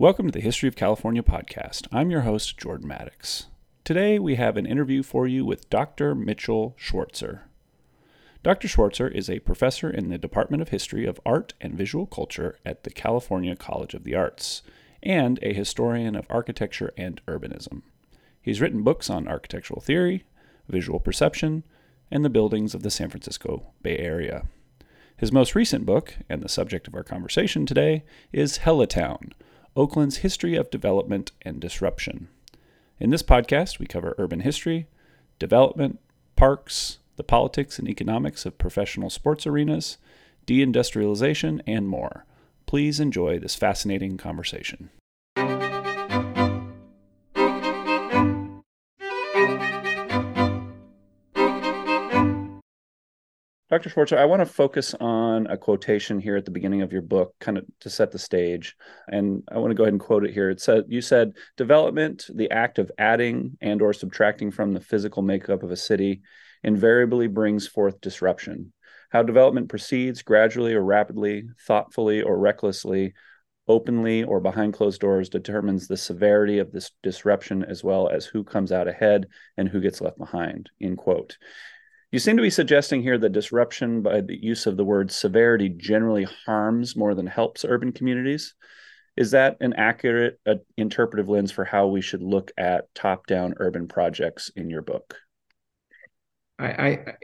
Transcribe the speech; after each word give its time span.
Welcome 0.00 0.28
to 0.28 0.32
the 0.32 0.40
History 0.40 0.66
of 0.66 0.76
California 0.76 1.22
podcast. 1.22 1.86
I'm 1.92 2.10
your 2.10 2.22
host, 2.22 2.56
Jordan 2.56 2.88
Maddox. 2.88 3.48
Today 3.84 4.18
we 4.18 4.36
have 4.36 4.56
an 4.56 4.64
interview 4.64 5.02
for 5.02 5.26
you 5.26 5.44
with 5.44 5.68
Dr. 5.68 6.14
Mitchell 6.14 6.74
Schwarzer. 6.80 7.40
Dr. 8.42 8.66
Schwarzer 8.66 9.12
is 9.14 9.28
a 9.28 9.40
professor 9.40 9.90
in 9.90 10.08
the 10.08 10.16
Department 10.16 10.62
of 10.62 10.70
History 10.70 11.04
of 11.04 11.20
Art 11.26 11.52
and 11.60 11.74
Visual 11.74 12.06
Culture 12.06 12.56
at 12.64 12.84
the 12.84 12.90
California 12.90 13.54
College 13.54 13.92
of 13.92 14.04
the 14.04 14.14
Arts 14.14 14.62
and 15.02 15.38
a 15.42 15.52
historian 15.52 16.16
of 16.16 16.26
architecture 16.30 16.94
and 16.96 17.20
urbanism. 17.26 17.82
He's 18.40 18.62
written 18.62 18.82
books 18.82 19.10
on 19.10 19.28
architectural 19.28 19.82
theory, 19.82 20.24
visual 20.66 20.98
perception, 20.98 21.62
and 22.10 22.24
the 22.24 22.30
buildings 22.30 22.74
of 22.74 22.82
the 22.82 22.90
San 22.90 23.10
Francisco 23.10 23.66
Bay 23.82 23.98
Area. 23.98 24.46
His 25.18 25.30
most 25.30 25.54
recent 25.54 25.84
book, 25.84 26.16
and 26.26 26.42
the 26.42 26.48
subject 26.48 26.88
of 26.88 26.94
our 26.94 27.04
conversation 27.04 27.66
today, 27.66 28.02
is 28.32 28.56
Hella 28.56 28.86
Town 28.86 29.34
Oakland's 29.76 30.18
History 30.18 30.56
of 30.56 30.70
Development 30.70 31.30
and 31.42 31.60
Disruption. 31.60 32.28
In 32.98 33.10
this 33.10 33.22
podcast, 33.22 33.78
we 33.78 33.86
cover 33.86 34.16
urban 34.18 34.40
history, 34.40 34.88
development, 35.38 36.00
parks, 36.34 36.98
the 37.16 37.22
politics 37.22 37.78
and 37.78 37.88
economics 37.88 38.44
of 38.44 38.58
professional 38.58 39.10
sports 39.10 39.46
arenas, 39.46 39.98
deindustrialization, 40.46 41.60
and 41.66 41.88
more. 41.88 42.24
Please 42.66 42.98
enjoy 42.98 43.38
this 43.38 43.54
fascinating 43.54 44.16
conversation. 44.16 44.90
Dr. 53.70 53.88
Schwarzer, 53.88 54.18
I 54.18 54.24
want 54.24 54.40
to 54.40 54.46
focus 54.46 54.94
on 54.98 55.46
a 55.46 55.56
quotation 55.56 56.18
here 56.18 56.36
at 56.36 56.44
the 56.44 56.50
beginning 56.50 56.82
of 56.82 56.92
your 56.92 57.02
book, 57.02 57.36
kind 57.38 57.56
of 57.56 57.64
to 57.78 57.88
set 57.88 58.10
the 58.10 58.18
stage. 58.18 58.74
And 59.06 59.44
I 59.48 59.58
want 59.58 59.70
to 59.70 59.76
go 59.76 59.84
ahead 59.84 59.92
and 59.92 60.00
quote 60.00 60.24
it 60.24 60.32
here. 60.32 60.50
It 60.50 60.60
said, 60.60 60.86
you 60.88 61.00
said, 61.00 61.34
development, 61.56 62.26
the 62.34 62.50
act 62.50 62.80
of 62.80 62.90
adding 62.98 63.56
and 63.60 63.80
or 63.80 63.92
subtracting 63.92 64.50
from 64.50 64.72
the 64.72 64.80
physical 64.80 65.22
makeup 65.22 65.62
of 65.62 65.70
a 65.70 65.76
city, 65.76 66.22
invariably 66.64 67.28
brings 67.28 67.68
forth 67.68 68.00
disruption. 68.00 68.72
How 69.10 69.22
development 69.22 69.68
proceeds 69.68 70.22
gradually 70.22 70.74
or 70.74 70.82
rapidly, 70.82 71.44
thoughtfully 71.64 72.22
or 72.22 72.36
recklessly, 72.40 73.14
openly 73.68 74.24
or 74.24 74.40
behind 74.40 74.74
closed 74.74 75.00
doors 75.00 75.28
determines 75.28 75.86
the 75.86 75.96
severity 75.96 76.58
of 76.58 76.72
this 76.72 76.90
disruption 77.04 77.64
as 77.64 77.84
well 77.84 78.08
as 78.08 78.26
who 78.26 78.42
comes 78.42 78.72
out 78.72 78.88
ahead 78.88 79.28
and 79.56 79.68
who 79.68 79.80
gets 79.80 80.00
left 80.00 80.18
behind 80.18 80.70
end 80.80 80.98
quote 80.98 81.38
you 82.10 82.18
seem 82.18 82.36
to 82.36 82.42
be 82.42 82.50
suggesting 82.50 83.02
here 83.02 83.18
that 83.18 83.32
disruption 83.32 84.02
by 84.02 84.20
the 84.20 84.36
use 84.36 84.66
of 84.66 84.76
the 84.76 84.84
word 84.84 85.10
severity 85.10 85.68
generally 85.68 86.26
harms 86.46 86.96
more 86.96 87.14
than 87.14 87.26
helps 87.26 87.64
urban 87.64 87.92
communities. 87.92 88.54
Is 89.16 89.32
that 89.32 89.58
an 89.60 89.74
accurate 89.74 90.40
uh, 90.46 90.54
interpretive 90.76 91.28
lens 91.28 91.52
for 91.52 91.64
how 91.64 91.86
we 91.88 92.00
should 92.00 92.22
look 92.22 92.50
at 92.56 92.92
top-down 92.94 93.54
urban 93.58 93.86
projects 93.86 94.50
in 94.56 94.70
your 94.70 94.82
book? 94.82 95.14
I 96.58 97.16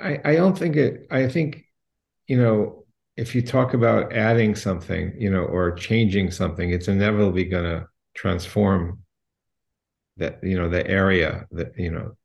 I 0.00 0.20
I 0.24 0.34
don't 0.36 0.56
think 0.56 0.76
it. 0.76 1.06
I 1.10 1.28
think 1.28 1.64
you 2.26 2.40
know 2.40 2.84
if 3.16 3.34
you 3.34 3.42
talk 3.42 3.74
about 3.74 4.12
adding 4.12 4.54
something, 4.54 5.14
you 5.18 5.30
know, 5.30 5.44
or 5.44 5.72
changing 5.72 6.30
something, 6.30 6.70
it's 6.70 6.88
inevitably 6.88 7.44
going 7.44 7.64
to 7.64 7.86
transform 8.14 9.00
that 10.16 10.38
you 10.42 10.56
know 10.56 10.68
the 10.68 10.86
area 10.86 11.46
that 11.52 11.78
you 11.78 11.90
know 11.90 12.16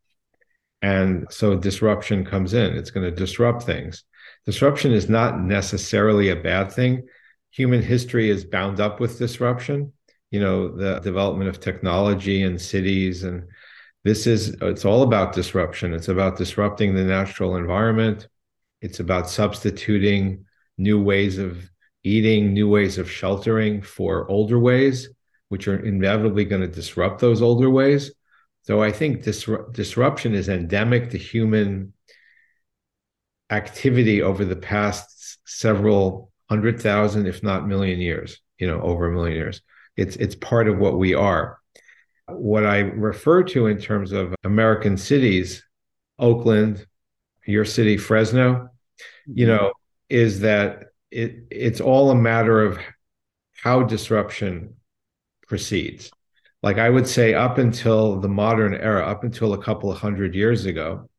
and 0.81 1.27
so 1.29 1.55
disruption 1.55 2.25
comes 2.25 2.53
in. 2.53 2.75
It's 2.75 2.91
going 2.91 3.09
to 3.09 3.15
disrupt 3.15 3.63
things. 3.63 4.03
Disruption 4.45 4.93
is 4.93 5.09
not 5.09 5.39
necessarily 5.39 6.29
a 6.29 6.35
bad 6.35 6.71
thing. 6.71 7.07
Human 7.51 7.81
history 7.81 8.29
is 8.29 8.45
bound 8.45 8.79
up 8.79 8.99
with 8.99 9.17
disruption. 9.17 9.93
You 10.31 10.39
know, 10.39 10.75
the 10.75 10.99
development 10.99 11.49
of 11.49 11.59
technology 11.59 12.43
and 12.43 12.61
cities. 12.61 13.23
And 13.23 13.45
this 14.03 14.27
is, 14.27 14.55
it's 14.61 14.85
all 14.85 15.03
about 15.03 15.33
disruption. 15.33 15.93
It's 15.93 16.07
about 16.07 16.37
disrupting 16.37 16.95
the 16.95 17.03
natural 17.03 17.57
environment. 17.57 18.27
It's 18.81 18.99
about 18.99 19.29
substituting 19.29 20.45
new 20.77 21.01
ways 21.01 21.37
of 21.37 21.69
eating, 22.03 22.53
new 22.53 22.69
ways 22.69 22.97
of 22.97 23.11
sheltering 23.11 23.81
for 23.81 24.29
older 24.29 24.57
ways, 24.57 25.09
which 25.49 25.67
are 25.67 25.83
inevitably 25.83 26.45
going 26.45 26.61
to 26.61 26.67
disrupt 26.67 27.19
those 27.19 27.41
older 27.41 27.69
ways. 27.69 28.11
So 28.63 28.81
I 28.83 28.91
think 28.91 29.23
disru- 29.23 29.71
disruption 29.73 30.33
is 30.33 30.49
endemic 30.49 31.09
to 31.11 31.17
human 31.17 31.93
activity 33.49 34.21
over 34.21 34.45
the 34.45 34.55
past 34.55 35.39
several 35.45 36.31
hundred 36.49 36.81
thousand, 36.81 37.27
if 37.27 37.43
not 37.43 37.67
million 37.67 37.99
years, 37.99 38.39
you 38.57 38.67
know, 38.67 38.81
over 38.81 39.07
a 39.07 39.11
million 39.11 39.37
years. 39.37 39.61
It's 39.95 40.15
it's 40.17 40.35
part 40.35 40.67
of 40.67 40.77
what 40.77 40.97
we 40.97 41.13
are. 41.13 41.59
What 42.27 42.65
I 42.65 42.79
refer 42.79 43.43
to 43.43 43.67
in 43.67 43.79
terms 43.79 44.11
of 44.11 44.35
American 44.43 44.97
cities, 44.97 45.63
Oakland, 46.19 46.85
your 47.45 47.65
city, 47.65 47.97
Fresno, 47.97 48.69
you 49.25 49.47
mm-hmm. 49.47 49.55
know, 49.55 49.73
is 50.09 50.41
that 50.41 50.85
it 51.11 51.47
it's 51.49 51.81
all 51.81 52.11
a 52.11 52.15
matter 52.15 52.63
of 52.63 52.79
how 53.53 53.83
disruption 53.83 54.75
proceeds 55.47 56.11
like 56.61 56.77
I 56.77 56.89
would 56.89 57.07
say 57.07 57.33
up 57.33 57.57
until 57.57 58.19
the 58.19 58.27
modern 58.27 58.73
era, 58.73 59.05
up 59.05 59.23
until 59.23 59.53
a 59.53 59.63
couple 59.63 59.91
of 59.91 59.99
hundred 59.99 60.35
years 60.35 60.65
ago, 60.65 61.09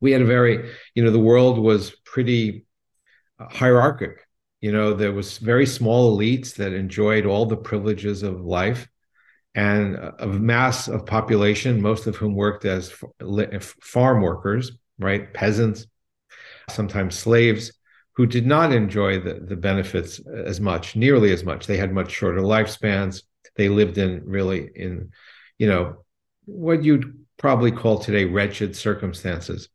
we 0.00 0.12
had 0.12 0.22
a 0.22 0.26
very, 0.26 0.70
you 0.94 1.04
know, 1.04 1.10
the 1.10 1.18
world 1.18 1.58
was 1.58 1.90
pretty 2.04 2.66
uh, 3.38 3.46
hierarchic. 3.48 4.26
You 4.60 4.72
know, 4.72 4.94
there 4.94 5.12
was 5.12 5.38
very 5.38 5.66
small 5.66 6.16
elites 6.16 6.54
that 6.56 6.72
enjoyed 6.72 7.26
all 7.26 7.46
the 7.46 7.56
privileges 7.56 8.22
of 8.22 8.40
life 8.40 8.88
and 9.54 9.96
a 10.18 10.26
mass 10.26 10.88
of 10.88 11.04
population, 11.04 11.82
most 11.82 12.06
of 12.06 12.16
whom 12.16 12.34
worked 12.34 12.64
as 12.64 12.94
farm 13.82 14.22
workers, 14.22 14.72
right? 14.98 15.32
Peasants, 15.34 15.86
sometimes 16.70 17.18
slaves, 17.18 17.72
who 18.14 18.26
did 18.26 18.46
not 18.46 18.72
enjoy 18.72 19.18
the, 19.18 19.34
the 19.34 19.56
benefits 19.56 20.20
as 20.20 20.60
much, 20.60 20.96
nearly 20.96 21.32
as 21.32 21.44
much. 21.44 21.66
They 21.66 21.76
had 21.76 21.92
much 21.92 22.12
shorter 22.12 22.40
lifespans 22.40 23.22
they 23.56 23.68
lived 23.68 23.98
in 23.98 24.22
really 24.24 24.70
in, 24.74 25.10
you 25.58 25.66
know, 25.66 26.04
what 26.44 26.82
you'd 26.82 27.24
probably 27.36 27.72
call 27.72 27.98
today 27.98 28.24
wretched 28.24 28.76
circumstances. 28.76 29.68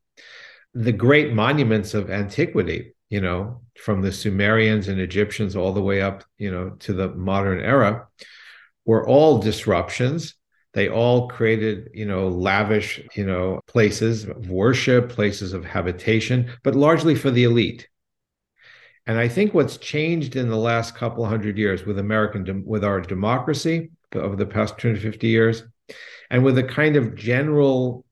The 0.74 0.92
great 0.92 1.34
monuments 1.34 1.94
of 1.94 2.10
antiquity, 2.10 2.94
you 3.10 3.22
know, 3.22 3.62
from 3.78 4.02
the 4.02 4.12
Sumerians 4.12 4.88
and 4.88 5.00
Egyptians 5.00 5.56
all 5.56 5.74
the 5.74 5.82
way 5.82 6.02
up, 6.02 6.24
you 6.38 6.52
know, 6.52 6.72
to 6.80 6.94
the 6.94 7.10
modern 7.10 7.60
era, 7.60 8.08
were 8.86 9.08
all 9.08 9.40
disruptions. 9.40 10.36
They 10.74 10.90
all 10.90 11.28
created, 11.28 11.90
you 11.94 12.06
know, 12.06 12.28
lavish, 12.28 13.02
you 13.16 13.26
know, 13.26 13.62
places 13.68 14.26
of 14.26 14.50
worship, 14.50 15.10
places 15.10 15.54
of 15.54 15.66
habitation, 15.66 16.52
but 16.64 16.76
largely 16.76 17.16
for 17.16 17.32
the 17.32 17.46
elite. 17.46 17.88
And 19.08 19.18
I 19.18 19.30
think 19.30 19.54
what's 19.54 19.78
changed 19.78 20.36
in 20.36 20.50
the 20.50 20.58
last 20.58 20.94
couple 20.96 21.26
hundred 21.26 21.58
years 21.58 21.86
with 21.86 21.98
American 21.98 22.64
with 22.66 22.84
our 22.84 23.00
democracy 23.00 23.90
over 24.14 24.36
the 24.36 24.46
past 24.46 24.78
250 24.78 25.28
years, 25.28 25.64
and 26.30 26.44
with 26.44 26.58
a 26.58 26.64
kind 26.64 26.98
of 26.98 27.16
general 27.16 28.06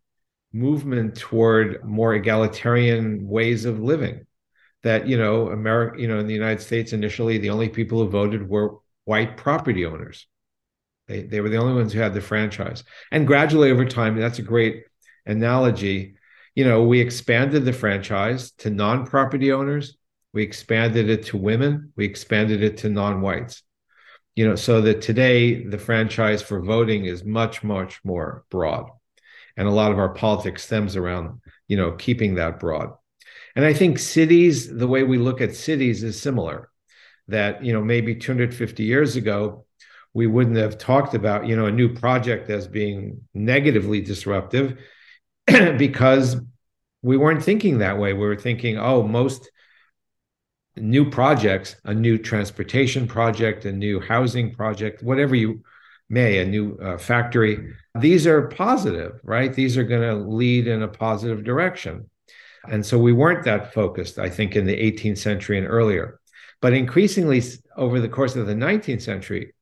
movement 0.54 1.18
toward 1.18 1.84
more 1.84 2.16
egalitarian 2.16 3.28
ways 3.28 3.66
of 3.66 3.82
living, 3.82 4.26
that 4.84 5.06
you 5.06 5.18
know, 5.18 5.50
America, 5.50 6.00
you 6.00 6.08
know, 6.08 6.20
in 6.20 6.28
the 6.28 6.34
United 6.34 6.62
States 6.62 6.94
initially, 6.94 7.38
the 7.38 7.50
only 7.50 7.68
people 7.68 8.00
who 8.02 8.10
voted 8.10 8.48
were 8.48 8.78
white 9.04 9.36
property 9.36 9.86
owners. 9.86 10.28
They 11.10 11.24
they 11.24 11.42
were 11.42 11.50
the 11.50 11.58
only 11.58 11.74
ones 11.74 11.92
who 11.92 12.00
had 12.00 12.14
the 12.14 12.22
franchise, 12.22 12.86
and 13.12 13.28
gradually 13.28 13.70
over 13.70 13.84
time, 13.84 14.18
that's 14.18 14.40
a 14.40 14.44
great 14.44 14.86
analogy. 15.26 16.16
You 16.56 16.64
know, 16.64 16.84
we 16.84 17.02
expanded 17.02 17.66
the 17.66 17.74
franchise 17.74 18.52
to 18.60 18.70
non-property 18.70 19.52
owners 19.52 19.98
we 20.36 20.44
expanded 20.44 21.10
it 21.10 21.28
to 21.28 21.38
women. 21.38 21.94
We 21.96 22.06
expanded 22.06 22.62
it 22.62 22.78
to 22.80 22.90
non-whites. 22.90 23.64
You 24.36 24.46
know, 24.46 24.58
so 24.58 24.82
that 24.82 25.02
today 25.02 25.64
the 25.64 25.78
franchise 25.78 26.42
for 26.42 26.62
voting 26.62 27.06
is 27.06 27.24
much, 27.24 27.64
much 27.64 28.02
more 28.04 28.44
broad. 28.52 28.90
And 29.56 29.66
a 29.66 29.72
lot 29.72 29.94
of 29.94 29.98
our 29.98 30.10
politics 30.10 30.66
stems 30.66 30.98
around, 30.98 31.40
you 31.70 31.78
know, 31.78 31.94
keeping 31.94 32.36
that 32.36 32.60
broad. 32.60 32.90
And 33.56 33.64
I 33.64 33.74
think 33.74 33.98
cities, 33.98 34.68
the 34.68 34.90
way 34.90 35.04
we 35.04 35.18
look 35.18 35.40
at 35.40 35.56
cities 35.56 36.04
is 36.04 36.22
similar. 36.22 36.70
That, 37.30 37.64
you 37.64 37.72
know, 37.72 37.82
maybe 37.82 38.14
250 38.14 38.84
years 38.84 39.16
ago, 39.16 39.66
we 40.14 40.28
wouldn't 40.28 40.58
have 40.58 40.78
talked 40.78 41.14
about, 41.14 41.48
you 41.48 41.56
know, 41.56 41.68
a 41.68 41.72
new 41.72 41.94
project 41.94 42.50
as 42.50 42.68
being 42.68 43.22
negatively 43.34 44.02
disruptive 44.02 44.78
because 45.46 46.36
we 47.02 47.16
weren't 47.16 47.44
thinking 47.44 47.78
that 47.78 47.98
way. 47.98 48.12
We 48.12 48.28
were 48.28 48.36
thinking, 48.36 48.78
oh, 48.78 49.02
most 49.02 49.50
new 50.78 51.10
projects, 51.10 51.76
a 51.86 51.94
new 51.94 52.18
transportation 52.18 53.08
project, 53.08 53.66
a 53.66 53.72
new 53.72 54.00
housing 54.00 54.54
project, 54.54 55.04
whatever 55.04 55.36
you 55.36 55.64
may, 56.10 56.40
a 56.40 56.46
new 56.46 56.78
uh, 56.78 56.98
factory, 56.98 57.74
these 58.00 58.28
are 58.28 58.48
positive, 58.48 59.20
right? 59.24 59.54
These 59.54 59.78
are 59.78 59.84
going 59.84 60.02
to 60.02 60.16
lead 60.16 60.68
in 60.68 60.84
a 60.84 60.88
positive 60.88 61.44
direction. 61.44 62.10
And 62.70 62.86
so 62.86 62.98
we 62.98 63.14
weren't 63.14 63.46
that 63.46 63.74
focused, 63.74 64.20
I 64.20 64.30
think, 64.30 64.56
in 64.56 64.66
the 64.66 64.76
18th 64.76 65.18
century 65.18 65.58
and 65.58 65.68
earlier. 65.68 66.20
But 66.62 66.74
increasingly 66.74 67.42
over 67.76 68.00
the 68.00 68.10
course 68.10 68.36
of 68.36 68.48
the 68.48 68.54
19th 68.54 69.02
century, 69.02 69.54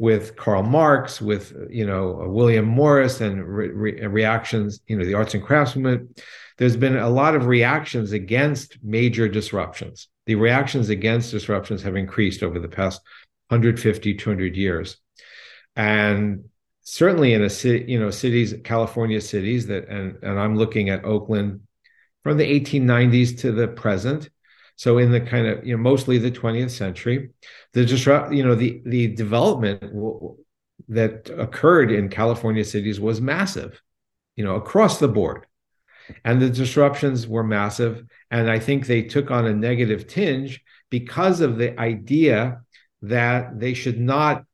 with 0.00 0.34
Karl 0.34 0.62
Marx, 0.62 1.20
with 1.20 1.54
you 1.68 1.84
know 1.84 2.24
William 2.26 2.64
Morris, 2.64 3.20
and 3.20 3.46
re- 3.46 3.68
re- 3.68 4.06
reactions, 4.06 4.80
you 4.86 4.96
know, 4.96 5.04
the 5.04 5.12
arts 5.12 5.34
and 5.34 5.42
crafts 5.42 5.76
movement. 5.76 6.22
There's 6.56 6.76
been 6.76 6.96
a 6.96 7.10
lot 7.10 7.34
of 7.34 7.46
reactions 7.46 8.12
against 8.12 8.78
major 8.82 9.28
disruptions. 9.28 10.08
The 10.30 10.36
reactions 10.36 10.90
against 10.90 11.32
disruptions 11.32 11.82
have 11.82 11.96
increased 11.96 12.44
over 12.44 12.60
the 12.60 12.68
past 12.68 13.00
150, 13.48 14.14
200 14.14 14.54
years, 14.54 14.96
and 15.74 16.44
certainly 16.82 17.32
in 17.32 17.42
a 17.42 17.50
city, 17.50 17.90
you 17.90 17.98
know, 17.98 18.12
cities, 18.12 18.54
California 18.62 19.20
cities 19.20 19.66
that, 19.66 19.88
and 19.88 20.22
and 20.22 20.38
I'm 20.38 20.54
looking 20.54 20.88
at 20.88 21.04
Oakland 21.04 21.62
from 22.22 22.36
the 22.36 22.44
1890s 22.44 23.40
to 23.40 23.50
the 23.50 23.66
present. 23.66 24.30
So 24.76 24.98
in 24.98 25.10
the 25.10 25.20
kind 25.20 25.48
of 25.48 25.66
you 25.66 25.76
know 25.76 25.82
mostly 25.82 26.18
the 26.18 26.30
20th 26.30 26.70
century, 26.70 27.30
the 27.72 27.84
disrupt 27.84 28.32
you 28.32 28.44
know 28.44 28.54
the 28.54 28.82
the 28.86 29.08
development 29.08 29.80
w- 29.80 30.36
that 30.90 31.28
occurred 31.36 31.90
in 31.90 32.08
California 32.08 32.64
cities 32.64 33.00
was 33.00 33.20
massive, 33.20 33.82
you 34.36 34.44
know 34.44 34.54
across 34.54 35.00
the 35.00 35.08
board, 35.08 35.46
and 36.24 36.40
the 36.40 36.50
disruptions 36.50 37.26
were 37.26 37.44
massive. 37.44 38.04
And 38.30 38.50
I 38.50 38.58
think 38.58 38.86
they 38.86 39.02
took 39.02 39.30
on 39.30 39.46
a 39.46 39.54
negative 39.54 40.06
tinge 40.06 40.62
because 40.90 41.40
of 41.40 41.56
the 41.56 41.78
idea 41.78 42.62
that 43.02 43.58
they 43.58 43.74
should 43.74 43.98
not 43.98 44.44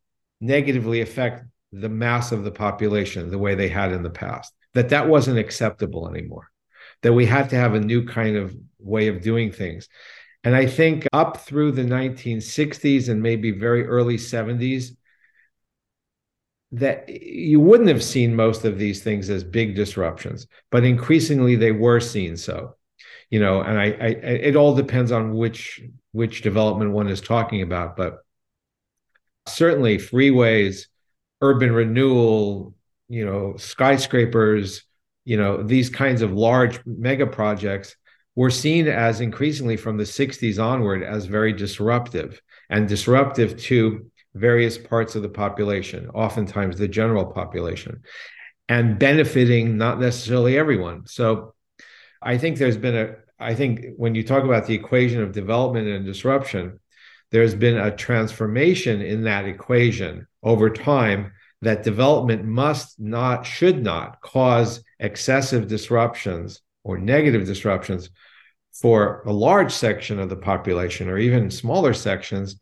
negatively 0.40 1.00
affect 1.00 1.44
the 1.72 1.88
mass 1.88 2.32
of 2.32 2.44
the 2.44 2.50
population 2.50 3.30
the 3.30 3.38
way 3.38 3.54
they 3.54 3.68
had 3.68 3.92
in 3.92 4.02
the 4.02 4.10
past. 4.10 4.52
That 4.74 4.90
that 4.90 5.08
wasn't 5.08 5.38
acceptable 5.38 6.08
anymore 6.08 6.50
that 7.02 7.12
we 7.12 7.26
had 7.26 7.50
to 7.50 7.56
have 7.56 7.74
a 7.74 7.80
new 7.80 8.04
kind 8.04 8.36
of 8.36 8.56
way 8.78 9.08
of 9.08 9.22
doing 9.22 9.52
things. 9.52 9.88
And 10.44 10.54
I 10.54 10.66
think 10.66 11.06
up 11.12 11.38
through 11.38 11.72
the 11.72 11.82
1960s 11.82 13.08
and 13.08 13.22
maybe 13.22 13.50
very 13.50 13.86
early 13.86 14.16
70s, 14.16 14.96
that 16.76 17.08
you 17.08 17.58
wouldn't 17.58 17.88
have 17.88 18.04
seen 18.04 18.36
most 18.36 18.64
of 18.64 18.78
these 18.78 19.02
things 19.02 19.30
as 19.30 19.42
big 19.42 19.74
disruptions, 19.74 20.46
but 20.70 20.84
increasingly 20.84 21.56
they 21.56 21.72
were 21.72 22.00
seen 22.00 22.36
so. 22.36 22.76
You 23.30 23.40
know, 23.40 23.62
and 23.62 23.78
I, 23.78 23.84
I 23.86 24.06
it 24.08 24.56
all 24.56 24.74
depends 24.74 25.10
on 25.10 25.34
which 25.34 25.82
which 26.12 26.42
development 26.42 26.92
one 26.92 27.08
is 27.08 27.20
talking 27.20 27.62
about, 27.62 27.96
but 27.96 28.18
certainly 29.48 29.96
freeways, 29.96 30.86
urban 31.40 31.72
renewal, 31.72 32.74
you 33.08 33.24
know, 33.24 33.56
skyscrapers, 33.56 34.82
you 35.24 35.36
know, 35.36 35.62
these 35.62 35.90
kinds 35.90 36.22
of 36.22 36.32
large 36.32 36.78
mega 36.84 37.26
projects 37.26 37.96
were 38.34 38.50
seen 38.50 38.86
as 38.86 39.20
increasingly 39.20 39.76
from 39.76 39.96
the 39.96 40.04
60s 40.04 40.62
onward 40.62 41.02
as 41.02 41.24
very 41.24 41.52
disruptive 41.52 42.40
and 42.68 42.86
disruptive 42.86 43.56
to 43.62 44.10
various 44.36 44.78
parts 44.78 45.14
of 45.14 45.22
the 45.22 45.28
population, 45.28 46.08
oftentimes 46.10 46.78
the 46.78 46.88
general 46.88 47.24
population, 47.24 48.02
and 48.68 48.98
benefiting 48.98 49.76
not 49.76 50.00
necessarily 50.00 50.58
everyone. 50.58 51.06
So 51.06 51.54
I 52.20 52.38
think 52.38 52.58
there's 52.58 52.76
been 52.76 52.96
a, 52.96 53.14
I 53.38 53.54
think 53.54 53.94
when 53.96 54.14
you 54.14 54.22
talk 54.22 54.44
about 54.44 54.66
the 54.66 54.74
equation 54.74 55.22
of 55.22 55.32
development 55.32 55.88
and 55.88 56.04
disruption, 56.04 56.80
there's 57.30 57.54
been 57.54 57.76
a 57.76 57.94
transformation 57.94 59.00
in 59.02 59.24
that 59.24 59.46
equation 59.46 60.26
over 60.42 60.70
time 60.70 61.32
that 61.62 61.82
development 61.82 62.44
must 62.44 63.00
not, 63.00 63.44
should 63.44 63.82
not 63.82 64.20
cause 64.20 64.82
excessive 65.00 65.66
disruptions 65.66 66.60
or 66.84 66.98
negative 66.98 67.46
disruptions 67.46 68.10
for 68.80 69.22
a 69.26 69.32
large 69.32 69.72
section 69.72 70.18
of 70.18 70.28
the 70.28 70.36
population 70.36 71.08
or 71.08 71.18
even 71.18 71.50
smaller 71.50 71.94
sections 71.94 72.60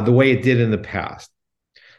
the 0.00 0.12
way 0.12 0.32
it 0.32 0.42
did 0.42 0.60
in 0.60 0.70
the 0.70 0.78
past. 0.78 1.30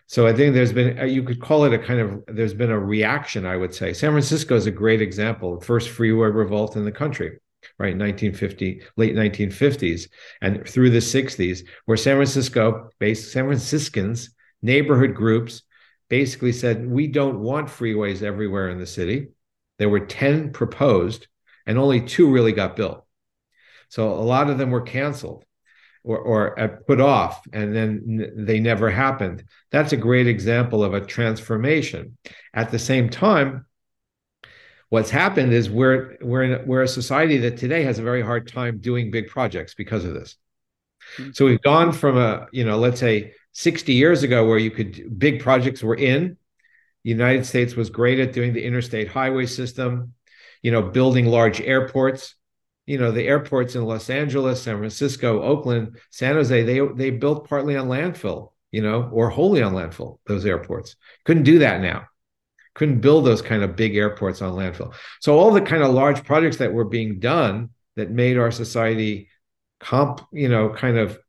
So 0.08 0.28
I 0.28 0.34
think 0.34 0.54
there's 0.54 0.74
been, 0.74 1.00
uh, 1.00 1.06
you 1.06 1.24
could 1.24 1.42
call 1.42 1.64
it 1.64 1.74
a 1.74 1.80
kind 1.80 2.00
of, 2.00 2.24
there's 2.28 2.54
been 2.54 2.72
a 2.72 2.80
reaction, 2.80 3.46
I 3.46 3.56
would 3.58 3.74
say. 3.74 3.94
San 3.94 4.12
Francisco 4.12 4.56
is 4.56 4.68
a 4.68 4.72
great 4.72 5.02
example, 5.02 5.60
first 5.62 5.90
freeway 5.90 6.28
revolt 6.28 6.76
in 6.76 6.84
the 6.84 6.92
country, 6.92 7.40
right? 7.80 7.98
1950, 7.98 8.82
late 8.98 9.16
1950s 9.16 10.10
and 10.42 10.68
through 10.68 10.90
the 10.90 11.00
60s, 11.00 11.66
where 11.86 11.98
San 11.98 12.18
Francisco 12.18 12.90
based 13.00 13.32
San 13.32 13.46
Franciscans, 13.46 14.36
neighborhood 14.62 15.16
groups 15.16 15.64
basically 16.10 16.52
said, 16.52 16.88
we 16.88 17.08
don't 17.08 17.40
want 17.40 17.68
freeways 17.68 18.22
everywhere 18.22 18.70
in 18.70 18.80
the 18.80 18.86
city. 18.86 19.30
There 19.80 19.90
were 19.90 20.06
10 20.06 20.52
proposed 20.52 21.28
and 21.66 21.78
only 21.78 22.02
two 22.02 22.30
really 22.30 22.52
got 22.52 22.76
built. 22.76 23.06
So 23.94 24.12
a 24.12 24.26
lot 24.26 24.50
of 24.50 24.58
them 24.58 24.72
were 24.72 24.82
canceled 24.82 25.46
or, 26.04 26.18
or 26.18 26.60
uh, 26.60 26.68
put 26.88 27.00
off, 27.00 27.46
and 27.54 27.76
then 27.76 28.34
they 28.36 28.60
never 28.60 28.90
happened. 28.90 29.44
That's 29.70 29.94
a 29.94 29.98
great 29.98 30.26
example 30.26 30.84
of 30.84 30.96
a 30.96 31.06
transformation. 31.06 32.18
At 32.56 32.72
the 32.72 32.80
same 32.80 33.08
time, 33.12 33.68
what's 34.90 35.12
happened 35.12 35.54
is 35.54 35.70
we're 35.70 36.18
we're 36.22 36.42
in, 36.42 36.68
we're 36.68 36.82
a 36.82 36.88
society 36.88 37.38
that 37.38 37.58
today 37.58 37.84
has 37.84 38.00
a 38.00 38.02
very 38.02 38.24
hard 38.24 38.48
time 38.48 38.80
doing 38.80 39.12
big 39.12 39.28
projects 39.28 39.76
because 39.76 40.06
of 40.06 40.16
this. 40.16 40.38
Mm-hmm. 41.20 41.34
So 41.34 41.46
we've 41.46 41.62
gone 41.62 41.92
from 41.92 42.18
a 42.18 42.48
you 42.52 42.66
know 42.66 42.80
let's 42.80 43.00
say 43.00 43.36
60 43.52 43.94
years 43.94 44.24
ago 44.24 44.48
where 44.48 44.58
you 44.58 44.72
could 44.72 45.20
big 45.20 45.40
projects 45.40 45.84
were 45.84 45.94
in. 45.94 46.38
The 47.04 47.12
United 47.12 47.46
States 47.46 47.76
was 47.76 47.92
great 47.92 48.20
at 48.20 48.34
doing 48.34 48.54
the 48.54 48.66
interstate 48.66 49.10
highway 49.10 49.46
system, 49.46 50.16
you 50.64 50.72
know, 50.72 50.82
building 50.82 51.28
large 51.28 51.62
airports 51.62 52.34
you 52.86 52.98
know 52.98 53.12
the 53.12 53.28
airports 53.28 53.76
in 53.76 53.84
Los 53.84 54.10
Angeles, 54.10 54.62
San 54.62 54.78
Francisco, 54.78 55.42
Oakland, 55.42 55.98
San 56.12 56.36
Jose, 56.36 56.64
they 56.64 56.80
they 56.96 57.10
built 57.10 57.48
partly 57.48 57.76
on 57.76 57.88
landfill, 57.88 58.52
you 58.72 58.82
know, 58.82 59.10
or 59.12 59.30
wholly 59.30 59.62
on 59.62 59.74
landfill. 59.74 60.20
Those 60.26 60.46
airports 60.46 60.96
couldn't 61.26 61.44
do 61.44 61.60
that 61.60 61.82
now. 61.82 62.06
Couldn't 62.76 63.02
build 63.02 63.26
those 63.26 63.42
kind 63.42 63.64
of 63.64 63.76
big 63.76 63.96
airports 63.96 64.42
on 64.42 64.54
landfill. 64.54 64.94
So 65.22 65.38
all 65.38 65.52
the 65.52 65.62
kind 65.62 65.84
of 65.84 65.94
large 65.94 66.24
projects 66.24 66.58
that 66.58 66.74
were 66.74 66.86
being 66.86 67.20
done 67.20 67.70
that 67.96 68.10
made 68.10 68.38
our 68.38 68.52
society 68.52 69.30
comp, 69.80 70.22
you 70.32 70.50
know, 70.50 70.70
kind 70.70 70.98
of 70.98 71.20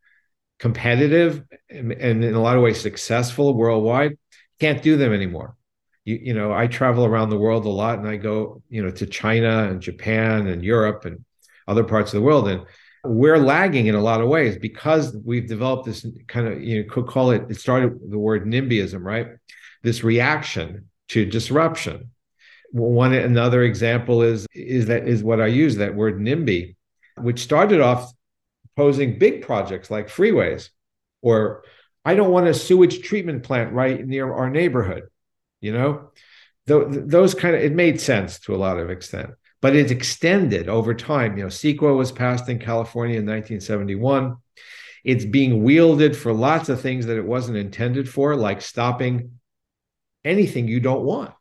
competitive 0.58 1.42
and, 1.68 1.92
and 1.92 2.24
in 2.24 2.34
a 2.34 2.40
lot 2.40 2.56
of 2.56 2.62
ways 2.62 2.80
successful 2.80 3.54
worldwide, 3.54 4.16
can't 4.58 4.82
do 4.82 4.96
them 4.96 5.12
anymore 5.12 5.56
you, 6.04 6.18
you 6.22 6.34
know 6.34 6.52
i 6.52 6.66
travel 6.66 7.04
around 7.04 7.30
the 7.30 7.38
world 7.38 7.64
a 7.64 7.68
lot 7.68 7.98
and 7.98 8.08
i 8.08 8.16
go 8.16 8.62
you 8.68 8.82
know 8.82 8.90
to 8.90 9.06
china 9.06 9.68
and 9.68 9.80
japan 9.80 10.46
and 10.46 10.62
europe 10.62 11.04
and 11.04 11.24
other 11.66 11.84
parts 11.84 12.12
of 12.12 12.20
the 12.20 12.26
world. 12.26 12.48
And 12.48 12.64
we're 13.04 13.38
lagging 13.38 13.86
in 13.86 13.94
a 13.94 14.02
lot 14.02 14.20
of 14.20 14.28
ways 14.28 14.56
because 14.56 15.16
we've 15.24 15.46
developed 15.46 15.84
this 15.86 16.06
kind 16.26 16.48
of, 16.48 16.62
you 16.62 16.82
know, 16.82 16.88
could 16.90 17.06
call 17.06 17.30
it, 17.30 17.44
it 17.50 17.60
started 17.60 17.98
the 18.08 18.18
word 18.18 18.46
NIMBYism, 18.46 19.02
right? 19.02 19.28
This 19.82 20.02
reaction 20.02 20.88
to 21.08 21.26
disruption. 21.26 22.10
One 22.72 23.12
another 23.12 23.62
example 23.62 24.22
is 24.22 24.46
is 24.52 24.86
that 24.86 25.06
is 25.06 25.22
what 25.22 25.40
I 25.40 25.46
use 25.46 25.76
that 25.76 25.94
word 25.94 26.18
NIMBY, 26.18 26.74
which 27.18 27.40
started 27.40 27.80
off 27.80 28.12
posing 28.74 29.18
big 29.18 29.42
projects 29.42 29.90
like 29.90 30.08
freeways, 30.08 30.70
or 31.22 31.62
I 32.04 32.14
don't 32.14 32.32
want 32.32 32.48
a 32.48 32.54
sewage 32.54 33.02
treatment 33.02 33.44
plant 33.44 33.72
right 33.72 34.04
near 34.04 34.32
our 34.32 34.50
neighborhood. 34.50 35.04
You 35.60 35.72
know, 35.72 36.10
those 36.66 37.34
kind 37.34 37.54
of 37.54 37.62
it 37.62 37.72
made 37.72 38.00
sense 38.00 38.40
to 38.40 38.54
a 38.54 38.56
lot 38.56 38.78
of 38.78 38.90
extent 38.90 39.30
but 39.64 39.74
it's 39.74 39.90
extended 39.90 40.68
over 40.68 40.92
time. 40.92 41.38
You 41.38 41.44
know, 41.44 41.48
CEQA 41.48 41.96
was 41.96 42.12
passed 42.12 42.50
in 42.50 42.58
California 42.58 43.18
in 43.18 43.24
1971. 43.24 44.36
It's 45.04 45.24
being 45.24 45.62
wielded 45.62 46.14
for 46.14 46.34
lots 46.34 46.68
of 46.68 46.82
things 46.82 47.06
that 47.06 47.16
it 47.16 47.24
wasn't 47.24 47.56
intended 47.56 48.06
for, 48.06 48.36
like 48.36 48.60
stopping 48.60 49.38
anything 50.22 50.68
you 50.68 50.80
don't 50.80 51.06
want 51.06 51.32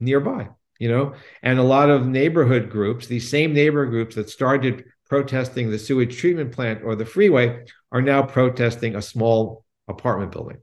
nearby, 0.00 0.50
you 0.78 0.90
know? 0.90 1.14
And 1.42 1.58
a 1.58 1.62
lot 1.62 1.88
of 1.88 2.06
neighborhood 2.06 2.68
groups, 2.68 3.06
these 3.06 3.30
same 3.30 3.54
neighborhood 3.54 3.90
groups 3.90 4.16
that 4.16 4.28
started 4.28 4.84
protesting 5.08 5.70
the 5.70 5.78
sewage 5.78 6.18
treatment 6.18 6.52
plant 6.52 6.82
or 6.84 6.94
the 6.94 7.06
freeway, 7.06 7.64
are 7.90 8.02
now 8.02 8.20
protesting 8.20 8.96
a 8.96 9.00
small 9.00 9.64
apartment 9.88 10.30
building 10.30 10.58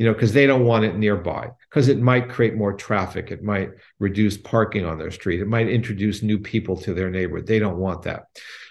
you 0.00 0.06
know, 0.06 0.14
because 0.14 0.32
they 0.32 0.46
don't 0.46 0.64
want 0.64 0.86
it 0.86 0.96
nearby, 0.96 1.50
because 1.68 1.88
it 1.88 1.98
might 1.98 2.30
create 2.30 2.56
more 2.56 2.72
traffic. 2.72 3.30
It 3.30 3.42
might 3.42 3.68
reduce 3.98 4.38
parking 4.38 4.86
on 4.86 4.96
their 4.96 5.10
street. 5.10 5.42
It 5.42 5.46
might 5.46 5.68
introduce 5.68 6.22
new 6.22 6.38
people 6.38 6.78
to 6.78 6.94
their 6.94 7.10
neighborhood. 7.10 7.46
They 7.46 7.58
don't 7.58 7.76
want 7.76 8.04
that. 8.04 8.22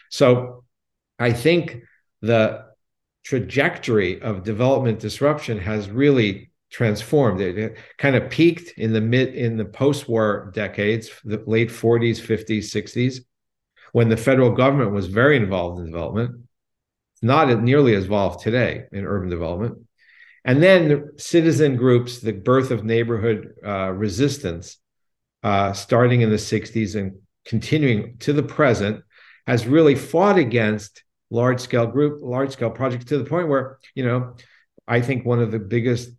So 0.10 0.64
I 1.20 1.34
think 1.34 1.84
the 2.24 2.66
trajectory 3.24 4.20
of 4.24 4.42
development 4.42 4.98
disruption 4.98 5.60
has 5.60 5.88
really 5.88 6.50
transformed. 6.72 7.42
It, 7.42 7.60
it 7.60 7.78
kind 8.00 8.16
of 8.16 8.32
peaked 8.32 8.80
in 8.80 8.92
the 8.92 9.02
mid 9.02 9.36
in 9.36 9.56
the 9.56 9.66
post-war 9.66 10.52
decades, 10.56 11.12
the 11.24 11.44
late 11.46 11.70
40s, 11.70 12.20
50s, 12.20 12.74
60s, 12.74 13.20
when 13.92 14.10
the 14.10 14.18
federal 14.18 14.50
government 14.50 14.94
was 14.94 15.06
very 15.06 15.38
involved 15.38 15.80
in 15.80 15.86
development. 15.86 16.42
It's 17.14 17.22
not 17.22 17.62
nearly 17.62 17.94
as 17.94 18.06
involved 18.06 18.42
today 18.42 18.86
in 18.92 19.06
urban 19.06 19.30
development. 19.30 19.86
And 20.50 20.63
then 20.63 21.12
citizen 21.18 21.75
groups, 21.75 22.22
the 22.22 22.34
birth 22.34 22.72
of 22.72 22.84
neighborhood 22.84 23.53
uh, 23.63 23.91
resistance, 23.91 24.77
uh, 25.44 25.74
starting 25.74 26.22
in 26.22 26.32
the 26.32 26.38
60s 26.38 26.96
and 26.96 27.20
continuing 27.46 28.18
to 28.22 28.34
the 28.34 28.41
present, 28.41 29.03
has 29.46 29.68
really 29.68 29.94
fought 29.94 30.39
against 30.39 31.03
large 31.29 31.60
scale 31.60 31.86
group, 31.86 32.24
large 32.24 32.50
scale 32.50 32.72
projects 32.72 33.06
to 33.06 33.20
the 33.20 33.25
point 33.25 33.48
where, 33.48 33.77
you 33.94 34.03
know, 34.03 34.38
I 34.88 35.01
think 35.01 35.24
one 35.24 35.39
of 35.39 35.51
the 35.51 35.60
biggest 35.60 36.10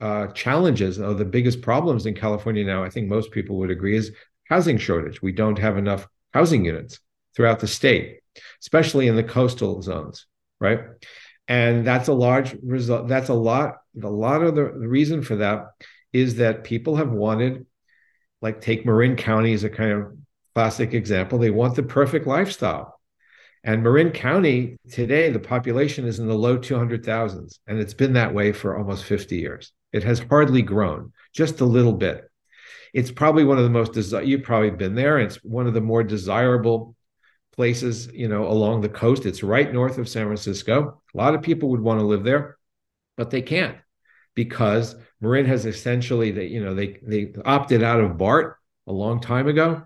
uh, 0.00 0.28
challenges 0.28 0.98
or 0.98 1.12
the 1.12 1.26
biggest 1.26 1.60
problems 1.60 2.06
in 2.06 2.14
California 2.14 2.64
now, 2.64 2.82
I 2.82 2.88
think 2.88 3.06
most 3.06 3.32
people 3.32 3.58
would 3.58 3.70
agree, 3.70 3.98
is 3.98 4.12
housing 4.44 4.78
shortage. 4.78 5.20
We 5.20 5.32
don't 5.32 5.58
have 5.58 5.76
enough 5.76 6.08
housing 6.32 6.64
units 6.64 7.00
throughout 7.36 7.60
the 7.60 7.68
state, 7.68 8.20
especially 8.62 9.08
in 9.08 9.16
the 9.16 9.24
coastal 9.24 9.82
zones, 9.82 10.24
right? 10.58 10.80
And 11.48 11.86
that's 11.86 12.08
a 12.08 12.12
large 12.12 12.54
result. 12.62 13.08
That's 13.08 13.30
a 13.30 13.34
lot. 13.34 13.78
A 14.00 14.08
lot 14.08 14.42
of 14.42 14.54
the, 14.54 14.64
reason 14.64 15.22
for 15.22 15.36
that 15.36 15.70
is 16.12 16.36
that 16.36 16.62
people 16.62 16.96
have 16.96 17.10
wanted, 17.10 17.66
like 18.42 18.60
take 18.60 18.86
Marin 18.86 19.16
County 19.16 19.54
as 19.54 19.64
a 19.64 19.70
kind 19.70 19.92
of 19.92 20.16
classic 20.54 20.92
example. 20.92 21.38
They 21.38 21.50
want 21.50 21.74
the 21.74 21.82
perfect 21.82 22.26
lifestyle. 22.26 23.00
And 23.64 23.82
Marin 23.82 24.12
County 24.12 24.76
today, 24.90 25.30
the 25.30 25.40
population 25.40 26.06
is 26.06 26.20
in 26.20 26.28
the 26.28 26.34
low 26.34 26.58
200,000s, 26.58 27.58
and 27.66 27.78
it's 27.78 27.94
been 27.94 28.12
that 28.12 28.32
way 28.32 28.52
for 28.52 28.78
almost 28.78 29.04
50 29.04 29.36
years. 29.36 29.72
It 29.92 30.04
has 30.04 30.20
hardly 30.20 30.62
grown, 30.62 31.12
just 31.34 31.60
a 31.60 31.64
little 31.64 31.94
bit. 31.94 32.30
It's 32.94 33.10
probably 33.10 33.44
one 33.44 33.58
of 33.58 33.64
the 33.64 33.70
most, 33.70 33.92
desi- 33.92 34.26
you've 34.26 34.44
probably 34.44 34.70
been 34.70 34.94
there. 34.94 35.18
It's 35.18 35.42
one 35.42 35.66
of 35.66 35.74
the 35.74 35.80
more 35.80 36.04
desirable 36.04 36.94
places, 37.58 38.08
you 38.14 38.28
know, 38.28 38.46
along 38.46 38.80
the 38.80 38.88
coast. 38.88 39.26
It's 39.26 39.42
right 39.42 39.74
north 39.74 39.98
of 39.98 40.08
San 40.08 40.26
Francisco. 40.26 41.02
A 41.12 41.16
lot 41.16 41.34
of 41.34 41.42
people 41.42 41.70
would 41.70 41.80
want 41.80 41.98
to 41.98 42.06
live 42.06 42.22
there, 42.22 42.56
but 43.16 43.30
they 43.30 43.42
can't 43.42 43.76
because 44.36 44.94
Marin 45.20 45.44
has 45.46 45.66
essentially, 45.66 46.30
they, 46.30 46.46
you 46.46 46.64
know, 46.64 46.76
they 46.76 47.00
they 47.02 47.34
opted 47.44 47.82
out 47.82 47.98
of 47.98 48.16
BART 48.16 48.58
a 48.86 48.92
long 48.92 49.20
time 49.20 49.48
ago, 49.48 49.82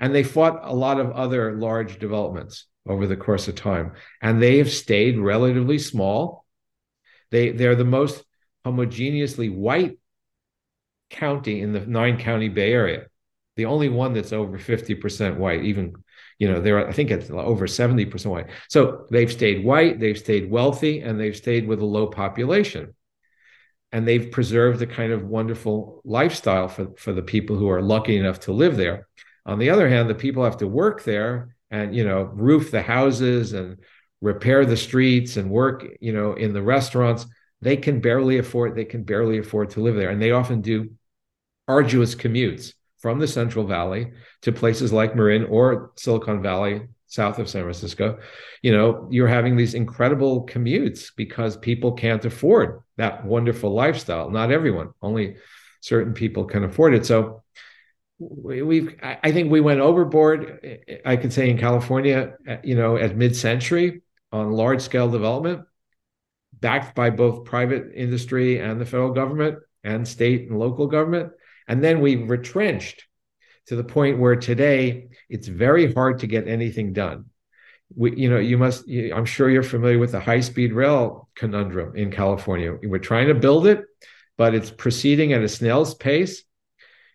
and 0.00 0.12
they 0.12 0.24
fought 0.24 0.58
a 0.64 0.74
lot 0.74 0.98
of 0.98 1.12
other 1.12 1.54
large 1.54 2.00
developments 2.00 2.66
over 2.84 3.06
the 3.06 3.16
course 3.16 3.46
of 3.46 3.54
time, 3.54 3.92
and 4.20 4.42
they 4.42 4.58
have 4.58 4.72
stayed 4.72 5.20
relatively 5.20 5.78
small. 5.78 6.44
They 7.30 7.52
they're 7.52 7.76
the 7.76 7.84
most 7.84 8.24
homogeneously 8.66 9.54
white 9.54 10.00
county 11.10 11.60
in 11.60 11.72
the 11.72 11.86
nine 11.86 12.18
county 12.18 12.48
Bay 12.48 12.72
Area. 12.72 13.06
The 13.54 13.66
only 13.66 13.88
one 13.88 14.14
that's 14.14 14.32
over 14.32 14.58
50% 14.58 15.36
white, 15.36 15.64
even, 15.64 15.94
you 16.38 16.50
know, 16.50 16.60
they're, 16.60 16.86
I 16.88 16.92
think 16.92 17.10
it's 17.10 17.30
over 17.30 17.66
70% 17.66 18.26
white. 18.26 18.46
So 18.68 19.06
they've 19.10 19.30
stayed 19.30 19.64
white, 19.64 20.00
they've 20.00 20.18
stayed 20.18 20.50
wealthy, 20.50 21.00
and 21.00 21.18
they've 21.18 21.36
stayed 21.36 21.66
with 21.66 21.80
a 21.80 21.86
low 21.86 22.06
population. 22.06 22.94
And 23.90 24.06
they've 24.06 24.30
preserved 24.30 24.82
a 24.82 24.86
kind 24.86 25.12
of 25.12 25.24
wonderful 25.24 26.02
lifestyle 26.04 26.68
for, 26.68 26.92
for 26.96 27.12
the 27.12 27.22
people 27.22 27.56
who 27.56 27.70
are 27.70 27.82
lucky 27.82 28.16
enough 28.16 28.40
to 28.40 28.52
live 28.52 28.76
there. 28.76 29.08
On 29.46 29.58
the 29.58 29.70
other 29.70 29.88
hand, 29.88 30.08
the 30.10 30.14
people 30.14 30.44
have 30.44 30.58
to 30.58 30.68
work 30.68 31.04
there 31.04 31.56
and, 31.70 31.94
you 31.94 32.04
know, 32.04 32.22
roof 32.22 32.70
the 32.70 32.82
houses 32.82 33.54
and 33.54 33.78
repair 34.20 34.66
the 34.66 34.76
streets 34.76 35.36
and 35.36 35.50
work, 35.50 35.86
you 36.00 36.12
know, 36.12 36.34
in 36.34 36.52
the 36.52 36.62
restaurants 36.62 37.26
they 37.60 37.76
can 37.76 38.00
barely 38.00 38.38
afford 38.38 38.74
they 38.74 38.84
can 38.84 39.02
barely 39.02 39.38
afford 39.38 39.70
to 39.70 39.80
live 39.80 39.96
there 39.96 40.10
and 40.10 40.22
they 40.22 40.30
often 40.30 40.60
do 40.60 40.90
arduous 41.66 42.14
commutes 42.14 42.72
from 42.98 43.18
the 43.18 43.28
central 43.28 43.66
valley 43.66 44.12
to 44.42 44.52
places 44.52 44.92
like 44.92 45.16
marin 45.16 45.44
or 45.44 45.92
silicon 45.96 46.42
valley 46.42 46.82
south 47.06 47.38
of 47.38 47.48
san 47.48 47.62
francisco 47.62 48.18
you 48.62 48.72
know 48.72 49.06
you're 49.10 49.28
having 49.28 49.56
these 49.56 49.74
incredible 49.74 50.46
commutes 50.46 51.10
because 51.16 51.56
people 51.56 51.92
can't 51.92 52.24
afford 52.24 52.80
that 52.96 53.24
wonderful 53.24 53.72
lifestyle 53.72 54.30
not 54.30 54.50
everyone 54.50 54.90
only 55.02 55.36
certain 55.80 56.12
people 56.12 56.44
can 56.44 56.64
afford 56.64 56.94
it 56.94 57.06
so 57.06 57.42
we've 58.18 58.96
i 59.02 59.30
think 59.30 59.50
we 59.50 59.60
went 59.60 59.80
overboard 59.80 60.82
i 61.06 61.16
could 61.16 61.32
say 61.32 61.48
in 61.48 61.56
california 61.56 62.34
uh, 62.48 62.56
you 62.64 62.74
know 62.74 62.96
at 62.96 63.16
mid-century 63.16 64.02
on 64.32 64.50
large 64.52 64.82
scale 64.82 65.08
development 65.08 65.62
backed 66.60 66.94
by 66.94 67.10
both 67.10 67.44
private 67.44 67.92
industry 67.94 68.60
and 68.60 68.80
the 68.80 68.84
federal 68.84 69.12
government 69.12 69.58
and 69.84 70.06
state 70.06 70.48
and 70.48 70.58
local 70.58 70.86
government. 70.86 71.32
And 71.68 71.84
then 71.84 72.00
we 72.00 72.16
retrenched 72.16 73.04
to 73.66 73.76
the 73.76 73.84
point 73.84 74.18
where 74.18 74.34
today 74.34 75.08
it's 75.28 75.46
very 75.46 75.92
hard 75.92 76.20
to 76.20 76.26
get 76.26 76.48
anything 76.48 76.94
done. 76.94 77.26
We, 77.94 78.16
you 78.16 78.30
know, 78.30 78.38
you 78.38 78.58
must, 78.58 78.88
I'm 78.88 79.26
sure 79.26 79.48
you're 79.48 79.62
familiar 79.62 79.98
with 79.98 80.12
the 80.12 80.20
high 80.20 80.40
speed 80.40 80.72
rail 80.72 81.28
conundrum 81.34 81.94
in 81.94 82.10
California. 82.10 82.76
We're 82.82 82.98
trying 82.98 83.28
to 83.28 83.34
build 83.34 83.66
it, 83.66 83.84
but 84.36 84.54
it's 84.54 84.70
proceeding 84.70 85.32
at 85.34 85.42
a 85.42 85.48
snail's 85.48 85.94
pace. 85.94 86.42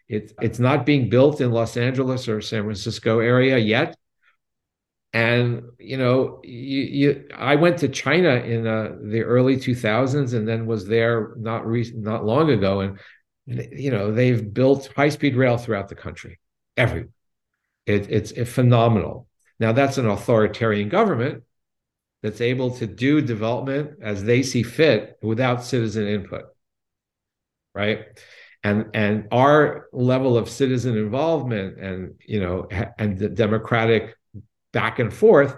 It's, 0.07 0.33
it's 0.41 0.59
not 0.59 0.85
being 0.85 1.09
built 1.09 1.41
in 1.41 1.51
Los 1.51 1.75
Angeles 1.75 2.27
or 2.27 2.41
San 2.41 2.63
Francisco 2.63 3.19
area 3.19 3.57
yet 3.57 3.97
and 5.13 5.63
you 5.77 5.97
know 5.97 6.41
you, 6.43 6.81
you 6.81 7.27
i 7.37 7.55
went 7.55 7.77
to 7.77 7.87
china 7.87 8.35
in 8.35 8.65
uh, 8.65 8.95
the 9.03 9.21
early 9.21 9.55
2000s 9.57 10.33
and 10.33 10.47
then 10.47 10.65
was 10.65 10.87
there 10.87 11.33
not 11.37 11.65
re- 11.65 11.93
not 11.95 12.25
long 12.25 12.49
ago 12.49 12.81
and 12.81 12.99
you 13.45 13.91
know 13.91 14.11
they've 14.11 14.53
built 14.53 14.89
high 14.95 15.09
speed 15.09 15.35
rail 15.35 15.57
throughout 15.57 15.89
the 15.89 15.95
country 15.95 16.39
every 16.77 17.07
it, 17.85 18.09
it's, 18.09 18.31
it's 18.31 18.51
phenomenal. 18.51 19.27
Now 19.59 19.73
that's 19.73 19.97
an 19.97 20.07
authoritarian 20.07 20.87
government 20.87 21.43
that's 22.21 22.39
able 22.39 22.71
to 22.77 22.87
do 22.87 23.21
development 23.21 23.97
as 24.01 24.23
they 24.23 24.41
see 24.43 24.63
fit 24.63 25.17
without 25.21 25.63
citizen 25.63 26.07
input 26.07 26.45
right? 27.73 28.05
And 28.63 28.89
and 28.93 29.27
our 29.31 29.87
level 29.91 30.37
of 30.37 30.49
citizen 30.49 30.97
involvement 30.97 31.79
and 31.79 32.15
you 32.25 32.39
know 32.39 32.67
and 32.97 33.17
the 33.17 33.29
democratic 33.29 34.15
back 34.71 34.99
and 34.99 35.13
forth 35.13 35.55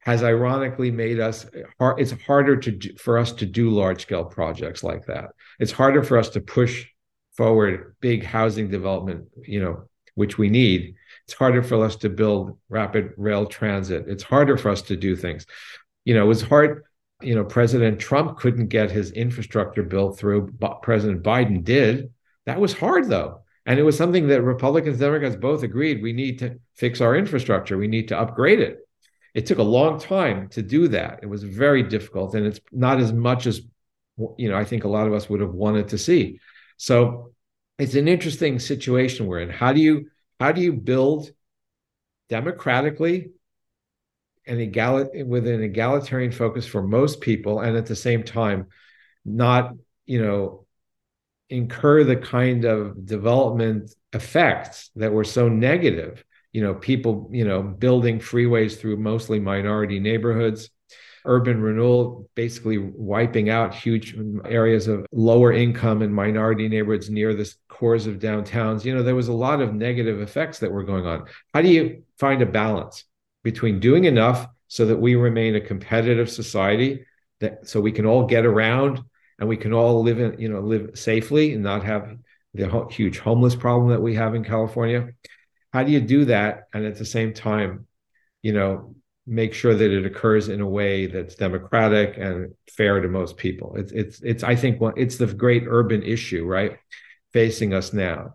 has 0.00 0.22
ironically 0.22 0.90
made 0.90 1.20
us 1.20 1.46
it's 1.98 2.12
harder 2.22 2.56
to 2.56 2.70
do, 2.70 2.94
for 2.96 3.18
us 3.18 3.32
to 3.32 3.46
do 3.46 3.70
large 3.70 4.02
scale 4.02 4.24
projects 4.24 4.82
like 4.82 5.06
that 5.06 5.30
it's 5.60 5.72
harder 5.72 6.02
for 6.02 6.18
us 6.18 6.30
to 6.30 6.40
push 6.40 6.86
forward 7.36 7.94
big 8.00 8.24
housing 8.24 8.70
development 8.70 9.26
you 9.44 9.60
know 9.60 9.84
which 10.14 10.36
we 10.36 10.50
need 10.50 10.94
it's 11.24 11.34
harder 11.34 11.62
for 11.62 11.84
us 11.84 11.96
to 11.96 12.08
build 12.08 12.58
rapid 12.68 13.12
rail 13.16 13.46
transit 13.46 14.04
it's 14.08 14.24
harder 14.24 14.56
for 14.56 14.70
us 14.70 14.82
to 14.82 14.96
do 14.96 15.14
things 15.14 15.46
you 16.04 16.14
know 16.14 16.24
it 16.24 16.28
was 16.28 16.42
hard 16.42 16.82
you 17.22 17.34
know 17.34 17.44
president 17.44 18.00
trump 18.00 18.36
couldn't 18.38 18.66
get 18.66 18.90
his 18.90 19.12
infrastructure 19.12 19.84
bill 19.84 20.12
through 20.12 20.50
but 20.58 20.82
president 20.82 21.22
biden 21.22 21.62
did 21.62 22.12
that 22.46 22.60
was 22.60 22.72
hard 22.72 23.08
though 23.08 23.40
and 23.66 23.78
it 23.78 23.82
was 23.82 23.96
something 23.96 24.28
that 24.28 24.42
Republicans, 24.42 24.94
and 24.94 25.00
Democrats 25.00 25.36
both 25.36 25.62
agreed 25.62 26.02
we 26.02 26.12
need 26.12 26.38
to 26.38 26.58
fix 26.74 27.00
our 27.00 27.14
infrastructure. 27.14 27.76
We 27.76 27.88
need 27.88 28.08
to 28.08 28.18
upgrade 28.18 28.60
it. 28.60 28.78
It 29.34 29.46
took 29.46 29.58
a 29.58 29.62
long 29.62 30.00
time 30.00 30.48
to 30.50 30.62
do 30.62 30.88
that. 30.88 31.20
It 31.22 31.26
was 31.26 31.44
very 31.44 31.82
difficult, 31.82 32.34
and 32.34 32.46
it's 32.46 32.60
not 32.72 33.00
as 33.00 33.12
much 33.12 33.46
as 33.46 33.60
you 34.38 34.48
know. 34.48 34.56
I 34.56 34.64
think 34.64 34.84
a 34.84 34.88
lot 34.88 35.06
of 35.06 35.12
us 35.12 35.28
would 35.28 35.40
have 35.40 35.52
wanted 35.52 35.88
to 35.88 35.98
see. 35.98 36.40
So 36.76 37.32
it's 37.78 37.94
an 37.94 38.08
interesting 38.08 38.58
situation 38.58 39.26
we're 39.26 39.40
in. 39.40 39.50
How 39.50 39.72
do 39.72 39.80
you 39.80 40.10
how 40.38 40.52
do 40.52 40.60
you 40.60 40.72
build 40.72 41.30
democratically 42.28 43.30
and 44.46 44.60
egal- 44.60 45.10
with 45.26 45.46
an 45.46 45.62
egalitarian 45.62 46.32
focus 46.32 46.66
for 46.66 46.82
most 46.82 47.20
people, 47.20 47.60
and 47.60 47.76
at 47.76 47.86
the 47.86 47.96
same 47.96 48.22
time, 48.22 48.66
not 49.24 49.74
you 50.06 50.22
know 50.22 50.66
incur 51.48 52.04
the 52.04 52.16
kind 52.16 52.64
of 52.64 53.04
development 53.04 53.92
effects 54.12 54.90
that 54.96 55.12
were 55.12 55.24
so 55.24 55.48
negative 55.48 56.24
you 56.52 56.62
know 56.62 56.74
people 56.74 57.28
you 57.32 57.44
know 57.44 57.62
building 57.62 58.18
freeways 58.18 58.78
through 58.78 58.96
mostly 58.96 59.40
minority 59.40 59.98
neighborhoods 59.98 60.70
urban 61.24 61.60
renewal 61.60 62.28
basically 62.34 62.78
wiping 62.78 63.50
out 63.50 63.74
huge 63.74 64.16
areas 64.44 64.88
of 64.88 65.06
lower 65.12 65.52
income 65.52 66.02
and 66.02 66.14
minority 66.14 66.68
neighborhoods 66.68 67.10
near 67.10 67.34
the 67.34 67.52
cores 67.68 68.06
of 68.06 68.18
downtowns 68.18 68.84
you 68.84 68.94
know 68.94 69.02
there 69.02 69.14
was 69.14 69.28
a 69.28 69.32
lot 69.32 69.60
of 69.60 69.74
negative 69.74 70.20
effects 70.20 70.58
that 70.58 70.72
were 70.72 70.84
going 70.84 71.06
on 71.06 71.24
how 71.54 71.60
do 71.60 71.68
you 71.68 72.02
find 72.18 72.42
a 72.42 72.46
balance 72.46 73.04
between 73.42 73.80
doing 73.80 74.04
enough 74.04 74.46
so 74.68 74.86
that 74.86 74.96
we 74.96 75.14
remain 75.14 75.56
a 75.56 75.60
competitive 75.60 76.30
society 76.30 77.04
that 77.40 77.68
so 77.68 77.80
we 77.80 77.92
can 77.92 78.06
all 78.06 78.26
get 78.26 78.46
around 78.46 79.02
and 79.38 79.48
we 79.48 79.56
can 79.56 79.72
all 79.72 80.02
live 80.02 80.20
in 80.20 80.38
you 80.38 80.48
know 80.48 80.60
live 80.60 80.90
safely 80.94 81.54
and 81.54 81.62
not 81.62 81.84
have 81.84 82.16
the 82.54 82.86
huge 82.90 83.18
homeless 83.18 83.54
problem 83.54 83.90
that 83.90 84.02
we 84.02 84.14
have 84.14 84.34
in 84.34 84.44
California. 84.44 85.10
How 85.72 85.84
do 85.84 85.92
you 85.92 86.00
do 86.00 86.24
that 86.26 86.64
and 86.74 86.84
at 86.84 86.96
the 86.96 87.04
same 87.04 87.32
time, 87.32 87.86
you 88.42 88.52
know, 88.52 88.94
make 89.26 89.54
sure 89.54 89.74
that 89.74 89.90
it 89.90 90.06
occurs 90.06 90.48
in 90.48 90.60
a 90.60 90.68
way 90.68 91.06
that's 91.06 91.34
democratic 91.34 92.16
and 92.16 92.54
fair 92.68 93.00
to 93.00 93.08
most 93.08 93.36
people? 93.36 93.76
It's 93.76 93.92
it's 93.92 94.22
it's 94.22 94.42
I 94.42 94.56
think 94.56 94.80
it's 94.96 95.16
the 95.16 95.26
great 95.26 95.64
urban 95.66 96.02
issue, 96.02 96.44
right, 96.44 96.78
facing 97.32 97.74
us 97.74 97.92
now. 97.92 98.34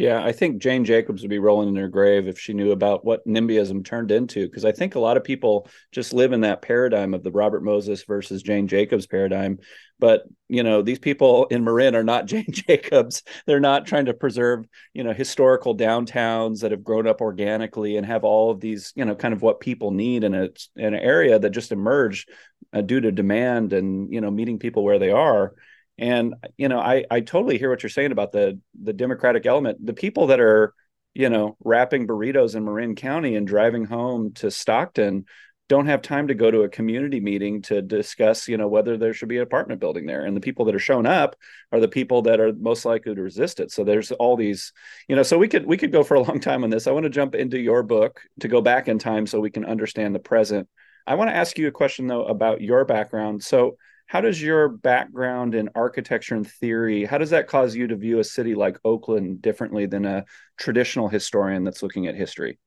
Yeah, 0.00 0.24
I 0.24 0.32
think 0.32 0.62
Jane 0.62 0.86
Jacobs 0.86 1.20
would 1.20 1.28
be 1.28 1.38
rolling 1.38 1.68
in 1.68 1.76
her 1.76 1.86
grave 1.86 2.26
if 2.26 2.40
she 2.40 2.54
knew 2.54 2.72
about 2.72 3.04
what 3.04 3.26
NIMBYism 3.26 3.84
turned 3.84 4.10
into. 4.10 4.46
Because 4.46 4.64
I 4.64 4.72
think 4.72 4.94
a 4.94 4.98
lot 4.98 5.18
of 5.18 5.24
people 5.24 5.68
just 5.92 6.14
live 6.14 6.32
in 6.32 6.40
that 6.40 6.62
paradigm 6.62 7.12
of 7.12 7.22
the 7.22 7.30
Robert 7.30 7.62
Moses 7.62 8.02
versus 8.04 8.42
Jane 8.42 8.66
Jacobs 8.66 9.06
paradigm. 9.06 9.58
But 9.98 10.22
you 10.48 10.62
know, 10.62 10.80
these 10.80 10.98
people 10.98 11.44
in 11.50 11.64
Marin 11.64 11.94
are 11.94 12.02
not 12.02 12.24
Jane 12.32 12.50
Jacobs. 12.50 13.22
They're 13.44 13.60
not 13.60 13.84
trying 13.84 14.06
to 14.06 14.14
preserve 14.14 14.64
you 14.94 15.04
know 15.04 15.12
historical 15.12 15.76
downtowns 15.76 16.60
that 16.60 16.70
have 16.70 16.82
grown 16.82 17.06
up 17.06 17.20
organically 17.20 17.98
and 17.98 18.06
have 18.06 18.24
all 18.24 18.50
of 18.50 18.58
these 18.58 18.94
you 18.96 19.04
know 19.04 19.14
kind 19.14 19.34
of 19.34 19.42
what 19.42 19.60
people 19.60 19.90
need 19.90 20.24
in 20.24 20.32
a 20.32 20.48
in 20.76 20.94
an 20.94 21.00
area 21.00 21.38
that 21.38 21.50
just 21.50 21.72
emerged 21.72 22.30
uh, 22.72 22.80
due 22.80 23.02
to 23.02 23.12
demand 23.12 23.74
and 23.74 24.10
you 24.10 24.22
know 24.22 24.30
meeting 24.30 24.58
people 24.58 24.82
where 24.82 24.98
they 24.98 25.10
are 25.10 25.52
And 26.00 26.34
you 26.56 26.68
know, 26.68 26.80
I 26.80 27.04
I 27.10 27.20
totally 27.20 27.58
hear 27.58 27.70
what 27.70 27.82
you're 27.82 27.90
saying 27.90 28.10
about 28.10 28.32
the 28.32 28.58
the 28.82 28.94
democratic 28.94 29.44
element. 29.46 29.84
The 29.84 29.92
people 29.92 30.28
that 30.28 30.40
are 30.40 30.74
you 31.14 31.28
know 31.28 31.56
wrapping 31.62 32.06
burritos 32.08 32.56
in 32.56 32.64
Marin 32.64 32.96
County 32.96 33.36
and 33.36 33.46
driving 33.46 33.84
home 33.84 34.32
to 34.34 34.50
Stockton 34.50 35.26
don't 35.68 35.86
have 35.86 36.02
time 36.02 36.26
to 36.26 36.34
go 36.34 36.50
to 36.50 36.62
a 36.62 36.68
community 36.68 37.20
meeting 37.20 37.62
to 37.62 37.82
discuss 37.82 38.48
you 38.48 38.56
know 38.56 38.66
whether 38.66 38.96
there 38.96 39.12
should 39.12 39.28
be 39.28 39.36
an 39.36 39.42
apartment 39.42 39.78
building 39.78 40.06
there. 40.06 40.24
And 40.24 40.34
the 40.34 40.40
people 40.40 40.64
that 40.64 40.74
are 40.74 40.80
showing 40.80 41.04
up 41.04 41.36
are 41.70 41.80
the 41.80 41.86
people 41.86 42.22
that 42.22 42.40
are 42.40 42.54
most 42.54 42.86
likely 42.86 43.14
to 43.14 43.22
resist 43.22 43.60
it. 43.60 43.70
So 43.70 43.84
there's 43.84 44.10
all 44.10 44.36
these 44.36 44.72
you 45.06 45.16
know 45.16 45.22
so 45.22 45.36
we 45.36 45.48
could 45.48 45.66
we 45.66 45.76
could 45.76 45.92
go 45.92 46.02
for 46.02 46.14
a 46.14 46.22
long 46.22 46.40
time 46.40 46.64
on 46.64 46.70
this. 46.70 46.86
I 46.86 46.92
want 46.92 47.04
to 47.04 47.10
jump 47.10 47.34
into 47.34 47.58
your 47.58 47.82
book 47.82 48.22
to 48.40 48.48
go 48.48 48.62
back 48.62 48.88
in 48.88 48.98
time 48.98 49.26
so 49.26 49.38
we 49.38 49.50
can 49.50 49.66
understand 49.66 50.14
the 50.14 50.18
present. 50.18 50.66
I 51.06 51.16
want 51.16 51.28
to 51.28 51.36
ask 51.36 51.58
you 51.58 51.68
a 51.68 51.72
question 51.72 52.06
though 52.06 52.24
about 52.24 52.62
your 52.62 52.86
background. 52.86 53.44
So 53.44 53.76
how 54.10 54.20
does 54.20 54.42
your 54.42 54.68
background 54.68 55.54
in 55.54 55.68
architecture 55.74 56.34
and 56.34 56.50
theory 56.50 57.04
how 57.04 57.18
does 57.18 57.30
that 57.30 57.46
cause 57.46 57.74
you 57.74 57.86
to 57.86 57.96
view 57.96 58.18
a 58.18 58.24
city 58.24 58.54
like 58.54 58.78
oakland 58.84 59.40
differently 59.40 59.86
than 59.86 60.04
a 60.04 60.24
traditional 60.58 61.08
historian 61.08 61.64
that's 61.64 61.82
looking 61.82 62.06
at 62.06 62.14
history 62.14 62.58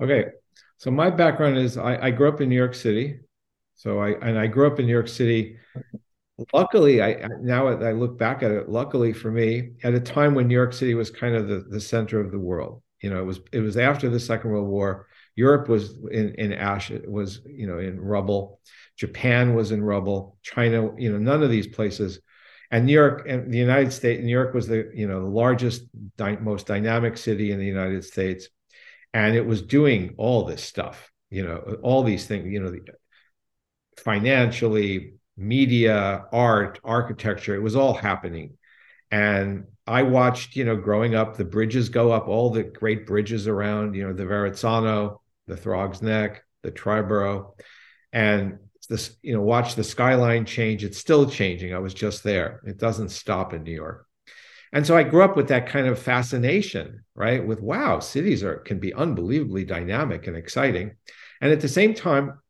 okay 0.00 0.24
so 0.78 0.90
my 0.90 1.10
background 1.10 1.56
is 1.56 1.76
I, 1.76 1.96
I 1.96 2.10
grew 2.10 2.28
up 2.28 2.40
in 2.40 2.48
New 2.48 2.56
York 2.56 2.74
City. 2.74 3.20
So 3.74 3.98
I 4.00 4.10
and 4.10 4.38
I 4.38 4.46
grew 4.46 4.66
up 4.66 4.78
in 4.78 4.86
New 4.86 4.92
York 4.92 5.08
City. 5.08 5.58
Luckily, 6.52 7.02
I 7.02 7.28
now 7.40 7.68
I 7.68 7.92
look 7.92 8.18
back 8.18 8.42
at 8.42 8.50
it. 8.50 8.68
Luckily 8.68 9.12
for 9.12 9.30
me, 9.30 9.72
at 9.82 9.94
a 9.94 10.00
time 10.00 10.34
when 10.34 10.48
New 10.48 10.54
York 10.54 10.72
City 10.72 10.94
was 10.94 11.10
kind 11.10 11.34
of 11.34 11.48
the, 11.48 11.64
the 11.68 11.80
center 11.80 12.20
of 12.20 12.30
the 12.30 12.38
world. 12.38 12.82
You 13.00 13.10
know, 13.10 13.20
it 13.20 13.24
was 13.24 13.40
it 13.52 13.60
was 13.60 13.76
after 13.76 14.08
the 14.08 14.20
Second 14.20 14.50
World 14.50 14.68
War. 14.68 15.06
Europe 15.36 15.68
was 15.68 15.96
in 16.10 16.34
in 16.34 16.52
ash. 16.52 16.90
It 16.90 17.10
was 17.10 17.40
you 17.46 17.66
know 17.66 17.78
in 17.78 18.00
rubble. 18.00 18.60
Japan 18.96 19.54
was 19.54 19.72
in 19.72 19.82
rubble. 19.82 20.38
China, 20.42 20.90
you 20.96 21.12
know, 21.12 21.18
none 21.18 21.42
of 21.42 21.50
these 21.50 21.66
places. 21.66 22.20
And 22.70 22.86
New 22.86 22.92
York 22.92 23.26
and 23.28 23.52
the 23.52 23.58
United 23.58 23.92
States. 23.92 24.22
New 24.22 24.30
York 24.30 24.54
was 24.54 24.66
the 24.66 24.90
you 24.94 25.06
know 25.06 25.20
the 25.20 25.28
largest, 25.28 25.84
di- 26.16 26.36
most 26.36 26.66
dynamic 26.66 27.16
city 27.16 27.52
in 27.52 27.58
the 27.58 27.66
United 27.66 28.04
States 28.04 28.48
and 29.14 29.36
it 29.36 29.46
was 29.46 29.62
doing 29.62 30.14
all 30.18 30.44
this 30.44 30.62
stuff 30.62 31.10
you 31.30 31.42
know 31.46 31.78
all 31.82 32.02
these 32.02 32.26
things 32.26 32.46
you 32.46 32.60
know 32.60 32.70
the, 32.70 32.80
financially 33.96 35.14
media 35.38 36.26
art 36.32 36.78
architecture 36.84 37.54
it 37.54 37.62
was 37.62 37.76
all 37.76 37.94
happening 37.94 38.56
and 39.10 39.64
i 39.86 40.02
watched 40.02 40.56
you 40.56 40.64
know 40.64 40.76
growing 40.76 41.14
up 41.14 41.36
the 41.36 41.44
bridges 41.44 41.88
go 41.88 42.10
up 42.10 42.28
all 42.28 42.50
the 42.50 42.64
great 42.64 43.06
bridges 43.06 43.48
around 43.48 43.94
you 43.94 44.06
know 44.06 44.12
the 44.12 44.26
verrazano 44.26 45.20
the 45.46 45.56
throgs 45.56 46.02
neck 46.02 46.44
the 46.62 46.70
triborough 46.70 47.52
and 48.12 48.58
this 48.86 49.16
you 49.22 49.34
know 49.34 49.42
watch 49.42 49.74
the 49.74 49.84
skyline 49.84 50.44
change 50.44 50.84
it's 50.84 50.98
still 50.98 51.28
changing 51.28 51.74
i 51.74 51.78
was 51.78 51.94
just 51.94 52.22
there 52.22 52.60
it 52.64 52.78
doesn't 52.78 53.08
stop 53.10 53.52
in 53.52 53.62
new 53.62 53.72
york 53.72 54.06
and 54.74 54.84
so 54.84 54.96
I 54.96 55.04
grew 55.04 55.22
up 55.22 55.36
with 55.36 55.48
that 55.48 55.68
kind 55.68 55.86
of 55.86 56.00
fascination, 56.00 57.04
right? 57.14 57.46
With 57.46 57.60
wow, 57.60 58.00
cities 58.00 58.42
are 58.42 58.56
can 58.56 58.80
be 58.80 58.92
unbelievably 58.92 59.66
dynamic 59.66 60.26
and 60.26 60.36
exciting. 60.36 60.96
And 61.40 61.52
at 61.52 61.60
the 61.60 61.68
same 61.68 61.94
time, 61.94 62.40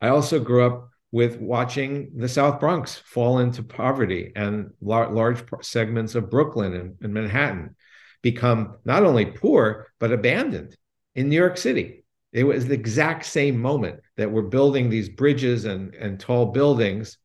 I 0.00 0.08
also 0.08 0.40
grew 0.40 0.64
up 0.64 0.88
with 1.12 1.36
watching 1.36 2.12
the 2.16 2.30
South 2.30 2.60
Bronx 2.60 2.94
fall 2.94 3.40
into 3.40 3.62
poverty 3.62 4.32
and 4.34 4.70
lar- 4.80 5.12
large 5.12 5.44
segments 5.60 6.14
of 6.14 6.30
Brooklyn 6.30 6.72
and, 6.72 6.96
and 7.02 7.12
Manhattan 7.12 7.76
become 8.22 8.78
not 8.86 9.04
only 9.04 9.26
poor, 9.26 9.88
but 10.00 10.12
abandoned 10.12 10.74
in 11.14 11.28
New 11.28 11.36
York 11.36 11.58
City. 11.58 12.03
It 12.34 12.44
was 12.44 12.66
the 12.66 12.74
exact 12.74 13.24
same 13.24 13.58
moment 13.58 14.00
that 14.16 14.30
we're 14.30 14.42
building 14.42 14.90
these 14.90 15.08
bridges 15.08 15.64
and, 15.64 15.94
and 15.94 16.20
tall 16.20 16.46
buildings. 16.46 17.16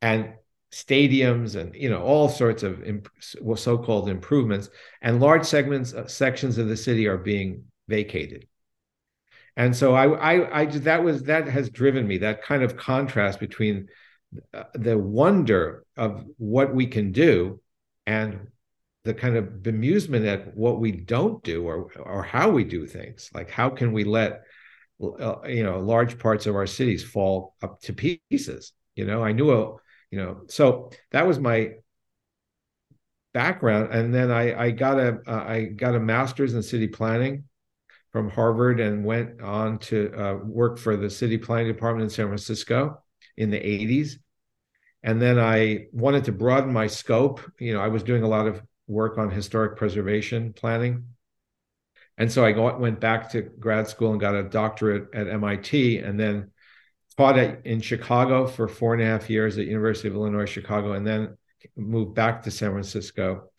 And 0.00 0.34
stadiums 0.70 1.56
and 1.58 1.74
you 1.74 1.88
know 1.88 2.02
all 2.02 2.28
sorts 2.28 2.62
of 2.62 2.82
imp- 2.84 3.08
so-called 3.20 4.08
improvements 4.08 4.68
and 5.00 5.18
large 5.18 5.44
segments 5.46 5.94
uh, 5.94 6.06
sections 6.06 6.58
of 6.58 6.68
the 6.68 6.76
city 6.76 7.06
are 7.06 7.16
being 7.16 7.64
vacated 7.88 8.46
and 9.56 9.74
so 9.74 9.94
I, 9.94 10.34
I 10.34 10.60
i 10.60 10.64
that 10.66 11.02
was 11.02 11.22
that 11.22 11.48
has 11.48 11.70
driven 11.70 12.06
me 12.06 12.18
that 12.18 12.42
kind 12.42 12.62
of 12.62 12.76
contrast 12.76 13.40
between 13.40 13.88
uh, 14.52 14.64
the 14.74 14.98
wonder 14.98 15.86
of 15.96 16.22
what 16.36 16.74
we 16.74 16.86
can 16.86 17.12
do 17.12 17.62
and 18.06 18.48
the 19.08 19.14
kind 19.14 19.36
of 19.36 19.44
bemusement 19.62 20.26
at 20.26 20.54
what 20.54 20.78
we 20.78 20.92
don't 20.92 21.42
do 21.42 21.66
or 21.66 21.90
or 21.98 22.22
how 22.22 22.50
we 22.50 22.62
do 22.62 22.86
things. 22.86 23.30
Like 23.32 23.48
how 23.48 23.70
can 23.70 23.92
we 23.92 24.04
let 24.04 24.42
uh, 25.02 25.36
you 25.46 25.64
know 25.64 25.80
large 25.80 26.18
parts 26.18 26.44
of 26.44 26.54
our 26.54 26.66
cities 26.66 27.02
fall 27.02 27.54
up 27.62 27.80
to 27.80 27.94
pieces? 27.94 28.74
You 28.96 29.06
know 29.06 29.24
i 29.24 29.32
knew 29.32 29.50
a 29.50 29.76
you 30.10 30.18
know 30.18 30.42
so 30.48 30.90
that 31.12 31.26
was 31.26 31.38
my 31.38 31.70
background. 33.32 33.94
And 33.94 34.14
then 34.14 34.30
i 34.30 34.64
i 34.66 34.70
got 34.70 34.98
a 35.00 35.20
uh, 35.26 35.44
I 35.56 35.64
got 35.64 35.94
a 35.94 36.00
master's 36.00 36.52
in 36.52 36.62
city 36.62 36.88
planning 36.88 37.44
from 38.12 38.28
harvard 38.28 38.78
and 38.80 39.06
went 39.06 39.40
on 39.40 39.78
to 39.88 40.12
uh, 40.12 40.34
work 40.44 40.76
for 40.78 40.98
the 40.98 41.08
city 41.08 41.38
planning 41.38 41.72
department 41.72 42.04
in 42.04 42.10
san 42.10 42.26
francisco 42.26 43.02
in 43.36 43.50
the 43.50 43.58
80s 43.58 44.18
and 45.02 45.20
then 45.20 45.38
i 45.38 45.86
wanted 45.92 46.24
to 46.24 46.32
broaden 46.32 46.72
my 46.72 46.88
scope. 46.88 47.40
You 47.58 47.72
know 47.74 47.80
i 47.80 47.88
was 47.88 48.02
doing 48.02 48.22
a 48.22 48.28
lot 48.28 48.46
of 48.46 48.62
work 48.88 49.18
on 49.18 49.30
historic 49.30 49.76
preservation 49.76 50.52
planning 50.52 51.04
and 52.16 52.32
so 52.32 52.44
i 52.44 52.52
got, 52.52 52.80
went 52.80 52.98
back 52.98 53.30
to 53.30 53.42
grad 53.42 53.86
school 53.86 54.10
and 54.10 54.20
got 54.20 54.34
a 54.34 54.42
doctorate 54.42 55.08
at 55.14 55.26
mit 55.26 55.72
and 56.02 56.18
then 56.18 56.50
taught 57.18 57.36
at, 57.36 57.66
in 57.66 57.80
Chicago 57.80 58.46
for 58.46 58.68
four 58.68 58.94
and 58.94 59.02
a 59.02 59.06
half 59.06 59.28
years 59.28 59.58
at 59.58 59.66
University 59.66 60.06
of 60.08 60.14
Illinois 60.14 60.46
Chicago, 60.46 60.92
and 60.92 61.06
then 61.06 61.36
moved 61.76 62.14
back 62.14 62.42
to 62.42 62.50
San 62.50 62.70
Francisco 62.70 63.50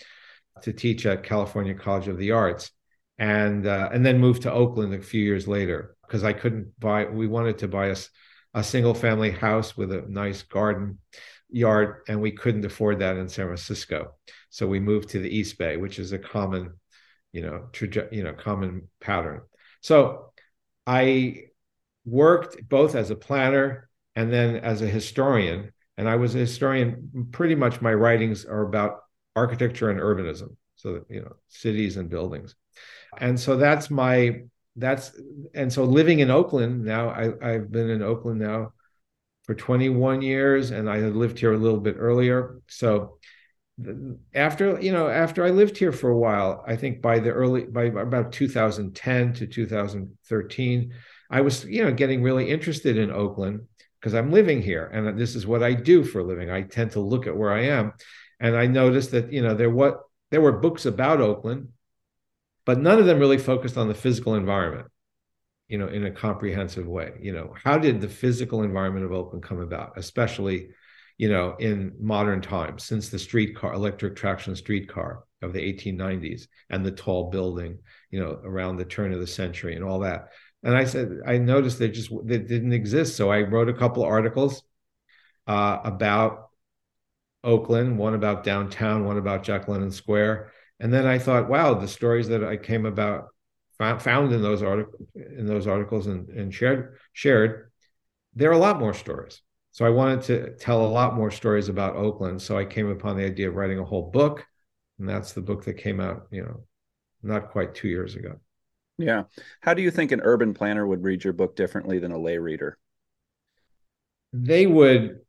to 0.61 0.71
teach 0.71 1.05
at 1.05 1.23
California 1.23 1.73
College 1.73 2.07
of 2.07 2.17
the 2.17 2.31
Arts, 2.31 2.71
and 3.17 3.67
uh, 3.67 3.89
and 3.91 4.05
then 4.05 4.17
moved 4.17 4.43
to 4.43 4.51
Oakland 4.51 4.93
a 4.93 5.01
few 5.01 5.21
years 5.21 5.47
later 5.47 5.95
because 6.07 6.23
I 6.23 6.31
couldn't 6.31 6.79
buy. 6.79 7.05
We 7.05 7.27
wanted 7.27 7.57
to 7.59 7.67
buy 7.67 7.87
a, 7.87 7.97
a 8.53 8.63
single 8.63 8.93
family 8.93 9.31
house 9.31 9.75
with 9.75 9.91
a 9.91 10.05
nice 10.07 10.41
garden 10.43 10.99
yard, 11.49 12.03
and 12.07 12.21
we 12.21 12.31
couldn't 12.31 12.65
afford 12.65 12.99
that 12.99 13.17
in 13.17 13.27
San 13.27 13.47
Francisco, 13.47 14.15
so 14.49 14.67
we 14.67 14.79
moved 14.79 15.09
to 15.09 15.19
the 15.19 15.29
East 15.29 15.57
Bay, 15.57 15.77
which 15.77 15.99
is 15.99 16.11
a 16.11 16.19
common, 16.19 16.73
you 17.31 17.41
know, 17.41 17.67
traje- 17.71 18.11
you 18.11 18.23
know, 18.23 18.33
common 18.33 18.89
pattern. 18.99 19.41
So 19.81 20.31
I 20.87 21.43
worked 22.05 22.67
both 22.67 22.95
as 22.95 23.09
a 23.09 23.15
planner 23.15 23.89
and 24.15 24.33
then 24.33 24.57
as 24.57 24.81
a 24.81 24.87
historian. 24.87 25.71
And 25.97 26.09
I 26.09 26.15
was 26.15 26.35
a 26.35 26.39
historian. 26.39 27.27
Pretty 27.31 27.55
much 27.55 27.81
my 27.81 27.93
writings 27.93 28.45
are 28.45 28.61
about 28.61 29.01
architecture 29.35 29.89
and 29.89 29.99
urbanism. 29.99 30.55
So, 30.75 31.05
you 31.09 31.21
know, 31.21 31.35
cities 31.49 31.97
and 31.97 32.09
buildings. 32.09 32.55
And 33.17 33.39
so 33.39 33.57
that's 33.57 33.89
my, 33.89 34.43
that's, 34.75 35.11
and 35.53 35.71
so 35.71 35.83
living 35.83 36.19
in 36.19 36.31
Oakland 36.31 36.85
now, 36.85 37.09
I, 37.09 37.33
I've 37.41 37.71
been 37.71 37.89
in 37.89 38.01
Oakland 38.01 38.39
now 38.39 38.73
for 39.43 39.55
21 39.55 40.21
years 40.21 40.71
and 40.71 40.89
I 40.89 40.99
had 40.99 41.15
lived 41.15 41.39
here 41.39 41.53
a 41.53 41.57
little 41.57 41.79
bit 41.79 41.95
earlier. 41.99 42.61
So, 42.67 43.18
after 44.33 44.79
you 44.81 44.91
know 44.91 45.07
after 45.07 45.45
i 45.45 45.49
lived 45.49 45.77
here 45.77 45.91
for 45.91 46.09
a 46.09 46.17
while 46.17 46.63
i 46.67 46.75
think 46.75 47.01
by 47.01 47.17
the 47.17 47.29
early 47.29 47.63
by 47.63 47.85
about 47.85 48.31
2010 48.31 49.33
to 49.33 49.47
2013 49.47 50.93
I 51.29 51.41
was, 51.41 51.65
you 51.65 51.83
know, 51.83 51.93
getting 51.93 52.23
really 52.23 52.49
interested 52.49 52.97
in 52.97 53.11
Oakland 53.11 53.67
because 53.99 54.13
I'm 54.13 54.31
living 54.31 54.61
here 54.61 54.85
and 54.85 55.19
this 55.19 55.35
is 55.35 55.45
what 55.45 55.61
I 55.61 55.73
do 55.73 56.03
for 56.03 56.19
a 56.19 56.23
living. 56.23 56.49
I 56.49 56.63
tend 56.63 56.91
to 56.91 56.99
look 56.99 57.27
at 57.27 57.37
where 57.37 57.51
I 57.51 57.65
am. 57.65 57.93
And 58.39 58.55
I 58.55 58.67
noticed 58.67 59.11
that, 59.11 59.31
you 59.31 59.41
know, 59.41 59.53
there 59.53 59.69
what 59.69 60.01
there 60.31 60.41
were 60.41 60.53
books 60.53 60.85
about 60.85 61.21
Oakland, 61.21 61.69
but 62.65 62.79
none 62.79 62.99
of 62.99 63.05
them 63.05 63.19
really 63.19 63.37
focused 63.37 63.77
on 63.77 63.87
the 63.87 63.93
physical 63.93 64.35
environment, 64.35 64.87
you 65.67 65.77
know, 65.77 65.87
in 65.87 66.05
a 66.05 66.11
comprehensive 66.11 66.87
way. 66.87 67.13
You 67.19 67.33
know, 67.33 67.53
how 67.63 67.77
did 67.77 67.99
the 67.99 68.07
physical 68.07 68.63
environment 68.63 69.05
of 69.05 69.11
Oakland 69.11 69.43
come 69.43 69.59
about, 69.59 69.97
especially, 69.97 70.69
you 71.19 71.29
know, 71.29 71.55
in 71.59 71.93
modern 71.99 72.41
times, 72.41 72.83
since 72.83 73.09
the 73.09 73.19
streetcar, 73.19 73.73
electric 73.73 74.15
traction 74.15 74.55
streetcar 74.55 75.23
of 75.43 75.53
the 75.53 75.59
1890s 75.59 76.47
and 76.71 76.83
the 76.83 76.91
tall 76.91 77.29
building, 77.29 77.77
you 78.09 78.19
know, 78.19 78.39
around 78.43 78.77
the 78.77 78.85
turn 78.85 79.13
of 79.13 79.19
the 79.19 79.27
century 79.27 79.75
and 79.75 79.83
all 79.83 79.99
that 79.99 80.29
and 80.63 80.75
I 80.75 80.85
said 80.85 81.19
I 81.25 81.37
noticed 81.37 81.79
they 81.79 81.89
just 81.89 82.11
they 82.23 82.37
didn't 82.37 82.73
exist. 82.73 83.15
So 83.15 83.31
I 83.31 83.41
wrote 83.41 83.69
a 83.69 83.73
couple 83.73 84.03
articles 84.03 84.63
uh, 85.47 85.79
about 85.83 86.49
Oakland, 87.43 87.97
one 87.97 88.13
about 88.13 88.43
downtown, 88.43 89.05
one 89.05 89.17
about 89.17 89.43
Jack 89.43 89.67
London 89.67 89.91
Square, 89.91 90.51
and 90.79 90.93
then 90.93 91.07
I 91.07 91.17
thought, 91.17 91.49
wow, 91.49 91.73
the 91.73 91.87
stories 91.87 92.27
that 92.27 92.43
I 92.43 92.57
came 92.57 92.85
about 92.85 93.27
found 93.77 94.33
in 94.33 94.41
those 94.41 94.61
articles 94.61 95.07
in 95.15 95.45
those 95.45 95.65
articles 95.65 96.07
and, 96.07 96.27
and 96.29 96.53
shared 96.53 96.97
shared 97.13 97.71
there 98.35 98.49
are 98.49 98.53
a 98.53 98.57
lot 98.57 98.79
more 98.79 98.93
stories. 98.93 99.41
So 99.79 99.85
I 99.85 99.91
wanted 99.91 100.21
to 100.23 100.55
tell 100.57 100.85
a 100.85 100.91
lot 100.91 101.15
more 101.15 101.31
stories 101.31 101.69
about 101.69 101.95
Oakland. 101.95 102.41
So 102.41 102.57
I 102.57 102.65
came 102.65 102.89
upon 102.89 103.15
the 103.15 103.23
idea 103.23 103.47
of 103.47 103.55
writing 103.55 103.79
a 103.79 103.85
whole 103.85 104.11
book, 104.11 104.45
and 104.99 105.07
that's 105.07 105.31
the 105.31 105.39
book 105.39 105.63
that 105.63 105.75
came 105.75 106.01
out, 106.01 106.27
you 106.31 106.41
know, 106.41 106.65
not 107.23 107.51
quite 107.51 107.75
two 107.75 107.87
years 107.87 108.17
ago. 108.17 108.41
Yeah. 108.97 109.23
How 109.61 109.73
do 109.73 109.81
you 109.81 109.89
think 109.89 110.11
an 110.11 110.19
urban 110.21 110.53
planner 110.53 110.85
would 110.85 111.01
read 111.01 111.23
your 111.23 111.31
book 111.31 111.55
differently 111.55 111.97
than 111.97 112.11
a 112.11 112.17
lay 112.17 112.39
reader? 112.39 112.77
They 114.33 114.67
would 114.67 115.21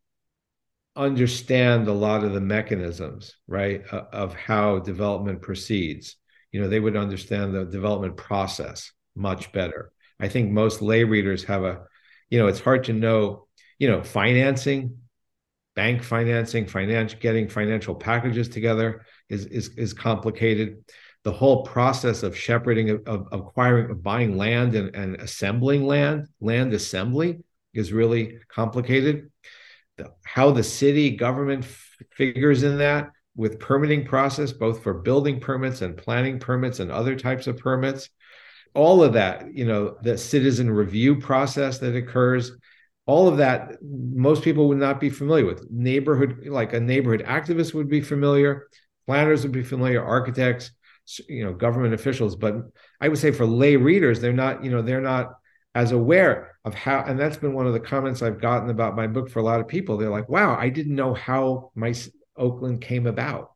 understand 0.97 1.87
a 1.87 1.93
lot 1.93 2.25
of 2.25 2.33
the 2.33 2.41
mechanisms, 2.41 3.37
right, 3.47 3.87
of 3.87 4.35
how 4.35 4.81
development 4.81 5.43
proceeds. 5.43 6.17
You 6.51 6.61
know, 6.61 6.69
they 6.69 6.81
would 6.81 6.97
understand 6.97 7.55
the 7.55 7.67
development 7.67 8.17
process 8.17 8.91
much 9.15 9.53
better. 9.53 9.93
I 10.19 10.27
think 10.27 10.51
most 10.51 10.83
lay 10.83 11.05
readers 11.05 11.45
have 11.45 11.63
a, 11.63 11.83
you 12.31 12.41
know, 12.41 12.49
it's 12.49 12.59
hard 12.59 12.83
to 12.87 12.93
know, 12.93 13.47
you 13.81 13.89
know, 13.89 14.05
financing, 14.05 14.99
bank 15.75 16.05
financing, 16.05 16.69
getting 17.19 17.49
financial 17.49 17.97
packages 17.97 18.49
together 18.49 19.05
is 19.29 19.47
is 19.47 19.71
is 19.77 19.93
complicated. 19.93 20.85
The 21.25 21.33
whole 21.33 21.65
process 21.65 22.23
of 22.23 22.37
shepherding, 22.37 22.91
of, 22.91 23.03
of 23.07 23.27
acquiring, 23.33 23.91
of 23.91 24.03
buying 24.03 24.37
land 24.37 24.75
and, 24.75 24.95
and 24.95 25.17
assembling 25.17 25.87
land, 25.87 26.29
land 26.41 26.73
assembly 26.73 27.41
is 27.75 27.93
really 27.93 28.39
complicated. 28.49 29.31
The, 29.97 30.13
how 30.25 30.53
the 30.53 30.63
city 30.63 31.17
government 31.17 31.65
f- 31.65 31.97
figures 32.13 32.63
in 32.63 32.79
that 32.79 33.11
with 33.37 33.61
permitting 33.61 34.07
process, 34.07 34.53
both 34.53 34.83
for 34.83 34.95
building 34.95 35.41
permits 35.41 35.83
and 35.83 35.97
planning 35.97 36.39
permits 36.39 36.81
and 36.81 36.91
other 36.91 37.17
types 37.17 37.47
of 37.47 37.59
permits, 37.59 38.09
all 38.75 39.03
of 39.03 39.15
that, 39.15 39.55
you 39.55 39.65
know, 39.65 39.97
the 40.03 40.17
citizen 40.17 40.71
review 40.71 41.21
process 41.21 41.79
that 41.79 41.97
occurs, 41.97 42.53
all 43.07 43.29
of 43.29 43.39
that, 43.39 43.83
most 43.83 44.43
people 44.43 44.69
would 44.69 44.79
not 44.79 45.01
be 45.01 45.11
familiar 45.11 45.47
with. 45.47 45.69
Neighborhood, 45.71 46.47
like 46.47 46.73
a 46.73 46.81
neighborhood 46.81 47.25
activist 47.27 47.75
would 47.75 47.89
be 47.89 48.01
familiar, 48.01 48.69
planners 49.07 49.43
would 49.43 49.53
be 49.53 49.65
familiar, 49.65 50.05
architects, 50.05 50.71
you 51.29 51.45
know, 51.45 51.53
government 51.53 51.95
officials. 51.95 52.37
But 52.37 52.57
I 53.01 53.09
would 53.09 53.19
say 53.19 53.31
for 53.33 53.47
lay 53.47 53.77
readers, 53.77 54.21
they're 54.21 54.33
not, 54.33 54.65
you 54.65 54.71
know, 54.71 54.83
they're 54.83 55.01
not 55.01 55.35
as 55.75 55.93
aware 55.93 56.57
of 56.65 56.75
how, 56.75 57.03
and 57.05 57.19
that's 57.19 57.37
been 57.37 57.55
one 57.55 57.67
of 57.67 57.73
the 57.73 57.81
comments 57.81 58.23
I've 58.23 58.41
gotten 58.41 58.71
about 58.71 58.97
my 58.97 59.07
book 59.07 59.31
for 59.31 59.39
a 59.39 59.45
lot 59.45 59.61
of 59.61 59.69
people. 59.69 59.97
They're 59.97 60.11
like, 60.11 60.29
wow, 60.29 60.57
I 60.57 60.69
didn't 60.69 60.95
know 60.95 61.15
how 61.15 61.73
my 61.75 61.95
Oakland 62.37 62.81
came 62.81 63.07
about. 63.07 63.53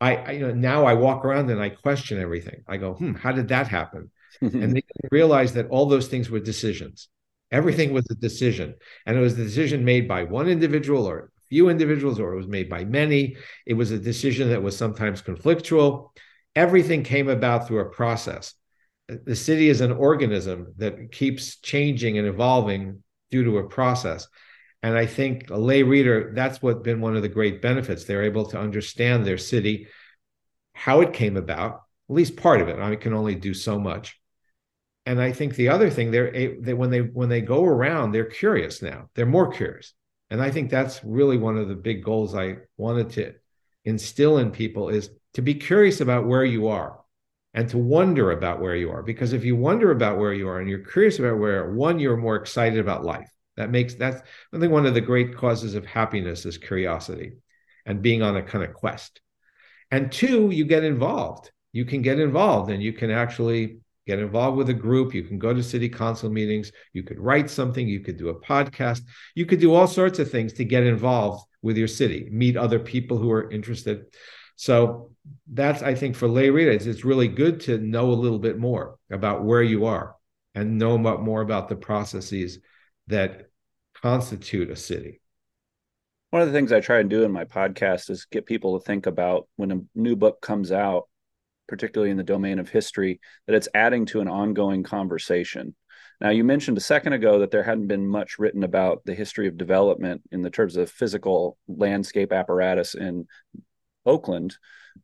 I, 0.00 0.16
I 0.16 0.30
you 0.32 0.40
know, 0.40 0.54
now 0.54 0.86
I 0.86 0.94
walk 0.94 1.24
around 1.24 1.50
and 1.50 1.60
I 1.60 1.68
question 1.68 2.20
everything. 2.20 2.64
I 2.66 2.76
go, 2.76 2.94
hmm, 2.94 3.14
how 3.14 3.32
did 3.32 3.48
that 3.48 3.68
happen? 3.68 4.10
and 4.40 4.74
they 4.74 4.82
realized 5.10 5.54
that 5.54 5.68
all 5.68 5.86
those 5.86 6.08
things 6.08 6.30
were 6.30 6.40
decisions. 6.40 7.08
Everything 7.52 7.92
was 7.92 8.06
a 8.10 8.14
decision. 8.14 8.74
And 9.06 9.16
it 9.16 9.20
was 9.20 9.34
a 9.34 9.44
decision 9.44 9.84
made 9.84 10.06
by 10.06 10.24
one 10.24 10.48
individual 10.48 11.06
or 11.06 11.18
a 11.18 11.40
few 11.48 11.68
individuals, 11.68 12.20
or 12.20 12.32
it 12.32 12.36
was 12.36 12.46
made 12.46 12.68
by 12.68 12.84
many. 12.84 13.36
It 13.66 13.74
was 13.74 13.90
a 13.90 13.98
decision 13.98 14.50
that 14.50 14.62
was 14.62 14.76
sometimes 14.76 15.22
conflictual. 15.22 16.10
Everything 16.54 17.02
came 17.02 17.28
about 17.28 17.66
through 17.66 17.80
a 17.80 17.90
process. 17.90 18.54
The 19.08 19.36
city 19.36 19.68
is 19.68 19.80
an 19.80 19.92
organism 19.92 20.74
that 20.76 21.10
keeps 21.10 21.56
changing 21.56 22.18
and 22.18 22.28
evolving 22.28 23.02
due 23.30 23.44
to 23.44 23.58
a 23.58 23.68
process. 23.68 24.28
And 24.82 24.96
I 24.96 25.06
think 25.06 25.50
a 25.50 25.56
lay 25.56 25.82
reader, 25.82 26.32
that's 26.34 26.62
what 26.62 26.84
been 26.84 27.00
one 27.00 27.16
of 27.16 27.22
the 27.22 27.28
great 27.28 27.60
benefits. 27.60 28.04
They're 28.04 28.22
able 28.22 28.46
to 28.46 28.60
understand 28.60 29.26
their 29.26 29.38
city, 29.38 29.88
how 30.72 31.00
it 31.00 31.12
came 31.12 31.36
about, 31.36 31.82
at 32.08 32.14
least 32.14 32.36
part 32.36 32.60
of 32.60 32.68
it. 32.68 32.78
I 32.78 32.94
can 32.96 33.12
only 33.12 33.34
do 33.34 33.54
so 33.54 33.78
much 33.78 34.19
and 35.06 35.20
I 35.20 35.32
think 35.32 35.54
the 35.54 35.68
other 35.68 35.90
thing 35.90 36.10
they're 36.10 36.30
they, 36.60 36.74
when 36.74 36.90
they 36.90 37.00
when 37.00 37.28
they 37.28 37.40
go 37.40 37.64
around, 37.64 38.12
they're 38.12 38.24
curious 38.24 38.82
now. 38.82 39.08
They're 39.14 39.26
more 39.26 39.50
curious, 39.50 39.94
and 40.30 40.42
I 40.42 40.50
think 40.50 40.70
that's 40.70 41.02
really 41.04 41.36
one 41.36 41.56
of 41.56 41.68
the 41.68 41.74
big 41.74 42.04
goals 42.04 42.34
I 42.34 42.58
wanted 42.76 43.10
to 43.10 43.34
instill 43.84 44.38
in 44.38 44.50
people 44.50 44.88
is 44.88 45.10
to 45.34 45.42
be 45.42 45.54
curious 45.54 46.00
about 46.00 46.26
where 46.26 46.44
you 46.44 46.68
are 46.68 47.00
and 47.54 47.68
to 47.70 47.78
wonder 47.78 48.30
about 48.30 48.60
where 48.60 48.76
you 48.76 48.90
are. 48.90 49.02
Because 49.02 49.32
if 49.32 49.44
you 49.44 49.56
wonder 49.56 49.90
about 49.90 50.18
where 50.18 50.32
you 50.32 50.48
are 50.48 50.60
and 50.60 50.68
you're 50.68 50.80
curious 50.84 51.18
about 51.18 51.38
where, 51.38 51.72
one, 51.72 51.98
you're 51.98 52.16
more 52.16 52.36
excited 52.36 52.78
about 52.78 53.04
life. 53.04 53.28
That 53.56 53.70
makes 53.70 53.94
that's 53.94 54.22
I 54.54 54.58
think 54.58 54.72
one 54.72 54.86
of 54.86 54.94
the 54.94 55.00
great 55.00 55.36
causes 55.36 55.74
of 55.74 55.84
happiness 55.84 56.46
is 56.46 56.56
curiosity 56.56 57.32
and 57.84 58.02
being 58.02 58.22
on 58.22 58.36
a 58.36 58.42
kind 58.42 58.64
of 58.64 58.74
quest. 58.74 59.20
And 59.90 60.12
two, 60.12 60.50
you 60.50 60.64
get 60.64 60.84
involved. 60.84 61.50
You 61.72 61.84
can 61.84 62.02
get 62.02 62.20
involved 62.20 62.70
and 62.70 62.82
you 62.82 62.92
can 62.92 63.10
actually 63.10 63.80
get 64.10 64.18
involved 64.18 64.56
with 64.58 64.68
a 64.70 64.74
group. 64.74 65.14
You 65.14 65.22
can 65.22 65.38
go 65.38 65.54
to 65.54 65.62
city 65.62 65.88
council 65.88 66.30
meetings. 66.30 66.72
You 66.92 67.04
could 67.04 67.20
write 67.20 67.48
something. 67.48 67.86
You 67.86 68.00
could 68.00 68.16
do 68.16 68.30
a 68.30 68.40
podcast. 68.40 69.02
You 69.36 69.46
could 69.46 69.60
do 69.60 69.72
all 69.72 69.86
sorts 69.86 70.18
of 70.18 70.28
things 70.28 70.52
to 70.54 70.64
get 70.64 70.82
involved 70.82 71.46
with 71.62 71.76
your 71.76 71.86
city, 71.88 72.28
meet 72.32 72.56
other 72.56 72.80
people 72.80 73.18
who 73.18 73.30
are 73.30 73.48
interested. 73.50 74.06
So 74.56 75.12
that's, 75.52 75.82
I 75.82 75.94
think, 75.94 76.16
for 76.16 76.26
lay 76.26 76.50
readers, 76.50 76.88
it's 76.88 77.04
really 77.04 77.28
good 77.28 77.60
to 77.60 77.78
know 77.78 78.10
a 78.10 78.22
little 78.24 78.40
bit 78.40 78.58
more 78.58 78.98
about 79.10 79.44
where 79.44 79.62
you 79.62 79.84
are 79.84 80.16
and 80.56 80.78
know 80.78 80.98
more 80.98 81.40
about 81.40 81.68
the 81.68 81.76
processes 81.76 82.58
that 83.06 83.50
constitute 84.02 84.70
a 84.70 84.76
city. 84.76 85.20
One 86.30 86.42
of 86.42 86.48
the 86.48 86.54
things 86.54 86.72
I 86.72 86.80
try 86.80 86.98
and 86.98 87.10
do 87.10 87.22
in 87.22 87.30
my 87.30 87.44
podcast 87.44 88.10
is 88.10 88.24
get 88.24 88.46
people 88.46 88.78
to 88.78 88.84
think 88.84 89.06
about 89.06 89.46
when 89.56 89.70
a 89.70 89.80
new 89.94 90.16
book 90.16 90.40
comes 90.40 90.72
out 90.72 91.09
particularly 91.70 92.10
in 92.10 92.18
the 92.18 92.22
domain 92.22 92.58
of 92.58 92.68
history, 92.68 93.20
that 93.46 93.54
it's 93.54 93.68
adding 93.74 94.04
to 94.06 94.20
an 94.20 94.28
ongoing 94.28 94.82
conversation. 94.82 95.74
Now, 96.20 96.28
you 96.28 96.44
mentioned 96.44 96.76
a 96.76 96.82
second 96.82 97.14
ago 97.14 97.38
that 97.38 97.50
there 97.50 97.62
hadn't 97.62 97.86
been 97.86 98.06
much 98.06 98.38
written 98.38 98.62
about 98.62 99.02
the 99.06 99.14
history 99.14 99.48
of 99.48 99.56
development 99.56 100.22
in 100.30 100.42
the 100.42 100.50
terms 100.50 100.76
of 100.76 100.90
physical 100.90 101.56
landscape 101.66 102.32
apparatus 102.32 102.94
in 102.94 103.26
Oakland, 104.04 104.56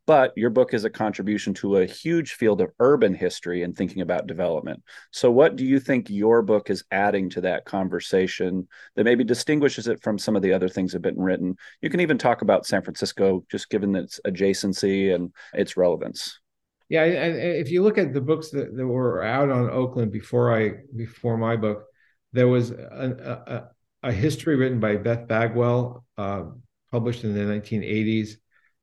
but 0.05 0.33
your 0.35 0.49
book 0.49 0.73
is 0.73 0.85
a 0.85 0.89
contribution 0.89 1.53
to 1.55 1.77
a 1.77 1.85
huge 1.85 2.33
field 2.33 2.61
of 2.61 2.71
urban 2.79 3.13
history 3.13 3.63
and 3.63 3.75
thinking 3.75 4.01
about 4.01 4.27
development. 4.27 4.83
So, 5.11 5.31
what 5.31 5.55
do 5.55 5.65
you 5.65 5.79
think 5.79 6.09
your 6.09 6.41
book 6.41 6.69
is 6.69 6.83
adding 6.91 7.29
to 7.31 7.41
that 7.41 7.65
conversation 7.65 8.67
that 8.95 9.03
maybe 9.03 9.23
distinguishes 9.23 9.87
it 9.87 10.01
from 10.01 10.19
some 10.19 10.35
of 10.35 10.41
the 10.41 10.53
other 10.53 10.69
things 10.69 10.91
that 10.91 10.97
have 10.97 11.13
been 11.15 11.23
written? 11.23 11.55
You 11.81 11.89
can 11.89 12.01
even 12.01 12.17
talk 12.17 12.41
about 12.41 12.65
San 12.65 12.81
Francisco, 12.81 13.43
just 13.49 13.69
given 13.69 13.95
its 13.95 14.19
adjacency 14.25 15.15
and 15.15 15.33
its 15.53 15.77
relevance. 15.77 16.39
Yeah, 16.89 17.03
and 17.03 17.35
if 17.35 17.69
you 17.69 17.83
look 17.83 17.97
at 17.97 18.13
the 18.13 18.21
books 18.21 18.49
that, 18.51 18.75
that 18.75 18.87
were 18.87 19.21
out 19.23 19.49
on 19.49 19.69
Oakland 19.69 20.11
before 20.11 20.55
I 20.55 20.75
before 20.95 21.37
my 21.37 21.57
book, 21.57 21.83
there 22.31 22.47
was 22.47 22.71
a, 22.71 23.69
a, 24.03 24.09
a 24.09 24.11
history 24.11 24.55
written 24.55 24.79
by 24.79 24.95
Beth 24.95 25.27
Bagwell, 25.27 26.05
uh, 26.17 26.43
published 26.91 27.23
in 27.23 27.33
the 27.33 27.41
1980s. 27.41 28.37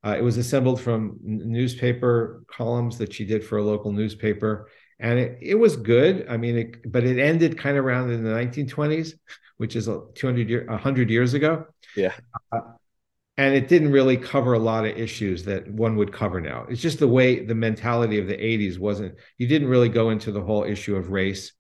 Uh, 0.05 0.17
it 0.19 0.23
was 0.23 0.37
assembled 0.37 0.81
from 0.83 1.19
newspaper 1.23 2.45
columns 2.47 2.99
that 2.99 3.13
she 3.13 3.25
did 3.25 3.43
for 3.43 3.57
a 3.57 3.63
local 3.63 3.91
newspaper, 3.91 4.69
and 5.01 5.19
it, 5.19 5.39
it 5.41 5.55
was 5.55 5.77
good. 5.77 6.27
I 6.29 6.37
mean, 6.37 6.59
it, 6.59 6.93
but 6.93 7.05
it 7.05 7.19
ended 7.19 7.57
kind 7.57 7.79
of 7.79 7.87
around 7.87 8.11
in 8.11 8.23
the 8.23 8.31
1920s, 8.31 9.15
which 9.57 9.77
is 9.77 9.87
200 9.87 10.51
year, 10.51 10.67
100 10.69 11.09
years 11.09 11.33
ago. 11.33 11.67
Yeah. 11.97 12.13
Uh, 12.53 12.61
and 13.37 13.55
it 13.55 13.69
didn't 13.69 13.91
really 13.91 14.17
cover 14.17 14.53
a 14.53 14.59
lot 14.59 14.85
of 14.85 14.97
issues 14.97 15.45
that 15.45 15.69
one 15.71 15.97
would 15.97 16.13
cover 16.13 16.41
now. 16.41 16.67
It's 16.69 16.81
just 16.81 17.01
the 17.01 17.09
way 17.09 17.45
the 17.45 17.55
mentality 17.55 18.19
of 18.19 18.29
the 18.29 18.37
80s 18.37 18.79
wasn't, 18.79 19.17
you 19.39 19.49
didn't 19.49 19.69
really 19.69 19.89
go 19.89 20.11
into 20.11 20.31
the 20.31 20.43
whole 20.43 20.63
issue 20.65 20.95
of 20.95 21.11
race. 21.11 21.53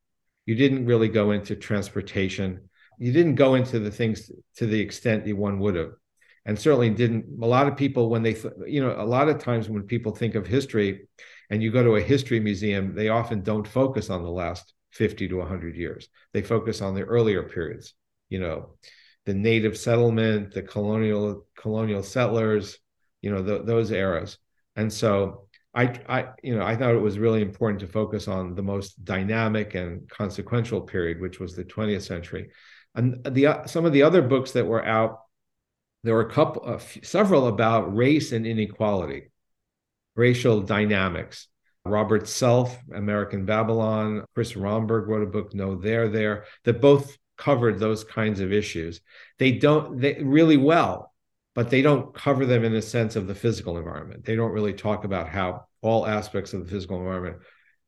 You 0.46 0.54
didn't 0.54 0.86
really 0.86 1.08
go 1.08 1.32
into 1.32 1.56
transportation. 1.56 2.68
You 2.98 3.12
didn't 3.12 3.34
go 3.34 3.54
into 3.56 3.80
the 3.80 3.90
things 3.90 4.30
to 4.56 4.66
the 4.66 4.80
extent 4.80 5.24
that 5.24 5.36
one 5.36 5.58
would 5.58 5.74
have. 5.74 5.92
And 6.46 6.58
certainly 6.58 6.90
didn't, 6.90 7.24
a 7.42 7.46
lot 7.46 7.66
of 7.66 7.76
people, 7.76 8.10
when 8.10 8.22
they, 8.22 8.36
you 8.66 8.82
know, 8.82 8.94
a 8.96 9.06
lot 9.06 9.28
of 9.28 9.38
times 9.38 9.68
when 9.68 9.82
people 9.84 10.14
think 10.14 10.34
of 10.34 10.46
history 10.46 11.08
and 11.50 11.62
you 11.62 11.72
go 11.72 11.82
to 11.82 11.96
a 11.96 12.02
history 12.02 12.38
museum, 12.38 12.94
they 12.94 13.08
often 13.08 13.42
don't 13.42 13.66
focus 13.66 14.10
on 14.10 14.22
the 14.22 14.30
last 14.30 14.74
50 14.92 15.26
to 15.28 15.36
100 15.36 15.74
years. 15.74 16.08
They 16.34 16.42
focus 16.42 16.82
on 16.82 16.94
the 16.94 17.02
earlier 17.02 17.42
periods, 17.42 17.94
you 18.28 18.38
know, 18.38 18.76
the 19.26 19.34
native 19.34 19.76
settlement, 19.76 20.52
the 20.52 20.62
colonial 20.62 21.46
colonial 21.56 22.02
settlers, 22.02 22.78
you 23.22 23.30
know, 23.30 23.42
the, 23.42 23.62
those 23.62 23.90
eras. 23.90 24.38
And 24.76 24.92
so 24.92 25.46
I, 25.74 25.98
I, 26.08 26.28
you 26.42 26.56
know, 26.56 26.64
I 26.64 26.76
thought 26.76 26.94
it 26.94 27.00
was 27.00 27.18
really 27.18 27.42
important 27.42 27.80
to 27.80 27.86
focus 27.86 28.28
on 28.28 28.54
the 28.54 28.62
most 28.62 29.02
dynamic 29.04 29.74
and 29.74 30.08
consequential 30.08 30.82
period, 30.82 31.20
which 31.20 31.40
was 31.40 31.56
the 31.56 31.64
20th 31.64 32.02
century. 32.02 32.50
And 32.94 33.24
the 33.24 33.62
some 33.66 33.84
of 33.84 33.92
the 33.92 34.02
other 34.02 34.22
books 34.22 34.52
that 34.52 34.66
were 34.66 34.84
out, 34.84 35.20
there 36.04 36.14
were 36.14 36.20
a 36.20 36.30
couple, 36.30 36.62
uh, 36.64 36.78
several 37.02 37.48
about 37.48 37.96
race 37.96 38.30
and 38.30 38.46
inequality, 38.46 39.30
racial 40.14 40.60
dynamics. 40.60 41.48
Robert 41.86 42.26
Self, 42.26 42.78
American 42.94 43.44
Babylon. 43.44 44.24
Chris 44.34 44.56
Rhomberg 44.56 45.06
wrote 45.06 45.22
a 45.22 45.30
book, 45.30 45.54
No 45.54 45.74
There 45.74 46.08
There, 46.08 46.44
that 46.64 46.80
both 46.80 47.16
covered 47.36 47.78
those 47.78 48.04
kinds 48.04 48.40
of 48.40 48.52
issues. 48.52 49.00
They 49.38 49.52
don't 49.52 50.00
they 50.00 50.22
really 50.22 50.56
well, 50.56 51.12
but 51.54 51.70
they 51.70 51.82
don't 51.82 52.14
cover 52.14 52.46
them 52.46 52.64
in 52.64 52.74
a 52.74 52.82
sense 52.82 53.16
of 53.16 53.26
the 53.26 53.34
physical 53.34 53.78
environment. 53.78 54.24
They 54.24 54.36
don't 54.36 54.52
really 54.52 54.72
talk 54.72 55.04
about 55.04 55.28
how 55.28 55.66
all 55.82 56.06
aspects 56.06 56.52
of 56.52 56.64
the 56.64 56.70
physical 56.70 56.98
environment 56.98 57.38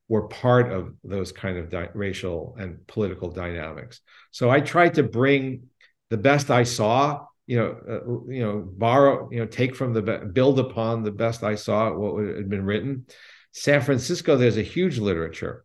were 0.08 0.28
part 0.28 0.70
of 0.70 0.94
those 1.02 1.32
kind 1.32 1.58
of 1.58 1.70
di- 1.70 1.88
racial 1.94 2.56
and 2.58 2.86
political 2.86 3.30
dynamics. 3.30 4.00
So 4.30 4.50
I 4.50 4.60
tried 4.60 4.94
to 4.94 5.02
bring 5.02 5.64
the 6.10 6.16
best 6.16 6.50
I 6.50 6.62
saw, 6.62 7.26
you 7.46 7.58
know, 7.58 7.76
uh, 7.88 8.32
you 8.32 8.42
know, 8.42 8.64
borrow, 8.66 9.28
you 9.30 9.40
know, 9.40 9.46
take 9.46 9.74
from 9.74 9.92
the 9.92 10.02
be- 10.02 10.26
build 10.32 10.60
upon 10.60 11.02
the 11.02 11.10
best 11.10 11.42
I 11.42 11.56
saw 11.56 11.92
what 11.92 12.36
had 12.36 12.48
been 12.48 12.64
written. 12.64 13.06
San 13.52 13.80
Francisco, 13.80 14.36
there's 14.36 14.58
a 14.58 14.62
huge 14.62 14.98
literature, 14.98 15.64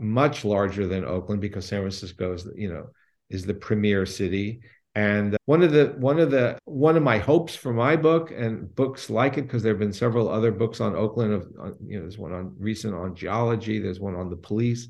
much 0.00 0.44
larger 0.44 0.86
than 0.86 1.04
Oakland 1.04 1.40
because 1.40 1.66
San 1.66 1.82
Francisco 1.82 2.32
is, 2.32 2.48
you 2.56 2.72
know, 2.72 2.88
is 3.30 3.44
the 3.44 3.54
premier 3.54 4.06
city. 4.06 4.60
And 4.94 5.36
one 5.44 5.62
of 5.62 5.70
the 5.70 5.94
one 5.98 6.18
of 6.18 6.30
the 6.30 6.58
one 6.64 6.96
of 6.96 7.02
my 7.02 7.18
hopes 7.18 7.54
for 7.54 7.72
my 7.72 7.94
book 7.94 8.32
and 8.32 8.74
books 8.74 9.08
like 9.10 9.38
it, 9.38 9.42
because 9.42 9.62
there 9.62 9.72
have 9.72 9.78
been 9.78 9.92
several 9.92 10.28
other 10.28 10.50
books 10.50 10.80
on 10.80 10.96
Oakland. 10.96 11.34
Of 11.34 11.52
you 11.86 11.96
know, 11.96 12.00
there's 12.00 12.18
one 12.18 12.32
on 12.32 12.56
recent 12.58 12.94
on 12.94 13.14
geology. 13.14 13.78
There's 13.78 14.00
one 14.00 14.16
on 14.16 14.28
the 14.28 14.36
police. 14.36 14.88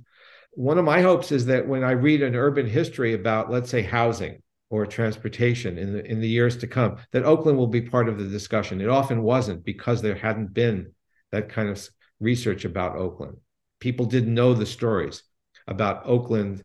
One 0.53 0.79
of 0.79 0.85
my 0.85 1.03
hopes 1.03 1.31
is 1.31 1.47
that 1.47 1.69
when 1.69 1.85
I 1.85 1.91
read 1.91 2.23
an 2.23 2.35
urban 2.35 2.67
history 2.67 3.13
about, 3.13 3.51
let's 3.51 3.71
say, 3.71 3.83
housing 3.83 4.43
or 4.71 4.87
transportation 4.87 5.79
in 5.79 5.93
the 5.93 6.05
in 6.05 6.21
the 6.21 6.29
years 6.29 6.57
to 6.59 6.67
come, 6.67 6.97
that 7.13 7.25
Oakland 7.25 7.59
will 7.59 7.67
be 7.67 7.83
part 7.83 8.09
of 8.09 8.19
the 8.19 8.29
discussion. 8.29 8.81
It 8.81 8.89
often 8.89 9.23
wasn't 9.23 9.65
because 9.65 10.01
there 10.01 10.15
hadn't 10.15 10.55
been 10.55 10.93
that 11.33 11.51
kind 11.51 11.69
of 11.69 11.87
research 12.19 12.65
about 12.65 12.97
Oakland. 12.97 13.37
People 13.79 14.07
didn't 14.07 14.35
know 14.35 14.55
the 14.55 14.67
stories 14.67 15.23
about 15.67 16.07
Oakland 16.07 16.63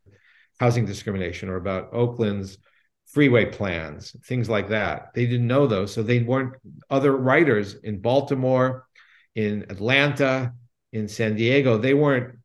housing 0.63 0.85
discrimination 0.85 1.49
or 1.49 1.57
about 1.57 1.93
Oakland's 1.93 2.57
freeway 3.07 3.45
plans, 3.45 4.15
things 4.25 4.47
like 4.49 4.69
that. 4.69 5.13
They 5.13 5.25
didn't 5.25 5.47
know 5.47 5.67
those. 5.67 5.93
So 5.93 6.01
they 6.01 6.19
weren't 6.19 6.53
other 6.89 7.11
writers 7.17 7.75
in 7.83 7.99
Baltimore, 7.99 8.87
in 9.35 9.65
Atlanta, 9.69 10.53
in 10.93 11.09
San 11.09 11.35
Diego, 11.35 11.77
they 11.77 11.93
weren't 11.93 12.37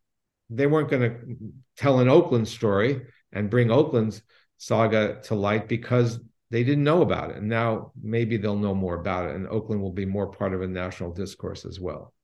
they 0.51 0.67
weren't 0.67 0.91
going 0.91 1.03
to 1.03 1.37
tell 1.77 2.01
an 2.01 2.09
Oakland 2.09 2.49
story 2.49 3.03
and 3.33 3.51
bring 3.51 3.71
Oakland's 3.71 4.23
saga 4.57 5.21
to 5.25 5.35
light 5.35 5.69
because 5.69 6.19
they 6.51 6.65
didn't 6.65 6.85
know 6.85 7.03
about 7.03 7.31
it. 7.31 7.37
And 7.37 7.49
now 7.49 7.93
maybe 8.03 8.39
they'll 8.39 8.57
know 8.57 8.75
more 8.75 8.95
about 8.95 9.29
it 9.29 9.37
and 9.37 9.47
Oakland 9.47 9.83
will 9.83 9.93
be 9.93 10.07
more 10.07 10.29
part 10.29 10.55
of 10.55 10.63
a 10.63 10.67
national 10.67 11.13
discourse 11.13 11.67
as 11.67 11.79
well. 11.79 12.15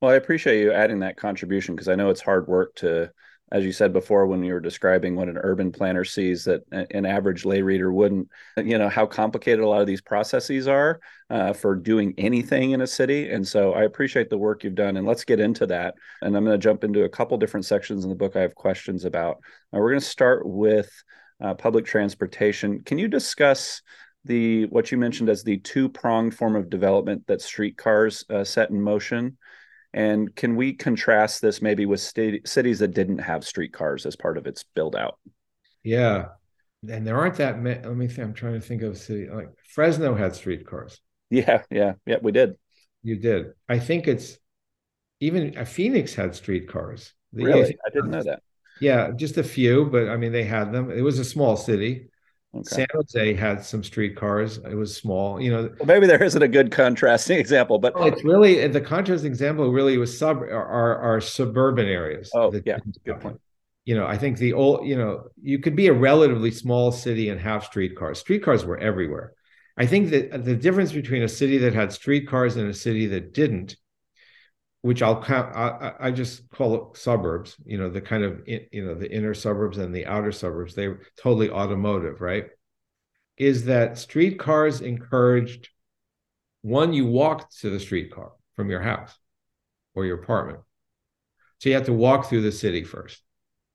Well, 0.00 0.10
I 0.12 0.16
appreciate 0.16 0.60
you 0.60 0.72
adding 0.72 1.00
that 1.00 1.16
contribution 1.16 1.74
because 1.74 1.88
I 1.88 1.94
know 1.94 2.10
it's 2.10 2.20
hard 2.20 2.46
work 2.46 2.74
to 2.76 3.10
as 3.52 3.64
you 3.64 3.70
said 3.70 3.92
before 3.92 4.26
when 4.26 4.42
you 4.42 4.54
were 4.54 4.60
describing 4.60 5.14
what 5.14 5.28
an 5.28 5.36
urban 5.36 5.70
planner 5.70 6.04
sees 6.04 6.44
that 6.44 6.62
an 6.72 7.04
average 7.04 7.44
lay 7.44 7.60
reader 7.60 7.92
wouldn't 7.92 8.28
you 8.56 8.78
know 8.78 8.88
how 8.88 9.06
complicated 9.06 9.60
a 9.60 9.68
lot 9.68 9.82
of 9.82 9.86
these 9.86 10.00
processes 10.00 10.66
are 10.66 10.98
uh, 11.30 11.52
for 11.52 11.76
doing 11.76 12.14
anything 12.18 12.72
in 12.72 12.80
a 12.80 12.86
city. 12.86 13.30
And 13.30 13.46
so 13.46 13.74
i 13.74 13.84
appreciate 13.84 14.30
the 14.30 14.38
work 14.38 14.64
you've 14.64 14.74
done 14.74 14.96
and 14.96 15.06
let's 15.06 15.24
get 15.24 15.38
into 15.38 15.66
that. 15.66 15.94
And 16.22 16.36
i'm 16.36 16.44
going 16.44 16.58
to 16.58 16.62
jump 16.62 16.82
into 16.82 17.04
a 17.04 17.08
couple 17.08 17.36
different 17.36 17.66
sections 17.66 18.04
in 18.04 18.10
the 18.10 18.16
book 18.16 18.34
i 18.34 18.40
have 18.40 18.54
questions 18.54 19.04
about. 19.04 19.36
Uh, 19.72 19.78
we're 19.78 19.90
going 19.90 20.00
to 20.00 20.06
start 20.06 20.46
with 20.46 20.90
uh, 21.40 21.54
public 21.54 21.84
transportation. 21.84 22.82
Can 22.82 22.98
you 22.98 23.08
discuss 23.08 23.82
the 24.24 24.66
what 24.66 24.92
you 24.92 24.98
mentioned 24.98 25.28
as 25.28 25.42
the 25.42 25.58
two 25.58 25.88
pronged 25.88 26.34
form 26.34 26.54
of 26.54 26.70
development 26.70 27.26
that 27.26 27.42
streetcars 27.42 28.24
uh, 28.30 28.44
set 28.44 28.70
in 28.70 28.80
motion 28.80 29.36
and 29.94 30.34
can 30.34 30.56
we 30.56 30.72
contrast 30.72 31.42
this 31.42 31.60
maybe 31.60 31.86
with 31.86 32.00
st- 32.00 32.46
cities 32.48 32.78
that 32.78 32.94
didn't 32.94 33.18
have 33.18 33.44
streetcars 33.44 34.06
as 34.06 34.16
part 34.16 34.38
of 34.38 34.46
its 34.46 34.64
build 34.74 34.96
out? 34.96 35.18
Yeah. 35.82 36.26
And 36.88 37.06
there 37.06 37.18
aren't 37.18 37.36
that 37.36 37.60
many. 37.60 37.80
Let 37.86 37.96
me 37.96 38.08
think. 38.08 38.26
I'm 38.26 38.34
trying 38.34 38.54
to 38.54 38.60
think 38.60 38.82
of 38.82 38.92
a 38.92 38.96
city 38.96 39.28
like 39.28 39.48
Fresno 39.68 40.14
had 40.14 40.34
streetcars. 40.34 41.00
Yeah. 41.30 41.62
Yeah. 41.70 41.94
Yeah. 42.06 42.16
We 42.22 42.32
did. 42.32 42.54
You 43.02 43.16
did. 43.16 43.52
I 43.68 43.78
think 43.78 44.08
it's 44.08 44.38
even 45.20 45.56
uh, 45.56 45.64
Phoenix 45.64 46.14
had 46.14 46.34
streetcars. 46.34 47.12
Really? 47.32 47.76
I 47.86 47.90
didn't 47.90 48.10
know 48.10 48.22
that. 48.22 48.42
Yeah. 48.80 49.10
Just 49.14 49.36
a 49.36 49.44
few, 49.44 49.86
but 49.86 50.08
I 50.08 50.16
mean, 50.16 50.32
they 50.32 50.44
had 50.44 50.72
them. 50.72 50.90
It 50.90 51.02
was 51.02 51.18
a 51.18 51.24
small 51.24 51.56
city. 51.56 52.08
Okay. 52.54 52.68
San 52.68 52.86
Jose 52.92 53.34
had 53.34 53.64
some 53.64 53.82
streetcars. 53.82 54.58
It 54.58 54.74
was 54.74 54.94
small, 54.94 55.40
you 55.40 55.50
know. 55.50 55.70
Well, 55.78 55.86
maybe 55.86 56.06
there 56.06 56.22
isn't 56.22 56.42
a 56.42 56.48
good 56.48 56.70
contrasting 56.70 57.38
example, 57.44 57.78
but 57.78 57.94
it's 57.96 58.22
really 58.24 58.66
the 58.68 58.80
contrasting 58.80 59.30
example. 59.30 59.72
Really, 59.72 59.96
was 59.96 60.16
sub 60.16 60.42
are 60.42 60.98
are 60.98 61.20
suburban 61.20 61.88
areas. 61.88 62.30
Oh, 62.34 62.52
yeah, 62.64 62.78
good 63.04 63.20
point. 63.20 63.40
You 63.84 63.96
know, 63.96 64.06
I 64.06 64.18
think 64.18 64.38
the 64.38 64.52
old, 64.52 64.86
you 64.86 64.96
know, 64.96 65.24
you 65.42 65.58
could 65.58 65.74
be 65.74 65.88
a 65.88 65.92
relatively 65.92 66.50
small 66.50 66.92
city 66.92 67.30
and 67.30 67.40
have 67.40 67.64
streetcars. 67.64 68.20
Streetcars 68.20 68.64
were 68.64 68.78
everywhere. 68.78 69.32
I 69.76 69.86
think 69.86 70.10
that 70.10 70.44
the 70.44 70.54
difference 70.54 70.92
between 70.92 71.22
a 71.22 71.28
city 71.28 71.58
that 71.58 71.74
had 71.74 71.92
streetcars 71.92 72.56
and 72.56 72.68
a 72.68 72.74
city 72.74 73.06
that 73.06 73.32
didn't 73.32 73.76
which 74.82 75.00
I'll 75.00 75.22
count. 75.22 75.56
I, 75.56 75.92
I, 75.98 76.10
just 76.10 76.50
call 76.50 76.74
it 76.74 76.96
suburbs. 76.96 77.56
You 77.64 77.78
know, 77.78 77.88
the 77.88 78.00
kind 78.00 78.24
of 78.24 78.42
you 78.46 78.84
know 78.84 78.94
the 78.94 79.10
inner 79.10 79.32
suburbs 79.32 79.78
and 79.78 79.94
the 79.94 80.06
outer 80.06 80.32
suburbs. 80.32 80.74
They 80.74 80.88
were 80.88 81.00
totally 81.16 81.50
automotive, 81.50 82.20
right? 82.20 82.46
Is 83.38 83.64
that 83.64 83.96
streetcars 83.96 84.80
encouraged? 84.80 85.70
One, 86.62 86.92
you 86.92 87.06
walked 87.06 87.60
to 87.60 87.70
the 87.70 87.80
streetcar 87.80 88.32
from 88.54 88.70
your 88.70 88.82
house 88.82 89.16
or 89.94 90.04
your 90.04 90.20
apartment, 90.20 90.60
so 91.58 91.68
you 91.68 91.74
had 91.74 91.86
to 91.86 91.92
walk 91.92 92.26
through 92.26 92.42
the 92.42 92.52
city 92.52 92.84
first, 92.84 93.22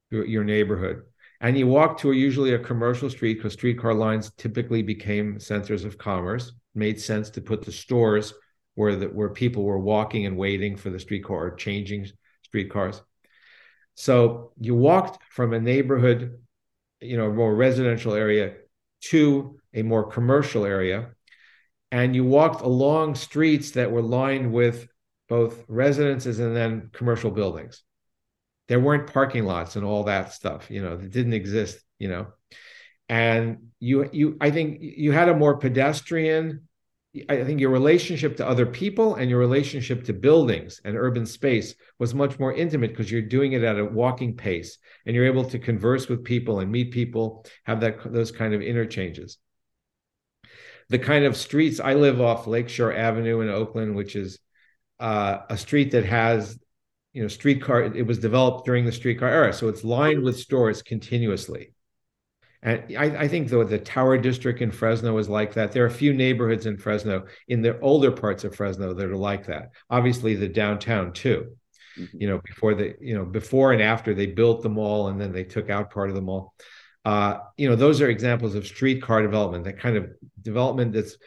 your, 0.09 0.25
your 0.25 0.43
neighborhood, 0.43 1.03
and 1.41 1.57
you 1.57 1.67
walked 1.67 2.01
to 2.01 2.11
a, 2.11 2.15
usually 2.15 2.53
a 2.53 2.59
commercial 2.59 3.09
street 3.09 3.35
because 3.35 3.53
streetcar 3.53 3.93
lines 3.93 4.31
typically 4.37 4.83
became 4.83 5.39
centers 5.39 5.85
of 5.85 5.97
commerce. 5.97 6.51
made 6.75 6.99
sense 6.99 7.29
to 7.29 7.41
put 7.41 7.63
the 7.63 7.71
stores 7.71 8.33
where 8.77 8.95
the, 8.95 9.07
where 9.07 9.29
people 9.29 9.63
were 9.63 9.79
walking 9.79 10.27
and 10.27 10.37
waiting 10.37 10.77
for 10.77 10.91
the 10.91 10.99
streetcar 10.99 11.47
or 11.47 11.55
changing 11.55 12.05
streetcars. 12.43 13.01
So 13.95 14.51
you 14.59 14.75
walked 14.75 15.17
from 15.31 15.51
a 15.51 15.59
neighborhood, 15.59 16.37
you 17.01 17.17
know, 17.17 17.33
more 17.33 17.55
residential 17.55 18.13
area 18.13 18.53
to 19.09 19.59
a 19.73 19.81
more 19.81 20.11
commercial 20.11 20.63
area, 20.63 21.09
and 21.91 22.15
you 22.15 22.23
walked 22.23 22.61
along 22.61 23.15
streets 23.15 23.71
that 23.71 23.91
were 23.91 24.03
lined 24.03 24.53
with 24.53 24.87
both 25.27 25.65
residences 25.67 26.37
and 26.37 26.55
then 26.55 26.91
commercial 26.93 27.31
buildings. 27.31 27.81
There 28.67 28.79
weren't 28.79 29.11
parking 29.11 29.45
lots 29.45 29.75
and 29.75 29.83
all 29.83 30.03
that 30.03 30.33
stuff, 30.33 30.69
you 30.69 30.83
know, 30.83 30.97
that 30.97 31.11
didn't 31.11 31.33
exist, 31.33 31.79
you 31.97 32.09
know. 32.09 32.27
And 33.09 33.69
you 33.79 34.07
you 34.13 34.37
I 34.39 34.51
think 34.51 34.77
you 34.81 35.13
had 35.13 35.29
a 35.29 35.35
more 35.35 35.57
pedestrian 35.57 36.66
I 37.29 37.43
think 37.43 37.59
your 37.59 37.69
relationship 37.69 38.37
to 38.37 38.47
other 38.47 38.65
people 38.65 39.15
and 39.15 39.29
your 39.29 39.39
relationship 39.39 40.03
to 40.05 40.13
buildings 40.13 40.81
and 40.83 40.95
urban 40.95 41.25
space 41.25 41.75
was 41.99 42.13
much 42.13 42.39
more 42.39 42.53
intimate 42.53 42.91
because 42.91 43.11
you're 43.11 43.21
doing 43.21 43.53
it 43.53 43.63
at 43.63 43.79
a 43.79 43.85
walking 43.85 44.35
pace 44.35 44.77
and 45.05 45.15
you're 45.15 45.25
able 45.25 45.45
to 45.45 45.59
converse 45.59 46.07
with 46.07 46.23
people 46.23 46.59
and 46.59 46.71
meet 46.71 46.91
people, 46.91 47.45
have 47.63 47.81
that 47.81 48.11
those 48.11 48.31
kind 48.31 48.53
of 48.53 48.61
interchanges. 48.61 49.37
The 50.89 50.99
kind 50.99 51.25
of 51.25 51.35
streets 51.35 51.79
I 51.79 51.93
live 51.93 52.21
off 52.21 52.47
Lakeshore 52.47 52.93
Avenue 52.93 53.41
in 53.41 53.49
Oakland, 53.49 53.95
which 53.95 54.15
is 54.15 54.39
uh, 54.99 55.39
a 55.49 55.57
street 55.57 55.91
that 55.91 56.05
has, 56.05 56.57
you 57.13 57.21
know, 57.21 57.27
streetcar. 57.27 57.83
It 57.83 58.07
was 58.07 58.19
developed 58.19 58.65
during 58.65 58.85
the 58.85 58.91
streetcar 58.91 59.29
era, 59.29 59.53
so 59.53 59.67
it's 59.67 59.83
lined 59.83 60.23
with 60.23 60.39
stores 60.39 60.81
continuously. 60.81 61.73
And 62.63 62.97
I, 62.97 63.05
I, 63.05 63.27
think 63.27 63.49
though 63.49 63.63
the 63.63 63.77
Tower 63.77 64.17
District 64.17 64.61
in 64.61 64.71
Fresno 64.71 65.17
is 65.19 65.29
like 65.29 65.53
that. 65.53 65.71
There 65.71 65.83
are 65.83 65.87
a 65.87 65.91
few 65.91 66.13
neighborhoods 66.13 66.65
in 66.65 66.77
Fresno, 66.77 67.25
in 67.47 67.61
the 67.61 67.79
older 67.81 68.11
parts 68.11 68.43
of 68.43 68.55
Fresno, 68.55 68.93
that 68.93 69.09
are 69.09 69.15
like 69.15 69.45
that. 69.45 69.69
Obviously, 69.89 70.35
the 70.35 70.47
downtown 70.47 71.13
too. 71.13 71.55
Mm-hmm. 71.97 72.21
You 72.21 72.27
know, 72.29 72.41
before 72.43 72.73
the 72.73 72.95
you 72.99 73.15
know 73.15 73.25
before 73.25 73.73
and 73.73 73.81
after 73.81 74.13
they 74.13 74.27
built 74.27 74.63
the 74.63 74.69
mall 74.69 75.07
and 75.07 75.21
then 75.21 75.31
they 75.31 75.43
took 75.43 75.69
out 75.69 75.91
part 75.91 76.09
of 76.09 76.15
the 76.15 76.21
mall. 76.21 76.53
Uh, 77.05 77.39
you 77.57 77.69
know, 77.69 77.75
those 77.75 78.01
are 78.01 78.09
examples 78.09 78.55
of 78.55 78.67
streetcar 78.67 79.21
development. 79.21 79.63
That 79.63 79.79
kind 79.79 79.95
of 79.95 80.09
development 80.41 80.93
that's 80.93 81.17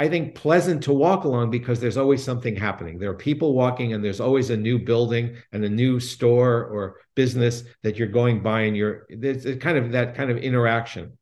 I 0.00 0.08
think 0.08 0.36
pleasant 0.36 0.84
to 0.84 0.92
walk 0.92 1.24
along 1.24 1.50
because 1.50 1.80
there's 1.80 1.96
always 1.96 2.22
something 2.22 2.54
happening. 2.54 2.98
There 2.98 3.10
are 3.10 3.14
people 3.14 3.54
walking, 3.54 3.92
and 3.92 4.04
there's 4.04 4.20
always 4.20 4.50
a 4.50 4.56
new 4.56 4.78
building 4.78 5.36
and 5.50 5.64
a 5.64 5.68
new 5.68 5.98
store 5.98 6.64
or 6.66 7.00
business 7.16 7.64
that 7.82 7.96
you're 7.96 8.06
going 8.06 8.42
by, 8.42 8.62
and 8.62 8.76
you're 8.76 9.06
there's 9.10 9.44
kind 9.58 9.76
of 9.76 9.92
that 9.92 10.14
kind 10.14 10.30
of 10.30 10.38
interaction 10.38 11.18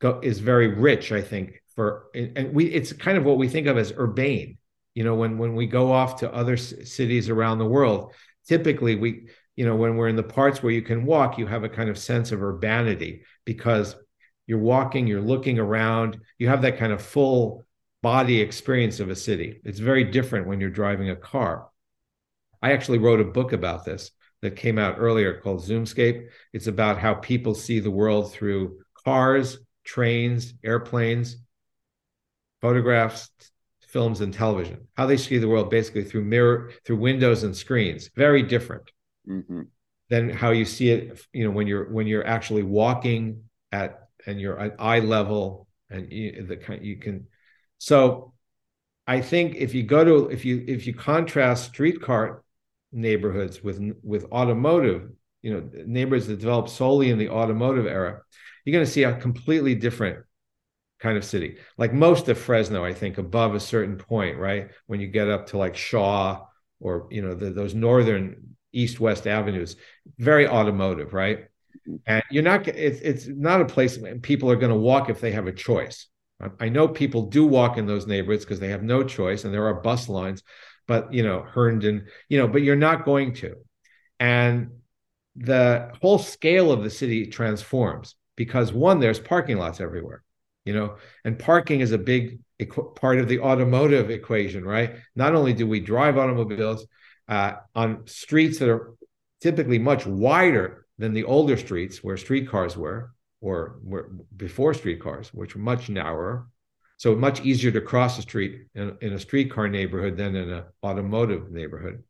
go, 0.00 0.20
is 0.22 0.38
very 0.38 0.68
rich. 0.68 1.12
I 1.12 1.20
think 1.20 1.60
for 1.76 2.06
and 2.14 2.54
we 2.54 2.66
it's 2.66 2.94
kind 2.94 3.18
of 3.18 3.24
what 3.24 3.36
we 3.36 3.48
think 3.48 3.66
of 3.66 3.76
as 3.76 3.92
urbane. 3.92 4.56
You 4.94 5.04
know, 5.04 5.14
when 5.14 5.36
when 5.36 5.54
we 5.54 5.66
go 5.66 5.92
off 5.92 6.20
to 6.20 6.32
other 6.32 6.56
cities 6.56 7.28
around 7.28 7.58
the 7.58 7.66
world, 7.66 8.14
typically 8.48 8.96
we 8.96 9.28
you 9.54 9.66
know 9.66 9.76
when 9.76 9.96
we're 9.96 10.08
in 10.08 10.16
the 10.16 10.22
parts 10.22 10.62
where 10.62 10.72
you 10.72 10.82
can 10.82 11.04
walk, 11.04 11.36
you 11.36 11.46
have 11.46 11.64
a 11.64 11.68
kind 11.68 11.90
of 11.90 11.98
sense 11.98 12.32
of 12.32 12.42
urbanity 12.42 13.24
because 13.44 13.96
you're 14.46 14.58
walking, 14.58 15.06
you're 15.06 15.20
looking 15.20 15.58
around, 15.58 16.18
you 16.38 16.48
have 16.48 16.62
that 16.62 16.78
kind 16.78 16.92
of 16.92 17.02
full 17.02 17.66
body 18.02 18.40
experience 18.40 19.00
of 19.00 19.10
a 19.10 19.16
city. 19.16 19.60
It's 19.64 19.78
very 19.78 20.04
different 20.04 20.46
when 20.46 20.60
you're 20.60 20.70
driving 20.70 21.10
a 21.10 21.16
car. 21.16 21.68
I 22.60 22.72
actually 22.72 22.98
wrote 22.98 23.20
a 23.20 23.24
book 23.24 23.52
about 23.52 23.84
this 23.84 24.10
that 24.42 24.56
came 24.56 24.78
out 24.78 24.96
earlier 24.98 25.40
called 25.40 25.64
Zoomscape. 25.64 26.28
It's 26.52 26.66
about 26.66 26.98
how 26.98 27.14
people 27.14 27.54
see 27.54 27.78
the 27.80 27.90
world 27.90 28.32
through 28.32 28.80
cars, 29.04 29.58
trains, 29.84 30.54
airplanes, 30.64 31.36
photographs, 32.60 33.30
films, 33.80 34.20
and 34.20 34.32
television. 34.34 34.88
How 34.94 35.06
they 35.06 35.16
see 35.16 35.38
the 35.38 35.48
world 35.48 35.70
basically 35.70 36.04
through 36.04 36.24
mirror, 36.24 36.72
through 36.84 36.96
windows 36.96 37.44
and 37.44 37.56
screens. 37.56 38.10
Very 38.16 38.42
different 38.42 38.90
mm-hmm. 39.28 39.62
than 40.08 40.30
how 40.30 40.50
you 40.50 40.64
see 40.64 40.90
it. 40.90 41.20
You 41.32 41.44
know, 41.44 41.50
when 41.50 41.66
you're 41.66 41.90
when 41.90 42.06
you're 42.06 42.26
actually 42.26 42.62
walking 42.64 43.44
at 43.70 44.08
and 44.26 44.40
you're 44.40 44.58
at 44.58 44.76
eye 44.80 45.00
level 45.00 45.68
and 45.90 46.10
you, 46.10 46.46
the 46.46 46.56
kind 46.56 46.84
you 46.84 46.96
can 46.96 47.26
so 47.82 48.32
I 49.06 49.20
think 49.20 49.56
if 49.56 49.74
you 49.74 49.82
go 49.82 50.04
to 50.04 50.30
if 50.30 50.44
you 50.44 50.64
if 50.68 50.86
you 50.86 50.94
contrast 50.94 51.70
streetcar 51.70 52.44
neighborhoods 52.92 53.62
with 53.62 53.80
with 54.02 54.24
automotive 54.30 55.10
you 55.42 55.52
know, 55.52 55.68
neighborhoods 55.86 56.28
that 56.28 56.38
developed 56.38 56.70
solely 56.70 57.10
in 57.10 57.18
the 57.18 57.28
automotive 57.28 57.86
era, 57.86 58.22
you're 58.64 58.72
going 58.72 58.84
to 58.84 58.90
see 58.90 59.02
a 59.02 59.16
completely 59.16 59.74
different 59.74 60.24
kind 61.00 61.18
of 61.18 61.24
city. 61.24 61.56
Like 61.76 61.92
most 61.92 62.28
of 62.28 62.38
Fresno, 62.38 62.84
I 62.84 62.94
think, 62.94 63.18
above 63.18 63.56
a 63.56 63.60
certain 63.60 63.96
point, 63.96 64.38
right? 64.38 64.70
When 64.86 65.00
you 65.00 65.08
get 65.08 65.28
up 65.28 65.48
to 65.48 65.58
like 65.58 65.76
Shaw 65.76 66.46
or 66.78 67.08
you 67.10 67.22
know 67.22 67.34
the, 67.34 67.50
those 67.50 67.74
northern 67.74 68.56
east-west 68.72 69.26
avenues, 69.26 69.74
very 70.18 70.46
automotive, 70.46 71.12
right? 71.12 71.46
And 72.06 72.22
you're 72.30 72.44
not. 72.44 72.68
It's 72.68 73.00
it's 73.00 73.26
not 73.26 73.60
a 73.60 73.64
place 73.64 73.98
people 74.22 74.48
are 74.48 74.56
going 74.56 74.72
to 74.72 74.78
walk 74.78 75.10
if 75.10 75.20
they 75.20 75.32
have 75.32 75.48
a 75.48 75.52
choice. 75.52 76.06
I 76.60 76.68
know 76.68 76.88
people 76.88 77.22
do 77.22 77.46
walk 77.46 77.78
in 77.78 77.86
those 77.86 78.06
neighborhoods 78.06 78.44
because 78.44 78.60
they 78.60 78.70
have 78.70 78.82
no 78.82 79.02
choice, 79.02 79.44
and 79.44 79.52
there 79.52 79.66
are 79.66 79.74
bus 79.80 80.08
lines. 80.08 80.42
But 80.88 81.12
you 81.12 81.22
know, 81.22 81.42
Herndon, 81.42 82.06
you 82.28 82.38
know, 82.38 82.48
but 82.48 82.62
you're 82.62 82.76
not 82.76 83.04
going 83.04 83.34
to. 83.34 83.54
And 84.18 84.72
the 85.36 85.92
whole 86.00 86.18
scale 86.18 86.72
of 86.72 86.82
the 86.82 86.90
city 86.90 87.26
transforms 87.26 88.16
because 88.36 88.72
one, 88.72 89.00
there's 89.00 89.18
parking 89.18 89.56
lots 89.56 89.80
everywhere 89.80 90.22
you 90.64 90.72
know 90.72 90.96
and 91.24 91.38
parking 91.38 91.80
is 91.80 91.92
a 91.92 91.98
big 91.98 92.38
equ- 92.60 92.94
part 92.96 93.18
of 93.18 93.28
the 93.28 93.40
automotive 93.40 94.10
equation 94.10 94.64
right 94.64 94.96
not 95.14 95.34
only 95.34 95.52
do 95.52 95.66
we 95.66 95.80
drive 95.80 96.16
automobiles 96.18 96.86
uh, 97.28 97.54
on 97.74 98.06
streets 98.06 98.58
that 98.58 98.68
are 98.68 98.94
typically 99.40 99.78
much 99.78 100.06
wider 100.06 100.86
than 100.98 101.14
the 101.14 101.24
older 101.24 101.56
streets 101.56 102.02
where 102.02 102.16
streetcars 102.16 102.76
were 102.76 103.11
or 103.42 103.76
were 103.82 104.10
before 104.34 104.72
streetcars 104.72 105.28
which 105.34 105.54
were 105.54 105.60
much 105.60 105.90
narrower. 105.90 106.48
So 106.96 107.14
much 107.14 107.44
easier 107.44 107.72
to 107.72 107.80
cross 107.80 108.16
the 108.16 108.22
street 108.22 108.68
in, 108.74 108.96
in 109.00 109.12
a 109.12 109.18
streetcar 109.18 109.68
neighborhood 109.68 110.16
than 110.16 110.36
in 110.36 110.50
an 110.50 110.64
automotive 110.84 111.50
neighborhood. 111.50 112.04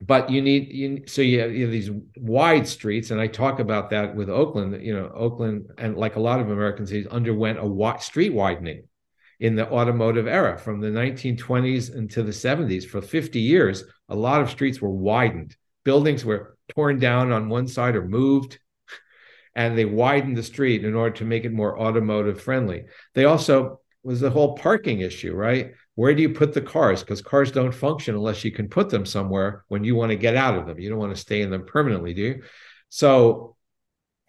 But 0.00 0.30
you 0.30 0.42
need 0.42 0.68
you 0.72 1.04
so 1.06 1.22
you 1.22 1.40
have, 1.40 1.52
you 1.54 1.62
have, 1.62 1.72
these 1.72 1.90
wide 2.16 2.66
streets 2.66 3.10
and 3.10 3.20
i 3.20 3.26
talk 3.26 3.60
about 3.60 3.90
that 3.90 4.16
with 4.16 4.30
oakland 4.30 4.82
you 4.82 4.94
know 4.94 5.10
oakland 5.14 5.70
and 5.76 5.94
like 5.94 6.16
a 6.16 6.20
lot 6.20 6.40
of 6.40 6.50
american 6.50 6.86
cities 6.86 7.06
underwent 7.08 7.58
a 7.58 7.96
street 8.00 8.32
widening 8.32 8.84
in 9.40 9.56
the 9.56 9.70
automotive 9.70 10.26
era 10.26 10.56
from 10.56 10.80
the 10.80 10.88
1920s 10.88 11.94
into 11.94 12.22
the 12.22 12.32
70s 12.32 12.88
for 12.88 13.02
50 13.02 13.40
years 13.40 13.84
a 14.10 14.16
lot 14.16 14.42
of 14.42 14.50
streets 14.50 14.82
were 14.82 14.90
widened. 14.90 15.56
Buildings 15.84 16.24
were 16.24 16.56
torn 16.68 16.98
down 16.98 17.32
on 17.32 17.48
one 17.48 17.68
side 17.68 17.96
or 17.96 18.06
moved 18.06 18.58
and 19.54 19.76
they 19.76 19.84
widened 19.84 20.36
the 20.36 20.42
street 20.42 20.84
in 20.84 20.94
order 20.94 21.14
to 21.16 21.24
make 21.24 21.44
it 21.44 21.52
more 21.52 21.78
automotive 21.78 22.40
friendly 22.40 22.84
they 23.14 23.24
also 23.24 23.80
was 24.02 24.20
the 24.20 24.30
whole 24.30 24.56
parking 24.56 25.00
issue 25.00 25.34
right 25.34 25.72
where 26.00 26.14
do 26.14 26.22
you 26.22 26.30
put 26.30 26.54
the 26.54 26.62
cars? 26.62 27.00
Because 27.00 27.20
cars 27.20 27.52
don't 27.52 27.74
function 27.74 28.14
unless 28.14 28.42
you 28.42 28.50
can 28.50 28.70
put 28.70 28.88
them 28.88 29.04
somewhere 29.04 29.66
when 29.68 29.84
you 29.84 29.94
want 29.94 30.08
to 30.08 30.16
get 30.16 30.34
out 30.34 30.56
of 30.56 30.66
them. 30.66 30.78
You 30.78 30.88
don't 30.88 30.98
want 30.98 31.14
to 31.14 31.20
stay 31.20 31.42
in 31.42 31.50
them 31.50 31.66
permanently, 31.66 32.14
do 32.14 32.22
you? 32.22 32.42
So 32.88 33.56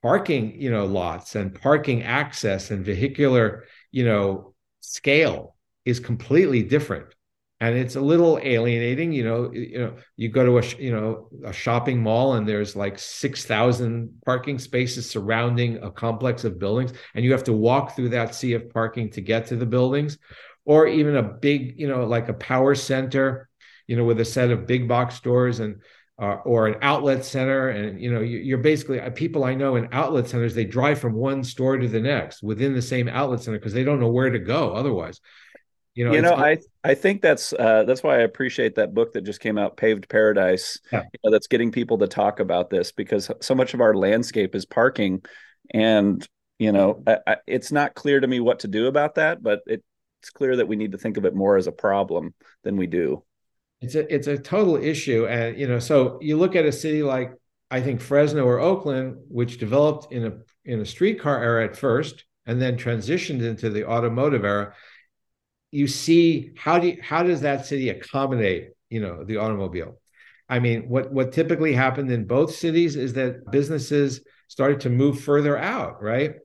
parking, 0.02 0.60
you 0.60 0.70
know, 0.70 0.84
lots 0.84 1.36
and 1.36 1.56
parking 1.56 2.04
access 2.04 2.72
and 2.72 2.84
vehicular, 2.84 3.64
you 3.90 4.04
know, 4.04 4.54
scale 4.82 5.56
is 5.86 6.02
completely 6.02 6.62
different. 6.62 7.16
And 7.62 7.78
it's 7.78 7.96
a 7.96 8.02
little 8.02 8.40
alienating, 8.42 9.14
you 9.14 9.24
know. 9.24 9.52
You 9.54 9.80
know, 9.80 9.96
you 10.18 10.28
go 10.30 10.44
to 10.44 10.58
a 10.58 10.82
you 10.82 10.92
know 10.92 11.30
a 11.46 11.54
shopping 11.54 12.02
mall 12.02 12.34
and 12.34 12.46
there's 12.46 12.76
like 12.76 13.00
six 13.00 13.46
thousand 13.46 14.22
parking 14.26 14.60
spaces 14.60 15.10
surrounding 15.10 15.82
a 15.82 15.92
complex 15.92 16.44
of 16.44 16.60
buildings, 16.60 16.92
and 17.16 17.24
you 17.24 17.32
have 17.32 17.44
to 17.46 17.54
walk 17.54 17.96
through 17.96 18.10
that 18.10 18.36
sea 18.36 18.54
of 18.54 18.70
parking 18.72 19.12
to 19.12 19.22
get 19.22 19.46
to 19.48 19.56
the 19.56 19.66
buildings 19.66 20.18
or 20.66 20.88
even 20.88 21.16
a 21.16 21.24
big, 21.24 21.80
you 21.80 21.88
know, 21.88 22.06
like 22.06 22.30
a 22.30 22.34
power 22.34 22.76
center, 22.76 23.50
you 23.88 23.96
know, 23.96 24.04
with 24.04 24.20
a 24.20 24.26
set 24.26 24.52
of 24.52 24.68
big 24.68 24.88
box 24.88 25.16
stores 25.16 25.60
and 25.60 25.82
uh, 26.20 26.36
or 26.46 26.68
an 26.68 26.76
outlet 26.82 27.26
center. 27.26 27.70
And 27.70 28.00
you 28.00 28.14
know, 28.14 28.22
you, 28.22 28.56
are 28.56 28.62
basically 28.62 29.00
uh, 29.00 29.10
people 29.10 29.44
I 29.44 29.56
know 29.56 29.76
in 29.76 29.90
outlet 29.92 30.28
centers. 30.28 30.54
They 30.54 30.66
drive 30.66 31.00
from 31.00 31.14
one 31.14 31.44
store 31.44 31.78
to 31.78 31.88
the 31.88 32.00
next 32.00 32.44
within 32.44 32.74
the 32.74 32.82
same 32.82 33.08
outlet 33.08 33.42
center 33.42 33.58
because 33.58 33.74
they 33.74 33.84
don't 33.84 34.00
know 34.00 34.12
where 34.12 34.30
to 34.30 34.40
go 34.40 34.74
otherwise. 34.74 35.20
You 35.94 36.06
know, 36.06 36.14
you 36.14 36.22
know, 36.22 36.36
I 36.36 36.58
I 36.84 36.96
think 36.96 37.22
that's 37.22 37.52
uh, 37.54 37.84
that's 37.84 38.02
why 38.02 38.16
I 38.16 38.22
appreciate 38.22 38.76
that 38.76 38.94
book 38.94 39.14
that 39.14 39.26
just 39.26 39.42
came 39.42 39.58
out, 39.58 39.76
Paved 39.76 40.08
Paradise. 40.08 40.80
Yeah. 40.92 41.04
You 41.04 41.20
know, 41.24 41.32
that's 41.32 41.48
getting 41.48 41.72
people 41.72 41.98
to 41.98 42.08
talk 42.08 42.40
about 42.40 42.70
this 42.70 42.92
because 42.94 43.30
so 43.42 43.56
much 43.56 43.74
of 43.74 43.82
our 43.82 43.94
landscape 43.94 44.56
is 44.56 44.66
parking, 44.66 45.22
and 45.74 46.26
you 46.60 46.72
know, 46.72 47.04
I, 47.06 47.18
I, 47.28 47.36
it's 47.46 47.72
not 47.72 47.94
clear 47.94 48.22
to 48.22 48.28
me 48.28 48.40
what 48.40 48.60
to 48.60 48.70
do 48.70 48.88
about 48.88 49.16
that. 49.16 49.44
But 49.44 49.62
it 49.68 49.84
it's 50.22 50.30
clear 50.30 50.56
that 50.56 50.68
we 50.68 50.76
need 50.76 50.92
to 50.92 50.98
think 50.98 51.18
of 51.18 51.26
it 51.26 51.34
more 51.34 51.58
as 51.58 51.68
a 51.68 51.72
problem 51.72 52.34
than 52.64 52.78
we 52.78 52.86
do. 52.86 53.24
It's 53.82 53.96
a 53.96 54.14
it's 54.14 54.28
a 54.28 54.38
total 54.38 54.76
issue, 54.76 55.26
and 55.26 55.58
you 55.58 55.68
know, 55.68 55.80
so 55.80 56.20
you 56.22 56.38
look 56.38 56.56
at 56.56 56.66
a 56.66 56.72
city 56.72 57.02
like 57.02 57.34
I 57.72 57.82
think 57.82 58.02
Fresno 58.02 58.46
or 58.46 58.60
Oakland, 58.60 59.18
which 59.28 59.58
developed 59.58 60.14
in 60.14 60.26
a 60.26 60.34
in 60.64 60.80
a 60.80 60.86
streetcar 60.86 61.44
era 61.44 61.66
at 61.66 61.76
first, 61.76 62.26
and 62.46 62.62
then 62.62 62.78
transitioned 62.78 63.42
into 63.42 63.72
the 63.72 63.90
automotive 63.90 64.46
era. 64.46 64.76
You 65.72 65.88
see 65.88 66.54
how 66.58 66.80
do 66.80 66.90
you, 66.90 66.98
how 67.02 67.24
does 67.24 67.42
that 67.42 67.66
city 67.66 67.90
accommodate 67.90 68.72
you 68.90 69.02
know 69.02 69.24
the 69.24 69.38
automobile? 69.38 70.00
I 70.50 70.60
mean, 70.60 70.90
what 70.90 71.12
what 71.12 71.32
typically 71.32 71.74
happened 71.74 72.12
in 72.12 72.26
both 72.26 72.54
cities 72.54 72.96
is 72.96 73.14
that 73.14 73.50
businesses 73.52 74.22
started 74.48 74.82
to 74.82 74.90
move 74.90 75.22
further 75.22 75.58
out, 75.58 76.02
right? 76.04 76.36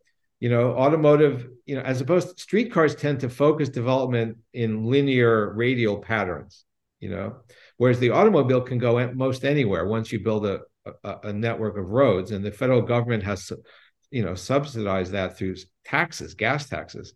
you 0.41 0.51
know 0.51 0.73
automotive 0.73 1.49
you 1.65 1.75
know 1.75 1.83
as 1.83 2.01
opposed 2.01 2.37
to 2.37 2.43
streetcars 2.43 2.95
tend 2.95 3.21
to 3.21 3.29
focus 3.29 3.69
development 3.69 4.37
in 4.53 4.85
linear 4.85 5.53
radial 5.55 5.99
patterns 5.99 6.65
you 7.01 7.09
know 7.09 7.37
whereas 7.79 7.99
the 7.99 8.11
automobile 8.11 8.61
can 8.61 8.79
go 8.79 9.13
most 9.13 9.45
anywhere 9.45 9.87
once 9.87 10.13
you 10.13 10.21
build 10.21 10.47
a, 10.47 10.61
a, 11.05 11.17
a 11.25 11.33
network 11.33 11.77
of 11.79 11.91
roads 11.91 12.31
and 12.31 12.45
the 12.45 12.53
federal 12.53 12.83
government 12.83 13.23
has 13.23 13.51
you 14.11 14.23
know 14.23 14.35
subsidized 14.35 15.13
that 15.13 15.37
through 15.37 15.55
taxes 15.85 16.35
gas 16.35 16.69
taxes 16.69 17.15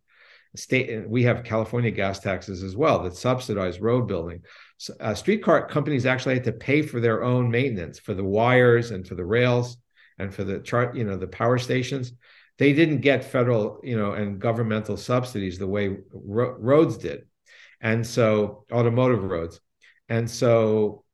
state 0.56 1.08
we 1.08 1.22
have 1.22 1.44
california 1.44 1.90
gas 1.90 2.18
taxes 2.18 2.62
as 2.62 2.76
well 2.76 3.02
that 3.02 3.14
subsidize 3.14 3.80
road 3.80 4.08
building. 4.08 4.42
So, 4.78 4.94
uh, 4.98 5.14
streetcar 5.14 5.68
companies 5.68 6.06
actually 6.06 6.34
had 6.34 6.44
to 6.44 6.52
pay 6.52 6.82
for 6.82 7.00
their 7.00 7.22
own 7.22 7.50
maintenance 7.50 7.98
for 7.98 8.14
the 8.14 8.24
wires 8.24 8.90
and 8.90 9.06
for 9.06 9.14
the 9.14 9.24
rails 9.24 9.76
and 10.18 10.34
for 10.34 10.42
the 10.42 10.58
chart 10.60 10.96
you 10.96 11.04
know 11.04 11.16
the 11.16 11.26
power 11.28 11.58
stations. 11.58 12.12
They 12.58 12.74
didn't 12.74 13.00
get 13.00 13.24
federal, 13.24 13.80
you 13.82 13.96
know, 13.96 14.12
and 14.12 14.38
governmental 14.38 14.98
subsidies 14.98 15.58
the 15.58 15.66
way 15.66 15.96
ro- 16.12 16.56
roads 16.58 16.98
did, 16.98 17.26
and 17.80 18.06
so 18.06 18.64
automotive 18.70 19.24
roads, 19.24 19.60
and 20.08 20.30
so 20.30 21.04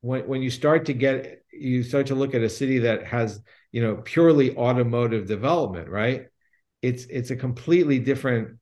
when 0.00 0.26
when 0.26 0.42
you 0.42 0.50
start 0.50 0.86
to 0.86 0.94
get 0.94 1.42
you 1.52 1.82
start 1.82 2.06
to 2.06 2.14
look 2.14 2.34
at 2.34 2.42
a 2.42 2.48
city 2.48 2.78
that 2.80 3.06
has 3.06 3.40
you 3.72 3.82
know 3.82 3.96
purely 3.96 4.56
automotive 4.56 5.26
development, 5.26 5.88
right? 5.88 6.26
It's 6.82 7.04
it's 7.04 7.30
a 7.30 7.36
completely 7.36 7.98
different 7.98 8.59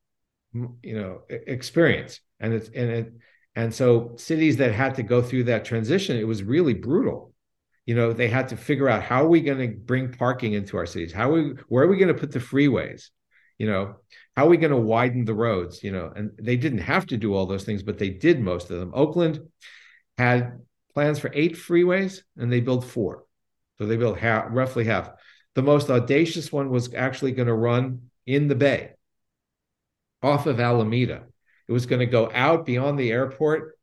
you 0.52 0.98
know 0.98 1.22
experience, 1.28 2.20
and 2.40 2.54
it's 2.54 2.68
and 2.68 2.90
it 2.90 3.12
and 3.54 3.74
so 3.74 4.14
cities 4.16 4.58
that 4.58 4.72
had 4.72 4.94
to 4.96 5.02
go 5.02 5.20
through 5.22 5.44
that 5.44 5.64
transition, 5.64 6.16
it 6.16 6.26
was 6.26 6.42
really 6.42 6.74
brutal. 6.74 7.34
You 7.86 7.94
know 7.94 8.12
they 8.12 8.28
had 8.28 8.48
to 8.48 8.56
figure 8.56 8.88
out 8.88 9.02
how 9.02 9.24
are 9.24 9.28
we 9.28 9.40
going 9.40 9.58
to 9.58 9.76
bring 9.76 10.12
parking 10.12 10.52
into 10.52 10.76
our 10.76 10.86
cities? 10.86 11.12
How 11.12 11.30
are 11.30 11.34
we 11.34 11.54
where 11.68 11.84
are 11.84 11.88
we 11.88 11.96
going 11.96 12.14
to 12.14 12.20
put 12.20 12.32
the 12.32 12.38
freeways? 12.38 13.08
You 13.58 13.66
know 13.66 13.96
how 14.36 14.46
are 14.46 14.48
we 14.48 14.56
going 14.56 14.72
to 14.72 14.76
widen 14.76 15.24
the 15.24 15.34
roads? 15.34 15.82
You 15.82 15.92
know 15.92 16.12
and 16.14 16.30
they 16.40 16.56
didn't 16.56 16.78
have 16.78 17.06
to 17.06 17.16
do 17.16 17.34
all 17.34 17.46
those 17.46 17.64
things 17.64 17.82
but 17.82 17.98
they 17.98 18.10
did 18.10 18.40
most 18.40 18.70
of 18.70 18.78
them. 18.78 18.92
Oakland 18.94 19.40
had 20.18 20.60
plans 20.94 21.18
for 21.18 21.30
eight 21.32 21.56
freeways 21.56 22.22
and 22.36 22.52
they 22.52 22.60
built 22.60 22.84
four. 22.84 23.24
So 23.78 23.86
they 23.86 23.96
built 23.96 24.18
half, 24.18 24.46
roughly 24.50 24.84
half. 24.84 25.10
The 25.54 25.62
most 25.62 25.88
audacious 25.90 26.52
one 26.52 26.70
was 26.70 26.92
actually 26.92 27.32
going 27.32 27.46
to 27.46 27.54
run 27.54 28.10
in 28.26 28.48
the 28.48 28.54
bay 28.54 28.92
off 30.22 30.46
of 30.46 30.60
alameda 30.60 31.24
it 31.68 31.72
was 31.72 31.86
going 31.86 32.00
to 32.00 32.06
go 32.06 32.30
out 32.34 32.66
beyond 32.66 32.98
the 32.98 33.10
airport 33.10 33.76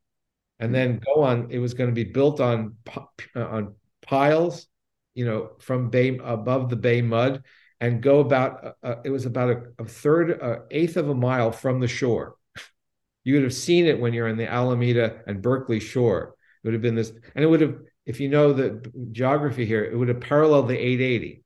and 0.59 0.73
then 0.73 1.01
go 1.05 1.23
on 1.23 1.47
it 1.49 1.59
was 1.59 1.73
going 1.73 1.89
to 1.89 1.93
be 1.93 2.03
built 2.03 2.39
on 2.39 2.75
on 3.35 3.75
piles, 4.05 4.67
you 5.13 5.25
know, 5.25 5.51
from 5.59 5.89
bay 5.89 6.17
above 6.23 6.69
the 6.69 6.75
bay 6.75 7.01
mud 7.01 7.43
and 7.81 8.01
go 8.01 8.19
about, 8.19 8.65
uh, 8.65 8.71
uh, 8.83 8.95
it 9.03 9.09
was 9.09 9.25
about 9.25 9.49
a, 9.49 9.63
a 9.79 9.85
third, 9.85 10.41
uh, 10.41 10.59
eighth 10.71 10.97
of 10.97 11.09
a 11.09 11.15
mile 11.15 11.51
from 11.51 11.79
the 11.79 11.87
shore. 11.87 12.35
You 13.23 13.35
would 13.35 13.43
have 13.43 13.53
seen 13.53 13.85
it 13.85 13.99
when 13.99 14.13
you're 14.13 14.27
in 14.27 14.37
the 14.37 14.49
Alameda 14.49 15.21
and 15.27 15.41
Berkeley 15.41 15.79
shore. 15.79 16.35
It 16.63 16.67
would 16.67 16.73
have 16.73 16.81
been 16.81 16.95
this, 16.95 17.11
and 17.33 17.43
it 17.43 17.47
would 17.47 17.61
have, 17.61 17.75
if 18.05 18.19
you 18.19 18.29
know 18.29 18.53
the 18.53 18.85
geography 19.11 19.65
here, 19.65 19.83
it 19.83 19.97
would 19.97 20.09
have 20.09 20.21
paralleled 20.21 20.67
the 20.67 20.77
880 20.77 21.43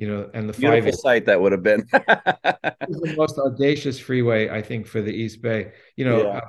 you 0.00 0.08
know, 0.08 0.30
and 0.32 0.48
the 0.48 0.54
beautiful 0.54 0.92
five 0.92 0.98
site 0.98 1.26
that 1.26 1.38
would 1.38 1.52
have 1.52 1.62
been 1.62 1.86
the 1.92 3.14
most 3.18 3.38
audacious 3.38 4.00
freeway, 4.00 4.48
I 4.48 4.62
think, 4.62 4.86
for 4.86 5.02
the 5.02 5.12
East 5.12 5.42
Bay. 5.42 5.72
You 5.94 6.06
know, 6.06 6.22
yeah. 6.22 6.38
uh, 6.38 6.40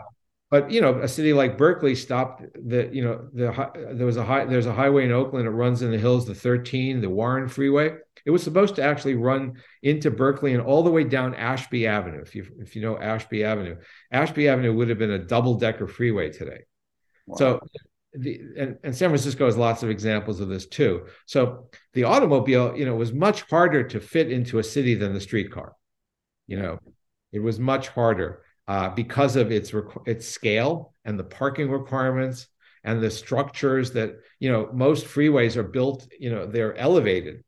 but 0.50 0.72
you 0.72 0.80
know, 0.80 1.00
a 1.00 1.08
city 1.08 1.34
like 1.34 1.58
Berkeley 1.58 1.94
stopped 1.94 2.44
the 2.56 2.90
you 2.94 3.04
know 3.04 3.28
the 3.34 3.52
there 3.92 4.06
was 4.06 4.16
a 4.16 4.24
high 4.24 4.46
there's 4.46 4.68
a 4.68 4.74
highway 4.74 5.04
in 5.04 5.12
Oakland 5.12 5.48
that 5.48 5.52
runs 5.52 5.82
in 5.82 5.92
the 5.92 5.98
hills, 5.98 6.26
the 6.26 6.34
13, 6.34 7.02
the 7.02 7.10
Warren 7.10 7.50
Freeway. 7.50 7.98
It 8.26 8.32
was 8.32 8.42
supposed 8.42 8.76
to 8.76 8.84
actually 8.84 9.16
run 9.16 9.56
into 9.84 10.12
Berkeley 10.12 10.54
and 10.54 10.64
all 10.64 10.82
the 10.82 10.90
way 10.90 11.04
down 11.04 11.36
Ashby 11.36 11.88
Avenue. 11.88 12.22
If 12.22 12.34
you 12.34 12.48
if 12.60 12.78
you 12.78 12.82
know 12.82 12.98
Ashby 12.98 13.44
Avenue, 13.44 13.76
Ashby 14.12 14.48
Avenue 14.48 14.74
would 14.74 14.88
have 14.88 14.98
been 14.98 15.12
a 15.12 15.20
double 15.20 15.56
decker 15.56 15.88
freeway 15.88 16.32
today. 16.32 16.62
Wow. 17.28 17.36
So 17.38 17.60
the 18.14 18.42
and, 18.58 18.78
and 18.84 18.96
San 18.96 19.10
Francisco 19.10 19.46
has 19.46 19.58
lots 19.58 19.84
of 19.84 19.90
examples 19.90 20.40
of 20.40 20.50
this 20.50 20.66
too. 20.66 21.06
So 21.26 21.70
the 21.94 22.04
automobile, 22.04 22.76
you 22.76 22.86
know, 22.86 22.96
was 22.96 23.14
much 23.14 23.44
harder 23.44 23.84
to 23.84 24.00
fit 24.00 24.32
into 24.32 24.60
a 24.60 24.64
city 24.64 24.96
than 24.96 25.14
the 25.14 25.22
streetcar. 25.22 25.74
You 26.48 26.60
know, 26.60 26.80
it 27.32 27.40
was 27.40 27.60
much 27.60 27.88
harder 27.90 28.44
uh, 28.68 28.90
because 28.90 29.36
of 29.36 29.52
its 29.52 29.74
its 30.06 30.28
scale 30.28 30.94
and 31.06 31.18
the 31.18 31.24
parking 31.24 31.70
requirements 31.70 32.48
and 32.84 33.02
the 33.02 33.12
structures 33.12 33.92
that 33.92 34.16
you 34.40 34.52
know 34.52 34.70
most 34.74 35.06
freeways 35.06 35.56
are 35.56 35.64
built. 35.64 36.08
You 36.20 36.32
know, 36.32 36.46
they're 36.46 36.76
elevated, 36.76 37.44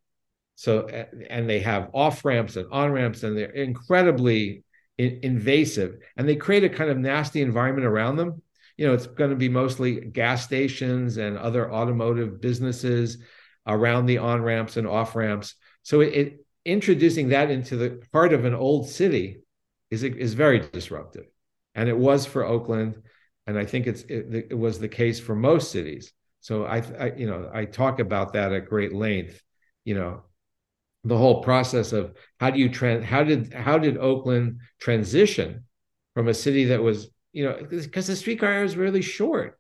so 0.56 0.88
and 1.30 1.50
they 1.50 1.60
have 1.60 1.90
off 1.94 2.24
ramps 2.24 2.56
and 2.56 2.68
on 2.72 2.92
ramps, 2.92 3.24
and 3.24 3.38
they're 3.38 3.52
incredibly 3.52 4.64
in, 4.98 5.20
invasive, 5.24 5.98
and 6.16 6.30
they 6.30 6.36
create 6.38 6.64
a 6.64 6.70
kind 6.70 6.90
of 6.90 6.98
nasty 6.98 7.42
environment 7.42 7.86
around 7.86 8.16
them 8.16 8.43
you 8.78 8.88
know, 8.88 8.94
it's 8.94 9.08
going 9.08 9.30
to 9.30 9.36
be 9.36 9.50
mostly 9.50 10.00
gas 10.00 10.44
stations 10.44 11.18
and 11.18 11.38
other 11.38 11.72
automotive 11.72 12.42
businesses 12.42 13.18
around 13.68 14.06
the 14.06 14.18
on 14.18 14.42
ramps 14.42 14.78
and 14.78 14.88
off 14.88 15.16
ramps. 15.16 15.56
So 15.84 16.02
it, 16.02 16.14
it, 16.14 16.46
introducing 16.66 17.30
that 17.30 17.52
into 17.52 17.76
the 17.76 18.02
heart 18.14 18.34
of 18.34 18.46
an 18.46 18.54
old 18.54 18.90
city 18.90 19.42
is 19.92 20.04
is 20.04 20.34
very 20.34 20.60
disruptive, 20.60 21.26
and 21.76 21.88
it 21.88 21.98
was 21.98 22.26
for 22.26 22.46
Oakland, 22.46 23.02
and 23.46 23.58
I 23.58 23.66
think 23.66 23.86
it's 23.86 24.02
it, 24.04 24.48
it 24.50 24.58
was 24.58 24.80
the 24.80 24.88
case 24.88 25.20
for 25.20 25.36
most 25.36 25.72
cities. 25.72 26.14
So 26.40 26.66
I, 26.66 26.84
I, 27.00 27.14
you 27.16 27.28
know, 27.28 27.50
I 27.54 27.66
talk 27.66 28.00
about 28.00 28.34
that 28.34 28.52
at 28.52 28.68
great 28.68 28.94
length. 28.94 29.42
You 29.86 29.96
know, 29.96 30.24
the 31.04 31.18
whole 31.18 31.44
process 31.44 31.94
of 31.94 32.16
how 32.40 32.50
do 32.50 32.60
you 32.60 32.70
trans 32.70 33.06
how 33.06 33.24
did 33.24 33.54
how 33.54 33.78
did 33.78 33.98
Oakland 33.98 34.60
transition 34.80 35.66
from 36.16 36.28
a 36.28 36.34
city 36.34 36.66
that 36.66 36.82
was 36.82 37.10
you 37.34 37.44
know, 37.44 37.58
because 37.60 38.08
the 38.08 38.16
streetcar 38.16 38.64
is 38.64 38.78
really 38.78 39.02
short. 39.02 39.60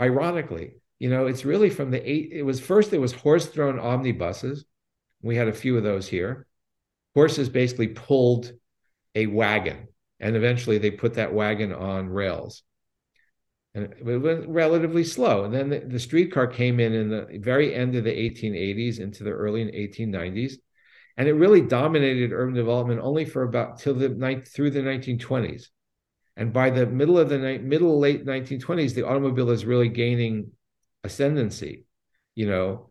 Ironically, 0.00 0.74
you 0.98 1.08
know, 1.08 1.26
it's 1.26 1.44
really 1.44 1.70
from 1.70 1.90
the 1.90 2.10
eight. 2.10 2.30
It 2.32 2.42
was 2.42 2.60
first 2.60 2.90
there 2.90 3.00
was 3.00 3.12
horse-drawn 3.12 3.78
omnibuses. 3.78 4.64
We 5.22 5.36
had 5.36 5.48
a 5.48 5.52
few 5.52 5.76
of 5.76 5.84
those 5.84 6.08
here. 6.08 6.46
Horses 7.14 7.48
basically 7.48 7.88
pulled 7.88 8.52
a 9.14 9.26
wagon, 9.26 9.88
and 10.18 10.36
eventually 10.36 10.78
they 10.78 10.90
put 10.90 11.14
that 11.14 11.32
wagon 11.32 11.72
on 11.72 12.08
rails. 12.08 12.62
And 13.74 13.84
it 13.84 14.04
went 14.04 14.48
relatively 14.48 15.04
slow. 15.04 15.44
And 15.44 15.54
then 15.54 15.68
the, 15.68 15.78
the 15.80 15.98
streetcar 15.98 16.48
came 16.48 16.80
in 16.80 16.92
in 16.92 17.08
the 17.08 17.38
very 17.40 17.72
end 17.72 17.94
of 17.94 18.02
the 18.02 18.10
1880s 18.10 18.98
into 18.98 19.22
the 19.22 19.30
early 19.30 19.64
1890s, 19.64 20.54
and 21.16 21.28
it 21.28 21.34
really 21.34 21.60
dominated 21.60 22.32
urban 22.32 22.54
development 22.54 23.00
only 23.00 23.24
for 23.24 23.44
about 23.44 23.78
till 23.78 23.94
the 23.94 24.08
night 24.08 24.48
through 24.48 24.70
the 24.70 24.80
1920s. 24.80 25.66
And 26.40 26.54
by 26.54 26.70
the 26.70 26.86
middle 26.86 27.18
of 27.18 27.28
the 27.28 27.38
middle 27.58 27.98
late 27.98 28.24
1920s, 28.24 28.94
the 28.94 29.06
automobile 29.06 29.50
is 29.50 29.66
really 29.66 29.90
gaining 29.90 30.52
ascendancy, 31.04 31.84
you 32.34 32.46
know, 32.46 32.88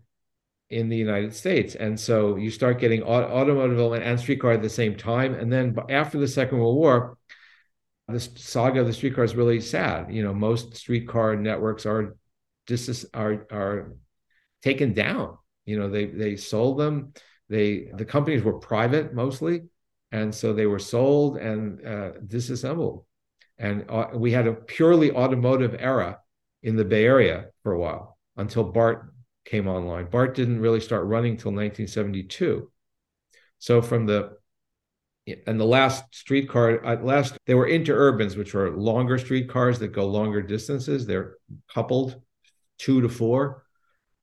in 0.70 0.88
the 0.88 0.95
United 0.95 1.34
States. 1.34 1.74
And 1.74 2.00
so 2.00 2.36
you 2.36 2.52
start 2.52 2.80
getting 2.80 3.02
automotive 3.02 4.04
and 4.04 4.20
streetcar 4.20 4.52
at 4.52 4.62
the 4.62 4.70
same 4.70 4.95
time. 4.95 5.34
And 5.34 5.52
then 5.52 5.76
after 5.89 6.20
the 6.20 6.28
Second 6.28 6.60
World 6.60 6.78
War, 6.78 7.18
the 8.08 8.20
saga 8.20 8.82
of 8.82 8.86
the 8.86 8.93
streetcar 8.93 9.24
is 9.24 9.36
really 9.36 9.62
sad. 9.62 10.14
You 10.14 10.22
know, 10.22 10.34
most 10.34 10.76
streetcar 10.76 11.36
networks 11.36 11.88
are 11.88 12.16
dis- 12.68 13.08
are 13.16 13.47
are 13.52 13.95
taken 14.62 14.93
down. 14.93 15.39
You 15.66 15.80
know, 15.80 15.89
they 15.89 16.06
they 16.06 16.36
sold 16.36 16.78
them. 16.78 17.14
They 17.50 17.89
the 17.95 18.06
companies 18.06 18.43
were 18.43 18.60
private 18.60 19.16
mostly, 19.16 19.70
and 20.12 20.36
so 20.36 20.54
they 20.54 20.68
were 20.68 20.78
sold 20.78 21.38
and 21.38 21.84
uh, 21.84 22.12
disassembled. 22.28 23.06
And 23.60 23.86
uh, 23.89 24.07
we 24.14 24.32
had 24.32 24.47
a 24.47 24.53
purely 24.53 25.12
automotive 25.12 25.76
era 25.78 26.20
in 26.64 26.78
the 26.78 26.86
Bay 26.86 27.05
Area 27.05 27.47
for 27.62 27.74
a 27.74 27.80
while 27.80 28.18
until 28.38 28.64
BART 28.64 29.14
came 29.45 29.68
online. 29.68 30.05
BART 30.10 30.34
didn't 30.36 30.62
really 30.62 30.80
start 30.80 31.05
running 31.05 31.34
until 31.34 31.51
1972. 31.51 32.72
So 33.60 33.82
from 33.82 34.05
the 34.05 34.38
and 35.45 35.60
the 35.60 35.66
last 35.66 36.03
streetcar, 36.12 36.84
at 36.84 37.05
last 37.05 37.38
they 37.45 37.53
were 37.53 37.68
interurbans, 37.68 38.36
which 38.36 38.55
are 38.55 38.76
longer 38.76 39.18
streetcars 39.18 39.78
that 39.80 39.89
go 39.89 40.07
longer 40.07 40.41
distances. 40.41 41.05
They're 41.05 41.36
coupled 41.72 42.20
two 42.80 43.01
to 43.01 43.10
four. 43.10 43.64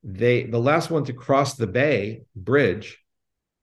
They 0.03 0.45
the 0.45 0.59
last 0.59 0.91
one 0.91 1.05
to 1.05 1.12
cross 1.12 1.55
the 1.55 1.66
Bay 1.66 2.22
Bridge, 2.34 2.99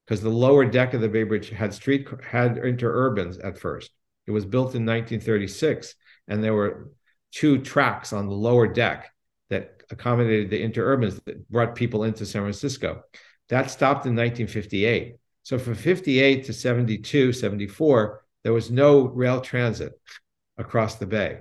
because 0.06 0.22
the 0.22 0.30
lower 0.30 0.66
deck 0.66 0.94
of 0.94 1.02
the 1.02 1.10
Bay 1.10 1.24
Bridge 1.24 1.50
had 1.50 1.74
street 1.74 2.08
had 2.24 2.56
interurbans 2.56 3.44
at 3.44 3.58
first. 3.58 3.92
It 4.26 4.32
was 4.32 4.46
built 4.46 4.76
in 4.76 4.86
1936, 4.86 5.96
and 6.28 6.44
there 6.44 6.54
were 6.54 6.92
two 7.32 7.60
tracks 7.60 8.14
on 8.14 8.28
the 8.28 8.36
lower 8.36 8.68
deck 8.68 9.12
that 9.50 9.84
accommodated 9.90 10.50
the 10.50 10.64
interurbans 10.64 11.24
that 11.26 11.50
brought 11.50 11.76
people 11.76 12.04
into 12.04 12.26
San 12.26 12.44
Francisco. 12.44 13.04
That 13.50 13.70
stopped 13.70 14.06
in 14.06 14.16
1958. 14.16 15.18
So 15.44 15.60
from 15.60 15.76
58 15.76 16.46
to 16.46 16.54
72, 16.54 17.34
74, 17.34 18.24
there 18.44 18.54
was 18.54 18.72
no 18.72 19.02
rail 19.02 19.42
transit 19.42 19.94
across 20.58 20.96
the 20.96 21.06
bay. 21.06 21.40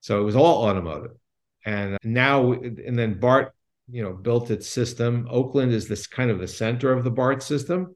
So 0.00 0.20
it 0.20 0.24
was 0.24 0.36
all 0.36 0.68
automotive. 0.68 1.12
And 1.64 1.98
now, 2.02 2.52
and 2.52 2.98
then 2.98 3.18
BART, 3.18 3.54
you 3.90 4.02
know, 4.02 4.12
built 4.12 4.50
its 4.50 4.68
system. 4.68 5.26
Oakland 5.30 5.72
is 5.72 5.88
this 5.88 6.06
kind 6.06 6.30
of 6.30 6.38
the 6.38 6.48
center 6.48 6.92
of 6.92 7.04
the 7.04 7.10
BART 7.10 7.42
system 7.42 7.94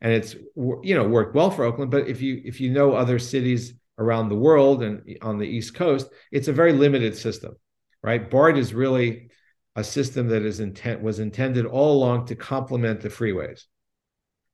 and 0.00 0.12
it's 0.12 0.34
you 0.56 0.94
know 0.94 1.08
worked 1.08 1.34
well 1.34 1.50
for 1.50 1.64
Oakland. 1.64 1.90
But 1.90 2.08
if 2.08 2.20
you 2.20 2.40
if 2.44 2.60
you 2.60 2.70
know 2.70 2.94
other 2.94 3.18
cities 3.18 3.74
around 3.98 4.28
the 4.28 4.34
world 4.34 4.82
and 4.82 5.02
on 5.22 5.38
the 5.38 5.46
East 5.46 5.74
Coast, 5.74 6.08
it's 6.32 6.48
a 6.48 6.52
very 6.52 6.72
limited 6.72 7.16
system, 7.16 7.54
right? 8.02 8.30
BART 8.30 8.58
is 8.58 8.74
really 8.74 9.30
a 9.76 9.84
system 9.84 10.28
that 10.28 10.42
is 10.42 10.60
intent 10.60 11.02
was 11.02 11.18
intended 11.18 11.66
all 11.66 11.96
along 11.96 12.26
to 12.26 12.36
complement 12.36 13.00
the 13.00 13.08
freeways, 13.08 13.62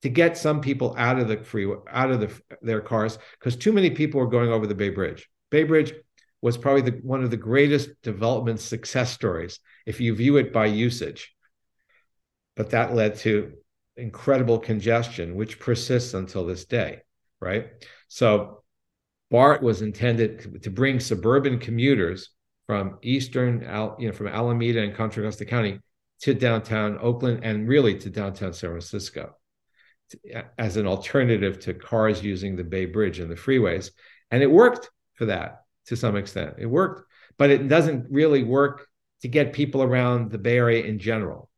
to 0.02 0.08
get 0.08 0.38
some 0.38 0.60
people 0.60 0.94
out 0.96 1.18
of 1.18 1.28
the 1.28 1.38
freeway, 1.38 1.76
out 1.90 2.10
of 2.10 2.20
the, 2.20 2.32
their 2.62 2.80
cars, 2.80 3.18
because 3.38 3.56
too 3.56 3.72
many 3.72 3.90
people 3.90 4.20
were 4.20 4.26
going 4.26 4.50
over 4.50 4.66
the 4.66 4.74
Bay 4.74 4.90
Bridge. 4.90 5.28
Bay 5.50 5.64
Bridge 5.64 5.92
was 6.42 6.56
probably 6.56 6.82
the, 6.82 6.98
one 7.02 7.22
of 7.22 7.30
the 7.30 7.36
greatest 7.36 7.90
development 8.02 8.60
success 8.60 9.12
stories 9.12 9.58
if 9.84 10.00
you 10.00 10.14
view 10.14 10.36
it 10.36 10.52
by 10.52 10.66
usage. 10.66 11.34
But 12.56 12.70
that 12.70 12.94
led 12.94 13.16
to 13.16 13.52
incredible 14.00 14.58
congestion, 14.58 15.34
which 15.34 15.60
persists 15.60 16.14
until 16.14 16.46
this 16.46 16.64
day, 16.64 17.02
right? 17.40 17.68
So 18.08 18.62
BART 19.30 19.62
was 19.62 19.82
intended 19.82 20.62
to 20.62 20.70
bring 20.70 20.98
suburban 20.98 21.58
commuters 21.58 22.30
from 22.66 22.98
eastern, 23.02 23.60
you 23.98 24.08
know, 24.08 24.12
from 24.12 24.28
Alameda 24.28 24.82
and 24.82 24.94
Contra 24.94 25.22
Costa 25.22 25.44
County 25.44 25.80
to 26.22 26.34
downtown 26.34 26.98
Oakland 27.00 27.40
and 27.44 27.68
really 27.68 27.98
to 27.98 28.10
downtown 28.10 28.52
San 28.52 28.70
Francisco 28.70 29.34
as 30.58 30.76
an 30.76 30.86
alternative 30.86 31.58
to 31.60 31.74
cars 31.74 32.22
using 32.22 32.56
the 32.56 32.64
Bay 32.64 32.86
Bridge 32.86 33.20
and 33.20 33.30
the 33.30 33.36
freeways. 33.36 33.90
And 34.30 34.42
it 34.42 34.50
worked 34.50 34.90
for 35.14 35.26
that 35.26 35.62
to 35.86 35.96
some 35.96 36.16
extent. 36.16 36.54
It 36.58 36.66
worked, 36.66 37.02
but 37.38 37.50
it 37.50 37.68
doesn't 37.68 38.06
really 38.10 38.42
work 38.44 38.86
to 39.22 39.28
get 39.28 39.52
people 39.52 39.82
around 39.82 40.30
the 40.30 40.38
Bay 40.38 40.56
Area 40.56 40.84
in 40.84 40.98
general. 40.98 41.49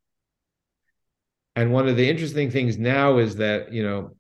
And 1.55 1.73
one 1.73 1.89
of 1.89 1.97
the 1.97 2.09
interesting 2.09 2.51
things 2.51 2.79
now 2.79 3.19
is 3.19 3.37
that, 3.37 3.73
you 3.73 3.83
know, 3.83 4.17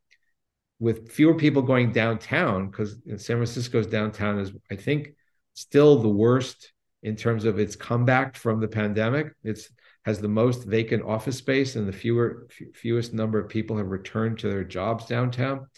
with 0.78 1.12
fewer 1.12 1.34
people 1.34 1.62
going 1.62 1.92
downtown, 1.92 2.68
because 2.68 2.96
San 3.16 3.36
Francisco's 3.36 3.86
downtown 3.86 4.38
is, 4.38 4.52
I 4.70 4.76
think, 4.76 5.14
still 5.54 5.98
the 5.98 6.08
worst 6.08 6.72
in 7.02 7.16
terms 7.16 7.44
of 7.44 7.58
its 7.58 7.76
comeback 7.76 8.36
from 8.36 8.60
the 8.60 8.68
pandemic. 8.68 9.32
It's 9.44 9.70
has 10.04 10.20
the 10.20 10.28
most 10.28 10.64
vacant 10.64 11.04
office 11.04 11.38
space, 11.38 11.76
and 11.76 11.86
the 11.86 11.92
fewer 11.92 12.48
fewest 12.74 13.14
number 13.14 13.38
of 13.38 13.48
people 13.48 13.76
have 13.76 13.86
returned 13.86 14.40
to 14.40 14.48
their 14.48 14.64
jobs 14.64 15.06
downtown. 15.06 15.68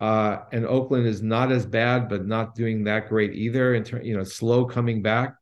Uh, 0.00 0.38
and 0.50 0.64
Oakland 0.64 1.06
is 1.06 1.20
not 1.20 1.52
as 1.52 1.66
bad, 1.66 2.08
but 2.08 2.26
not 2.26 2.54
doing 2.54 2.84
that 2.84 3.10
great 3.10 3.34
either. 3.34 3.74
In 3.74 3.84
terms, 3.84 4.06
you 4.06 4.16
know, 4.16 4.24
slow 4.24 4.64
coming 4.64 5.02
back, 5.02 5.34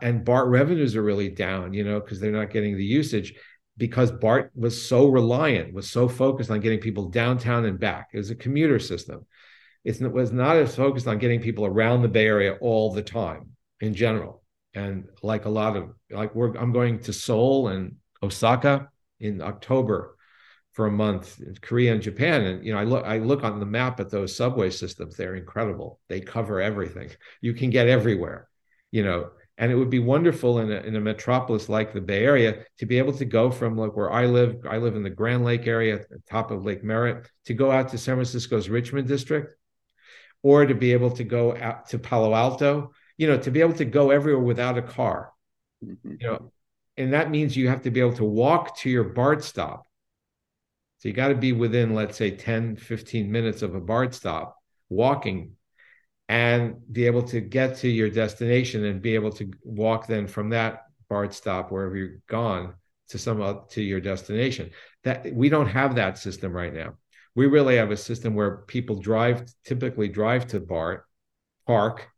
and 0.00 0.24
BART 0.24 0.48
revenues 0.48 0.94
are 0.94 1.02
really 1.02 1.28
down. 1.28 1.72
You 1.72 1.82
know, 1.82 1.98
because 1.98 2.20
they're 2.20 2.30
not 2.30 2.50
getting 2.50 2.76
the 2.76 2.84
usage 2.84 3.34
because 3.78 4.10
BART 4.10 4.50
was 4.54 4.86
so 4.86 5.06
reliant, 5.06 5.72
was 5.72 5.90
so 5.90 6.08
focused 6.08 6.50
on 6.50 6.60
getting 6.60 6.80
people 6.80 7.08
downtown 7.08 7.64
and 7.64 7.78
back. 7.78 8.08
It 8.12 8.18
was 8.18 8.30
a 8.30 8.34
commuter 8.34 8.78
system. 8.78 9.24
It 9.84 10.00
was 10.12 10.32
not 10.32 10.56
as 10.56 10.76
focused 10.76 11.06
on 11.06 11.18
getting 11.18 11.40
people 11.40 11.64
around 11.64 12.02
the 12.02 12.08
Bay 12.08 12.26
Area 12.26 12.58
all 12.60 12.92
the 12.92 13.02
time 13.02 13.50
in 13.80 13.94
general. 13.94 14.42
And 14.74 15.06
like 15.22 15.46
a 15.46 15.50
lot 15.50 15.76
of 15.76 15.90
like 16.10 16.34
we're 16.34 16.54
I'm 16.56 16.72
going 16.72 17.00
to 17.00 17.12
Seoul 17.12 17.68
and 17.68 17.96
Osaka 18.22 18.88
in 19.20 19.40
October 19.40 20.16
for 20.72 20.86
a 20.86 20.92
month 20.92 21.40
Korea 21.62 21.92
and 21.92 22.02
Japan. 22.02 22.44
And 22.44 22.64
you 22.66 22.72
know, 22.72 22.78
I 22.78 22.84
look 22.84 23.04
I 23.06 23.18
look 23.18 23.44
on 23.44 23.60
the 23.60 23.66
map 23.66 23.98
at 24.00 24.10
those 24.10 24.36
subway 24.36 24.70
systems. 24.70 25.16
They're 25.16 25.36
incredible. 25.36 26.00
They 26.08 26.20
cover 26.20 26.60
everything. 26.60 27.10
You 27.40 27.54
can 27.54 27.70
get 27.70 27.88
everywhere. 27.88 28.48
You 28.90 29.04
know, 29.04 29.30
and 29.58 29.72
it 29.72 29.74
would 29.74 29.90
be 29.90 29.98
wonderful 29.98 30.60
in 30.60 30.70
a, 30.70 30.76
in 30.76 30.94
a 30.94 31.00
metropolis 31.00 31.68
like 31.68 31.92
the 31.92 32.00
Bay 32.00 32.24
Area 32.24 32.64
to 32.78 32.86
be 32.86 32.96
able 32.98 33.12
to 33.14 33.24
go 33.24 33.50
from 33.50 33.76
like 33.76 33.96
where 33.96 34.10
I 34.10 34.26
live, 34.26 34.64
I 34.70 34.78
live 34.78 34.94
in 34.94 35.02
the 35.02 35.10
Grand 35.10 35.44
Lake 35.44 35.66
area 35.66 36.04
top 36.30 36.52
of 36.52 36.64
Lake 36.64 36.84
Merritt, 36.84 37.26
to 37.46 37.54
go 37.54 37.70
out 37.70 37.88
to 37.88 37.98
San 37.98 38.14
Francisco's 38.14 38.68
Richmond 38.68 39.08
district, 39.08 39.58
or 40.44 40.64
to 40.64 40.74
be 40.74 40.92
able 40.92 41.10
to 41.10 41.24
go 41.24 41.56
out 41.56 41.88
to 41.88 41.98
Palo 41.98 42.34
Alto, 42.34 42.92
you 43.16 43.26
know, 43.26 43.36
to 43.38 43.50
be 43.50 43.60
able 43.60 43.74
to 43.74 43.84
go 43.84 44.10
everywhere 44.10 44.42
without 44.42 44.78
a 44.78 44.82
car. 44.82 45.32
Mm-hmm. 45.84 46.12
You 46.20 46.28
know, 46.28 46.52
and 46.96 47.12
that 47.12 47.30
means 47.30 47.56
you 47.56 47.68
have 47.68 47.82
to 47.82 47.90
be 47.90 48.00
able 48.00 48.14
to 48.14 48.24
walk 48.24 48.78
to 48.78 48.90
your 48.90 49.04
BART 49.04 49.42
stop. 49.42 49.86
So 50.98 51.08
you 51.08 51.14
got 51.14 51.28
to 51.28 51.34
be 51.34 51.52
within, 51.52 51.94
let's 51.94 52.16
say, 52.16 52.30
10, 52.30 52.76
15 52.76 53.30
minutes 53.30 53.62
of 53.62 53.74
a 53.74 53.80
BART 53.80 54.14
stop 54.14 54.56
walking 54.88 55.52
and 56.28 56.76
be 56.92 57.06
able 57.06 57.22
to 57.22 57.40
get 57.40 57.76
to 57.78 57.88
your 57.88 58.10
destination 58.10 58.84
and 58.84 59.00
be 59.00 59.14
able 59.14 59.32
to 59.32 59.50
walk 59.64 60.06
then 60.06 60.26
from 60.26 60.50
that 60.50 60.84
BART 61.08 61.32
stop 61.32 61.72
wherever 61.72 61.96
you're 61.96 62.20
gone 62.28 62.74
to 63.08 63.18
some 63.18 63.62
to 63.70 63.82
your 63.82 64.00
destination. 64.00 64.70
That 65.04 65.32
we 65.32 65.48
don't 65.48 65.68
have 65.68 65.94
that 65.94 66.18
system 66.18 66.52
right 66.52 66.72
now. 66.72 66.94
We 67.34 67.46
really 67.46 67.76
have 67.76 67.90
a 67.90 67.96
system 67.96 68.34
where 68.34 68.58
people 68.58 68.96
drive, 68.96 69.46
typically 69.64 70.08
drive 70.08 70.46
to 70.48 70.60
BART, 70.60 71.06
park, 71.66 72.08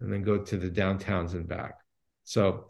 and 0.00 0.12
then 0.12 0.22
go 0.22 0.38
to 0.38 0.56
the 0.56 0.68
downtowns 0.68 1.32
and 1.32 1.48
back. 1.48 1.74
So 2.24 2.66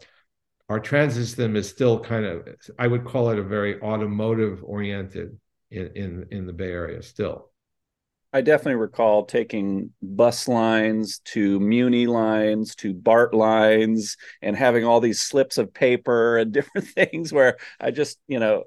our 0.69 0.79
transit 0.79 1.25
system 1.25 1.55
is 1.55 1.67
still 1.67 1.99
kind 1.99 2.25
of, 2.25 2.47
I 2.79 2.87
would 2.87 3.03
call 3.03 3.29
it 3.31 3.39
a 3.39 3.43
very 3.43 3.81
automotive 3.81 4.63
oriented 4.63 5.37
in, 5.69 5.87
in, 5.95 6.27
in 6.31 6.45
the 6.45 6.53
Bay 6.53 6.71
Area 6.71 7.01
still. 7.01 7.50
I 8.33 8.41
definitely 8.41 8.75
recall 8.75 9.25
taking 9.25 9.91
bus 10.01 10.47
lines 10.47 11.19
to 11.25 11.59
Muni 11.59 12.07
lines 12.07 12.75
to 12.75 12.93
BART 12.93 13.33
lines 13.33 14.15
and 14.41 14.55
having 14.55 14.85
all 14.85 15.01
these 15.01 15.21
slips 15.21 15.57
of 15.57 15.73
paper 15.73 16.37
and 16.39 16.51
different 16.51 16.87
things 16.87 17.33
where 17.33 17.57
I 17.79 17.91
just, 17.91 18.19
you 18.27 18.39
know, 18.39 18.63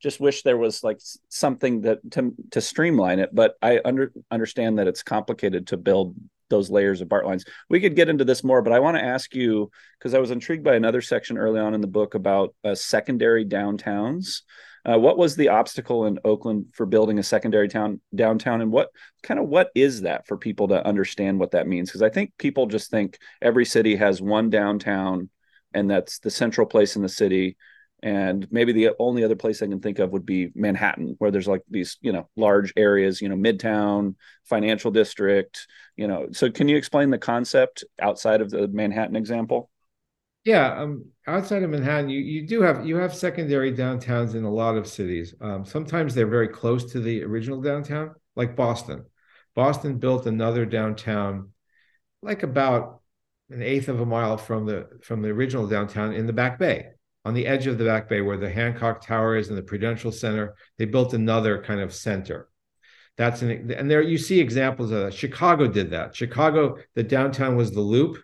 just 0.00 0.20
wish 0.20 0.42
there 0.42 0.56
was 0.56 0.84
like 0.84 0.98
something 1.28 1.82
that 1.82 1.98
to 2.12 2.32
to 2.52 2.60
streamline 2.60 3.18
it. 3.18 3.34
But 3.34 3.56
I 3.62 3.80
under 3.84 4.12
understand 4.30 4.78
that 4.78 4.86
it's 4.86 5.02
complicated 5.02 5.68
to 5.68 5.76
build 5.76 6.14
those 6.50 6.70
layers 6.70 7.00
of 7.00 7.08
BART 7.08 7.26
lines. 7.26 7.44
We 7.68 7.80
could 7.80 7.96
get 7.96 8.08
into 8.08 8.24
this 8.24 8.42
more, 8.42 8.62
but 8.62 8.72
I 8.72 8.80
want 8.80 8.96
to 8.96 9.04
ask 9.04 9.34
you 9.34 9.70
because 9.98 10.14
I 10.14 10.18
was 10.18 10.30
intrigued 10.30 10.64
by 10.64 10.76
another 10.76 11.02
section 11.02 11.36
early 11.36 11.60
on 11.60 11.74
in 11.74 11.80
the 11.80 11.86
book 11.86 12.14
about 12.14 12.54
uh, 12.64 12.74
secondary 12.74 13.44
downtowns. 13.44 14.42
Uh, 14.88 14.98
what 14.98 15.18
was 15.18 15.36
the 15.36 15.48
obstacle 15.48 16.06
in 16.06 16.18
Oakland 16.24 16.66
for 16.72 16.86
building 16.86 17.18
a 17.18 17.22
secondary 17.22 17.68
town 17.68 18.00
downtown, 18.14 18.62
and 18.62 18.72
what 18.72 18.88
kind 19.22 19.38
of 19.38 19.46
what 19.46 19.70
is 19.74 20.02
that 20.02 20.26
for 20.26 20.38
people 20.38 20.68
to 20.68 20.86
understand 20.86 21.38
what 21.38 21.50
that 21.50 21.66
means? 21.66 21.90
Because 21.90 22.02
I 22.02 22.08
think 22.08 22.32
people 22.38 22.66
just 22.66 22.90
think 22.90 23.18
every 23.42 23.66
city 23.66 23.96
has 23.96 24.22
one 24.22 24.48
downtown, 24.48 25.28
and 25.74 25.90
that's 25.90 26.20
the 26.20 26.30
central 26.30 26.66
place 26.66 26.96
in 26.96 27.02
the 27.02 27.08
city. 27.08 27.56
And 28.02 28.46
maybe 28.50 28.72
the 28.72 28.90
only 28.98 29.24
other 29.24 29.36
place 29.36 29.60
I 29.60 29.66
can 29.66 29.80
think 29.80 29.98
of 29.98 30.12
would 30.12 30.24
be 30.24 30.52
Manhattan, 30.54 31.16
where 31.18 31.32
there's 31.32 31.48
like 31.48 31.62
these, 31.68 31.98
you 32.00 32.12
know, 32.12 32.28
large 32.36 32.72
areas, 32.76 33.20
you 33.20 33.28
know, 33.28 33.34
Midtown, 33.34 34.14
financial 34.44 34.92
district, 34.92 35.66
you 35.96 36.06
know. 36.06 36.28
So 36.32 36.50
can 36.50 36.68
you 36.68 36.76
explain 36.76 37.10
the 37.10 37.18
concept 37.18 37.84
outside 38.00 38.40
of 38.40 38.50
the 38.50 38.68
Manhattan 38.68 39.16
example? 39.16 39.68
Yeah, 40.48 40.80
um, 40.80 41.04
outside 41.26 41.62
of 41.62 41.68
Manhattan, 41.68 42.08
you 42.08 42.20
you 42.20 42.46
do 42.46 42.62
have 42.62 42.86
you 42.86 42.96
have 42.96 43.14
secondary 43.14 43.70
downtowns 43.70 44.34
in 44.34 44.44
a 44.44 44.50
lot 44.50 44.78
of 44.78 44.86
cities. 44.86 45.34
Um, 45.42 45.66
sometimes 45.66 46.14
they're 46.14 46.26
very 46.26 46.48
close 46.48 46.90
to 46.92 47.00
the 47.00 47.22
original 47.22 47.60
downtown, 47.60 48.14
like 48.34 48.56
Boston. 48.56 49.04
Boston 49.54 49.98
built 49.98 50.24
another 50.24 50.64
downtown, 50.64 51.50
like 52.22 52.44
about 52.44 53.02
an 53.50 53.60
eighth 53.60 53.88
of 53.88 54.00
a 54.00 54.06
mile 54.06 54.38
from 54.38 54.64
the 54.64 54.88
from 55.02 55.20
the 55.20 55.28
original 55.28 55.66
downtown 55.66 56.14
in 56.14 56.24
the 56.24 56.32
Back 56.32 56.58
Bay, 56.58 56.92
on 57.26 57.34
the 57.34 57.46
edge 57.46 57.66
of 57.66 57.76
the 57.76 57.84
Back 57.84 58.08
Bay, 58.08 58.22
where 58.22 58.38
the 58.38 58.48
Hancock 58.48 59.04
Tower 59.04 59.36
is 59.36 59.50
and 59.50 59.58
the 59.58 59.62
Prudential 59.62 60.10
Center. 60.10 60.54
They 60.78 60.86
built 60.86 61.12
another 61.12 61.62
kind 61.62 61.80
of 61.80 61.92
center. 61.92 62.48
That's 63.18 63.42
an 63.42 63.70
and 63.76 63.90
there 63.90 64.00
you 64.00 64.16
see 64.16 64.40
examples 64.40 64.92
of 64.92 65.00
that. 65.00 65.12
Chicago 65.12 65.68
did 65.68 65.90
that. 65.90 66.16
Chicago, 66.16 66.78
the 66.94 67.02
downtown 67.02 67.54
was 67.54 67.70
the 67.70 67.82
Loop, 67.82 68.16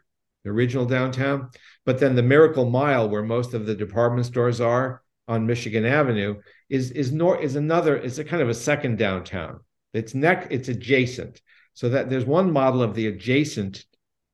the 0.44 0.50
original 0.50 0.84
downtown. 0.84 1.50
But 1.84 1.98
then 1.98 2.14
the 2.14 2.22
Miracle 2.22 2.70
Mile, 2.70 3.08
where 3.08 3.22
most 3.22 3.54
of 3.54 3.66
the 3.66 3.74
department 3.74 4.26
stores 4.26 4.60
are 4.60 5.02
on 5.26 5.46
Michigan 5.46 5.84
Avenue, 5.84 6.40
is 6.68 6.90
is 6.90 7.12
nor 7.12 7.40
is 7.40 7.56
another. 7.56 7.96
It's 7.96 8.18
a 8.18 8.24
kind 8.24 8.42
of 8.42 8.48
a 8.48 8.54
second 8.54 8.98
downtown. 8.98 9.60
It's 9.92 10.14
neck. 10.14 10.48
It's 10.50 10.68
adjacent. 10.68 11.40
So 11.72 11.88
that 11.88 12.08
there's 12.08 12.24
one 12.24 12.52
model 12.52 12.82
of 12.82 12.94
the 12.94 13.08
adjacent, 13.08 13.84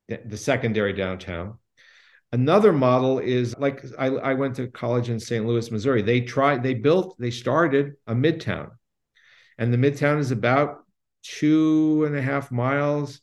the 0.09 0.37
secondary 0.37 0.93
downtown. 0.93 1.59
Another 2.33 2.73
model 2.73 3.19
is 3.19 3.57
like 3.59 3.85
I, 3.99 4.07
I 4.07 4.35
went 4.35 4.57
to 4.57 4.69
college 4.69 5.09
in 5.09 5.19
St. 5.19 5.45
Louis, 5.45 5.71
Missouri. 5.71 6.03
They 6.03 6.21
tried. 6.21 6.63
They 6.63 6.75
built. 6.75 7.17
They 7.19 7.31
started 7.31 7.95
a 8.07 8.15
midtown, 8.15 8.71
and 9.59 9.73
the 9.73 9.79
midtown 9.79 10.19
is 10.19 10.31
about 10.31 10.85
two 11.23 12.05
and 12.07 12.17
a 12.17 12.23
half 12.23 12.51
miles 12.51 13.21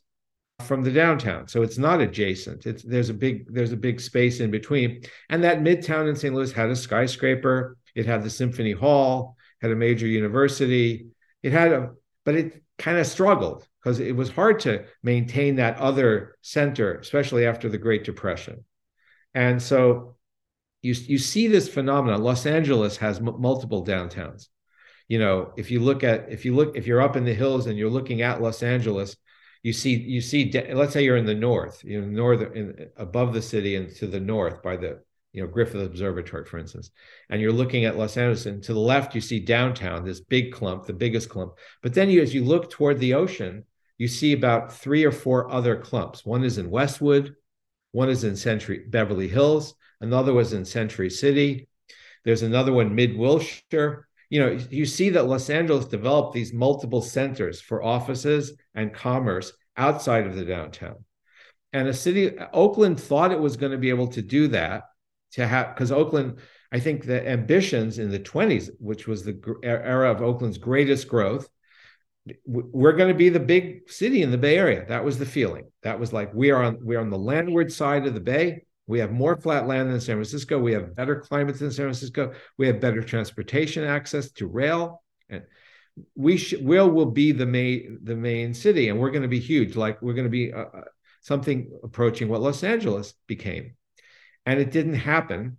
from 0.64 0.82
the 0.82 0.90
downtown. 0.90 1.46
So 1.46 1.62
it's 1.62 1.78
not 1.78 2.00
adjacent. 2.00 2.66
It's 2.66 2.82
there's 2.82 3.10
a 3.10 3.14
big 3.14 3.52
there's 3.52 3.72
a 3.72 3.76
big 3.76 4.00
space 4.00 4.40
in 4.40 4.50
between. 4.50 5.02
And 5.30 5.44
that 5.44 5.60
midtown 5.60 6.08
in 6.08 6.16
St. 6.16 6.34
Louis 6.34 6.52
had 6.52 6.70
a 6.70 6.76
skyscraper. 6.76 7.76
It 7.94 8.06
had 8.06 8.22
the 8.22 8.30
Symphony 8.30 8.72
Hall, 8.72 9.36
had 9.60 9.70
a 9.70 9.76
major 9.76 10.06
university. 10.06 11.06
It 11.42 11.52
had 11.52 11.72
a 11.72 11.90
but 12.24 12.34
it 12.34 12.62
kind 12.76 12.98
of 12.98 13.06
struggled 13.06 13.66
because 13.82 14.00
it 14.00 14.14
was 14.14 14.30
hard 14.30 14.60
to 14.60 14.84
maintain 15.02 15.56
that 15.56 15.78
other 15.78 16.36
center, 16.42 16.98
especially 16.98 17.46
after 17.46 17.68
the 17.68 17.78
Great 17.78 18.04
Depression. 18.04 18.64
And 19.34 19.62
so 19.62 20.16
you 20.82 20.92
you 20.92 21.18
see 21.18 21.46
this 21.46 21.68
phenomenon. 21.68 22.22
Los 22.22 22.46
Angeles 22.46 22.96
has 22.96 23.18
m- 23.18 23.40
multiple 23.40 23.84
downtowns. 23.86 24.48
You 25.06 25.20
know, 25.20 25.52
if 25.56 25.70
you 25.70 25.80
look 25.80 26.02
at 26.02 26.32
if 26.32 26.44
you 26.44 26.54
look 26.54 26.76
if 26.76 26.86
you're 26.86 27.00
up 27.00 27.16
in 27.16 27.24
the 27.24 27.32
hills 27.32 27.66
and 27.66 27.78
you're 27.78 27.90
looking 27.90 28.22
at 28.22 28.42
Los 28.42 28.62
Angeles, 28.62 29.16
you 29.62 29.72
see 29.72 29.94
you 29.94 30.20
see 30.20 30.50
let's 30.72 30.92
say 30.92 31.04
you're 31.04 31.16
in 31.16 31.26
the 31.26 31.34
north 31.34 31.82
you 31.84 32.00
know 32.00 32.06
northern 32.06 32.56
in, 32.56 32.88
above 32.96 33.32
the 33.32 33.42
city 33.42 33.76
and 33.76 33.94
to 33.94 34.06
the 34.06 34.20
north 34.20 34.62
by 34.62 34.76
the 34.76 35.00
you 35.32 35.42
know 35.42 35.48
griffith 35.48 35.82
observatory 35.82 36.44
for 36.44 36.58
instance 36.58 36.90
and 37.30 37.40
you're 37.40 37.52
looking 37.52 37.84
at 37.84 37.96
los 37.96 38.16
angeles 38.16 38.46
and 38.46 38.62
to 38.62 38.72
the 38.72 38.78
left 38.78 39.14
you 39.14 39.20
see 39.20 39.40
downtown 39.40 40.04
this 40.04 40.20
big 40.20 40.52
clump 40.52 40.86
the 40.86 40.92
biggest 40.92 41.28
clump. 41.28 41.54
But 41.82 41.94
then 41.94 42.10
you 42.10 42.22
as 42.22 42.34
you 42.34 42.44
look 42.44 42.70
toward 42.70 42.98
the 42.98 43.14
ocean 43.14 43.64
you 43.98 44.08
see 44.08 44.32
about 44.32 44.72
three 44.72 45.04
or 45.04 45.10
four 45.10 45.50
other 45.50 45.76
clumps. 45.76 46.24
One 46.24 46.44
is 46.44 46.58
in 46.58 46.70
westwood 46.70 47.34
one 47.92 48.08
is 48.08 48.24
in 48.24 48.36
century 48.36 48.84
beverly 48.88 49.28
hills 49.28 49.74
another 50.00 50.32
was 50.32 50.52
in 50.52 50.64
century 50.64 51.10
city. 51.10 51.68
There's 52.24 52.42
another 52.42 52.72
one 52.72 52.94
mid 52.94 53.16
wilshire 53.16 54.07
you 54.30 54.40
know, 54.40 54.58
you 54.70 54.84
see 54.84 55.10
that 55.10 55.26
Los 55.26 55.48
Angeles 55.50 55.86
developed 55.86 56.34
these 56.34 56.52
multiple 56.52 57.02
centers 57.02 57.60
for 57.60 57.82
offices 57.82 58.52
and 58.74 58.92
commerce 58.92 59.52
outside 59.76 60.26
of 60.26 60.36
the 60.36 60.44
downtown. 60.44 61.04
And 61.72 61.88
a 61.88 61.94
city, 61.94 62.36
Oakland 62.52 63.00
thought 63.00 63.32
it 63.32 63.40
was 63.40 63.56
going 63.56 63.72
to 63.72 63.78
be 63.78 63.90
able 63.90 64.08
to 64.08 64.22
do 64.22 64.48
that 64.48 64.84
to 65.32 65.46
have, 65.46 65.74
because 65.74 65.92
Oakland, 65.92 66.38
I 66.72 66.80
think 66.80 67.04
the 67.04 67.26
ambitions 67.26 67.98
in 67.98 68.10
the 68.10 68.18
20s, 68.18 68.70
which 68.78 69.06
was 69.06 69.24
the 69.24 69.40
era 69.62 70.10
of 70.10 70.22
Oakland's 70.22 70.58
greatest 70.58 71.08
growth, 71.08 71.48
we're 72.46 72.92
going 72.92 73.08
to 73.08 73.14
be 73.14 73.28
the 73.28 73.40
big 73.40 73.90
city 73.90 74.22
in 74.22 74.30
the 74.30 74.38
Bay 74.38 74.58
Area. 74.58 74.84
That 74.88 75.04
was 75.04 75.18
the 75.18 75.26
feeling. 75.26 75.70
That 75.82 75.98
was 75.98 76.12
like 76.12 76.34
we 76.34 76.50
are 76.50 76.62
on 76.62 76.78
we're 76.82 77.00
on 77.00 77.10
the 77.10 77.18
landward 77.18 77.72
side 77.72 78.06
of 78.06 78.14
the 78.14 78.20
bay. 78.20 78.64
We 78.88 79.00
have 79.00 79.12
more 79.12 79.36
flat 79.36 79.66
land 79.68 79.90
than 79.90 80.00
San 80.00 80.16
Francisco. 80.16 80.58
We 80.58 80.72
have 80.72 80.96
better 80.96 81.20
climate 81.20 81.58
than 81.58 81.70
San 81.70 81.84
Francisco. 81.84 82.32
We 82.56 82.66
have 82.68 82.80
better 82.80 83.02
transportation 83.02 83.84
access 83.84 84.30
to 84.32 84.46
rail, 84.46 85.02
and 85.28 85.42
we 86.16 86.38
sh- 86.38 86.54
will 86.54 86.90
will 86.90 87.10
be 87.10 87.32
the 87.32 87.44
main 87.44 87.98
the 88.02 88.16
main 88.16 88.54
city, 88.54 88.88
and 88.88 88.98
we're 88.98 89.10
going 89.10 89.22
to 89.22 89.28
be 89.28 89.40
huge. 89.40 89.76
Like 89.76 90.00
we're 90.00 90.14
going 90.14 90.24
to 90.24 90.30
be 90.30 90.54
uh, 90.54 90.64
uh, 90.74 90.84
something 91.20 91.70
approaching 91.84 92.28
what 92.28 92.40
Los 92.40 92.64
Angeles 92.64 93.12
became, 93.26 93.76
and 94.46 94.58
it 94.58 94.72
didn't 94.72 94.94
happen 94.94 95.58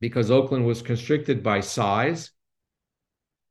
because 0.00 0.30
Oakland 0.30 0.64
was 0.66 0.82
constricted 0.82 1.42
by 1.42 1.60
size. 1.60 2.30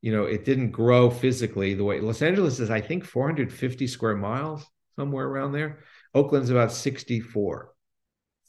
You 0.01 0.13
know, 0.13 0.23
it 0.23 0.45
didn't 0.45 0.71
grow 0.71 1.09
physically 1.09 1.73
the 1.73 1.83
way 1.83 1.99
Los 1.99 2.21
Angeles 2.21 2.61
is. 2.61 2.69
I 2.69 2.79
think 2.79 3.03
450 3.03 3.87
square 3.87 4.15
miles, 4.15 4.65
somewhere 4.95 5.27
around 5.27 5.51
there. 5.51 5.79
Oakland's 6.13 6.49
about 6.49 6.71
64 6.71 7.73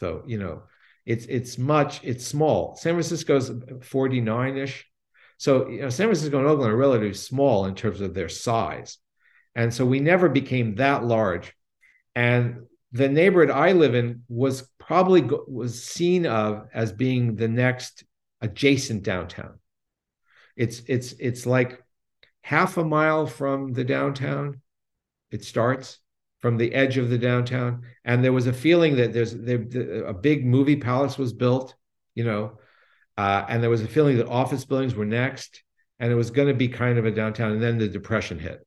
so, 0.01 0.23
you 0.27 0.39
know, 0.39 0.63
it's 1.05 1.27
it's 1.27 1.59
much, 1.59 2.03
it's 2.03 2.27
small. 2.27 2.75
San 2.77 2.95
Francisco's 2.95 3.51
49-ish. 3.51 4.87
So, 5.37 5.69
you 5.69 5.83
know, 5.83 5.91
San 5.91 6.07
Francisco 6.07 6.39
and 6.39 6.47
Oakland 6.47 6.73
are 6.73 6.77
relatively 6.77 7.13
small 7.13 7.67
in 7.67 7.75
terms 7.75 8.01
of 8.01 8.15
their 8.15 8.31
size. 8.31 8.97
And 9.55 9.73
so 9.73 9.85
we 9.85 10.01
never 10.01 10.31
became 10.31 10.77
that 10.77 11.05
large. 11.05 11.53
And 12.15 12.67
the 12.93 13.09
neighborhood 13.09 13.51
I 13.51 13.73
live 13.73 13.95
in 13.95 14.23
was 14.29 14.69
probably 14.79 15.29
was 15.47 15.85
seen 15.85 16.25
of 16.25 16.67
as 16.73 16.93
being 16.93 17.37
the 17.37 17.49
next 17.49 18.05
adjacent 18.41 19.03
downtown. 19.03 19.59
It's 20.57 20.81
it's 20.87 21.13
it's 21.19 21.45
like 21.45 21.83
half 22.41 22.79
a 22.79 22.85
mile 22.85 23.27
from 23.27 23.75
the 23.75 23.85
downtown. 23.85 24.63
It 25.31 25.45
starts, 25.45 25.99
from 26.41 26.57
the 26.57 26.75
edge 26.75 26.97
of 26.97 27.11
the 27.11 27.19
downtown, 27.19 27.83
and 28.05 28.25
there 28.25 28.33
was 28.33 28.47
a 28.47 28.53
feeling 28.53 28.97
that 28.97 29.13
there's 29.13 29.35
there, 29.35 29.63
a 30.05 30.15
big 30.15 30.47
movie 30.47 30.77
palace 30.77 31.19
was 31.19 31.33
built, 31.33 31.75
you 32.15 32.25
know, 32.25 32.59
uh, 33.19 33.45
and 33.49 33.63
there 33.63 33.71
was 33.71 33.83
a 33.83 33.89
feeling 33.89 34.17
that 34.17 34.27
office 34.27 34.65
buildings 34.65 34.95
were 34.95 35.05
next, 35.05 35.63
and 35.99 36.11
it 36.11 36.15
was 36.15 36.31
going 36.31 36.49
to 36.49 36.55
be 36.55 36.69
kind 36.69 36.99
of 36.99 37.05
a 37.05 37.11
downtown, 37.11 37.53
and 37.53 37.63
then 37.63 37.79
the 37.79 37.89
depression 37.89 38.39
hit. 38.39 38.67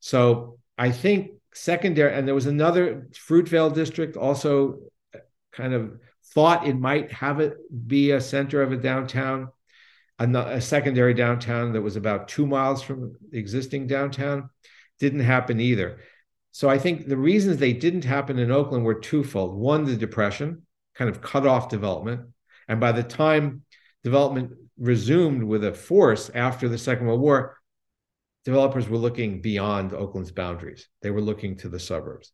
So 0.00 0.58
I 0.76 0.90
think 0.90 1.30
secondary, 1.54 2.12
and 2.12 2.28
there 2.28 2.34
was 2.34 2.46
another 2.46 3.08
Fruitvale 3.12 3.72
district 3.72 4.16
also 4.16 4.80
kind 5.52 5.72
of 5.72 5.98
thought 6.34 6.66
it 6.66 6.78
might 6.78 7.12
have 7.12 7.40
it 7.40 7.56
be 7.86 8.10
a 8.10 8.20
center 8.20 8.60
of 8.60 8.72
a 8.72 8.76
downtown, 8.76 9.48
a, 10.18 10.26
a 10.26 10.60
secondary 10.60 11.14
downtown 11.14 11.72
that 11.72 11.80
was 11.80 11.96
about 11.96 12.28
two 12.28 12.46
miles 12.46 12.82
from 12.82 13.16
the 13.30 13.38
existing 13.38 13.86
downtown. 13.86 14.50
Didn't 14.98 15.20
happen 15.20 15.60
either. 15.60 16.00
So 16.54 16.70
I 16.70 16.78
think 16.78 17.08
the 17.08 17.16
reasons 17.16 17.56
they 17.56 17.72
didn't 17.72 18.04
happen 18.04 18.38
in 18.38 18.52
Oakland 18.52 18.84
were 18.84 19.00
twofold. 19.00 19.58
One, 19.58 19.84
the 19.84 19.96
depression 19.96 20.62
kind 20.94 21.10
of 21.10 21.20
cut 21.20 21.48
off 21.48 21.68
development. 21.68 22.28
And 22.68 22.78
by 22.78 22.92
the 22.92 23.02
time 23.02 23.62
development 24.04 24.52
resumed 24.78 25.42
with 25.42 25.64
a 25.64 25.74
force 25.74 26.30
after 26.32 26.68
the 26.68 26.78
Second 26.78 27.08
World 27.08 27.20
War, 27.20 27.58
developers 28.44 28.88
were 28.88 28.98
looking 28.98 29.40
beyond 29.40 29.92
Oakland's 29.92 30.30
boundaries. 30.30 30.86
They 31.02 31.10
were 31.10 31.20
looking 31.20 31.56
to 31.56 31.68
the 31.68 31.80
suburbs. 31.80 32.30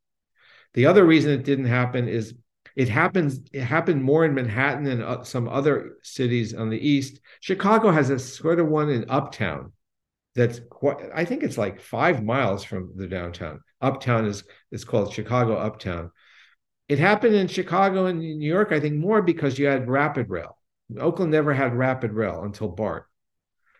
The 0.75 0.85
other 0.85 1.07
reason 1.07 1.33
it 1.33 1.45
didn't 1.45 1.65
happen 1.65 2.07
is 2.07 2.35
it 2.77 2.91
happens. 2.91 3.41
It 3.55 3.63
happened 3.63 4.05
more 4.05 4.27
in 4.27 4.35
Manhattan 4.35 4.87
and 4.87 5.03
uh, 5.03 5.25
some 5.25 5.49
other 5.49 5.93
cities 6.03 6.53
on 6.53 6.69
the 6.69 6.79
east. 6.79 7.21
Chicago 7.41 7.91
has 7.91 8.11
a 8.11 8.19
sort 8.19 8.61
of 8.61 8.69
one 8.69 8.91
in 8.91 9.09
Uptown. 9.09 9.73
That's 10.35 10.61
quite. 10.71 10.97
I 11.15 11.25
think 11.25 11.43
it's 11.43 11.59
like 11.59 11.81
five 11.81 12.23
miles 12.23 12.63
from 12.65 12.93
the 12.97 13.07
downtown. 13.07 13.61
Uptown 13.81 14.27
is 14.27 14.45
is 14.71 14.85
called 14.85 15.13
Chicago 15.13 15.57
Uptown. 15.57 16.11
It 16.89 16.99
happened 16.99 17.35
in 17.35 17.49
Chicago 17.49 18.07
and 18.07 18.21
New 18.21 18.49
York. 18.49 18.73
I 18.73 18.81
think 18.81 18.97
more 18.97 19.23
because 19.23 19.59
you 19.59 19.67
had 19.67 19.89
rapid 19.89 20.29
rail. 20.29 20.57
Oakland 20.99 21.31
never 21.31 21.55
had 21.55 21.75
rapid 21.75 22.13
rail 22.13 22.43
until 22.43 22.69
BART. 22.69 23.07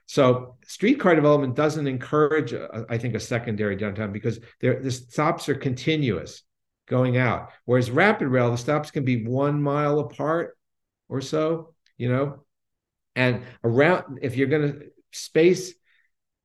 So 0.07 0.57
streetcar 0.67 1.15
development 1.15 1.55
doesn't 1.55 1.87
encourage, 1.87 2.53
uh, 2.53 2.67
I 2.89 2.99
think, 2.99 3.15
a 3.15 3.21
secondary 3.21 3.77
downtown 3.77 4.13
because 4.13 4.41
the 4.61 4.91
stops 4.91 5.49
are 5.49 5.55
continuous 5.55 6.43
going 6.89 7.17
out. 7.17 7.51
Whereas 7.65 7.91
rapid 7.91 8.27
rail, 8.27 8.51
the 8.51 8.59
stops 8.59 8.91
can 8.91 9.05
be 9.05 9.25
one 9.25 9.63
mile 9.63 10.01
apart 10.01 10.59
or 11.09 11.21
so, 11.21 11.75
you 11.97 12.09
know, 12.09 12.45
and 13.15 13.43
around 13.63 14.19
if 14.23 14.37
you're 14.37 14.49
going 14.49 14.73
to 14.73 14.87
space, 15.13 15.75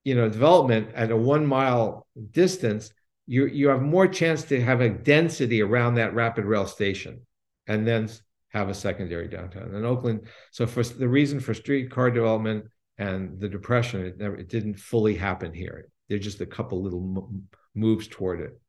you 0.05 0.15
know, 0.15 0.29
development 0.29 0.91
at 0.95 1.11
a 1.11 1.17
one 1.17 1.45
mile 1.45 2.07
distance, 2.31 2.91
you 3.25 3.47
you 3.47 3.67
have 3.67 3.81
more 3.81 4.07
chance 4.07 4.43
to 4.45 4.61
have 4.61 4.79
a 4.79 4.89
density 4.89 5.61
around 5.61 5.95
that 5.95 6.13
rapid 6.13 6.45
rail 6.45 6.67
station, 6.67 7.25
and 7.67 7.85
then 7.85 8.07
have 8.49 8.69
a 8.69 8.73
secondary 8.73 9.27
downtown. 9.27 9.73
In 9.73 9.83
Oakland, 9.83 10.27
so 10.51 10.65
for 10.65 10.83
the 10.83 11.09
reason 11.09 11.39
for 11.41 11.53
streetcar 11.53 12.11
development 12.11 12.65
and 12.97 13.37
the 13.39 13.49
depression, 13.49 14.05
it 14.05 14.17
never 14.17 14.37
it 14.37 14.47
didn't 14.47 14.79
fully 14.79 15.15
happen 15.15 15.51
here. 15.51 15.89
There's 16.07 16.23
just 16.23 16.39
a 16.39 16.45
couple 16.45 16.83
little 16.83 17.33
moves 17.73 18.07
toward 18.07 18.41
it. 18.41 18.61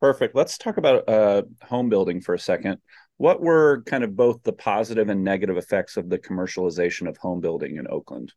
Perfect. 0.00 0.34
Let's 0.34 0.56
talk 0.56 0.78
about 0.78 1.06
uh, 1.08 1.42
home 1.62 1.90
building 1.90 2.20
for 2.22 2.34
a 2.34 2.38
second. 2.38 2.78
What 3.18 3.42
were 3.42 3.82
kind 3.84 4.02
of 4.02 4.16
both 4.16 4.42
the 4.44 4.52
positive 4.52 5.10
and 5.10 5.22
negative 5.22 5.58
effects 5.58 5.98
of 5.98 6.08
the 6.08 6.18
commercialization 6.18 7.06
of 7.06 7.18
home 7.18 7.40
building 7.40 7.76
in 7.76 7.86
Oakland? 7.86 8.32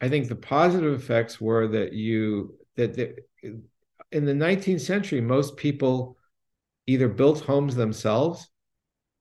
I 0.00 0.08
think 0.08 0.28
the 0.28 0.36
positive 0.36 1.00
effects 1.00 1.40
were 1.40 1.68
that 1.68 1.92
you 1.92 2.56
that, 2.76 2.94
that 2.96 3.26
in 4.12 4.24
the 4.24 4.32
19th 4.32 4.80
century, 4.80 5.20
most 5.20 5.56
people 5.56 6.16
either 6.86 7.08
built 7.08 7.40
homes 7.40 7.74
themselves, 7.74 8.48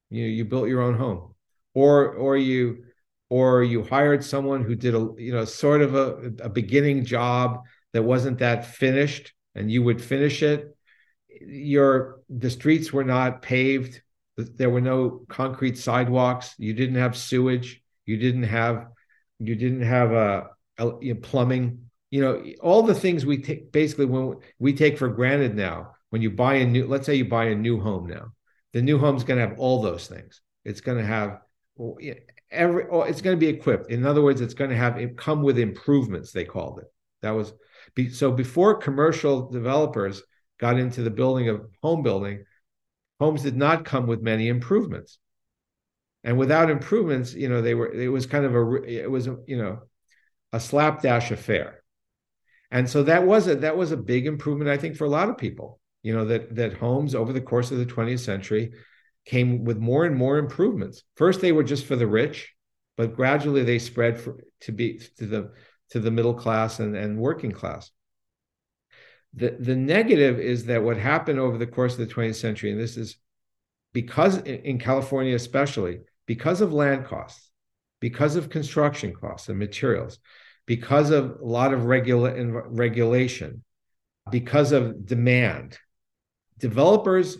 you 0.10 0.26
you 0.26 0.46
built 0.46 0.68
your 0.68 0.82
own 0.82 0.96
home, 0.96 1.36
or 1.74 2.14
or 2.14 2.38
you 2.38 2.86
or 3.30 3.64
you 3.64 3.84
hired 3.84 4.24
someone 4.24 4.64
who 4.64 4.76
did 4.76 4.94
a 4.94 5.10
you 5.18 5.32
know 5.32 5.46
sort 5.46 5.82
of 5.82 5.96
a, 5.96 6.32
a 6.44 6.50
beginning 6.50 7.06
job 7.06 7.64
that 7.94 8.04
wasn't 8.04 8.40
that 8.40 8.66
finished 8.66 9.34
and 9.56 9.72
you 9.72 9.84
would 9.84 10.02
finish 10.02 10.44
it. 10.44 10.76
Your 11.42 12.22
the 12.30 12.50
streets 12.50 12.92
were 12.94 13.04
not 13.04 13.42
paved. 13.42 14.02
There 14.38 14.70
were 14.70 14.82
no 14.82 15.26
concrete 15.30 15.78
sidewalks. 15.78 16.56
You 16.58 16.74
didn't 16.74 16.96
have 16.96 17.18
sewage. 17.18 17.82
You 18.06 18.18
didn't 18.18 18.44
have 18.44 18.88
you 19.40 19.56
didn't 19.56 19.82
have 19.82 20.12
a, 20.12 20.50
a 20.80 21.14
plumbing 21.16 21.80
you 22.10 22.22
know 22.22 22.44
all 22.62 22.84
the 22.84 22.96
things 22.96 23.26
we 23.26 23.42
take 23.42 23.72
basically 23.72 24.06
when 24.06 24.36
we 24.60 24.74
take 24.74 24.98
for 24.98 25.08
granted 25.08 25.56
now 25.56 25.92
when 26.10 26.22
you 26.22 26.32
buy 26.32 26.56
a 26.56 26.66
new 26.66 26.88
let's 26.88 27.06
say 27.06 27.16
you 27.16 27.26
buy 27.26 27.46
a 27.46 27.56
new 27.56 27.80
home 27.80 28.08
now 28.08 28.32
the 28.74 28.82
new 28.82 28.98
home's 28.98 29.24
going 29.24 29.40
to 29.40 29.48
have 29.48 29.60
all 29.60 29.82
those 29.82 30.08
things. 30.08 30.42
It's 30.66 30.82
going 30.82 30.98
to 30.98 31.06
have 31.06 31.40
oh, 31.80 31.98
every 32.52 32.86
oh, 32.92 33.04
it's 33.04 33.22
going 33.22 33.38
to 33.38 33.40
be 33.40 33.48
equipped. 33.48 33.90
In 33.90 34.06
other 34.06 34.22
words 34.22 34.42
it's 34.42 34.56
going 34.56 34.72
to 34.72 34.76
have 34.76 34.98
it 34.98 35.18
come 35.18 35.44
with 35.44 35.58
improvements 35.58 36.32
they 36.32 36.44
called 36.44 36.80
it. 36.80 36.88
That 37.22 37.32
was 37.32 37.54
so 38.12 38.32
before 38.32 38.76
commercial 38.76 39.50
developers 39.50 40.24
got 40.60 40.80
into 40.80 41.04
the 41.04 41.12
building 41.12 41.50
of 41.50 41.62
home 41.82 42.02
building, 42.02 42.44
homes 43.20 43.44
did 43.44 43.56
not 43.56 43.86
come 43.86 44.08
with 44.08 44.22
many 44.22 44.48
improvements. 44.50 45.20
And 46.24 46.38
without 46.38 46.70
improvements, 46.70 47.34
you 47.34 47.50
know, 47.50 47.62
they 47.62 47.76
were 47.76 47.92
it 47.92 48.08
was 48.08 48.26
kind 48.26 48.46
of 48.46 48.56
a 48.56 48.84
it 48.84 49.10
was 49.10 49.28
you 49.46 49.58
know 49.58 49.80
a 50.54 50.60
slapdash 50.60 51.32
affair. 51.32 51.84
And 52.72 52.90
so 52.90 53.04
that 53.04 53.26
was 53.26 53.48
a 53.48 53.56
that 53.58 53.76
was 53.76 53.92
a 53.92 53.98
big 53.98 54.26
improvement, 54.26 54.70
I 54.70 54.78
think, 54.78 54.96
for 54.96 55.06
a 55.06 55.10
lot 55.10 55.30
of 55.30 55.38
people. 55.38 55.80
You 56.02 56.16
know, 56.16 56.26
that 56.26 56.56
that 56.56 56.74
homes 56.74 57.16
over 57.16 57.34
the 57.34 57.42
course 57.42 57.72
of 57.72 57.78
the 57.78 57.86
20th 57.86 58.20
century 58.20 58.74
came 59.26 59.64
with 59.64 59.78
more 59.78 60.06
and 60.06 60.16
more 60.16 60.38
improvements. 60.38 61.04
First, 61.16 61.42
they 61.42 61.52
were 61.52 61.64
just 61.64 61.86
for 61.86 61.96
the 61.96 62.08
rich, 62.08 62.54
but 62.98 63.16
gradually 63.16 63.64
they 63.64 63.80
spread 63.80 64.20
for, 64.20 64.38
to 64.62 64.72
be 64.72 65.00
to 65.18 65.26
the 65.26 65.52
to 65.92 66.00
the 66.00 66.12
middle 66.12 66.34
class 66.34 66.80
and, 66.80 66.96
and 66.96 67.20
working 67.20 67.52
class. 67.52 67.92
The, 69.36 69.56
the 69.60 69.76
negative 69.76 70.40
is 70.40 70.66
that 70.66 70.84
what 70.84 70.98
happened 70.98 71.40
over 71.40 71.58
the 71.58 71.68
course 71.68 71.94
of 71.94 72.00
the 72.00 72.14
20th 72.14 72.36
century, 72.36 72.72
and 72.72 72.80
this 72.80 72.98
is 72.98 73.18
because 73.94 74.38
in 74.38 74.80
California 74.80 75.36
especially, 75.36 76.00
because 76.26 76.62
of 76.62 76.74
land 76.74 77.06
costs, 77.06 77.50
because 78.00 78.36
of 78.36 78.50
construction 78.50 79.14
costs 79.14 79.50
and 79.50 79.58
materials, 79.58 80.20
because 80.66 81.10
of 81.10 81.40
a 81.42 81.46
lot 81.46 81.74
of 81.74 81.86
regula- 81.86 82.34
regulation, 82.68 83.64
because 84.32 84.72
of 84.72 85.06
demand, 85.06 85.78
developers 86.58 87.38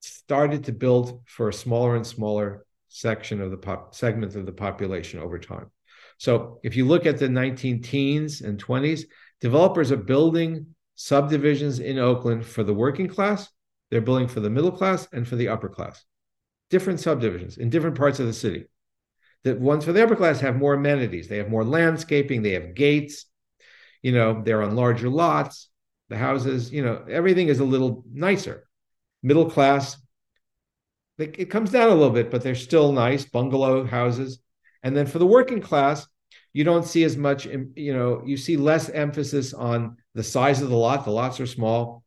started 0.00 0.64
to 0.64 0.72
build 0.72 1.22
for 1.26 1.48
a 1.48 1.52
smaller 1.52 1.96
and 1.96 2.06
smaller 2.06 2.64
section 2.88 3.40
of 3.40 3.50
the 3.50 3.56
pop- 3.56 3.94
segment 3.94 4.36
of 4.36 4.46
the 4.46 4.52
population 4.52 5.18
over 5.20 5.38
time. 5.38 5.70
So 6.18 6.60
if 6.62 6.76
you 6.76 6.84
look 6.84 7.06
at 7.06 7.18
the 7.18 7.28
19 7.28 7.82
teens 7.82 8.40
and 8.40 8.62
20s, 8.62 9.02
developers 9.40 9.90
are 9.90 9.96
building 9.96 10.74
subdivisions 10.94 11.80
in 11.80 11.98
Oakland 11.98 12.46
for 12.46 12.62
the 12.62 12.74
working 12.74 13.08
class, 13.08 13.50
they're 13.90 14.00
building 14.00 14.28
for 14.28 14.40
the 14.40 14.50
middle 14.50 14.70
class 14.70 15.08
and 15.12 15.26
for 15.26 15.36
the 15.36 15.48
upper 15.48 15.68
class. 15.68 16.04
Different 16.70 17.00
subdivisions 17.00 17.58
in 17.58 17.70
different 17.70 17.96
parts 17.96 18.20
of 18.20 18.26
the 18.26 18.32
city. 18.32 18.66
The 19.44 19.54
ones 19.54 19.84
for 19.84 19.92
the 19.92 20.02
upper 20.02 20.16
class 20.16 20.40
have 20.40 20.56
more 20.56 20.74
amenities. 20.74 21.28
They 21.28 21.36
have 21.36 21.50
more 21.50 21.64
landscaping, 21.64 22.42
they 22.42 22.52
have 22.52 22.74
gates, 22.74 23.26
you 24.02 24.12
know, 24.12 24.42
they're 24.42 24.62
on 24.62 24.76
larger 24.76 25.08
lots. 25.08 25.70
The 26.10 26.18
houses, 26.18 26.70
you 26.70 26.84
know, 26.84 27.04
everything 27.08 27.48
is 27.48 27.60
a 27.60 27.64
little 27.64 28.04
nicer. 28.12 28.68
Middle 29.22 29.50
class, 29.50 29.96
it 31.16 31.48
comes 31.48 31.70
down 31.70 31.88
a 31.88 31.94
little 31.94 32.10
bit, 32.10 32.30
but 32.30 32.42
they're 32.42 32.54
still 32.54 32.92
nice 32.92 33.24
bungalow 33.24 33.84
houses. 33.84 34.40
And 34.82 34.94
then 34.94 35.06
for 35.06 35.18
the 35.18 35.26
working 35.26 35.60
class, 35.60 36.06
you 36.52 36.64
don't 36.64 36.84
see 36.84 37.04
as 37.04 37.16
much, 37.16 37.46
you 37.46 37.94
know, 37.94 38.22
you 38.26 38.36
see 38.36 38.56
less 38.56 38.88
emphasis 38.90 39.54
on 39.54 39.96
the 40.14 40.22
size 40.22 40.60
of 40.60 40.68
the 40.68 40.76
lot. 40.76 41.04
The 41.04 41.10
lots 41.10 41.40
are 41.40 41.46
small. 41.46 42.04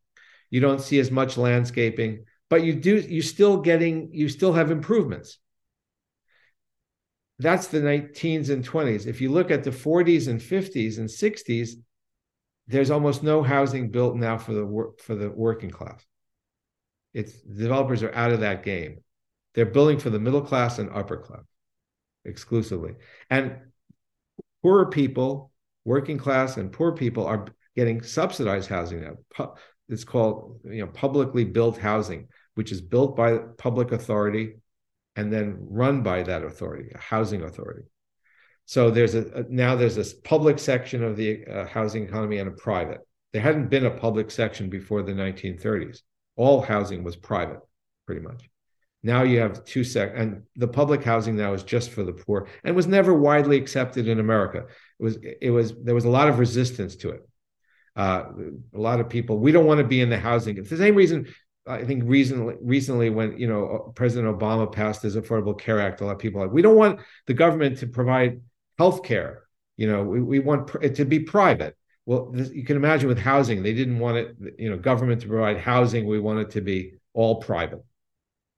You 0.49 0.61
don't 0.61 0.81
see 0.81 0.99
as 0.99 1.09
much 1.09 1.37
landscaping, 1.37 2.25
but 2.49 2.63
you 2.63 2.73
do, 2.73 2.97
you 2.97 3.21
still 3.21 3.57
getting, 3.57 4.13
you 4.13 4.29
still 4.29 4.53
have 4.53 4.71
improvements. 4.71 5.39
That's 7.39 7.67
the 7.67 7.79
19s 7.79 8.49
and 8.49 8.67
20s. 8.67 9.05
If 9.05 9.21
you 9.21 9.31
look 9.31 9.51
at 9.51 9.63
the 9.63 9.69
40s 9.69 10.27
and 10.27 10.41
50s 10.41 10.97
and 10.97 11.07
60s, 11.07 11.71
there's 12.67 12.91
almost 12.91 13.23
no 13.23 13.43
housing 13.43 13.91
built 13.91 14.15
now 14.15 14.37
for 14.37 14.53
the 14.53 14.65
work 14.65 14.99
for 14.99 15.15
the 15.15 15.29
working 15.29 15.69
class. 15.69 16.05
It's 17.13 17.33
developers 17.41 18.03
are 18.03 18.13
out 18.13 18.31
of 18.31 18.41
that 18.41 18.63
game. 18.63 19.03
They're 19.53 19.65
building 19.65 19.99
for 19.99 20.09
the 20.09 20.19
middle 20.19 20.41
class 20.41 20.77
and 20.79 20.89
upper 20.91 21.17
class 21.17 21.43
exclusively. 22.25 22.95
And 23.29 23.57
poorer 24.61 24.89
people, 24.89 25.51
working 25.85 26.17
class 26.17 26.57
and 26.57 26.71
poor 26.71 26.91
people 26.91 27.25
are 27.25 27.45
getting 27.75 28.01
subsidized 28.01 28.69
housing 28.69 29.01
now. 29.01 29.53
It's 29.89 30.03
called 30.03 30.59
you 30.65 30.81
know 30.81 30.87
publicly 30.87 31.45
built 31.45 31.77
housing, 31.77 32.27
which 32.55 32.71
is 32.71 32.81
built 32.81 33.15
by 33.15 33.37
public 33.57 33.93
authority 33.93 34.55
and 35.17 35.33
then 35.33 35.57
run 35.59 36.03
by 36.03 36.23
that 36.23 36.43
authority, 36.43 36.91
a 36.93 36.97
housing 36.99 37.41
authority. 37.41 37.83
So 38.65 38.91
there's 38.91 39.15
a, 39.15 39.45
now 39.49 39.75
there's 39.75 39.95
this 39.95 40.13
public 40.13 40.59
section 40.59 41.03
of 41.03 41.17
the 41.17 41.43
uh, 41.45 41.65
housing 41.65 42.03
economy 42.03 42.37
and 42.37 42.47
a 42.47 42.51
private. 42.51 43.01
There 43.33 43.41
hadn't 43.41 43.69
been 43.69 43.87
a 43.87 43.91
public 43.91 44.29
section 44.29 44.69
before 44.69 45.01
the 45.01 45.13
1930s. 45.13 46.01
All 46.35 46.61
housing 46.61 47.03
was 47.03 47.15
private, 47.15 47.59
pretty 48.05 48.21
much. 48.21 48.47
Now 49.01 49.23
you 49.23 49.39
have 49.39 49.65
two 49.65 49.83
sec, 49.83 50.11
and 50.15 50.43
the 50.55 50.67
public 50.67 51.03
housing 51.03 51.35
now 51.35 51.53
is 51.53 51.63
just 51.63 51.89
for 51.91 52.03
the 52.03 52.13
poor, 52.13 52.47
and 52.63 52.75
was 52.75 52.87
never 52.87 53.13
widely 53.13 53.57
accepted 53.57 54.07
in 54.07 54.19
America. 54.19 54.65
It 54.99 55.03
was, 55.03 55.17
it 55.41 55.49
was, 55.49 55.73
there 55.83 55.95
was 55.95 56.05
a 56.05 56.09
lot 56.09 56.29
of 56.29 56.39
resistance 56.39 56.95
to 56.97 57.09
it. 57.11 57.27
Uh, 57.95 58.25
a 58.75 58.79
lot 58.79 58.99
of 58.99 59.09
people, 59.09 59.39
we 59.39 59.51
don't 59.51 59.65
want 59.65 59.79
to 59.79 59.87
be 59.87 60.01
in 60.01 60.09
the 60.09 60.19
housing. 60.19 60.57
It's 60.57 60.69
the 60.69 60.77
same 60.77 60.93
reason 60.93 61.27
I 61.67 61.83
think 61.83 62.03
recently, 62.05 62.55
recently 62.61 63.09
when 63.09 63.37
you 63.37 63.47
know 63.47 63.91
President 63.95 64.37
Obama 64.37 64.71
passed 64.71 65.01
his 65.01 65.15
Affordable 65.15 65.59
Care 65.59 65.79
Act, 65.79 66.01
a 66.01 66.05
lot 66.05 66.13
of 66.13 66.19
people 66.19 66.41
like 66.41 66.51
we 66.51 66.61
don't 66.61 66.75
want 66.75 66.99
the 67.25 67.33
government 67.33 67.77
to 67.79 67.87
provide 67.87 68.41
health 68.77 69.03
care. 69.03 69.43
You 69.75 69.91
know, 69.91 70.03
we, 70.03 70.21
we 70.21 70.39
want 70.39 70.71
it 70.81 70.95
to 70.95 71.05
be 71.05 71.19
private. 71.19 71.75
Well, 72.05 72.31
this, 72.31 72.51
you 72.51 72.63
can 72.63 72.77
imagine 72.77 73.09
with 73.09 73.19
housing, 73.19 73.61
they 73.61 73.73
didn't 73.73 73.99
want 73.99 74.17
it, 74.17 74.35
you 74.57 74.69
know, 74.69 74.77
government 74.77 75.21
to 75.21 75.27
provide 75.27 75.57
housing. 75.57 76.07
We 76.07 76.19
want 76.19 76.39
it 76.39 76.49
to 76.51 76.61
be 76.61 76.93
all 77.13 77.41
private. 77.41 77.83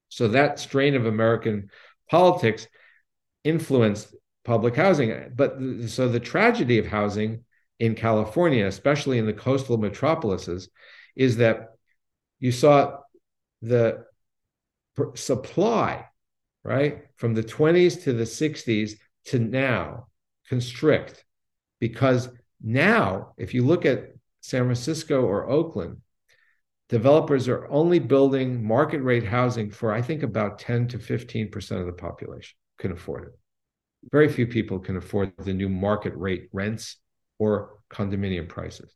So 0.09 0.27
that 0.29 0.59
strain 0.59 0.95
of 0.95 1.05
American 1.05 1.69
politics 2.09 2.67
influenced 3.43 4.15
public 4.45 4.75
housing. 4.75 5.31
But 5.35 5.57
so 5.87 6.07
the 6.07 6.19
tragedy 6.19 6.77
of 6.77 6.85
housing 6.85 7.43
in 7.79 7.95
California, 7.95 8.65
especially 8.65 9.17
in 9.17 9.25
the 9.25 9.33
coastal 9.33 9.77
metropolises, 9.77 10.69
is 11.15 11.37
that 11.37 11.69
you 12.39 12.51
saw 12.51 12.97
the 13.61 14.05
supply, 15.15 16.05
right, 16.63 17.05
from 17.15 17.33
the 17.33 17.43
20s 17.43 18.03
to 18.03 18.13
the 18.13 18.23
60s 18.23 18.93
to 19.25 19.39
now 19.39 20.07
constrict. 20.47 21.23
Because 21.79 22.29
now, 22.61 23.33
if 23.37 23.53
you 23.53 23.65
look 23.65 23.85
at 23.85 24.11
San 24.41 24.63
Francisco 24.63 25.21
or 25.21 25.49
Oakland, 25.49 25.97
developers 26.89 27.47
are 27.47 27.69
only 27.69 27.99
building 27.99 28.65
market 28.65 29.01
rate 29.01 29.25
housing 29.25 29.69
for, 29.69 29.93
I 29.93 30.01
think, 30.01 30.23
about 30.23 30.59
10 30.59 30.87
to 30.89 30.97
15% 30.97 31.79
of 31.79 31.85
the 31.85 31.93
population 31.93 32.55
can 32.79 32.91
afford 32.91 33.27
it. 33.27 33.39
Very 34.11 34.29
few 34.29 34.47
people 34.47 34.79
can 34.79 34.97
afford 34.97 35.33
the 35.37 35.53
new 35.53 35.69
market 35.69 36.13
rate 36.15 36.49
rents 36.51 36.97
or 37.37 37.79
condominium 37.91 38.47
prices. 38.47 38.95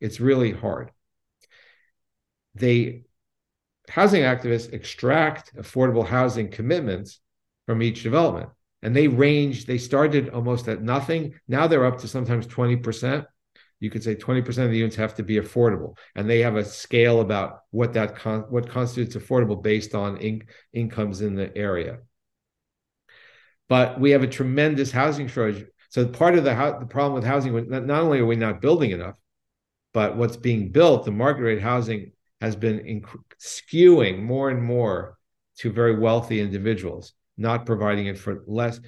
It's 0.00 0.20
really 0.20 0.52
hard. 0.52 0.90
They 2.54 3.04
housing 3.88 4.22
activists 4.22 4.72
extract 4.72 5.56
affordable 5.56 6.06
housing 6.06 6.50
commitments 6.50 7.20
from 7.66 7.82
each 7.82 8.02
development. 8.02 8.50
And 8.82 8.96
they 8.96 9.08
range, 9.08 9.66
they 9.66 9.78
started 9.78 10.30
almost 10.30 10.68
at 10.68 10.82
nothing. 10.82 11.34
Now 11.46 11.66
they're 11.66 11.86
up 11.86 11.98
to 11.98 12.08
sometimes 12.08 12.46
20%. 12.46 13.24
You 13.80 13.90
could 13.90 14.02
say 14.02 14.14
20% 14.14 14.46
of 14.64 14.70
the 14.70 14.78
units 14.78 14.96
have 14.96 15.14
to 15.16 15.22
be 15.22 15.36
affordable. 15.36 15.96
And 16.14 16.28
they 16.28 16.40
have 16.40 16.56
a 16.56 16.64
scale 16.64 17.20
about 17.20 17.60
what 17.70 17.92
that 17.94 18.16
con- 18.16 18.46
what 18.48 18.68
constitutes 18.68 19.16
affordable 19.16 19.62
based 19.62 19.94
on 19.94 20.18
in- 20.18 20.46
incomes 20.72 21.20
in 21.20 21.34
the 21.34 21.56
area. 21.56 21.98
But 23.68 24.00
we 24.00 24.10
have 24.10 24.22
a 24.22 24.28
tremendous 24.28 24.90
housing 24.90 25.28
shortage. 25.28 25.66
So 25.88 26.06
part 26.06 26.36
of 26.36 26.44
the, 26.44 26.54
ho- 26.54 26.78
the 26.78 26.86
problem 26.86 27.14
with 27.14 27.24
housing, 27.24 27.68
not 27.68 27.88
only 27.88 28.20
are 28.20 28.26
we 28.26 28.36
not 28.36 28.60
building 28.60 28.90
enough, 28.90 29.16
but 29.92 30.16
what's 30.16 30.36
being 30.36 30.70
built, 30.70 31.04
the 31.04 31.10
market 31.10 31.42
rate 31.42 31.60
housing 31.60 32.12
has 32.42 32.56
been 32.56 32.80
inc- 32.80 33.22
skewing 33.40 34.20
more 34.20 34.50
and 34.50 34.60
more 34.60 35.16
to 35.58 35.70
very 35.70 35.96
wealthy 35.96 36.40
individuals, 36.40 37.12
not 37.36 37.64
providing 37.64 38.06
it 38.06 38.18
for 38.18 38.42
less 38.48 38.80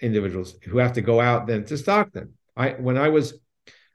individuals 0.00 0.54
who 0.64 0.78
have 0.78 0.94
to 0.94 1.02
go 1.02 1.20
out 1.20 1.46
then 1.46 1.66
to 1.66 1.76
Stockton. 1.76 2.32
I 2.56 2.70
when 2.70 2.96
I 2.96 3.10
was 3.10 3.38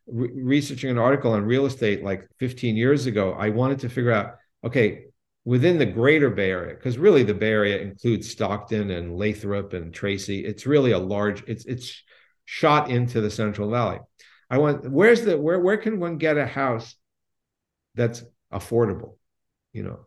re- 0.05 0.30
researching 0.36 0.91
an 0.91 0.99
article 0.99 1.32
on 1.32 1.43
real 1.43 1.66
estate 1.66 2.03
like 2.03 2.30
15 2.38 2.78
years 2.78 3.07
ago, 3.07 3.34
I 3.34 3.49
wanted 3.49 3.80
to 3.80 3.89
figure 3.89 4.12
out 4.12 4.36
okay, 4.64 5.05
within 5.43 5.80
the 5.80 5.86
greater 5.88 6.30
Bay 6.30 6.51
Area, 6.51 6.76
because 6.76 6.99
really 6.99 7.24
the 7.24 7.34
Bay 7.34 7.51
Area 7.51 7.80
includes 7.80 8.30
Stockton 8.30 8.91
and 8.91 9.18
Lathrop 9.18 9.74
and 9.74 9.91
Tracy. 9.91 10.45
It's 10.45 10.68
really 10.68 10.91
a 10.91 10.99
large, 10.99 11.43
it's 11.47 11.66
it's 11.66 12.03
shot 12.45 12.91
into 12.91 13.22
the 13.22 13.32
Central 13.32 13.72
Valley. 13.72 14.01
I 14.51 14.60
want 14.60 14.88
where's 14.91 15.24
the 15.24 15.36
where 15.36 15.60
where 15.60 15.78
can 15.78 15.99
one 15.99 16.18
get 16.20 16.38
a 16.38 16.45
house 16.45 16.93
that's 17.95 18.24
affordable, 18.54 19.18
you 19.74 19.84
know. 19.84 20.06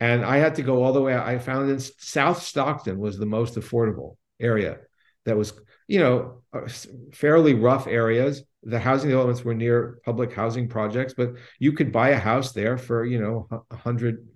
And 0.00 0.24
I 0.24 0.38
had 0.38 0.56
to 0.56 0.62
go 0.62 0.82
all 0.82 0.92
the 0.92 1.00
way. 1.00 1.16
I 1.16 1.38
found 1.38 1.70
in 1.70 1.78
South 1.78 2.42
Stockton 2.42 2.98
was 2.98 3.18
the 3.18 3.26
most 3.26 3.54
affordable 3.54 4.16
area. 4.40 4.78
That 5.24 5.36
was, 5.36 5.52
you 5.86 6.00
know, 6.00 6.42
uh, 6.52 6.68
fairly 7.12 7.54
rough 7.54 7.86
areas. 7.86 8.42
The 8.64 8.80
housing 8.80 9.10
developments 9.10 9.44
were 9.44 9.54
near 9.54 10.00
public 10.04 10.32
housing 10.32 10.68
projects, 10.68 11.14
but 11.14 11.34
you 11.60 11.72
could 11.72 11.92
buy 11.92 12.10
a 12.10 12.18
house 12.18 12.52
there 12.52 12.78
for, 12.78 13.04
you 13.04 13.20
know, 13.20 13.64
hundred 13.70 14.26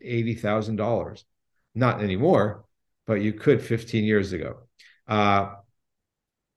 eighty 0.00 0.34
thousand 0.34 0.76
dollars. 0.76 1.24
Not 1.74 2.02
anymore, 2.02 2.64
but 3.06 3.22
you 3.22 3.32
could 3.32 3.62
15 3.62 4.04
years 4.04 4.32
ago. 4.32 4.58
Uh, 5.06 5.54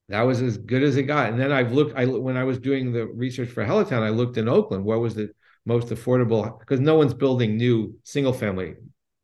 that 0.09 0.23
was 0.23 0.41
as 0.41 0.57
good 0.57 0.83
as 0.83 0.97
it 0.97 1.03
got. 1.03 1.29
And 1.29 1.39
then 1.39 1.51
I've 1.51 1.71
looked. 1.71 1.95
I 1.95 2.05
when 2.05 2.37
I 2.37 2.43
was 2.43 2.59
doing 2.59 2.91
the 2.91 3.05
research 3.05 3.49
for 3.49 3.63
Hella 3.63 3.85
Town, 3.85 4.03
I 4.03 4.09
looked 4.09 4.37
in 4.37 4.49
Oakland. 4.49 4.83
What 4.83 4.99
was 4.99 5.15
the 5.15 5.31
most 5.65 5.87
affordable 5.87 6.59
because 6.59 6.79
no 6.79 6.95
one's 6.95 7.13
building 7.13 7.57
new 7.57 7.97
single 8.03 8.33
family 8.33 8.75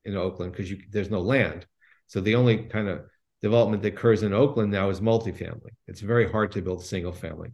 in 0.06 0.16
Oakland 0.16 0.52
because 0.54 0.72
there's 0.90 1.10
no 1.10 1.20
land. 1.20 1.66
So 2.08 2.22
the 2.22 2.36
only 2.36 2.66
kind 2.66 2.88
of 2.88 3.02
development 3.42 3.84
that 3.84 3.94
occurs 3.94 4.24
in 4.24 4.34
Oakland 4.34 4.72
now 4.72 4.90
is 4.90 5.02
multifamily. 5.02 5.72
It's 5.88 6.02
very 6.02 6.30
hard 6.32 6.52
to 6.54 6.62
build 6.62 6.84
single 6.84 7.12
family. 7.12 7.50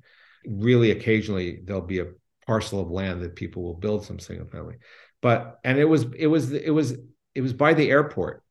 Really, 0.45 0.91
occasionally 0.91 1.61
there'll 1.63 1.81
be 1.81 1.99
a 1.99 2.11
parcel 2.45 2.81
of 2.81 2.91
land 2.91 3.21
that 3.21 3.35
people 3.35 3.63
will 3.63 3.73
build 3.73 4.05
some 4.05 4.19
single 4.19 4.47
family. 4.47 4.75
But 5.21 5.59
and 5.63 5.77
it 5.77 5.85
was 5.85 6.05
it 6.17 6.27
was 6.27 6.51
it 6.51 6.69
was 6.71 6.95
it 7.33 7.41
was 7.41 7.53
by 7.53 7.73
the 7.73 7.89
airport. 7.89 8.43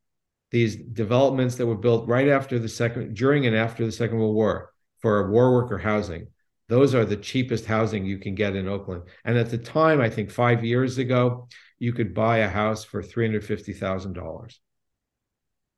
These 0.51 0.75
developments 0.75 1.55
that 1.55 1.65
were 1.65 1.75
built 1.75 2.07
right 2.07 2.27
after 2.27 2.59
the 2.59 2.69
second, 2.69 3.15
during 3.15 3.47
and 3.47 3.55
after 3.55 3.85
the 3.85 3.91
Second 3.91 4.19
World 4.19 4.35
War 4.35 4.71
for 4.99 5.31
war 5.31 5.51
worker 5.51 5.79
housing 5.79 6.27
those 6.69 6.95
are 6.95 7.05
the 7.05 7.17
cheapest 7.17 7.65
housing 7.65 8.05
you 8.05 8.17
can 8.17 8.35
get 8.35 8.55
in 8.55 8.67
Oakland. 8.67 9.03
And 9.25 9.37
at 9.37 9.49
the 9.49 9.57
time, 9.57 9.99
I 9.99 10.09
think 10.09 10.31
five 10.31 10.63
years 10.63 10.97
ago, 10.97 11.47
you 11.79 11.93
could 11.93 12.13
buy 12.13 12.37
a 12.39 12.49
house 12.49 12.83
for 12.83 13.03
$350,000 13.03 14.55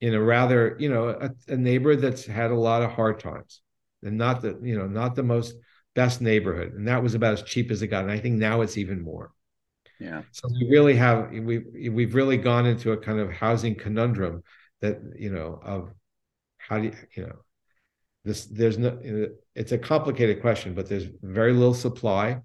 in 0.01 0.13
a 0.13 0.21
rather, 0.21 0.75
you 0.79 0.89
know, 0.89 1.09
a, 1.09 1.31
a, 1.51 1.57
neighborhood 1.57 2.01
that's 2.01 2.25
had 2.25 2.51
a 2.51 2.55
lot 2.55 2.83
of 2.83 2.91
hard 2.91 3.19
times 3.19 3.61
and 4.03 4.17
not 4.17 4.41
the, 4.41 4.59
you 4.61 4.77
know, 4.77 4.87
not 4.87 5.15
the 5.15 5.23
most 5.23 5.55
best 5.95 6.21
neighborhood. 6.21 6.73
And 6.73 6.87
that 6.87 7.01
was 7.01 7.15
about 7.15 7.33
as 7.33 7.41
cheap 7.41 7.71
as 7.71 7.81
it 7.81 7.87
got. 7.87 8.03
And 8.03 8.11
I 8.11 8.19
think 8.19 8.35
now 8.35 8.61
it's 8.61 8.77
even 8.77 9.01
more. 9.01 9.31
Yeah. 9.99 10.23
So 10.31 10.49
we 10.49 10.67
really 10.69 10.95
have, 10.95 11.31
we, 11.31 11.89
we've 11.89 12.13
really 12.13 12.37
gone 12.37 12.65
into 12.65 12.91
a 12.91 12.97
kind 12.97 13.19
of 13.19 13.31
housing 13.31 13.75
conundrum 13.75 14.43
that, 14.81 14.99
you 15.17 15.31
know, 15.31 15.59
of 15.63 15.91
how 16.57 16.77
do 16.77 16.85
you, 16.85 16.93
you 17.15 17.23
know, 17.23 17.37
this 18.25 18.45
there's 18.45 18.77
no 18.77 18.99
it's 19.53 19.71
a 19.71 19.77
complicated 19.77 20.41
question 20.41 20.73
but 20.73 20.89
there's 20.89 21.07
very 21.21 21.53
little 21.53 21.73
supply. 21.73 22.41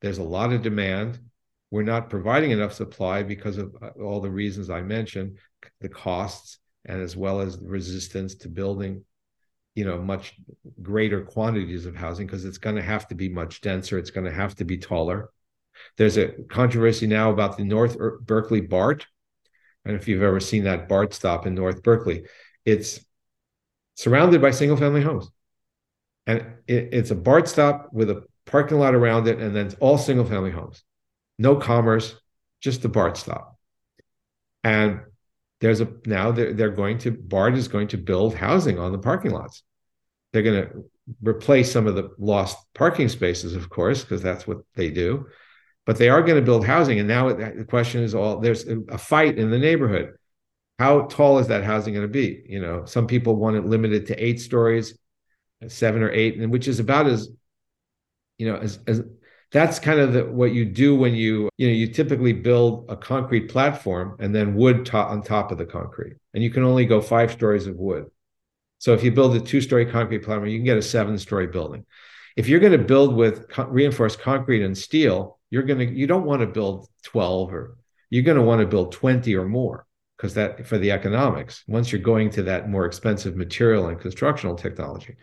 There's 0.00 0.18
a 0.18 0.22
lot 0.22 0.52
of 0.52 0.62
demand. 0.62 1.18
We're 1.70 1.82
not 1.82 2.10
providing 2.10 2.52
enough 2.52 2.74
supply 2.74 3.22
because 3.22 3.56
of 3.56 3.74
uh, 3.82 3.88
all 4.00 4.20
the 4.20 4.30
reasons 4.30 4.70
i 4.70 4.80
mentioned 4.82 5.38
the 5.80 5.88
costs 5.88 6.58
and 6.84 7.02
as 7.02 7.16
well 7.16 7.40
as 7.40 7.58
resistance 7.60 8.36
to 8.36 8.48
building 8.48 9.04
you 9.74 9.84
know 9.84 9.98
much 9.98 10.34
greater 10.80 11.22
quantities 11.22 11.86
of 11.86 11.96
housing 11.96 12.26
because 12.26 12.44
it's 12.44 12.58
going 12.58 12.76
to 12.76 12.82
have 12.82 13.08
to 13.08 13.16
be 13.16 13.28
much 13.28 13.60
denser 13.60 13.98
it's 13.98 14.10
going 14.10 14.26
to 14.26 14.32
have 14.32 14.54
to 14.54 14.64
be 14.64 14.78
taller. 14.78 15.30
There's 15.96 16.16
a 16.16 16.28
controversy 16.48 17.06
now 17.06 17.30
about 17.30 17.56
the 17.56 17.64
north 17.64 17.96
berkeley 18.20 18.60
bart. 18.60 19.06
And 19.84 19.94
if 19.94 20.08
you've 20.08 20.22
ever 20.22 20.40
seen 20.40 20.64
that 20.64 20.88
bart 20.88 21.14
stop 21.14 21.46
in 21.46 21.54
north 21.54 21.82
berkeley. 21.82 22.24
It's 22.64 23.00
surrounded 23.96 24.40
by 24.40 24.52
single 24.52 24.76
family 24.76 25.02
homes. 25.02 25.28
And 26.26 26.38
it, 26.66 26.90
it's 26.92 27.10
a 27.10 27.14
BART 27.14 27.48
stop 27.48 27.88
with 27.92 28.10
a 28.10 28.24
parking 28.44 28.78
lot 28.78 28.94
around 28.94 29.26
it, 29.26 29.40
and 29.40 29.54
then 29.54 29.66
it's 29.66 29.76
all 29.80 29.98
single 29.98 30.24
family 30.24 30.50
homes. 30.50 30.84
No 31.38 31.56
commerce, 31.56 32.14
just 32.60 32.82
the 32.82 32.88
BART 32.88 33.16
stop. 33.16 33.58
And 34.62 35.00
there's 35.60 35.80
a 35.80 35.88
now 36.04 36.32
they're, 36.32 36.52
they're 36.52 36.70
going 36.70 36.98
to 36.98 37.10
BART 37.10 37.56
is 37.56 37.68
going 37.68 37.88
to 37.88 37.96
build 37.96 38.34
housing 38.34 38.78
on 38.78 38.92
the 38.92 38.98
parking 38.98 39.30
lots. 39.30 39.62
They're 40.32 40.42
going 40.42 40.62
to 40.62 40.90
replace 41.22 41.72
some 41.72 41.86
of 41.86 41.94
the 41.94 42.10
lost 42.18 42.58
parking 42.74 43.08
spaces, 43.08 43.54
of 43.54 43.70
course, 43.70 44.02
because 44.02 44.22
that's 44.22 44.46
what 44.46 44.58
they 44.74 44.90
do. 44.90 45.26
But 45.86 45.98
they 45.98 46.08
are 46.08 46.20
going 46.20 46.36
to 46.36 46.42
build 46.42 46.66
housing. 46.66 46.98
And 46.98 47.08
now 47.08 47.32
the 47.32 47.64
question 47.68 48.02
is 48.02 48.14
all 48.14 48.40
there's 48.40 48.66
a 48.66 48.98
fight 48.98 49.38
in 49.38 49.50
the 49.50 49.58
neighborhood 49.58 50.14
how 50.78 51.02
tall 51.02 51.38
is 51.38 51.48
that 51.48 51.64
housing 51.64 51.94
going 51.94 52.06
to 52.06 52.12
be? 52.12 52.42
You 52.46 52.60
know, 52.60 52.84
some 52.84 53.06
people 53.06 53.36
want 53.36 53.56
it 53.56 53.64
limited 53.64 54.06
to 54.06 54.24
eight 54.24 54.40
stories, 54.40 54.96
seven 55.68 56.02
or 56.02 56.10
eight, 56.10 56.38
and 56.38 56.52
which 56.52 56.68
is 56.68 56.80
about 56.80 57.06
as, 57.06 57.28
you 58.38 58.50
know, 58.50 58.58
as, 58.58 58.78
as 58.86 59.02
that's 59.52 59.78
kind 59.78 60.00
of 60.00 60.12
the, 60.12 60.26
what 60.26 60.52
you 60.52 60.66
do 60.66 60.94
when 60.94 61.14
you, 61.14 61.48
you 61.56 61.68
know, 61.68 61.72
you 61.72 61.86
typically 61.88 62.34
build 62.34 62.86
a 62.90 62.96
concrete 62.96 63.48
platform 63.48 64.16
and 64.18 64.34
then 64.34 64.54
wood 64.54 64.92
on 64.92 65.22
top 65.22 65.50
of 65.50 65.58
the 65.58 65.64
concrete, 65.64 66.16
and 66.34 66.42
you 66.42 66.50
can 66.50 66.62
only 66.62 66.84
go 66.84 67.00
five 67.00 67.32
stories 67.32 67.66
of 67.66 67.76
wood. 67.76 68.06
So 68.78 68.92
if 68.92 69.02
you 69.02 69.10
build 69.10 69.34
a 69.34 69.40
two-story 69.40 69.86
concrete 69.86 70.24
platform, 70.24 70.50
you 70.50 70.58
can 70.58 70.66
get 70.66 70.76
a 70.76 70.82
seven-story 70.82 71.46
building. 71.46 71.86
If 72.36 72.48
you're 72.48 72.60
going 72.60 72.72
to 72.72 72.78
build 72.78 73.14
with 73.14 73.48
co- 73.48 73.64
reinforced 73.64 74.20
concrete 74.20 74.62
and 74.62 74.76
steel, 74.76 75.38
you're 75.48 75.62
going 75.62 75.78
to 75.78 75.86
you 75.86 76.06
don't 76.06 76.26
want 76.26 76.40
to 76.40 76.46
build 76.46 76.86
12 77.04 77.54
or 77.54 77.78
you're 78.10 78.24
going 78.24 78.36
to 78.36 78.42
want 78.42 78.60
to 78.60 78.66
build 78.66 78.92
20 78.92 79.34
or 79.36 79.48
more 79.48 79.86
because 80.16 80.34
that 80.34 80.66
for 80.66 80.78
the 80.78 80.90
economics 80.90 81.62
once 81.66 81.92
you're 81.92 82.00
going 82.00 82.30
to 82.30 82.42
that 82.42 82.68
more 82.68 82.86
expensive 82.86 83.36
material 83.36 83.88
and 83.88 84.00
constructional 84.00 84.54
technology 84.54 85.14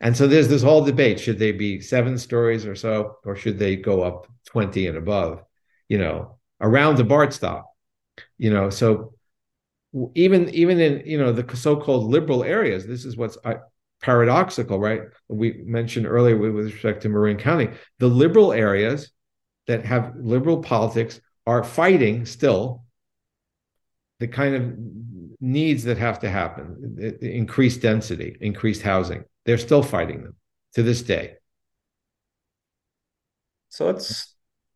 and 0.00 0.16
so 0.16 0.26
there's 0.26 0.48
this 0.48 0.62
whole 0.62 0.84
debate 0.84 1.18
should 1.18 1.38
they 1.38 1.52
be 1.52 1.80
seven 1.80 2.16
stories 2.16 2.64
or 2.66 2.74
so 2.74 3.16
or 3.24 3.34
should 3.34 3.58
they 3.58 3.76
go 3.76 4.02
up 4.02 4.26
20 4.46 4.86
and 4.86 4.96
above 4.96 5.42
you 5.88 5.98
know 5.98 6.38
around 6.60 6.96
the 6.96 7.04
BART 7.04 7.32
stop. 7.32 7.66
You 8.36 8.50
know, 8.50 8.70
so 8.70 9.14
even 10.14 10.48
even 10.50 10.80
in 10.80 11.02
you 11.06 11.18
know 11.18 11.32
the 11.32 11.56
so-called 11.56 12.10
liberal 12.10 12.44
areas, 12.44 12.86
this 12.86 13.04
is 13.04 13.16
what's 13.16 13.38
uh, 13.44 13.54
paradoxical, 14.02 14.78
right? 14.78 15.02
We 15.28 15.62
mentioned 15.64 16.06
earlier 16.06 16.36
with 16.36 16.54
respect 16.54 17.02
to 17.02 17.08
Marin 17.08 17.38
County, 17.38 17.70
the 17.98 18.08
liberal 18.08 18.52
areas 18.52 19.10
that 19.66 19.84
have 19.84 20.14
liberal 20.16 20.62
politics 20.62 21.20
are 21.46 21.64
fighting 21.64 22.26
still 22.26 22.84
the 24.20 24.28
kind 24.28 24.54
of 24.54 24.74
needs 25.40 25.84
that 25.84 25.98
have 25.98 26.18
to 26.18 26.28
happen 26.28 27.16
increased 27.20 27.80
density 27.80 28.36
increased 28.40 28.82
housing 28.82 29.24
they're 29.48 29.56
still 29.56 29.82
fighting 29.82 30.24
them 30.24 30.36
to 30.74 30.82
this 30.82 31.00
day. 31.00 31.36
So 33.70 33.86
let's 33.86 34.34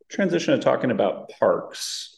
transition 0.09 0.57
to 0.57 0.63
talking 0.63 0.89
about 0.89 1.29
parks. 1.39 2.09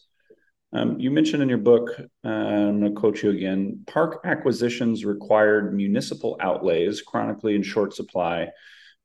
Um, 0.72 0.98
you 1.00 1.12
mentioned 1.12 1.44
in 1.44 1.50
your 1.50 1.58
book 1.58 1.90
uh, 2.00 2.28
i'm 2.28 2.80
going 2.80 2.94
to 2.94 3.00
quote 3.00 3.24
you 3.24 3.30
again 3.30 3.84
park 3.88 4.22
acquisitions 4.26 5.06
required 5.06 5.74
municipal 5.74 6.38
outlays 6.42 7.02
chronically 7.02 7.56
in 7.56 7.64
short 7.64 7.94
supply 7.94 8.50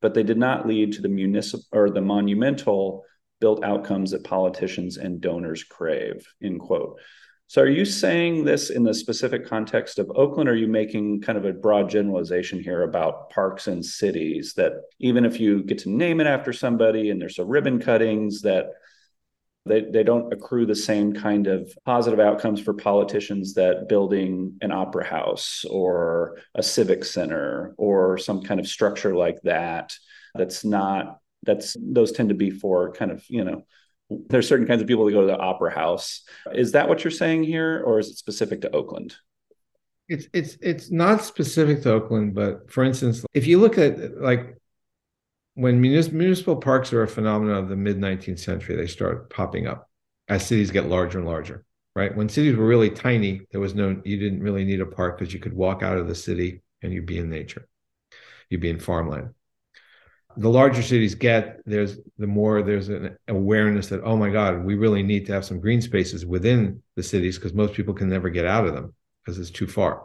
but 0.01 0.13
they 0.13 0.23
did 0.23 0.37
not 0.37 0.67
lead 0.67 0.91
to 0.93 1.01
the 1.01 1.07
municipal 1.07 1.65
or 1.71 1.89
the 1.89 2.01
monumental 2.01 3.05
built 3.39 3.63
outcomes 3.63 4.11
that 4.11 4.25
politicians 4.25 4.97
and 4.97 5.21
donors 5.21 5.63
crave 5.63 6.27
end 6.43 6.59
quote 6.59 6.99
so, 7.51 7.61
are 7.63 7.67
you 7.67 7.83
saying 7.83 8.45
this 8.45 8.69
in 8.69 8.83
the 8.83 8.93
specific 8.93 9.45
context 9.45 9.99
of 9.99 10.09
Oakland? 10.15 10.47
Or 10.47 10.53
are 10.53 10.55
you 10.55 10.69
making 10.69 11.19
kind 11.19 11.37
of 11.37 11.43
a 11.43 11.51
broad 11.51 11.89
generalization 11.89 12.63
here 12.63 12.83
about 12.83 13.29
parks 13.29 13.67
and 13.67 13.85
cities 13.85 14.53
that 14.53 14.71
even 14.99 15.25
if 15.25 15.37
you 15.37 15.61
get 15.61 15.79
to 15.79 15.89
name 15.89 16.21
it 16.21 16.27
after 16.27 16.53
somebody 16.53 17.09
and 17.09 17.21
there's 17.21 17.35
some 17.35 17.49
ribbon 17.49 17.77
cuttings 17.77 18.39
that 18.43 18.67
they, 19.65 19.81
they 19.81 20.01
don't 20.01 20.31
accrue 20.31 20.65
the 20.65 20.73
same 20.73 21.11
kind 21.11 21.47
of 21.47 21.77
positive 21.83 22.21
outcomes 22.21 22.61
for 22.61 22.73
politicians 22.73 23.55
that 23.55 23.89
building 23.89 24.57
an 24.61 24.71
opera 24.71 25.03
house 25.03 25.65
or 25.69 26.37
a 26.55 26.63
civic 26.63 27.03
center 27.03 27.75
or 27.77 28.17
some 28.17 28.43
kind 28.43 28.61
of 28.61 28.65
structure 28.65 29.13
like 29.13 29.41
that 29.41 29.93
that's 30.35 30.63
not 30.63 31.19
that's 31.43 31.75
those 31.81 32.13
tend 32.13 32.29
to 32.29 32.35
be 32.35 32.49
for 32.49 32.93
kind 32.93 33.11
of 33.11 33.25
you 33.27 33.43
know 33.43 33.65
there's 34.29 34.47
certain 34.47 34.67
kinds 34.67 34.81
of 34.81 34.87
people 34.87 35.05
that 35.05 35.13
go 35.13 35.21
to 35.21 35.27
the 35.27 35.37
opera 35.37 35.73
house. 35.73 36.23
Is 36.53 36.73
that 36.73 36.89
what 36.89 37.03
you're 37.03 37.11
saying 37.11 37.43
here, 37.43 37.83
or 37.85 37.99
is 37.99 38.09
it 38.09 38.17
specific 38.17 38.61
to 38.61 38.75
Oakland? 38.75 39.15
It's 40.07 40.27
it's 40.33 40.57
it's 40.61 40.91
not 40.91 41.23
specific 41.23 41.81
to 41.83 41.93
Oakland, 41.93 42.33
but 42.33 42.69
for 42.69 42.83
instance, 42.83 43.25
if 43.33 43.47
you 43.47 43.59
look 43.59 43.77
at 43.77 44.19
like 44.19 44.57
when 45.53 45.79
municipal 45.79 46.55
parks 46.55 46.91
are 46.91 47.03
a 47.03 47.07
phenomenon 47.07 47.57
of 47.57 47.69
the 47.69 47.75
mid 47.75 47.97
19th 47.97 48.39
century, 48.39 48.75
they 48.75 48.87
start 48.87 49.29
popping 49.29 49.67
up 49.67 49.89
as 50.27 50.45
cities 50.45 50.71
get 50.71 50.87
larger 50.87 51.19
and 51.19 51.27
larger. 51.27 51.65
Right 51.95 52.15
when 52.15 52.29
cities 52.29 52.55
were 52.55 52.65
really 52.65 52.89
tiny, 52.89 53.41
there 53.51 53.61
was 53.61 53.75
no 53.75 54.01
you 54.03 54.17
didn't 54.17 54.41
really 54.41 54.65
need 54.65 54.81
a 54.81 54.85
park 54.85 55.19
because 55.19 55.33
you 55.33 55.39
could 55.39 55.53
walk 55.53 55.83
out 55.83 55.97
of 55.97 56.07
the 56.07 56.15
city 56.15 56.61
and 56.81 56.91
you'd 56.91 57.05
be 57.05 57.17
in 57.17 57.29
nature, 57.29 57.67
you'd 58.49 58.61
be 58.61 58.69
in 58.69 58.79
farmland 58.79 59.33
the 60.37 60.49
larger 60.49 60.81
cities 60.81 61.15
get, 61.15 61.59
there's 61.65 61.97
the 62.17 62.27
more 62.27 62.61
there's 62.61 62.89
an 62.89 63.17
awareness 63.27 63.87
that 63.87 64.01
oh 64.03 64.17
my 64.17 64.29
god, 64.29 64.63
we 64.63 64.75
really 64.75 65.03
need 65.03 65.25
to 65.25 65.33
have 65.33 65.45
some 65.45 65.59
green 65.59 65.81
spaces 65.81 66.25
within 66.25 66.81
the 66.95 67.03
cities 67.03 67.37
because 67.37 67.53
most 67.53 67.73
people 67.73 67.93
can 67.93 68.09
never 68.09 68.29
get 68.29 68.45
out 68.45 68.65
of 68.65 68.73
them 68.73 68.93
because 69.23 69.39
it's 69.39 69.51
too 69.51 69.67
far. 69.67 70.03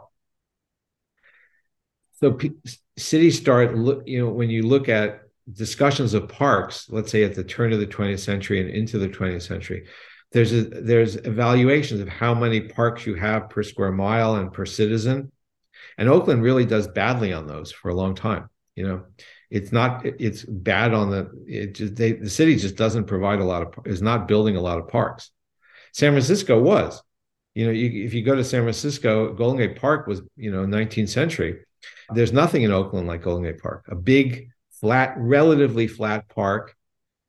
So 2.19 2.33
p- 2.33 2.55
cities 2.97 3.37
start 3.37 3.75
look, 3.75 4.03
you 4.05 4.19
know, 4.19 4.31
when 4.31 4.49
you 4.49 4.63
look 4.63 4.89
at 4.89 5.21
discussions 5.51 6.13
of 6.13 6.27
parks, 6.27 6.87
let's 6.89 7.11
say 7.11 7.23
at 7.23 7.35
the 7.35 7.43
turn 7.43 7.73
of 7.73 7.79
the 7.79 7.87
20th 7.87 8.19
century 8.19 8.59
and 8.59 8.69
into 8.69 8.97
the 8.97 9.09
20th 9.09 9.43
century, 9.43 9.87
there's 10.31 10.51
a, 10.51 10.63
there's 10.63 11.15
evaluations 11.15 12.01
of 12.01 12.09
how 12.09 12.33
many 12.33 12.61
parks 12.61 13.05
you 13.05 13.15
have 13.15 13.49
per 13.49 13.63
square 13.63 13.91
mile 13.91 14.35
and 14.35 14.51
per 14.51 14.65
citizen, 14.65 15.31
and 15.97 16.09
Oakland 16.09 16.43
really 16.43 16.65
does 16.65 16.87
badly 16.87 17.33
on 17.33 17.47
those 17.47 17.71
for 17.71 17.89
a 17.89 17.95
long 17.95 18.15
time. 18.15 18.49
You 18.75 18.87
know, 18.87 19.03
it's 19.49 19.71
not 19.71 20.05
it's 20.05 20.43
bad 20.43 20.93
on 20.93 21.09
the 21.09 21.31
it 21.47 21.73
just 21.73 21.95
they, 21.95 22.13
the 22.13 22.29
city 22.29 22.55
just 22.55 22.75
doesn't 22.75 23.05
provide 23.05 23.39
a 23.39 23.45
lot 23.45 23.61
of 23.61 23.87
is 23.87 24.01
not 24.01 24.27
building 24.27 24.55
a 24.55 24.61
lot 24.61 24.79
of 24.79 24.87
parks. 24.87 25.31
San 25.93 26.11
francisco 26.11 26.61
was. 26.61 27.01
You 27.55 27.65
know 27.65 27.71
you, 27.71 28.05
if 28.05 28.13
you 28.13 28.23
go 28.23 28.35
to 28.35 28.43
san 28.43 28.61
francisco 28.61 29.33
golden 29.33 29.57
gate 29.57 29.79
park 29.79 30.05
was 30.05 30.21
you 30.35 30.51
know 30.51 30.65
19th 30.65 31.09
century. 31.09 31.59
There's 32.13 32.33
nothing 32.33 32.63
in 32.63 32.71
oakland 32.71 33.07
like 33.07 33.23
golden 33.23 33.43
gate 33.43 33.61
park 33.61 33.85
a 33.87 33.95
big 33.95 34.49
flat 34.79 35.15
relatively 35.17 35.87
flat 35.87 36.27
park 36.29 36.75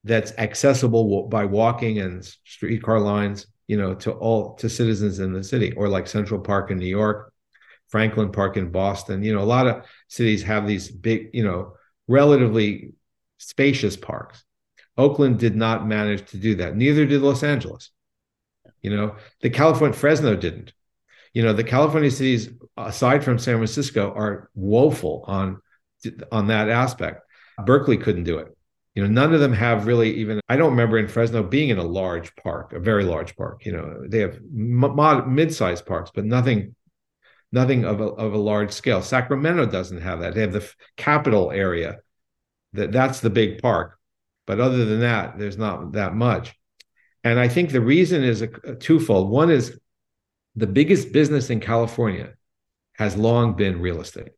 that's 0.05 0.33
accessible 0.39 1.29
by 1.29 1.45
walking 1.45 1.99
and 1.99 2.25
streetcar 2.45 3.01
lines 3.01 3.47
you 3.69 3.77
know 3.77 3.95
to 3.95 4.13
all 4.13 4.55
to 4.57 4.69
citizens 4.69 5.19
in 5.19 5.33
the 5.33 5.43
city 5.43 5.73
or 5.73 5.89
like 5.89 6.07
central 6.07 6.41
park 6.41 6.71
in 6.71 6.79
new 6.79 6.87
york 6.87 7.33
franklin 7.89 8.31
park 8.31 8.57
in 8.57 8.71
boston. 8.71 9.23
You 9.23 9.35
know 9.35 9.43
a 9.43 9.45
lot 9.45 9.67
of 9.67 9.85
cities 10.09 10.43
have 10.43 10.67
these 10.67 10.91
big 10.91 11.31
you 11.33 11.45
know 11.45 11.75
relatively 12.09 12.93
spacious 13.39 13.97
parks. 13.97 14.45
Oakland 14.97 15.39
did 15.39 15.55
not 15.55 15.87
manage 15.87 16.29
to 16.31 16.37
do 16.37 16.57
that. 16.57 16.77
Neither 16.77 17.07
did 17.07 17.23
Los 17.23 17.45
Angeles. 17.45 17.91
You 18.83 18.97
know, 18.97 19.17
the 19.41 19.51
California 19.51 19.97
Fresno 19.97 20.35
didn't. 20.35 20.73
You 21.35 21.43
know, 21.43 21.53
the 21.53 21.65
California 21.65 22.11
cities, 22.11 22.49
aside 22.77 23.23
from 23.23 23.39
San 23.39 23.57
Francisco, 23.57 24.13
are 24.15 24.51
woeful 24.55 25.25
on 25.27 25.61
on 26.33 26.49
that 26.49 26.69
aspect. 26.69 27.23
Berkeley 27.65 27.97
couldn't 27.97 28.25
do 28.25 28.39
it. 28.39 28.57
You 28.95 29.03
know, 29.03 29.11
none 29.11 29.35
of 29.35 29.41
them 29.41 29.53
have 29.53 29.87
really 29.87 30.15
even. 30.17 30.41
I 30.49 30.57
don't 30.57 30.71
remember 30.71 30.99
in 30.99 31.07
Fresno 31.07 31.43
being 31.43 31.69
in 31.69 31.79
a 31.79 31.85
large 31.85 32.35
park, 32.37 32.73
a 32.73 32.81
very 32.81 33.05
large 33.05 33.37
park. 33.37 33.65
You 33.65 33.73
know, 33.73 34.07
they 34.09 34.21
have 34.21 34.41
mod, 34.51 35.29
mid-sized 35.29 35.87
parks, 35.87 36.11
but 36.13 36.25
nothing 36.25 36.75
nothing 37.53 37.85
of 37.85 38.01
a, 38.01 38.05
of 38.05 38.33
a 38.35 38.39
large 38.39 38.73
scale. 38.73 39.03
Sacramento 39.03 39.67
doesn't 39.67 40.01
have 40.01 40.21
that. 40.21 40.35
They 40.35 40.43
have 40.43 40.53
the 40.53 40.71
capital 40.97 41.51
area. 41.51 41.99
That 42.75 42.93
that's 42.93 43.21
the 43.21 43.31
big 43.31 43.63
park, 43.63 43.99
but 44.47 44.61
other 44.61 44.85
than 44.85 45.01
that, 45.01 45.39
there's 45.39 45.57
not 45.57 45.93
that 45.93 46.15
much. 46.15 46.55
And 47.25 47.41
I 47.41 47.49
think 47.49 47.71
the 47.71 47.81
reason 47.81 48.23
is 48.23 48.43
a, 48.43 48.49
a 48.65 48.75
twofold. 48.75 49.31
One 49.31 49.51
is 49.51 49.79
the 50.55 50.67
biggest 50.67 51.13
business 51.13 51.49
in 51.49 51.61
California 51.61 52.35
has 52.93 53.17
long 53.17 53.55
been 53.55 53.81
real 53.81 54.01
estate, 54.03 54.33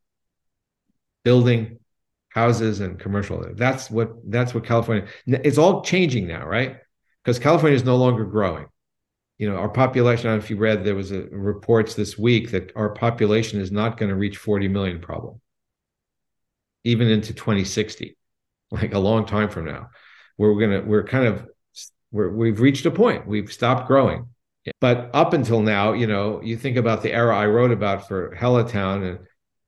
building 1.24 1.80
houses 2.28 2.78
and 2.78 3.00
commercial. 3.00 3.44
That's 3.54 3.90
what 3.90 4.10
that's 4.30 4.54
what 4.54 4.64
California. 4.64 5.08
It's 5.26 5.58
all 5.58 5.82
changing 5.82 6.28
now, 6.28 6.46
right? 6.46 6.76
Because 7.24 7.40
California 7.40 7.76
is 7.76 7.84
no 7.84 7.96
longer 7.96 8.24
growing 8.24 8.66
you 9.40 9.48
know, 9.48 9.56
our 9.56 9.70
population, 9.70 10.26
I 10.26 10.32
don't 10.32 10.40
know 10.40 10.44
if 10.44 10.50
you 10.50 10.58
read, 10.58 10.84
there 10.84 10.94
was 10.94 11.12
a 11.12 11.22
reports 11.22 11.94
this 11.94 12.18
week 12.18 12.50
that 12.50 12.72
our 12.76 12.90
population 12.90 13.58
is 13.58 13.72
not 13.72 13.96
going 13.96 14.10
to 14.10 14.14
reach 14.14 14.36
40 14.36 14.68
million 14.68 15.00
problem, 15.00 15.40
even 16.84 17.08
into 17.08 17.32
2060, 17.32 18.18
like 18.70 18.92
a 18.92 18.98
long 18.98 19.24
time 19.24 19.48
from 19.48 19.64
now, 19.64 19.88
we're 20.36 20.58
going 20.58 20.82
to, 20.82 20.86
we're 20.86 21.04
kind 21.04 21.24
of, 21.24 21.48
we're, 22.12 22.28
we've 22.28 22.60
reached 22.60 22.84
a 22.84 22.90
point, 22.90 23.26
we've 23.26 23.50
stopped 23.50 23.88
growing. 23.88 24.26
But 24.78 25.08
up 25.14 25.32
until 25.32 25.62
now, 25.62 25.94
you 25.94 26.06
know, 26.06 26.42
you 26.42 26.58
think 26.58 26.76
about 26.76 27.02
the 27.02 27.10
era 27.10 27.34
I 27.34 27.46
wrote 27.46 27.70
about 27.70 28.06
for 28.06 28.34
Hella 28.34 28.68
Town 28.68 29.02
and 29.04 29.20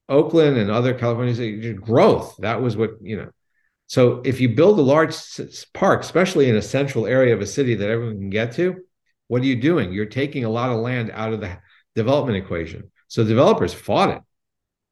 Oakland 0.06 0.58
and 0.58 0.70
other 0.70 0.92
California 0.92 1.72
growth. 1.72 2.36
That 2.40 2.60
was 2.60 2.76
what, 2.76 2.90
you 3.00 3.16
know, 3.16 3.30
so 3.86 4.20
if 4.22 4.38
you 4.38 4.50
build 4.50 4.78
a 4.78 4.82
large 4.82 5.14
park, 5.72 6.02
especially 6.02 6.50
in 6.50 6.56
a 6.56 6.62
central 6.62 7.06
area 7.06 7.32
of 7.32 7.40
a 7.40 7.46
city 7.46 7.74
that 7.76 7.88
everyone 7.88 8.18
can 8.18 8.28
get 8.28 8.52
to, 8.56 8.76
what 9.32 9.40
are 9.40 9.46
you 9.46 9.56
doing? 9.56 9.94
You're 9.94 10.04
taking 10.04 10.44
a 10.44 10.50
lot 10.50 10.68
of 10.68 10.80
land 10.80 11.10
out 11.14 11.32
of 11.32 11.40
the 11.40 11.56
development 11.94 12.36
equation. 12.36 12.90
So 13.08 13.24
developers 13.24 13.72
fought 13.72 14.10
it. 14.10 14.20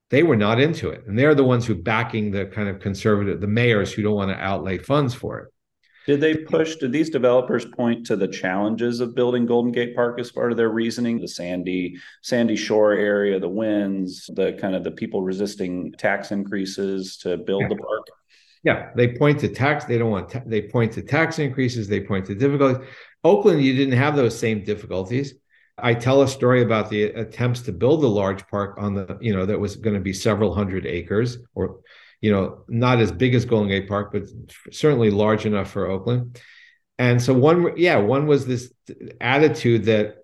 They 0.09 0.23
were 0.23 0.35
not 0.35 0.59
into 0.59 0.89
it. 0.89 1.03
And 1.07 1.19
they're 1.19 1.35
the 1.35 1.45
ones 1.45 1.67
who 1.67 1.75
backing 1.75 2.31
the 2.31 2.47
kind 2.47 2.67
of 2.67 2.81
conservative, 2.81 3.43
the 3.43 3.47
mayors 3.47 3.93
who 3.93 4.01
don't 4.03 4.15
want 4.15 4.31
to 4.31 4.43
outlay 4.43 4.79
funds 4.79 5.13
for 5.13 5.41
it. 5.41 5.49
Did 6.07 6.23
they 6.23 6.39
push, 6.39 6.77
did 6.77 6.91
these 6.91 7.11
developers 7.11 7.67
point 7.67 8.07
to 8.07 8.17
the 8.17 8.29
challenges 8.29 9.01
of 9.01 9.15
building 9.15 9.45
Golden 9.45 9.73
Gate 9.73 9.95
Park 9.95 10.19
as 10.19 10.33
part 10.33 10.53
of 10.53 10.57
their 10.57 10.71
reasoning? 10.71 11.21
The 11.21 11.29
sandy, 11.29 11.97
sandy 12.23 12.57
shore 12.57 12.95
area, 12.95 13.39
the 13.39 13.47
winds, 13.47 14.31
the 14.35 14.55
kind 14.55 14.75
of 14.75 14.85
the 14.85 14.91
people 14.91 15.21
resisting 15.21 15.93
tax 15.99 16.33
increases 16.33 17.19
to 17.19 17.37
build 17.37 17.65
yeah. 17.65 17.69
the 17.69 17.77
park? 17.77 18.07
Yeah, 18.63 18.91
they 18.95 19.09
point 19.09 19.41
to 19.41 19.49
tax. 19.49 19.85
They 19.85 19.97
don't 19.99 20.11
want. 20.11 20.31
Ta- 20.31 20.43
they 20.45 20.63
point 20.63 20.93
to 20.93 21.03
tax 21.03 21.39
increases. 21.39 21.89
They 21.89 22.01
point 22.01 22.27
to 22.27 22.35
difficulties. 22.35 22.87
Oakland, 23.23 23.63
you 23.63 23.75
didn't 23.75 23.99
have 23.99 24.17
those 24.17 24.39
same 24.39 24.65
difficulties. 24.65 25.35
I 25.77 25.95
tell 25.95 26.23
a 26.23 26.29
story 26.29 26.63
about 26.63 26.91
the 26.91 27.05
attempts 27.05 27.63
to 27.63 27.73
build 27.73 28.05
a 28.05 28.09
large 28.09 28.47
park 28.49 28.77
on 28.79 28.95
the, 28.95 29.19
you 29.21 29.35
know, 29.35 29.47
that 29.47 29.59
was 29.59 29.77
going 29.77 29.95
to 29.95 30.01
be 30.01 30.13
several 30.13 30.55
hundred 30.55 30.87
acres, 30.87 31.39
or, 31.55 31.81
you 32.21 32.33
know, 32.33 32.65
not 32.69 33.01
as 33.01 33.11
big 33.11 33.35
as 33.35 33.45
Golden 33.45 33.69
Gate 33.69 33.89
Park, 33.89 34.13
but 34.13 34.25
certainly 34.73 35.11
large 35.11 35.47
enough 35.47 35.71
for 35.71 35.87
Oakland. 35.87 36.41
And 36.99 37.23
so 37.23 37.33
one, 37.33 37.77
yeah, 37.77 37.97
one 37.97 38.27
was 38.27 38.47
this 38.47 38.73
attitude 39.21 39.85
that 39.85 40.17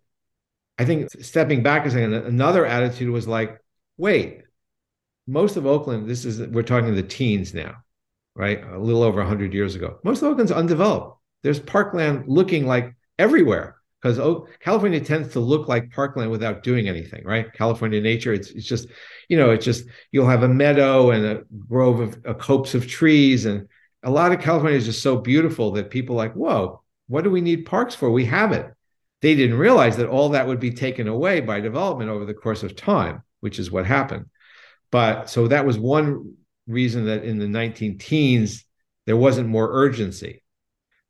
I 0.79 0.85
think 0.85 1.11
stepping 1.23 1.63
back 1.63 1.87
a 1.87 1.91
second, 1.91 2.13
another 2.13 2.67
attitude 2.67 3.09
was 3.09 3.27
like, 3.27 3.59
wait, 3.97 4.43
most 5.27 5.57
of 5.57 5.67
Oakland, 5.67 6.09
this 6.09 6.25
is 6.25 6.41
we're 6.41 6.63
talking 6.63 6.95
the 6.95 7.03
teens 7.03 7.55
now, 7.55 7.77
right? 8.35 8.63
A 8.63 8.79
little 8.79 9.03
over 9.03 9.19
100 9.19 9.55
years 9.55 9.75
ago. 9.75 9.99
Most 10.05 10.23
of 10.23 10.29
Oakland's 10.29 10.53
undeveloped. 10.53 11.19
There's 11.47 11.61
parkland 11.61 12.25
looking 12.27 12.67
like 12.67 12.97
everywhere. 13.21 13.77
because 14.03 14.19
oh, 14.19 14.49
California 14.59 14.99
tends 14.99 15.29
to 15.35 15.39
look 15.39 15.69
like 15.69 15.93
parkland 15.93 16.29
without 16.29 16.65
doing 16.65 16.89
anything, 16.89 17.23
right? 17.25 17.53
California 17.53 18.01
nature, 18.01 18.33
it's 18.33 18.51
it's 18.51 18.67
just, 18.67 18.89
you 19.29 19.37
know, 19.37 19.53
it's 19.53 19.65
just 19.65 19.85
you'll 20.11 20.27
have 20.27 20.43
a 20.43 20.49
meadow 20.49 21.13
and 21.13 21.25
a 21.25 21.45
grove 21.69 22.01
of 22.01 22.21
a 22.25 22.35
copse 22.35 22.75
of 22.75 22.89
trees, 22.89 23.47
and 23.47 23.69
a 24.03 24.11
lot 24.11 24.33
of 24.33 24.41
California 24.41 24.77
is 24.77 24.87
just 24.87 25.05
so 25.05 25.19
beautiful 25.19 25.71
that 25.71 25.89
people 25.89 26.17
like, 26.17 26.33
whoa, 26.33 26.83
what 27.07 27.23
do 27.23 27.31
we 27.31 27.41
need 27.41 27.65
parks 27.65 27.95
for? 27.95 28.11
We 28.11 28.25
have 28.25 28.51
it. 28.51 28.67
They 29.23 29.37
didn't 29.37 29.57
realize 29.57 29.99
that 29.99 30.09
all 30.09 30.31
that 30.31 30.49
would 30.49 30.59
be 30.59 30.73
taken 30.73 31.07
away 31.07 31.39
by 31.39 31.61
development 31.61 32.11
over 32.11 32.25
the 32.25 32.35
course 32.35 32.65
of 32.65 32.75
time, 32.75 33.23
which 33.39 33.61
is 33.61 33.71
what 33.71 33.87
happened. 33.87 34.27
But 34.91 35.31
so 35.31 35.47
that 35.47 35.65
was 35.65 35.79
one 35.79 36.35
reason 36.67 37.07
that 37.07 37.23
in 37.23 37.39
the 37.39 37.47
19 37.47 37.99
teens 37.99 38.65
there 39.07 39.17
wasn't 39.17 39.49
more 39.49 39.69
urgency 39.71 40.43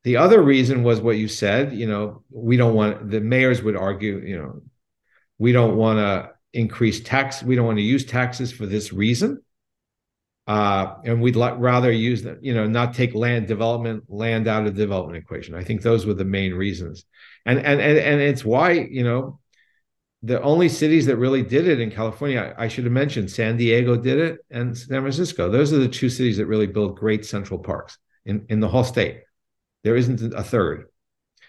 the 0.06 0.18
other 0.18 0.40
reason 0.40 0.84
was 0.84 1.00
what 1.00 1.16
you 1.16 1.26
said, 1.26 1.72
you 1.72 1.88
know, 1.88 2.22
we 2.30 2.56
don't 2.56 2.74
want 2.74 3.10
the 3.10 3.20
mayors 3.20 3.60
would 3.60 3.74
argue, 3.74 4.20
you 4.24 4.38
know, 4.38 4.62
we 5.36 5.50
don't 5.50 5.74
want 5.74 5.98
to 5.98 6.30
increase 6.52 7.00
tax, 7.00 7.42
we 7.42 7.56
don't 7.56 7.66
want 7.66 7.78
to 7.78 7.82
use 7.82 8.04
taxes 8.04 8.52
for 8.52 8.66
this 8.66 8.92
reason. 8.92 9.42
Uh, 10.46 10.94
and 11.04 11.20
we'd 11.20 11.34
rather 11.34 11.90
use 11.90 12.22
them, 12.22 12.38
you 12.40 12.54
know, 12.54 12.68
not 12.68 12.94
take 12.94 13.16
land 13.16 13.48
development, 13.48 14.04
land 14.06 14.46
out 14.46 14.64
of 14.64 14.76
the 14.76 14.80
development 14.80 15.20
equation. 15.20 15.56
I 15.56 15.64
think 15.64 15.82
those 15.82 16.06
were 16.06 16.14
the 16.14 16.24
main 16.24 16.54
reasons. 16.54 17.04
And 17.44 17.58
and 17.58 17.80
and, 17.80 17.98
and 17.98 18.20
it's 18.20 18.44
why, 18.44 18.70
you 18.70 19.02
know, 19.02 19.40
the 20.22 20.40
only 20.40 20.68
cities 20.68 21.06
that 21.06 21.16
really 21.16 21.42
did 21.42 21.66
it 21.66 21.80
in 21.80 21.90
California, 21.90 22.54
I, 22.56 22.66
I 22.66 22.68
should 22.68 22.84
have 22.84 22.92
mentioned 22.92 23.28
San 23.28 23.56
Diego 23.56 23.96
did 23.96 24.18
it 24.18 24.38
and 24.52 24.78
San 24.78 25.00
Francisco. 25.00 25.50
Those 25.50 25.72
are 25.72 25.78
the 25.78 25.88
two 25.88 26.08
cities 26.08 26.36
that 26.36 26.46
really 26.46 26.68
build 26.68 26.96
great 26.96 27.26
central 27.26 27.58
parks 27.58 27.98
in, 28.24 28.46
in 28.48 28.60
the 28.60 28.68
whole 28.68 28.84
state. 28.84 29.25
There 29.86 29.94
isn't 29.94 30.34
a 30.34 30.42
third. 30.42 30.86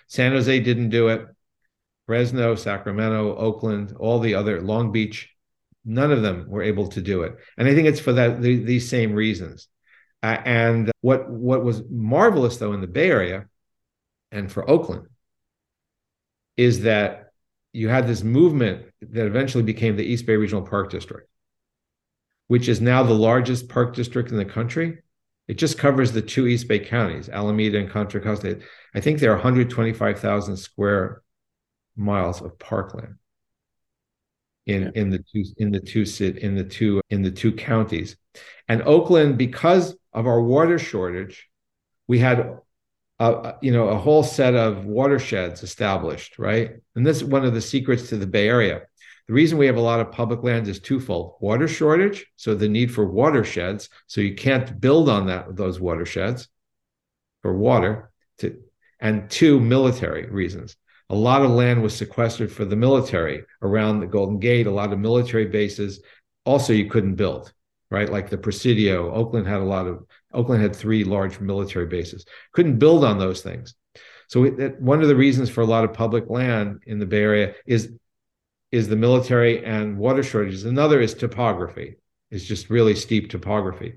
San 0.07 0.31
Jose 0.31 0.59
didn't 0.59 0.89
do 0.89 1.07
it. 1.07 1.25
Fresno, 2.05 2.53
Sacramento, 2.53 3.35
Oakland, 3.35 3.95
all 3.99 4.19
the 4.19 4.35
other 4.35 4.61
Long 4.61 4.91
Beach, 4.91 5.33
none 5.83 6.11
of 6.11 6.21
them 6.21 6.45
were 6.47 6.61
able 6.61 6.87
to 6.89 7.01
do 7.01 7.23
it. 7.23 7.35
And 7.57 7.67
I 7.67 7.73
think 7.73 7.87
it's 7.87 7.99
for 7.99 8.13
that 8.13 8.39
the, 8.39 8.63
these 8.63 8.87
same 8.87 9.13
reasons. 9.13 9.67
Uh, 10.21 10.37
and 10.45 10.91
what 11.01 11.27
what 11.27 11.63
was 11.63 11.81
marvelous 11.89 12.57
though 12.57 12.73
in 12.73 12.81
the 12.81 12.85
Bay 12.85 13.09
Area 13.09 13.47
and 14.31 14.51
for 14.51 14.69
Oakland 14.69 15.07
is 16.57 16.81
that 16.81 17.31
you 17.73 17.89
had 17.89 18.05
this 18.05 18.21
movement 18.21 18.85
that 19.01 19.25
eventually 19.25 19.63
became 19.63 19.95
the 19.95 20.05
East 20.05 20.27
Bay 20.27 20.35
Regional 20.35 20.61
Park 20.61 20.91
District, 20.91 21.27
which 22.49 22.69
is 22.69 22.81
now 22.81 23.01
the 23.01 23.15
largest 23.15 23.67
park 23.67 23.95
district 23.95 24.29
in 24.29 24.37
the 24.37 24.45
country 24.45 24.99
it 25.47 25.57
just 25.57 25.77
covers 25.77 26.11
the 26.11 26.21
two 26.21 26.47
East 26.47 26.67
Bay 26.67 26.79
counties, 26.79 27.29
Alameda 27.29 27.79
and 27.79 27.89
Contra 27.89 28.19
Costa. 28.19 28.59
I 28.93 28.99
think 28.99 29.19
there 29.19 29.31
are 29.31 29.35
125,000 29.35 30.57
square 30.57 31.21
miles 31.95 32.41
of 32.41 32.59
parkland 32.59 33.15
in 34.65 34.83
yeah. 34.83 34.91
in 34.95 35.09
the 35.09 35.19
two 35.19 35.43
in 35.57 35.71
the 35.71 35.79
two 35.79 36.05
in 36.37 36.55
the 36.55 36.63
two 36.63 37.01
in 37.09 37.21
the 37.21 37.31
two 37.31 37.51
counties. 37.51 38.15
And 38.67 38.83
Oakland, 38.83 39.37
because 39.37 39.95
of 40.13 40.27
our 40.27 40.41
water 40.41 40.77
shortage, 40.77 41.47
we 42.07 42.19
had 42.19 42.59
a, 43.19 43.55
you 43.61 43.71
know 43.71 43.87
a 43.87 43.97
whole 43.97 44.23
set 44.23 44.53
of 44.53 44.85
watersheds 44.85 45.63
established, 45.63 46.37
right? 46.37 46.75
And 46.95 47.05
this 47.05 47.17
is 47.17 47.23
one 47.23 47.45
of 47.45 47.53
the 47.53 47.61
secrets 47.61 48.09
to 48.09 48.17
the 48.17 48.27
Bay 48.27 48.47
Area. 48.47 48.81
The 49.27 49.33
reason 49.33 49.57
we 49.57 49.65
have 49.65 49.75
a 49.75 49.81
lot 49.81 49.99
of 49.99 50.11
public 50.11 50.41
land 50.43 50.67
is 50.67 50.79
twofold 50.79 51.35
water 51.41 51.67
shortage, 51.67 52.25
so 52.37 52.55
the 52.55 52.69
need 52.69 52.93
for 52.93 53.05
watersheds. 53.05 53.89
So 54.07 54.21
you 54.21 54.35
can't 54.35 54.79
build 54.79 55.09
on 55.09 55.27
that 55.27 55.55
those 55.55 55.79
watersheds 55.79 56.47
for 57.41 57.57
water, 57.57 58.11
to, 58.39 58.57
and 58.99 59.29
two, 59.29 59.59
military 59.59 60.27
reasons. 60.29 60.77
A 61.09 61.15
lot 61.15 61.41
of 61.41 61.51
land 61.51 61.83
was 61.83 61.95
sequestered 61.95 62.51
for 62.51 62.65
the 62.65 62.75
military 62.75 63.43
around 63.61 63.99
the 63.99 64.07
Golden 64.07 64.39
Gate, 64.39 64.67
a 64.67 64.71
lot 64.71 64.93
of 64.93 64.99
military 64.99 65.45
bases. 65.45 66.01
Also, 66.45 66.73
you 66.73 66.89
couldn't 66.89 67.15
build, 67.15 67.53
right? 67.91 68.09
Like 68.09 68.29
the 68.29 68.37
Presidio, 68.37 69.13
Oakland 69.13 69.47
had 69.47 69.61
a 69.61 69.65
lot 69.65 69.87
of, 69.87 70.05
Oakland 70.33 70.61
had 70.61 70.75
three 70.75 71.03
large 71.03 71.39
military 71.39 71.85
bases. 71.85 72.25
Couldn't 72.53 72.79
build 72.79 73.03
on 73.03 73.19
those 73.19 73.41
things. 73.41 73.75
So 74.29 74.45
one 74.79 75.01
of 75.01 75.07
the 75.07 75.15
reasons 75.15 75.49
for 75.49 75.61
a 75.61 75.65
lot 75.65 75.85
of 75.85 75.93
public 75.93 76.29
land 76.29 76.81
in 76.85 76.99
the 76.99 77.05
Bay 77.05 77.21
Area 77.21 77.55
is 77.65 77.93
is 78.71 78.87
the 78.87 78.95
military 78.95 79.63
and 79.63 79.97
water 79.97 80.23
shortages. 80.23 80.65
Another 80.65 80.99
is 80.99 81.13
topography. 81.13 81.95
It's 82.31 82.43
just 82.43 82.69
really 82.69 82.95
steep 82.95 83.29
topography. 83.29 83.95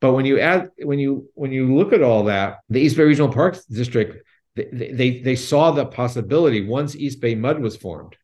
But 0.00 0.12
when 0.12 0.24
you 0.24 0.38
add 0.38 0.70
when 0.78 0.98
you 0.98 1.28
when 1.34 1.52
you 1.52 1.74
look 1.74 1.92
at 1.92 2.02
all 2.02 2.24
that, 2.24 2.58
the 2.68 2.80
East 2.80 2.96
Bay 2.96 3.04
Regional 3.04 3.32
Parks 3.32 3.64
District 3.64 4.24
they 4.54 4.92
they, 4.92 5.20
they 5.20 5.36
saw 5.36 5.70
the 5.70 5.86
possibility 5.86 6.66
once 6.66 6.94
East 6.94 7.20
Bay 7.20 7.34
MUD 7.34 7.60
was 7.60 7.76
formed, 7.76 8.16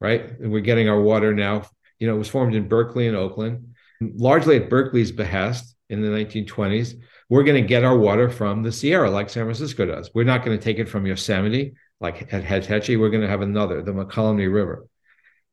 right? 0.00 0.38
And 0.40 0.50
we're 0.50 0.60
getting 0.60 0.88
our 0.88 1.00
water 1.00 1.34
now. 1.34 1.62
You 1.98 2.08
know, 2.08 2.16
it 2.16 2.18
was 2.18 2.28
formed 2.28 2.54
in 2.54 2.68
Berkeley 2.68 3.06
and 3.06 3.16
Oakland, 3.16 3.74
largely 4.00 4.56
at 4.56 4.68
Berkeley's 4.68 5.12
behest 5.12 5.74
in 5.88 6.02
the 6.02 6.08
1920s. 6.08 6.94
We're 7.28 7.44
going 7.44 7.60
to 7.60 7.66
get 7.66 7.84
our 7.84 7.96
water 7.96 8.28
from 8.28 8.62
the 8.62 8.70
Sierra, 8.70 9.10
like 9.10 9.30
San 9.30 9.44
Francisco 9.44 9.86
does. 9.86 10.10
We're 10.14 10.24
not 10.24 10.44
going 10.44 10.56
to 10.56 10.62
take 10.62 10.78
it 10.78 10.88
from 10.88 11.06
Yosemite, 11.06 11.74
like 12.00 12.32
at 12.32 12.44
Hetch 12.44 12.66
Hetchy. 12.66 12.96
We're 12.96 13.10
going 13.10 13.22
to 13.22 13.28
have 13.28 13.40
another, 13.40 13.82
the 13.82 13.92
Mokelumne 13.92 14.52
River 14.52 14.86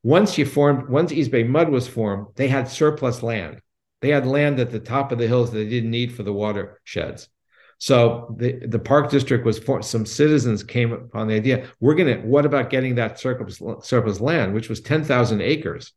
once 0.03 0.37
you 0.37 0.45
formed, 0.45 0.89
once 0.89 1.11
East 1.11 1.31
Bay 1.31 1.43
MUD 1.43 1.69
was 1.69 1.87
formed, 1.87 2.27
they 2.35 2.49
had 2.49 2.67
surplus 2.67 3.23
land. 3.23 3.61
They 4.01 4.09
had 4.09 4.27
land 4.27 4.59
at 4.59 4.69
the 4.69 4.79
top 4.79 5.13
of 5.13 5.17
the 5.17 5.27
hills 5.27 5.51
that 5.51 5.57
they 5.57 5.69
didn't 5.69 5.91
need 5.91 6.13
for 6.13 6.23
the 6.23 6.33
watersheds. 6.33 7.29
So 7.77 8.35
the, 8.37 8.65
the 8.67 8.79
park 8.79 9.09
district 9.09 9.45
was 9.45 9.59
for 9.59 9.81
some 9.81 10.05
citizens 10.05 10.63
came 10.63 10.91
upon 10.91 11.27
the 11.27 11.35
idea, 11.35 11.69
we're 11.79 11.95
gonna, 11.95 12.17
what 12.17 12.45
about 12.45 12.69
getting 12.69 12.95
that 12.95 13.17
surplus, 13.17 13.61
surplus 13.81 14.19
land, 14.19 14.53
which 14.53 14.69
was 14.69 14.81
10,000 14.81 15.41
acres? 15.41 15.93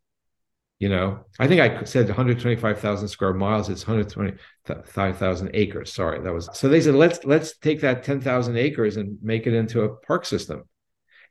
You 0.79 0.91
know, 0.91 1.21
I 1.39 1.49
think 1.49 1.61
I 1.61 1.85
said 1.85 2.07
125,000 2.07 3.09
square 3.09 3.33
miles. 3.33 3.71
It's 3.71 3.87
125,000 3.87 5.51
acres. 5.55 5.93
Sorry, 5.93 6.21
that 6.21 6.33
was 6.33 6.51
so. 6.53 6.69
They 6.69 6.83
said 6.83 6.95
let's 6.95 7.25
let's 7.25 7.57
take 7.57 7.81
that 7.81 8.03
10,000 8.03 8.59
acres 8.59 8.99
and 8.99 9.17
make 9.23 9.47
it 9.47 9.55
into 9.55 9.85
a 9.85 9.97
park 9.97 10.27
system 10.27 10.65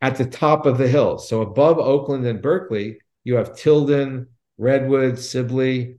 at 0.01 0.17
the 0.17 0.25
top 0.25 0.65
of 0.65 0.77
the 0.77 0.87
hills. 0.87 1.29
So 1.29 1.41
above 1.41 1.77
Oakland 1.77 2.25
and 2.25 2.41
Berkeley, 2.41 2.99
you 3.23 3.35
have 3.35 3.55
Tilden, 3.55 4.27
Redwood, 4.57 5.19
Sibley, 5.19 5.97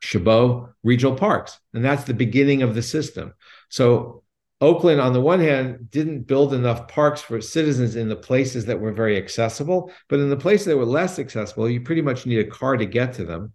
Chabot 0.00 0.68
regional 0.82 1.16
parks. 1.16 1.58
And 1.74 1.84
that's 1.84 2.04
the 2.04 2.14
beginning 2.14 2.62
of 2.62 2.74
the 2.74 2.82
system. 2.82 3.34
So 3.68 4.22
Oakland, 4.60 5.00
on 5.00 5.12
the 5.12 5.20
one 5.20 5.40
hand, 5.40 5.90
didn't 5.90 6.26
build 6.26 6.54
enough 6.54 6.88
parks 6.88 7.20
for 7.20 7.40
citizens 7.40 7.96
in 7.96 8.08
the 8.08 8.16
places 8.16 8.64
that 8.66 8.80
were 8.80 8.92
very 8.92 9.16
accessible, 9.18 9.92
but 10.08 10.18
in 10.18 10.30
the 10.30 10.36
places 10.36 10.66
that 10.66 10.76
were 10.76 10.86
less 10.86 11.18
accessible, 11.18 11.68
you 11.68 11.80
pretty 11.82 12.00
much 12.00 12.24
need 12.24 12.38
a 12.38 12.50
car 12.50 12.76
to 12.76 12.86
get 12.86 13.12
to 13.14 13.24
them. 13.24 13.52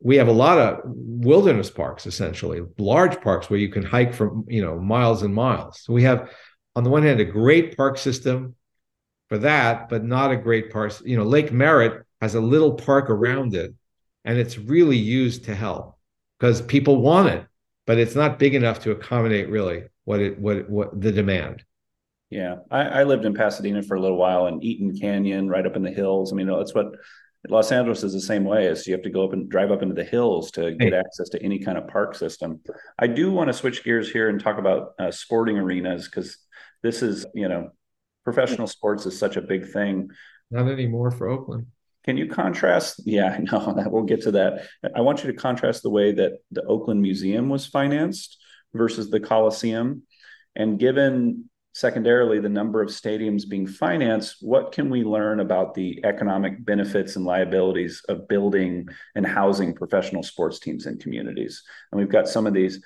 We 0.00 0.16
have 0.16 0.28
a 0.28 0.32
lot 0.32 0.58
of 0.58 0.80
wilderness 0.84 1.70
parks, 1.70 2.06
essentially, 2.06 2.62
large 2.78 3.20
parks 3.20 3.50
where 3.50 3.58
you 3.58 3.68
can 3.68 3.84
hike 3.84 4.14
for 4.14 4.42
you 4.46 4.64
know 4.64 4.78
miles 4.78 5.22
and 5.22 5.34
miles. 5.34 5.80
So 5.82 5.92
we 5.92 6.04
have 6.04 6.30
on 6.78 6.84
the 6.84 6.90
one 6.90 7.02
hand, 7.02 7.18
a 7.18 7.24
great 7.24 7.76
park 7.76 7.98
system 7.98 8.54
for 9.28 9.38
that, 9.38 9.88
but 9.88 10.04
not 10.04 10.30
a 10.30 10.36
great 10.36 10.70
park. 10.70 10.92
You 11.04 11.16
know, 11.16 11.24
Lake 11.24 11.50
Merritt 11.50 12.06
has 12.20 12.36
a 12.36 12.40
little 12.40 12.74
park 12.74 13.10
around 13.10 13.56
it, 13.56 13.74
and 14.24 14.38
it's 14.38 14.56
really 14.56 14.96
used 14.96 15.46
to 15.46 15.56
help 15.56 15.98
because 16.38 16.62
people 16.62 17.02
want 17.02 17.30
it, 17.30 17.44
but 17.84 17.98
it's 17.98 18.14
not 18.14 18.38
big 18.38 18.54
enough 18.54 18.78
to 18.84 18.92
accommodate 18.92 19.50
really 19.50 19.86
what 20.04 20.20
it 20.20 20.38
what 20.38 20.70
what 20.70 21.00
the 21.00 21.10
demand. 21.10 21.64
Yeah, 22.30 22.58
I, 22.70 23.00
I 23.00 23.02
lived 23.02 23.24
in 23.24 23.34
Pasadena 23.34 23.82
for 23.82 23.96
a 23.96 24.00
little 24.00 24.16
while, 24.16 24.46
and 24.46 24.62
Eaton 24.62 24.96
Canyon, 24.96 25.48
right 25.48 25.66
up 25.66 25.74
in 25.74 25.82
the 25.82 25.90
hills. 25.90 26.32
I 26.32 26.36
mean, 26.36 26.46
that's 26.46 26.76
what 26.76 26.92
Los 27.48 27.72
Angeles 27.72 28.04
is 28.04 28.12
the 28.12 28.20
same 28.20 28.44
way. 28.44 28.66
Is 28.66 28.86
you 28.86 28.92
have 28.92 29.02
to 29.02 29.10
go 29.10 29.24
up 29.24 29.32
and 29.32 29.50
drive 29.50 29.72
up 29.72 29.82
into 29.82 29.96
the 29.96 30.04
hills 30.04 30.52
to 30.52 30.74
get 30.74 30.94
access 30.94 31.28
to 31.30 31.42
any 31.42 31.58
kind 31.58 31.76
of 31.76 31.88
park 31.88 32.14
system. 32.14 32.60
I 33.00 33.08
do 33.08 33.32
want 33.32 33.48
to 33.48 33.52
switch 33.52 33.82
gears 33.82 34.12
here 34.12 34.28
and 34.28 34.40
talk 34.40 34.58
about 34.58 34.92
uh, 35.00 35.10
sporting 35.10 35.58
arenas 35.58 36.04
because 36.06 36.38
this 36.82 37.02
is, 37.02 37.26
you 37.34 37.48
know, 37.48 37.70
professional 38.24 38.66
sports 38.66 39.06
is 39.06 39.18
such 39.18 39.36
a 39.36 39.42
big 39.42 39.70
thing. 39.70 40.10
Not 40.50 40.68
anymore 40.68 41.10
for 41.10 41.28
Oakland. 41.28 41.66
Can 42.04 42.16
you 42.16 42.26
contrast? 42.26 43.02
Yeah, 43.04 43.26
I 43.38 43.38
know 43.38 43.74
that 43.74 43.90
we'll 43.90 44.04
get 44.04 44.22
to 44.22 44.32
that. 44.32 44.66
I 44.94 45.00
want 45.00 45.24
you 45.24 45.32
to 45.32 45.38
contrast 45.38 45.82
the 45.82 45.90
way 45.90 46.12
that 46.12 46.38
the 46.50 46.64
Oakland 46.64 47.02
Museum 47.02 47.48
was 47.48 47.66
financed 47.66 48.38
versus 48.74 49.10
the 49.10 49.20
Coliseum. 49.20 50.02
And 50.56 50.78
given 50.78 51.48
secondarily 51.74 52.40
the 52.40 52.48
number 52.48 52.82
of 52.82 52.88
stadiums 52.88 53.48
being 53.48 53.66
financed, 53.66 54.38
what 54.40 54.72
can 54.72 54.90
we 54.90 55.04
learn 55.04 55.40
about 55.40 55.74
the 55.74 56.00
economic 56.04 56.64
benefits 56.64 57.14
and 57.14 57.24
liabilities 57.24 58.02
of 58.08 58.26
building 58.26 58.88
and 59.14 59.26
housing 59.26 59.74
professional 59.74 60.22
sports 60.22 60.58
teams 60.58 60.86
and 60.86 61.00
communities? 61.00 61.62
And 61.92 62.00
we've 62.00 62.10
got 62.10 62.28
some 62.28 62.46
of 62.46 62.54
these 62.54 62.82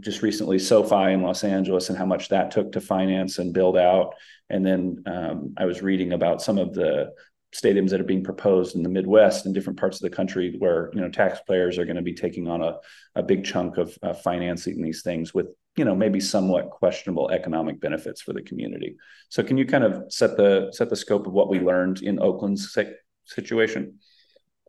just 0.00 0.22
recently 0.22 0.58
SoFi 0.58 1.12
in 1.12 1.22
Los 1.22 1.44
Angeles 1.44 1.88
and 1.88 1.98
how 1.98 2.06
much 2.06 2.28
that 2.28 2.50
took 2.50 2.72
to 2.72 2.80
finance 2.80 3.38
and 3.38 3.52
build 3.52 3.76
out. 3.76 4.14
And 4.50 4.64
then 4.64 5.02
um, 5.06 5.54
I 5.56 5.64
was 5.64 5.82
reading 5.82 6.12
about 6.12 6.42
some 6.42 6.58
of 6.58 6.74
the 6.74 7.12
stadiums 7.54 7.90
that 7.90 8.00
are 8.00 8.04
being 8.04 8.24
proposed 8.24 8.76
in 8.76 8.82
the 8.82 8.88
Midwest 8.88 9.46
and 9.46 9.54
different 9.54 9.78
parts 9.78 9.96
of 9.96 10.02
the 10.02 10.14
country 10.14 10.56
where 10.58 10.90
you 10.92 11.00
know 11.00 11.08
taxpayers 11.08 11.78
are 11.78 11.84
going 11.84 11.96
to 11.96 12.02
be 12.02 12.14
taking 12.14 12.48
on 12.48 12.62
a, 12.62 12.76
a 13.14 13.22
big 13.22 13.44
chunk 13.44 13.78
of 13.78 13.96
uh, 14.02 14.12
financing 14.12 14.82
these 14.82 15.02
things 15.02 15.32
with 15.32 15.46
you 15.76 15.84
know 15.84 15.94
maybe 15.94 16.20
somewhat 16.20 16.70
questionable 16.70 17.30
economic 17.30 17.80
benefits 17.80 18.20
for 18.20 18.32
the 18.32 18.42
community. 18.42 18.96
So 19.28 19.42
can 19.42 19.56
you 19.56 19.64
kind 19.64 19.84
of 19.84 20.12
set 20.12 20.36
the 20.36 20.70
set 20.72 20.90
the 20.90 20.96
scope 20.96 21.26
of 21.26 21.32
what 21.32 21.48
we 21.48 21.60
learned 21.60 22.02
in 22.02 22.20
Oakland's 22.20 22.76
situation? 23.24 23.98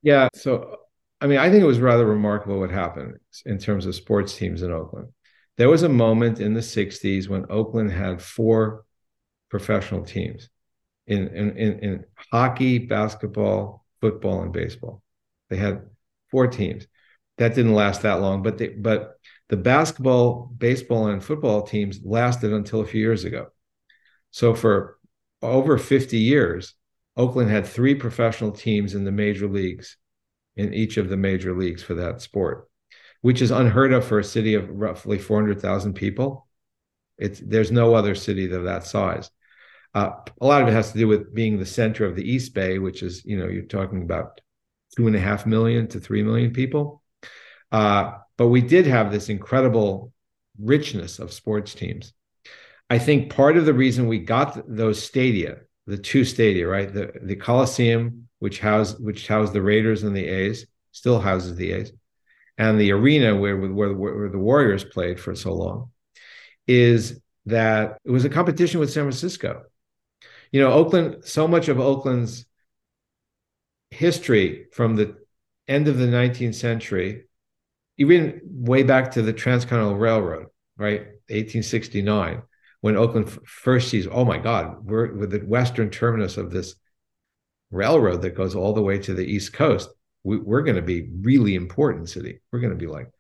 Yeah. 0.04 0.30
So 0.34 0.78
I 1.20 1.28
mean, 1.28 1.40
I 1.40 1.50
think 1.50 1.64
it 1.64 1.68
was 1.68 1.80
rather 1.80 2.06
remarkable 2.06 2.60
what 2.60 2.70
happened 2.70 3.18
in 3.46 3.58
terms 3.58 3.86
of 3.86 3.96
sports 3.96 4.38
teams 4.38 4.62
in 4.62 4.72
Oakland. 4.72 5.10
There 5.58 5.70
was 5.70 5.84
a 5.84 5.90
moment 5.90 6.40
in 6.40 6.54
the 6.54 6.62
60s 6.62 7.28
when 7.28 7.48
Oakland 7.50 7.92
had 7.92 8.22
four 8.22 8.86
professional 9.50 10.04
teams 10.04 10.50
in, 11.08 11.28
in, 11.30 11.58
in, 11.58 11.80
in 11.80 12.06
hockey, 12.32 12.78
basketball, 12.78 13.86
football, 14.00 14.44
and 14.44 14.54
baseball. 14.54 15.02
They 15.50 15.58
had 15.58 15.82
four 16.30 16.48
teams. 16.48 16.86
That 17.38 17.56
didn't 17.56 17.74
last 17.74 18.04
that 18.04 18.22
long, 18.22 18.44
but 18.44 18.58
they, 18.58 18.70
but 18.70 19.18
the 19.50 19.58
basketball, 19.58 20.52
baseball, 20.58 21.08
and 21.08 21.24
football 21.24 21.64
teams 21.64 22.00
lasted 22.04 22.54
until 22.54 22.82
a 22.82 22.86
few 22.86 23.02
years 23.02 23.24
ago. 23.24 23.48
So 24.32 24.54
for 24.54 25.00
over 25.42 25.78
50 25.78 26.18
years, 26.18 26.74
Oakland 27.16 27.50
had 27.50 27.66
three 27.66 27.96
professional 27.96 28.52
teams 28.52 28.94
in 28.94 29.04
the 29.04 29.12
major 29.12 29.48
leagues, 29.48 29.98
in 30.58 30.74
each 30.74 30.98
of 30.98 31.10
the 31.10 31.18
major 31.18 31.54
leagues 31.54 31.84
for 31.84 31.94
that 31.96 32.22
sport, 32.22 32.68
which 33.22 33.42
is 33.42 33.52
unheard 33.52 33.94
of 33.94 34.06
for 34.06 34.20
a 34.20 34.24
city 34.24 34.56
of 34.56 34.70
roughly 34.70 35.18
400,000 35.18 35.94
people. 35.94 36.48
It's 37.18 37.40
there's 37.40 37.72
no 37.72 37.96
other 37.96 38.16
city 38.16 38.52
of 38.52 38.64
that 38.66 38.86
size. 38.86 39.30
Uh, 39.94 40.12
a 40.42 40.46
lot 40.46 40.62
of 40.62 40.68
it 40.68 40.74
has 40.74 40.92
to 40.92 40.98
do 40.98 41.08
with 41.08 41.34
being 41.34 41.58
the 41.58 41.66
center 41.66 42.06
of 42.06 42.16
the 42.16 42.30
East 42.30 42.54
Bay, 42.54 42.78
which 42.78 43.02
is, 43.02 43.24
you 43.26 43.38
know, 43.38 43.48
you're 43.48 43.64
talking 43.64 44.04
about 44.04 44.42
two 44.96 45.08
and 45.08 45.16
a 45.16 45.20
half 45.20 45.46
million 45.46 45.88
to 45.88 46.00
three 46.00 46.24
million 46.24 46.52
people. 46.52 47.02
Uh, 47.72 48.14
but 48.38 48.48
we 48.48 48.62
did 48.62 48.86
have 48.86 49.12
this 49.12 49.30
incredible 49.30 50.14
richness 50.60 51.20
of 51.20 51.34
sports 51.34 51.74
teams. 51.74 52.14
I 52.90 53.00
think 53.00 53.34
part 53.34 53.58
of 53.58 53.66
the 53.66 53.74
reason 53.74 54.08
we 54.08 54.20
got 54.20 54.62
those 54.68 55.04
stadia, 55.04 55.58
the 55.88 55.98
two 55.98 56.26
stadia, 56.26 56.68
right, 56.68 56.94
the 56.94 57.12
the 57.24 57.36
Coliseum, 57.36 58.28
which 58.40 58.60
housed 58.60 59.04
which 59.04 59.28
housed 59.28 59.54
the 59.54 59.62
Raiders 59.62 60.04
and 60.04 60.16
the 60.16 60.28
A's, 60.28 60.68
still 60.92 61.20
houses 61.20 61.56
the 61.56 61.72
A's, 61.72 61.92
and 62.58 62.80
the 62.80 62.92
arena 62.92 63.36
where 63.36 63.58
where, 63.58 63.94
where 63.94 64.30
the 64.30 64.38
Warriors 64.38 64.84
played 64.84 65.20
for 65.20 65.34
so 65.34 65.54
long, 65.54 65.92
is 66.68 67.20
that 67.46 67.98
it 68.04 68.12
was 68.12 68.26
a 68.26 68.30
competition 68.30 68.80
with 68.80 68.92
San 68.92 69.04
Francisco. 69.04 69.64
You 70.52 70.62
know, 70.62 70.72
Oakland. 70.72 71.24
So 71.26 71.48
much 71.48 71.70
of 71.70 71.80
Oakland's 71.80 72.46
history 73.90 74.68
from 74.74 74.96
the 74.96 75.16
end 75.68 75.88
of 75.88 75.98
the 75.98 76.08
19th 76.08 76.56
century 76.56 77.28
even 77.98 78.42
way 78.44 78.84
back 78.84 79.12
to 79.12 79.22
the 79.22 79.34
Transcontinental 79.34 79.98
Railroad, 79.98 80.48
right? 80.78 81.02
1869, 81.30 82.42
when 82.88 82.96
Oakland 82.96 83.28
f- 83.28 83.40
first 83.46 83.90
sees, 83.90 84.08
oh 84.10 84.24
my 84.24 84.38
God, 84.38 84.78
we're 84.86 85.28
the 85.28 85.40
western 85.40 85.90
terminus 85.90 86.38
of 86.38 86.52
this 86.52 86.76
railroad 87.70 88.22
that 88.22 88.34
goes 88.34 88.56
all 88.56 88.72
the 88.72 88.82
way 88.82 88.98
to 88.98 89.14
the 89.14 89.26
East 89.26 89.52
Coast. 89.52 89.90
We, 90.24 90.38
we're 90.38 90.62
going 90.62 90.78
to 90.78 90.82
be 90.82 91.10
really 91.22 91.56
important 91.56 92.08
city. 92.08 92.40
We're 92.50 92.62
going 92.62 92.72
to 92.72 92.80
be 92.80 92.88
like, 92.88 93.12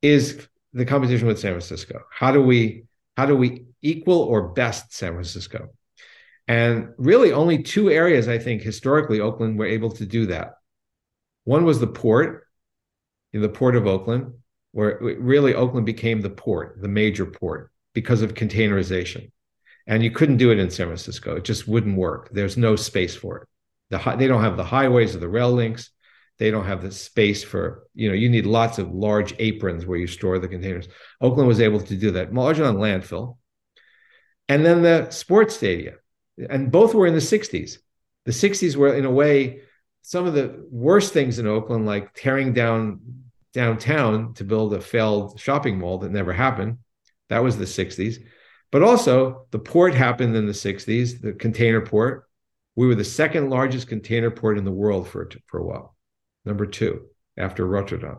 is 0.00 0.48
the 0.72 0.86
competition 0.86 1.28
with 1.28 1.38
San 1.38 1.52
Francisco? 1.52 2.04
How 2.10 2.32
do 2.32 2.42
we 2.42 2.84
how 3.18 3.26
do 3.26 3.36
we 3.36 3.66
equal 3.82 4.20
or 4.20 4.48
best 4.48 4.94
San 4.94 5.12
Francisco? 5.12 5.68
And 6.48 6.94
really, 6.96 7.32
only 7.34 7.62
two 7.62 7.90
areas 7.90 8.28
I 8.28 8.38
think 8.38 8.62
historically 8.62 9.20
Oakland 9.20 9.58
were 9.58 9.66
able 9.66 9.90
to 9.90 10.06
do 10.06 10.24
that. 10.26 10.54
One 11.44 11.66
was 11.66 11.80
the 11.80 11.86
port, 11.86 12.46
in 13.34 13.42
the 13.42 13.50
port 13.50 13.76
of 13.76 13.86
Oakland, 13.86 14.32
where 14.72 14.98
really 15.02 15.54
Oakland 15.54 15.84
became 15.84 16.22
the 16.22 16.30
port, 16.30 16.80
the 16.80 16.88
major 16.88 17.26
port, 17.26 17.69
because 17.94 18.22
of 18.22 18.34
containerization. 18.34 19.30
And 19.86 20.02
you 20.02 20.10
couldn't 20.10 20.36
do 20.36 20.50
it 20.50 20.58
in 20.58 20.70
San 20.70 20.86
Francisco. 20.86 21.36
It 21.36 21.44
just 21.44 21.66
wouldn't 21.66 21.96
work. 21.96 22.30
There's 22.32 22.56
no 22.56 22.76
space 22.76 23.14
for 23.14 23.38
it. 23.38 23.48
The, 23.90 24.16
they 24.16 24.28
don't 24.28 24.42
have 24.42 24.56
the 24.56 24.64
highways 24.64 25.16
or 25.16 25.18
the 25.18 25.28
rail 25.28 25.50
links. 25.50 25.90
They 26.38 26.50
don't 26.50 26.66
have 26.66 26.82
the 26.82 26.92
space 26.92 27.42
for, 27.42 27.86
you 27.94 28.08
know, 28.08 28.14
you 28.14 28.30
need 28.30 28.46
lots 28.46 28.78
of 28.78 28.94
large 28.94 29.34
aprons 29.38 29.84
where 29.84 29.98
you 29.98 30.06
store 30.06 30.38
the 30.38 30.48
containers. 30.48 30.88
Oakland 31.20 31.48
was 31.48 31.60
able 31.60 31.80
to 31.80 31.96
do 31.96 32.12
that, 32.12 32.32
largely 32.32 32.64
on 32.64 32.76
landfill. 32.76 33.36
And 34.48 34.64
then 34.64 34.82
the 34.82 35.10
sports 35.10 35.56
stadia, 35.56 35.96
and 36.48 36.72
both 36.72 36.94
were 36.94 37.06
in 37.06 37.14
the 37.14 37.20
60s. 37.20 37.78
The 38.24 38.32
60s 38.32 38.76
were, 38.76 38.94
in 38.94 39.04
a 39.04 39.10
way, 39.10 39.60
some 40.02 40.26
of 40.26 40.34
the 40.34 40.66
worst 40.70 41.12
things 41.12 41.38
in 41.38 41.46
Oakland, 41.46 41.84
like 41.86 42.14
tearing 42.14 42.52
down 42.52 43.00
downtown 43.52 44.32
to 44.34 44.44
build 44.44 44.72
a 44.74 44.80
failed 44.80 45.38
shopping 45.40 45.78
mall 45.78 45.98
that 45.98 46.12
never 46.12 46.32
happened. 46.32 46.78
That 47.30 47.42
was 47.42 47.56
the 47.56 47.64
60s. 47.64 48.22
But 48.70 48.82
also, 48.82 49.46
the 49.50 49.58
port 49.58 49.94
happened 49.94 50.36
in 50.36 50.46
the 50.46 50.52
60s, 50.52 51.20
the 51.20 51.32
container 51.32 51.80
port. 51.80 52.28
We 52.76 52.86
were 52.86 52.94
the 52.94 53.04
second 53.04 53.50
largest 53.50 53.88
container 53.88 54.30
port 54.30 54.58
in 54.58 54.64
the 54.64 54.70
world 54.70 55.08
for, 55.08 55.28
for 55.46 55.58
a 55.58 55.64
while, 55.64 55.96
number 56.44 56.66
two 56.66 57.06
after 57.36 57.66
Rotterdam. 57.66 58.18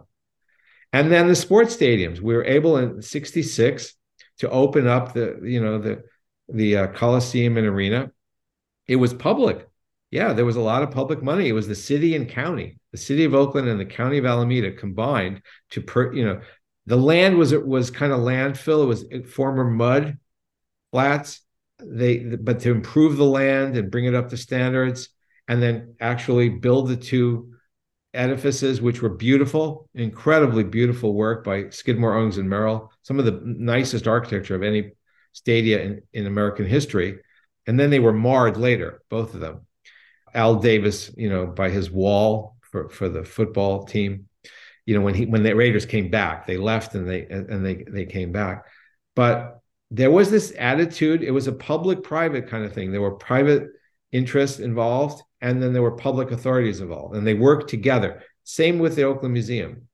And 0.92 1.12
then 1.12 1.28
the 1.28 1.36
sports 1.36 1.76
stadiums. 1.76 2.20
We 2.20 2.34
were 2.34 2.44
able 2.44 2.78
in 2.78 3.02
66 3.02 3.94
to 4.40 4.50
open 4.50 4.88
up 4.88 5.14
the, 5.14 5.40
you 5.44 5.62
know, 5.62 5.78
the, 5.78 6.04
the 6.50 6.78
uh, 6.78 6.88
Coliseum 6.88 7.58
and 7.58 7.68
Arena. 7.68 8.12
It 8.88 8.98
was 8.98 9.14
public 9.14 9.68
yeah, 10.12 10.34
there 10.34 10.46
was 10.46 10.58
a 10.58 10.62
lot 10.62 10.84
of 10.84 10.92
public 10.92 11.24
money. 11.24 11.48
It 11.48 11.54
was 11.54 11.70
the 11.70 11.76
city 11.76 12.16
and 12.16 12.30
county, 12.30 12.78
the 12.92 12.98
city 12.98 13.24
of 13.24 13.34
Oakland 13.34 13.70
and 13.70 13.80
the 13.80 13.86
county 13.86 14.18
of 14.18 14.26
Alameda 14.26 14.74
combined 14.74 15.42
to 15.72 15.82
per, 15.82 16.14
you 16.14 16.26
know, 16.26 16.42
the 16.86 16.98
land 16.98 17.38
was 17.38 17.52
it 17.52 17.66
was 17.66 17.92
kind 17.92 18.12
of 18.12 18.20
landfill. 18.20 18.84
It 18.84 18.88
was 18.88 19.06
former 19.32 19.64
mud 19.64 20.18
flats. 20.92 21.42
They 21.80 22.18
but 22.18 22.60
to 22.62 22.72
improve 22.72 23.18
the 23.18 23.26
land 23.26 23.76
and 23.78 23.92
bring 23.92 24.06
it 24.06 24.16
up 24.16 24.30
to 24.30 24.38
standards, 24.38 25.10
and 25.48 25.62
then 25.62 25.96
actually 26.00 26.50
build 26.50 26.90
the 26.90 26.98
two 26.98 27.54
edifices, 28.14 28.82
which 28.82 29.02
were 29.02 29.10
beautiful, 29.10 29.90
incredibly 29.96 30.64
beautiful 30.64 31.14
work 31.14 31.44
by 31.44 31.70
Skidmore, 31.70 32.16
Owings 32.16 32.38
and 32.38 32.50
Merrill, 32.50 32.92
some 33.04 33.20
of 33.20 33.26
the 33.26 33.42
nicest 33.44 34.08
architecture 34.08 34.56
of 34.56 34.64
any 34.64 34.92
stadia 35.32 35.82
in, 35.82 36.02
in 36.14 36.28
American 36.28 36.66
history. 36.66 37.20
And 37.68 37.80
then 37.80 37.90
they 37.90 38.00
were 38.00 38.14
marred 38.14 38.58
later, 38.58 39.02
both 39.10 39.34
of 39.34 39.40
them. 39.40 39.66
Al 40.34 40.56
Davis, 40.56 41.12
you 41.16 41.30
know, 41.30 41.46
by 41.46 41.70
his 41.70 41.90
wall 41.92 42.58
for, 42.62 42.90
for 42.90 43.10
the 43.10 43.24
football 43.24 43.86
team. 43.86 44.28
You 44.86 44.96
know, 44.96 45.02
when 45.02 45.14
he 45.14 45.26
when 45.26 45.44
the 45.44 45.56
Raiders 45.56 45.86
came 45.86 46.10
back, 46.10 46.48
they 46.48 46.58
left 46.58 46.96
and 46.96 47.08
they 47.08 47.26
and 47.28 47.66
they 47.66 47.86
they 47.88 48.06
came 48.06 48.32
back. 48.32 48.66
But 49.16 49.60
there 49.90 50.12
was 50.12 50.32
this 50.32 50.54
attitude, 50.58 51.22
it 51.22 51.32
was 51.32 51.48
a 51.48 51.52
public-private 51.52 52.48
kind 52.48 52.64
of 52.64 52.74
thing. 52.74 52.92
There 52.92 53.02
were 53.02 53.16
private 53.16 53.68
interests 54.12 54.60
involved, 54.60 55.22
and 55.42 55.62
then 55.62 55.74
there 55.74 55.82
were 55.82 55.92
public 55.92 56.32
authorities 56.32 56.80
involved, 56.80 57.16
and 57.16 57.28
they 57.28 57.34
worked 57.34 57.70
together. 57.70 58.24
Same 58.44 58.80
with 58.80 58.96
the 58.96 59.04
Oakland 59.04 59.34
Museum. 59.34 59.88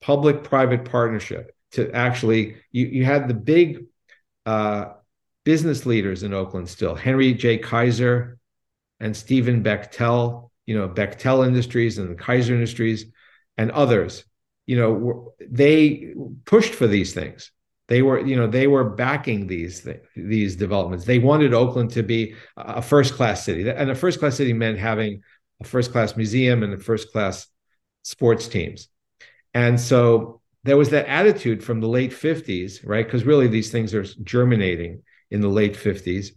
Public-private 0.00 0.84
partnership 0.84 1.54
to 1.72 1.92
actually 1.92 2.56
you, 2.70 2.86
you 2.86 3.04
had 3.04 3.28
the 3.28 3.34
big 3.34 3.86
uh, 4.46 4.92
business 5.44 5.84
leaders 5.84 6.22
in 6.22 6.32
Oakland 6.32 6.68
still. 6.68 6.94
Henry 6.94 7.34
J. 7.34 7.58
Kaiser, 7.58 8.38
and 9.00 9.16
Stephen 9.16 9.62
Bechtel, 9.62 10.50
you 10.66 10.76
know, 10.76 10.88
Bechtel 10.88 11.46
Industries 11.46 11.98
and 11.98 12.10
the 12.10 12.14
Kaiser 12.14 12.54
Industries 12.54 13.06
and 13.58 13.70
others, 13.72 14.24
you 14.66 14.76
know, 14.76 15.34
they 15.40 16.14
pushed 16.46 16.74
for 16.74 16.86
these 16.86 17.12
things. 17.12 17.52
They 17.88 18.02
were, 18.02 18.24
you 18.24 18.36
know, 18.36 18.46
they 18.46 18.66
were 18.66 18.84
backing 18.84 19.46
these 19.46 19.86
these 20.14 20.56
developments. 20.56 21.04
They 21.04 21.18
wanted 21.18 21.52
Oakland 21.52 21.90
to 21.92 22.02
be 22.02 22.34
a 22.56 22.80
first 22.80 23.14
class 23.14 23.44
city, 23.44 23.68
and 23.68 23.90
a 23.90 23.94
first 23.94 24.18
class 24.18 24.36
city 24.36 24.52
meant 24.52 24.78
having 24.78 25.22
a 25.60 25.64
first 25.64 25.90
class 25.92 26.16
museum 26.16 26.62
and 26.62 26.74
a 26.74 26.78
first 26.78 27.10
class 27.12 27.46
sports 28.02 28.46
teams. 28.48 28.88
And 29.54 29.80
so 29.80 30.40
there 30.64 30.76
was 30.76 30.90
that 30.90 31.06
attitude 31.06 31.64
from 31.64 31.80
the 31.80 31.88
late 31.88 32.12
50s, 32.12 32.86
right? 32.86 33.04
Because 33.04 33.24
really 33.24 33.48
these 33.48 33.70
things 33.70 33.94
are 33.94 34.04
germinating 34.22 35.02
in 35.30 35.40
the 35.40 35.48
late 35.48 35.74
50s 35.74 36.30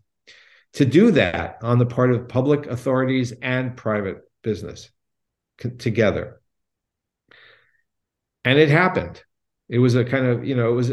to 0.73 0.85
do 0.85 1.11
that 1.11 1.57
on 1.61 1.79
the 1.79 1.85
part 1.85 2.11
of 2.11 2.29
public 2.29 2.65
authorities 2.67 3.33
and 3.41 3.75
private 3.75 4.19
business 4.41 4.89
together. 5.77 6.40
And 8.45 8.57
it 8.57 8.69
happened. 8.69 9.21
It 9.69 9.79
was 9.79 9.95
a 9.95 10.03
kind 10.03 10.25
of, 10.25 10.45
you 10.45 10.55
know, 10.55 10.69
it 10.69 10.75
was 10.75 10.91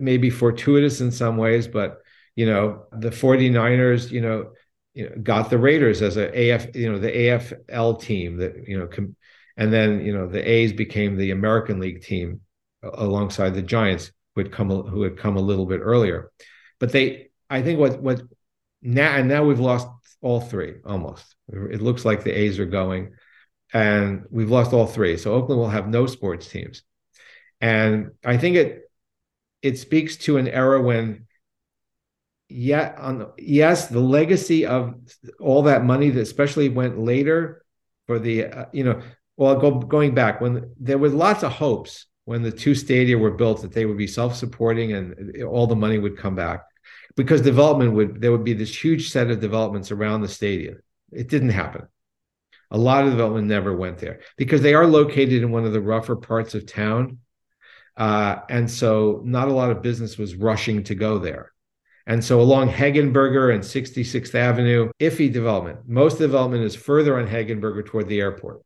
maybe 0.00 0.30
fortuitous 0.30 1.00
in 1.00 1.10
some 1.10 1.36
ways, 1.36 1.68
but, 1.68 1.98
you 2.36 2.46
know, 2.46 2.84
the 2.92 3.10
49ers, 3.10 4.10
you 4.10 4.20
know, 4.20 4.52
you 4.94 5.08
know 5.08 5.16
got 5.22 5.50
the 5.50 5.58
Raiders 5.58 6.00
as 6.02 6.16
a 6.16 6.50
AF, 6.50 6.74
you 6.74 6.90
know, 6.90 6.98
the 6.98 7.10
AFL 7.10 8.00
team 8.00 8.38
that, 8.38 8.66
you 8.66 8.78
know, 8.78 8.86
com- 8.86 9.16
and 9.56 9.72
then, 9.72 10.04
you 10.04 10.14
know, 10.16 10.26
the 10.26 10.48
A's 10.48 10.72
became 10.72 11.16
the 11.16 11.32
American 11.32 11.80
League 11.80 12.02
team 12.02 12.40
alongside 12.82 13.50
the 13.54 13.62
Giants, 13.62 14.10
who 14.34 14.42
had 14.42 14.52
come, 14.52 14.70
who 14.70 15.02
had 15.02 15.18
come 15.18 15.36
a 15.36 15.40
little 15.42 15.66
bit 15.66 15.80
earlier. 15.80 16.30
But 16.80 16.92
they, 16.92 17.28
I 17.50 17.62
think 17.62 17.78
what, 17.78 18.00
what 18.00 18.22
now 18.82 19.14
and 19.16 19.28
now 19.28 19.44
we've 19.44 19.60
lost 19.60 19.88
all 20.20 20.40
three 20.40 20.76
almost. 20.84 21.34
It 21.48 21.82
looks 21.82 22.04
like 22.04 22.24
the 22.24 22.32
A's 22.32 22.58
are 22.58 22.66
going, 22.66 23.12
and 23.74 24.24
we've 24.30 24.50
lost 24.50 24.72
all 24.72 24.86
three. 24.86 25.16
So 25.18 25.34
Oakland 25.34 25.60
will 25.60 25.68
have 25.68 25.88
no 25.88 26.06
sports 26.06 26.48
teams, 26.48 26.82
and 27.60 28.12
I 28.24 28.38
think 28.38 28.56
it 28.56 28.90
it 29.60 29.78
speaks 29.78 30.16
to 30.18 30.36
an 30.38 30.48
era 30.48 30.80
when 30.80 31.26
yeah 32.48 32.94
on 32.98 33.32
yes 33.38 33.88
the 33.88 34.00
legacy 34.00 34.64
of 34.64 34.94
all 35.40 35.62
that 35.62 35.84
money 35.84 36.10
that 36.10 36.20
especially 36.20 36.68
went 36.68 36.98
later 36.98 37.64
for 38.06 38.18
the 38.18 38.44
uh, 38.44 38.66
you 38.72 38.84
know 38.84 39.00
well 39.36 39.56
go, 39.56 39.72
going 39.72 40.14
back 40.14 40.40
when 40.40 40.70
there 40.78 40.98
was 40.98 41.12
lots 41.12 41.42
of 41.42 41.50
hopes 41.50 42.06
when 42.26 42.42
the 42.42 42.52
two 42.52 42.74
stadia 42.74 43.16
were 43.16 43.30
built 43.30 43.62
that 43.62 43.72
they 43.72 43.86
would 43.86 43.96
be 43.96 44.06
self-supporting 44.06 44.92
and 44.92 45.42
all 45.44 45.66
the 45.66 45.74
money 45.74 45.98
would 45.98 46.18
come 46.18 46.34
back 46.34 46.60
because 47.16 47.40
development 47.40 47.92
would 47.92 48.20
there 48.20 48.30
would 48.30 48.44
be 48.44 48.52
this 48.52 48.84
huge 48.84 49.10
set 49.10 49.30
of 49.30 49.40
developments 49.40 49.90
around 49.90 50.20
the 50.20 50.28
stadium. 50.28 50.76
It 51.12 51.28
didn't 51.28 51.50
happen 51.50 51.88
a 52.70 52.78
lot 52.78 53.04
of 53.04 53.10
development 53.10 53.46
never 53.46 53.74
went 53.74 53.98
there 53.98 54.20
because 54.36 54.62
they 54.62 54.74
are 54.74 54.86
located 54.86 55.42
in 55.42 55.50
one 55.50 55.64
of 55.64 55.72
the 55.72 55.80
rougher 55.80 56.16
parts 56.16 56.54
of 56.54 56.66
town 56.66 57.18
uh, 57.96 58.36
and 58.48 58.70
so 58.70 59.20
not 59.24 59.48
a 59.48 59.52
lot 59.52 59.70
of 59.70 59.82
business 59.82 60.18
was 60.18 60.34
rushing 60.34 60.82
to 60.82 60.94
go 60.94 61.18
there 61.18 61.52
and 62.06 62.22
so 62.22 62.40
along 62.40 62.68
Hegenberger 62.68 63.54
and 63.54 63.62
66th 63.62 64.34
Avenue, 64.34 64.90
iffy 65.00 65.32
development. 65.32 65.80
Most 65.86 66.18
development 66.18 66.64
is 66.64 66.74
further 66.74 67.18
on 67.18 67.26
Hegenberger 67.26 67.86
toward 67.86 68.08
the 68.08 68.20
airport. 68.20 68.60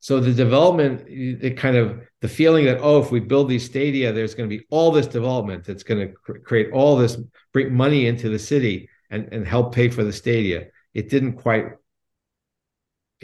So 0.00 0.20
the 0.20 0.32
development, 0.32 1.04
it 1.08 1.56
kind 1.56 1.76
of 1.76 2.02
the 2.20 2.28
feeling 2.28 2.66
that 2.66 2.78
oh, 2.80 3.00
if 3.02 3.10
we 3.10 3.20
build 3.20 3.48
these 3.48 3.64
stadia, 3.64 4.12
there's 4.12 4.34
going 4.34 4.48
to 4.48 4.54
be 4.54 4.64
all 4.70 4.92
this 4.92 5.06
development 5.06 5.64
that's 5.64 5.82
going 5.82 6.08
to 6.08 6.14
cr- 6.14 6.38
create 6.38 6.72
all 6.72 6.96
this, 6.96 7.16
bring 7.52 7.74
money 7.74 8.06
into 8.06 8.28
the 8.28 8.38
city 8.38 8.90
and, 9.10 9.30
and 9.32 9.46
help 9.46 9.74
pay 9.74 9.88
for 9.88 10.04
the 10.04 10.12
stadia. 10.12 10.66
It 10.92 11.08
didn't 11.08 11.34
quite, 11.34 11.68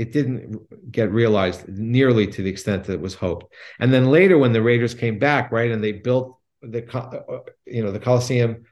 it 0.00 0.12
didn't 0.12 0.90
get 0.90 1.10
realized 1.12 1.68
nearly 1.68 2.26
to 2.26 2.42
the 2.42 2.50
extent 2.50 2.84
that 2.84 2.94
it 2.94 3.00
was 3.00 3.14
hoped. 3.14 3.52
And 3.78 3.92
then 3.92 4.10
later, 4.10 4.38
when 4.38 4.52
the 4.52 4.62
Raiders 4.62 4.94
came 4.94 5.18
back, 5.18 5.52
right, 5.52 5.70
and 5.70 5.82
they 5.82 5.92
built 5.92 6.38
the 6.62 6.82
uh, 6.94 7.38
you 7.66 7.82
know 7.82 7.92
the 7.92 8.00
Coliseum, 8.00 8.64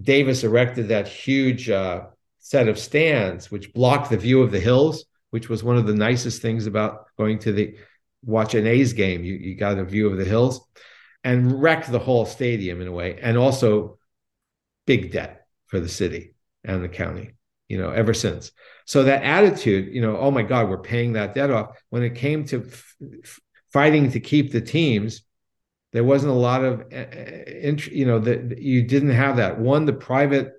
Davis 0.00 0.44
erected 0.44 0.88
that 0.88 1.08
huge 1.08 1.70
uh, 1.70 2.06
set 2.38 2.68
of 2.68 2.78
stands 2.78 3.50
which 3.50 3.72
blocked 3.72 4.10
the 4.10 4.16
view 4.16 4.42
of 4.42 4.50
the 4.50 4.60
hills 4.60 5.04
which 5.30 5.48
was 5.48 5.62
one 5.62 5.76
of 5.76 5.86
the 5.86 5.94
nicest 5.94 6.40
things 6.40 6.66
about 6.66 7.06
going 7.18 7.38
to 7.38 7.52
the 7.52 7.76
watch 8.24 8.54
an 8.54 8.66
A's 8.66 8.92
game. 8.92 9.22
You, 9.22 9.34
you 9.34 9.54
got 9.54 9.78
a 9.78 9.84
view 9.84 10.08
of 10.08 10.16
the 10.16 10.24
hills 10.24 10.66
and 11.24 11.60
wrecked 11.60 11.90
the 11.90 11.98
whole 11.98 12.24
stadium 12.24 12.80
in 12.80 12.88
a 12.88 12.92
way, 12.92 13.18
and 13.20 13.36
also 13.36 13.98
big 14.86 15.12
debt 15.12 15.46
for 15.66 15.80
the 15.80 15.88
city 15.88 16.34
and 16.64 16.82
the 16.82 16.88
county, 16.88 17.34
you 17.68 17.78
know, 17.78 17.90
ever 17.90 18.14
since. 18.14 18.52
So 18.84 19.04
that 19.04 19.22
attitude, 19.22 19.92
you 19.94 20.00
know, 20.00 20.16
oh 20.16 20.30
my 20.30 20.42
God, 20.42 20.68
we're 20.68 20.78
paying 20.78 21.14
that 21.14 21.34
debt 21.34 21.50
off. 21.50 21.76
When 21.90 22.02
it 22.02 22.14
came 22.14 22.44
to 22.46 22.64
f- 22.64 23.40
fighting 23.72 24.12
to 24.12 24.20
keep 24.20 24.52
the 24.52 24.60
teams, 24.60 25.22
there 25.92 26.04
wasn't 26.04 26.32
a 26.32 26.36
lot 26.36 26.64
of, 26.64 26.80
uh, 26.92 27.72
you 27.90 28.06
know, 28.06 28.18
that 28.20 28.58
you 28.58 28.82
didn't 28.82 29.10
have 29.10 29.36
that. 29.36 29.58
One, 29.58 29.86
the 29.86 29.92
private, 29.92 30.52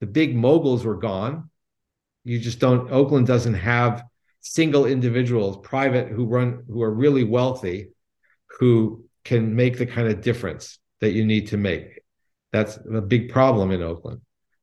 the 0.00 0.06
big 0.06 0.36
moguls 0.36 0.84
were 0.84 0.96
gone 0.96 1.48
you 2.24 2.38
just 2.38 2.58
don't 2.58 2.90
oakland 2.90 3.26
doesn't 3.26 3.54
have 3.54 4.04
single 4.40 4.86
individuals 4.86 5.58
private 5.62 6.08
who 6.08 6.26
run 6.26 6.64
who 6.68 6.82
are 6.82 6.92
really 6.92 7.24
wealthy 7.24 7.90
who 8.58 9.04
can 9.24 9.54
make 9.54 9.78
the 9.78 9.86
kind 9.86 10.08
of 10.08 10.20
difference 10.20 10.78
that 11.00 11.12
you 11.12 11.24
need 11.24 11.48
to 11.48 11.56
make 11.56 12.02
that's 12.52 12.78
a 12.92 13.00
big 13.00 13.30
problem 13.30 13.70
in 13.70 13.82
oakland 13.82 14.20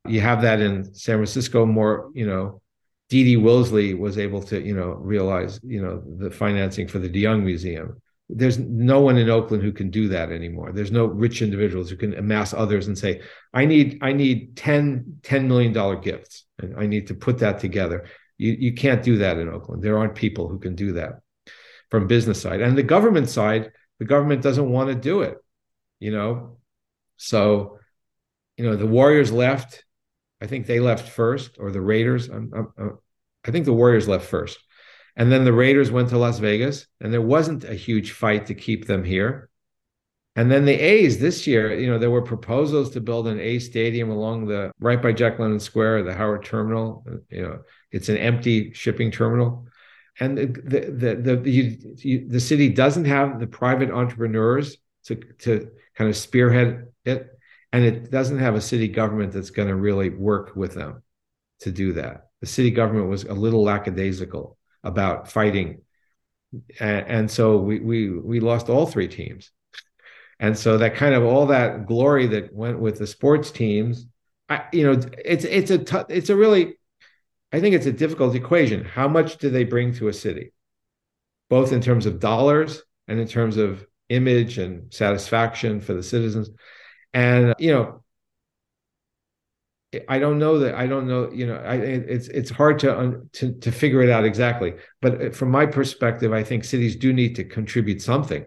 you 0.10 0.22
have 0.22 0.42
that 0.42 0.60
in 0.60 0.94
san 0.94 1.18
francisco 1.18 1.66
more 1.66 2.12
you 2.14 2.26
know 2.26 2.62
Dee 3.10 3.38
Wilsey 3.38 3.98
was 3.98 4.20
able 4.20 4.44
to, 4.44 4.62
you 4.62 4.76
know, 4.76 4.92
realize, 4.92 5.60
you 5.64 5.82
know, 5.82 6.04
the 6.20 6.30
financing 6.30 6.88
for 6.88 7.00
the 7.00 7.10
de 7.10 7.18
Young 7.18 7.44
Museum 7.44 8.00
there's 8.30 8.60
no 8.60 9.02
one 9.02 9.18
in 9.18 9.30
Oakland 9.30 9.64
who 9.64 9.72
can 9.72 9.90
do 9.90 10.08
that 10.10 10.32
anymore. 10.32 10.72
There's 10.72 10.92
no 10.92 11.06
rich 11.06 11.42
individuals 11.42 11.90
who 11.90 11.96
can 11.96 12.14
amass 12.14 12.54
others 12.54 12.88
and 12.88 12.96
say, 12.98 13.22
I 13.54 13.66
need, 13.66 13.98
I 14.04 14.14
need 14.14 14.56
10, 14.56 15.20
$10 15.24 15.46
million 15.46 16.02
gifts. 16.02 16.46
And 16.60 16.76
I 16.78 16.86
need 16.86 17.08
to 17.08 17.16
put 17.16 17.40
that 17.40 17.60
together. 17.60 18.06
You, 18.38 18.56
you 18.60 18.74
can't 18.74 19.02
do 19.02 19.18
that 19.18 19.38
in 19.38 19.50
Oakland. 19.50 19.82
There 19.82 19.98
aren't 19.98 20.14
people 20.14 20.48
who 20.48 20.60
can 20.60 20.76
do 20.76 20.94
that 20.94 21.22
from 21.90 22.06
business 22.06 22.40
side. 22.40 22.62
And 22.62 22.78
the 22.78 22.84
government 22.84 23.30
side, 23.30 23.72
the 23.98 24.06
government 24.06 24.44
doesn't 24.44 24.70
want 24.70 24.90
to 24.90 24.96
do 24.96 25.22
it, 25.22 25.38
you 26.00 26.12
know? 26.12 26.60
So, 27.18 27.80
you 28.58 28.64
know, 28.64 28.76
the 28.76 28.86
Warriors 28.86 29.32
left. 29.32 29.84
I 30.42 30.48
think 30.48 30.66
they 30.66 30.80
left 30.80 31.10
first, 31.10 31.58
or 31.60 31.72
the 31.72 31.82
Raiders. 31.82 32.30
I'm, 32.30 32.52
I'm, 32.78 32.98
I 33.46 33.52
think 33.52 33.66
the 33.66 33.74
Warriors 33.74 34.08
left 34.08 34.26
first. 34.26 34.60
And 35.16 35.32
then 35.32 35.44
the 35.44 35.54
Raiders 35.54 35.92
went 35.92 36.10
to 36.10 36.18
Las 36.18 36.40
Vegas, 36.40 36.88
and 37.02 37.12
there 37.12 37.22
wasn't 37.22 37.64
a 37.66 37.74
huge 37.74 38.12
fight 38.12 38.46
to 38.46 38.56
keep 38.56 38.88
them 38.88 39.04
here. 39.04 39.50
And 40.36 40.50
then 40.50 40.64
the 40.64 40.80
A's 40.80 41.20
this 41.20 41.46
year, 41.46 41.78
you 41.78 41.88
know, 41.88 41.98
there 41.98 42.12
were 42.12 42.22
proposals 42.22 42.92
to 42.92 43.02
build 43.02 43.28
an 43.28 43.40
A 43.40 43.60
stadium 43.60 44.10
along 44.10 44.46
the 44.46 44.72
right 44.80 45.02
by 45.02 45.12
Jack 45.12 45.40
London 45.40 45.60
Square, 45.60 46.04
the 46.04 46.14
Howard 46.14 46.46
Terminal. 46.46 47.04
Uh, 47.06 47.18
you 47.30 47.42
know, 47.42 47.60
it's 47.92 48.08
an 48.08 48.18
empty 48.18 48.72
shipping 48.74 49.12
terminal, 49.12 49.68
and 50.20 50.38
the 50.38 50.46
the 50.46 50.80
the 51.16 51.36
the, 51.36 51.50
you, 51.50 51.78
you, 51.98 52.30
the 52.30 52.40
city 52.40 52.70
doesn't 52.70 53.06
have 53.06 53.40
the 53.40 53.48
private 53.48 53.92
entrepreneurs 53.92 54.78
to 55.06 55.16
to 55.40 55.72
kind 55.96 56.10
of 56.10 56.16
spearhead 56.16 56.88
it, 57.04 57.39
and 57.72 57.84
it 57.84 58.12
doesn't 58.12 58.40
have 58.40 58.56
a 58.56 58.62
city 58.62 58.88
government 58.88 59.32
that's 59.32 59.52
going 59.52 59.68
to 59.68 59.76
really 59.76 60.10
work 60.10 60.56
with 60.56 60.74
them 60.74 61.04
to 61.62 61.72
do 61.72 61.94
that. 61.94 62.30
The 62.42 62.48
city 62.48 62.72
government 62.72 63.10
was 63.10 63.24
a 63.26 63.34
little 63.34 63.64
lackadaisical 63.64 64.58
about 64.84 65.30
fighting. 65.32 65.82
And, 66.80 67.08
and 67.08 67.32
so 67.32 67.58
we, 67.58 67.80
we, 67.80 68.10
we 68.10 68.40
lost 68.40 68.70
all 68.70 68.86
three 68.86 69.08
teams. 69.08 69.52
And 70.40 70.58
so 70.58 70.78
that 70.78 70.96
kind 70.96 71.14
of 71.14 71.24
all 71.24 71.48
that 71.48 71.86
glory 71.86 72.28
that 72.28 72.54
went 72.54 72.80
with 72.80 72.98
the 72.98 73.08
sports 73.08 73.52
teams, 73.52 74.08
I, 74.48 74.64
you 74.72 74.86
know, 74.86 75.02
it's, 75.24 75.44
it's 75.44 75.70
a, 75.70 75.78
t- 75.78 76.14
it's 76.14 76.30
a 76.30 76.36
really, 76.36 76.76
I 77.52 77.60
think 77.60 77.76
it's 77.76 77.86
a 77.86 77.92
difficult 77.92 78.36
equation. 78.36 78.86
How 78.86 79.08
much 79.08 79.38
do 79.38 79.50
they 79.50 79.66
bring 79.66 79.94
to 79.96 80.08
a 80.08 80.14
city? 80.14 80.54
Both 81.50 81.74
in 81.74 81.82
terms 81.82 82.06
of 82.06 82.20
dollars 82.20 82.82
and 83.08 83.20
in 83.20 83.28
terms 83.28 83.58
of 83.58 83.86
image 84.08 84.58
and 84.58 84.92
satisfaction 84.94 85.82
for 85.82 85.94
the 85.94 86.04
citizens. 86.04 86.50
And, 87.14 87.56
you 87.60 87.74
know, 87.74 88.04
I 90.08 90.20
don't 90.20 90.38
know 90.38 90.60
that 90.60 90.76
I 90.76 90.86
don't 90.86 91.08
know 91.08 91.32
you 91.32 91.48
know 91.48 91.56
I, 91.56 91.76
it's 91.76 92.28
it's 92.28 92.52
hard 92.52 92.78
to, 92.80 93.22
to 93.34 93.54
to 93.54 93.72
figure 93.72 94.04
it 94.04 94.10
out 94.10 94.24
exactly. 94.24 94.76
But 95.02 95.22
uh, 95.22 95.30
from 95.32 95.50
my 95.50 95.66
perspective 95.66 96.32
I 96.32 96.44
think 96.44 96.64
cities 96.64 96.96
do 96.96 97.12
need 97.12 97.36
to 97.38 97.44
contribute 97.44 98.02
something. 98.02 98.46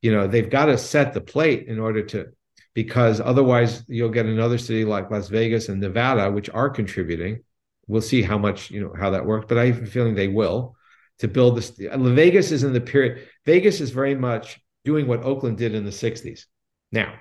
You 0.00 0.12
know 0.12 0.26
they've 0.26 0.48
got 0.48 0.66
to 0.66 0.78
set 0.78 1.12
the 1.12 1.20
plate 1.20 1.68
in 1.68 1.78
order 1.78 2.02
to 2.06 2.28
because 2.72 3.20
otherwise 3.20 3.84
you'll 3.88 4.08
get 4.08 4.26
another 4.26 4.56
city 4.56 4.84
like 4.84 5.10
Las 5.10 5.28
Vegas 5.28 5.68
and 5.68 5.80
Nevada 5.80 6.30
which 6.30 6.48
are 6.50 6.70
contributing. 6.70 7.42
We'll 7.86 8.02
see 8.02 8.22
how 8.22 8.38
much 8.38 8.70
you 8.70 8.80
know 8.80 8.94
how 8.98 9.10
that 9.10 9.26
works 9.26 9.44
but 9.46 9.58
I 9.58 9.66
have 9.66 9.82
a 9.82 9.86
feeling 9.86 10.14
they 10.14 10.28
will 10.28 10.74
to 11.18 11.28
build 11.28 11.58
this 11.58 11.70
Vegas 11.70 12.50
is 12.50 12.64
in 12.64 12.72
the 12.72 12.80
period 12.80 13.28
Vegas 13.44 13.82
is 13.82 13.90
very 13.90 14.14
much 14.14 14.58
doing 14.84 15.06
what 15.06 15.22
Oakland 15.22 15.58
did 15.58 15.74
in 15.74 15.84
the 15.84 15.90
60s 15.90 16.44
now 16.92 17.12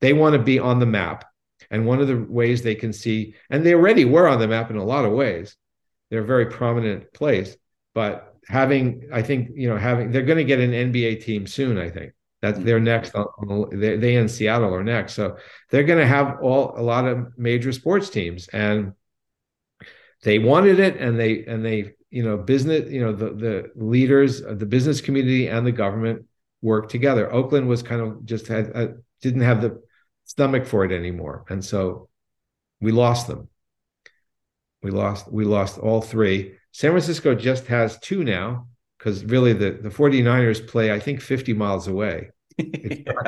they 0.00 0.12
want 0.12 0.34
to 0.34 0.38
be 0.38 0.58
on 0.58 0.78
the 0.78 0.86
map 0.86 1.24
and 1.70 1.86
one 1.86 2.00
of 2.00 2.08
the 2.08 2.16
ways 2.16 2.62
they 2.62 2.74
can 2.74 2.92
see, 2.92 3.34
and 3.50 3.64
they 3.64 3.74
already 3.74 4.04
were 4.04 4.28
on 4.28 4.38
the 4.38 4.48
map 4.48 4.70
in 4.70 4.76
a 4.76 4.84
lot 4.84 5.04
of 5.04 5.12
ways, 5.12 5.56
they're 6.10 6.22
a 6.22 6.26
very 6.26 6.46
prominent 6.46 7.12
place. 7.12 7.56
But 7.94 8.34
having, 8.46 9.08
I 9.12 9.22
think, 9.22 9.50
you 9.54 9.68
know, 9.68 9.76
having, 9.76 10.10
they're 10.10 10.22
going 10.22 10.38
to 10.38 10.44
get 10.44 10.60
an 10.60 10.70
NBA 10.70 11.24
team 11.24 11.46
soon. 11.46 11.78
I 11.78 11.90
think 11.90 12.12
That 12.42 12.64
they're 12.64 12.80
next. 12.80 13.14
On, 13.14 13.68
they, 13.72 13.96
they 13.96 14.16
in 14.16 14.28
Seattle 14.28 14.74
are 14.74 14.84
next, 14.84 15.14
so 15.14 15.36
they're 15.70 15.84
going 15.84 15.98
to 15.98 16.06
have 16.06 16.38
all 16.42 16.74
a 16.76 16.82
lot 16.82 17.06
of 17.06 17.36
major 17.36 17.72
sports 17.72 18.10
teams, 18.10 18.48
and 18.48 18.92
they 20.22 20.38
wanted 20.38 20.78
it, 20.80 20.96
and 20.96 21.18
they 21.18 21.44
and 21.44 21.64
they, 21.64 21.94
you 22.10 22.22
know, 22.22 22.36
business, 22.36 22.90
you 22.90 23.00
know, 23.00 23.12
the 23.12 23.30
the 23.30 23.70
leaders 23.74 24.40
of 24.40 24.58
the 24.58 24.66
business 24.66 25.00
community 25.00 25.48
and 25.48 25.66
the 25.66 25.72
government 25.72 26.26
worked 26.62 26.90
together. 26.90 27.32
Oakland 27.32 27.68
was 27.68 27.82
kind 27.82 28.00
of 28.00 28.24
just 28.24 28.46
had 28.46 28.72
uh, 28.74 28.88
didn't 29.22 29.42
have 29.42 29.62
the 29.62 29.82
stomach 30.26 30.66
for 30.66 30.84
it 30.84 30.92
anymore. 30.92 31.44
And 31.48 31.64
so 31.64 32.08
we 32.80 32.92
lost 32.92 33.26
them. 33.26 33.48
We 34.82 34.90
lost 34.90 35.32
we 35.32 35.44
lost 35.44 35.78
all 35.78 36.02
three. 36.02 36.56
San 36.72 36.90
Francisco 36.90 37.34
just 37.34 37.66
has 37.68 37.98
two 38.00 38.22
now 38.22 38.68
because 38.98 39.24
really 39.24 39.52
the, 39.52 39.70
the 39.70 39.88
49ers 39.88 40.66
play, 40.68 40.92
I 40.92 41.00
think, 41.00 41.20
50 41.20 41.54
miles 41.54 41.88
away. 41.88 42.30
yeah. 42.58 42.64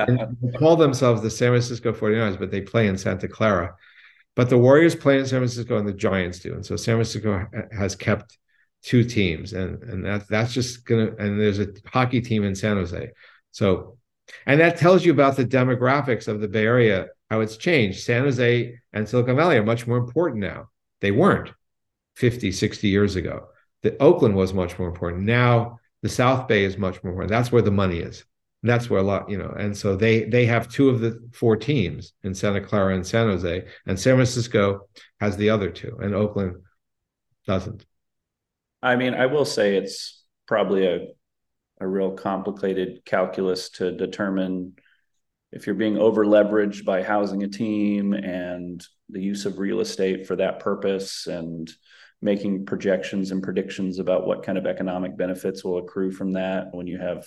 They 0.43 0.59
call 0.59 0.77
themselves 0.77 1.23
the 1.23 1.31
San 1.31 1.51
Francisco 1.51 1.93
49ers, 1.93 2.39
but 2.39 2.51
they 2.51 2.61
play 2.61 2.87
in 2.89 2.99
Santa 2.99 3.29
Clara. 3.29 3.75
But 4.35 4.51
the 4.51 4.59
Warriors 4.59 4.95
play 4.95 5.19
in 5.19 5.27
San 5.27 5.41
Francisco 5.41 5.79
and 5.79 5.89
the 5.89 5.93
Giants 5.93 6.39
do. 6.41 6.55
And 6.55 6.65
so 6.65 6.77
San 6.77 6.97
Francisco 6.97 7.47
has 7.73 7.97
kept 7.97 8.39
two 8.83 9.05
teams. 9.05 9.53
And, 9.53 9.83
and 9.83 10.05
that, 10.05 10.29
that's 10.29 10.53
just 10.53 10.85
going 10.85 11.09
to, 11.09 11.17
and 11.17 11.41
there's 11.41 11.59
a 11.59 11.69
hockey 11.87 12.21
team 12.21 12.45
in 12.45 12.55
San 12.55 12.77
Jose. 12.77 13.11
So 13.51 13.98
and 14.47 14.61
that 14.61 14.77
tells 14.79 15.05
you 15.05 15.13
about 15.13 15.37
the 15.37 15.45
demographics 15.45 16.29
of 16.29 16.41
the 16.41 16.49
Bay 16.49 16.65
Area, 16.65 17.09
how 17.31 17.41
it's 17.41 17.57
changed. 17.57 18.03
San 18.03 18.23
Jose 18.23 18.75
and 18.93 19.09
Silicon 19.09 19.37
Valley 19.37 19.57
are 19.57 19.65
much 19.65 19.87
more 19.87 19.99
important 19.99 20.41
now. 20.41 20.69
They 21.01 21.11
weren't 21.11 21.53
50, 22.17 22.53
60 22.53 22.89
years 22.89 23.17
ago. 23.17 23.49
The 23.83 23.97
Oakland 24.03 24.35
was 24.35 24.53
much 24.53 24.79
more 24.79 24.89
important. 24.89 25.25
Now 25.25 25.79
the 26.03 26.09
South 26.09 26.49
Bay 26.49 26.65
is 26.65 26.77
much 26.79 27.03
more 27.03 27.13
important. 27.13 27.31
That's 27.31 27.53
where 27.53 27.63
the 27.63 27.71
money 27.71 27.99
is. 27.99 28.25
that's 28.63 28.91
where 28.91 29.01
a 29.01 29.05
lot, 29.05 29.31
you 29.31 29.39
know, 29.39 29.55
and 29.57 29.77
so 29.77 29.95
they 29.97 30.25
they 30.25 30.47
have 30.47 30.69
two 30.69 30.89
of 30.89 31.01
the 31.01 31.21
four 31.33 31.57
teams 31.57 32.13
in 32.25 32.35
Santa 32.35 32.61
Clara 32.61 32.95
and 32.95 33.07
San 33.07 33.29
Jose, 33.29 33.65
and 33.87 33.99
San 33.99 34.17
Francisco 34.17 34.89
has 35.21 35.37
the 35.37 35.51
other 35.51 35.71
two, 35.71 35.97
and 36.03 36.15
Oakland 36.15 36.57
doesn't. 37.47 37.85
I 38.83 38.97
mean, 38.97 39.15
I 39.15 39.27
will 39.27 39.45
say 39.45 39.77
it's 39.77 40.23
probably 40.47 40.87
a 40.87 41.09
a 41.81 41.87
real 41.87 42.13
complicated 42.13 43.05
calculus 43.05 43.71
to 43.71 43.93
determine 43.93 44.75
if 45.53 45.67
you're 45.67 45.75
being 45.75 45.99
over 45.99 46.25
leveraged 46.25 46.85
by 46.85 47.03
housing 47.03 47.43
a 47.43 47.49
team 47.49 48.13
and 48.13 48.85
the 49.09 49.23
use 49.23 49.47
of 49.47 49.59
real 49.59 49.81
estate 49.81 50.27
for 50.27 50.37
that 50.37 50.61
purpose 50.61 51.27
and 51.27 51.73
making 52.21 52.67
projections 52.67 53.31
and 53.31 53.43
predictions 53.43 53.99
about 53.99 54.27
what 54.27 54.43
kind 54.43 54.59
of 54.59 54.67
economic 54.67 55.17
benefits 55.17 55.65
will 55.65 55.79
accrue 55.79 56.11
from 56.11 56.33
that 56.33 56.75
when 56.75 56.87
you 56.87 56.99
have 56.99 57.27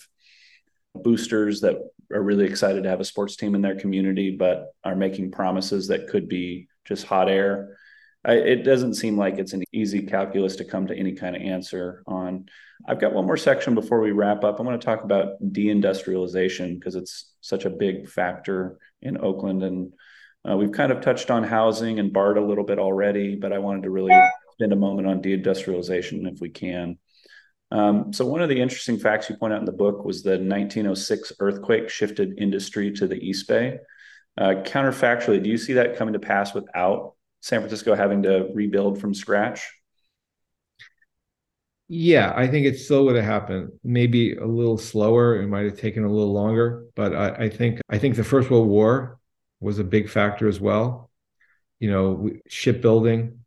boosters 0.93 1.61
that 1.61 1.77
are 2.11 2.21
really 2.21 2.45
excited 2.45 2.83
to 2.83 2.89
have 2.89 2.99
a 2.99 3.05
sports 3.05 3.37
team 3.37 3.55
in 3.55 3.61
their 3.61 3.79
community, 3.79 4.35
but 4.35 4.73
are 4.83 4.95
making 4.95 5.31
promises 5.31 5.87
that 5.87 6.09
could 6.09 6.27
be 6.27 6.67
just 6.85 7.05
hot 7.05 7.29
air. 7.29 7.77
I, 8.23 8.33
it 8.33 8.63
doesn't 8.63 8.95
seem 8.95 9.17
like 9.17 9.39
it's 9.39 9.53
an 9.53 9.63
easy 9.71 10.03
calculus 10.03 10.57
to 10.57 10.65
come 10.65 10.87
to 10.87 10.95
any 10.95 11.13
kind 11.13 11.35
of 11.35 11.41
answer 11.41 12.03
on. 12.05 12.45
I've 12.87 12.99
got 12.99 13.13
one 13.13 13.25
more 13.25 13.37
section 13.37 13.75
before 13.75 13.99
we 13.99 14.11
wrap 14.11 14.43
up. 14.43 14.59
I 14.59 14.63
want 14.63 14.79
to 14.79 14.85
talk 14.85 15.03
about 15.03 15.41
deindustrialization 15.41 16.79
because 16.79 16.95
it's 16.95 17.31
such 17.41 17.65
a 17.65 17.69
big 17.69 18.07
factor 18.07 18.77
in 19.01 19.17
Oakland. 19.17 19.63
And 19.63 19.93
uh, 20.47 20.55
we've 20.55 20.71
kind 20.71 20.91
of 20.91 21.01
touched 21.01 21.31
on 21.31 21.43
housing 21.43 21.99
and 21.99 22.13
BART 22.13 22.37
a 22.37 22.45
little 22.45 22.63
bit 22.63 22.79
already, 22.79 23.35
but 23.35 23.53
I 23.53 23.59
wanted 23.59 23.83
to 23.83 23.89
really 23.89 24.15
spend 24.53 24.73
a 24.73 24.75
moment 24.75 25.07
on 25.07 25.21
deindustrialization 25.21 26.31
if 26.31 26.39
we 26.39 26.49
can. 26.49 26.97
Um, 27.71 28.11
so 28.11 28.25
one 28.25 28.41
of 28.41 28.49
the 28.49 28.59
interesting 28.61 28.99
facts 28.99 29.29
you 29.29 29.37
point 29.37 29.53
out 29.53 29.59
in 29.59 29.65
the 29.65 29.71
book 29.71 30.03
was 30.03 30.23
the 30.23 30.31
1906 30.31 31.33
earthquake 31.39 31.89
shifted 31.89 32.37
industry 32.37 32.91
to 32.93 33.07
the 33.07 33.15
East 33.15 33.47
Bay. 33.47 33.79
Uh, 34.37 34.55
counterfactually, 34.63 35.41
do 35.41 35.49
you 35.49 35.57
see 35.57 35.73
that 35.73 35.97
coming 35.97 36.13
to 36.13 36.19
pass 36.19 36.53
without 36.53 37.13
San 37.41 37.59
Francisco 37.59 37.95
having 37.95 38.23
to 38.23 38.49
rebuild 38.53 39.01
from 39.01 39.13
scratch? 39.13 39.69
Yeah, 41.87 42.31
I 42.35 42.47
think 42.47 42.65
it 42.65 42.79
still 42.79 43.05
would 43.05 43.17
have 43.17 43.25
happened. 43.25 43.73
Maybe 43.83 44.35
a 44.35 44.45
little 44.45 44.77
slower. 44.77 45.41
It 45.41 45.47
might 45.47 45.65
have 45.65 45.77
taken 45.77 46.05
a 46.05 46.09
little 46.09 46.31
longer, 46.31 46.85
but 46.95 47.13
I, 47.13 47.45
I 47.45 47.49
think 47.49 47.81
I 47.89 47.97
think 47.97 48.15
the 48.15 48.23
First 48.23 48.49
World 48.49 48.69
War 48.69 49.19
was 49.59 49.77
a 49.77 49.83
big 49.83 50.09
factor 50.09 50.47
as 50.47 50.59
well. 50.59 51.09
You 51.79 51.91
know, 51.91 52.29
shipbuilding 52.47 53.41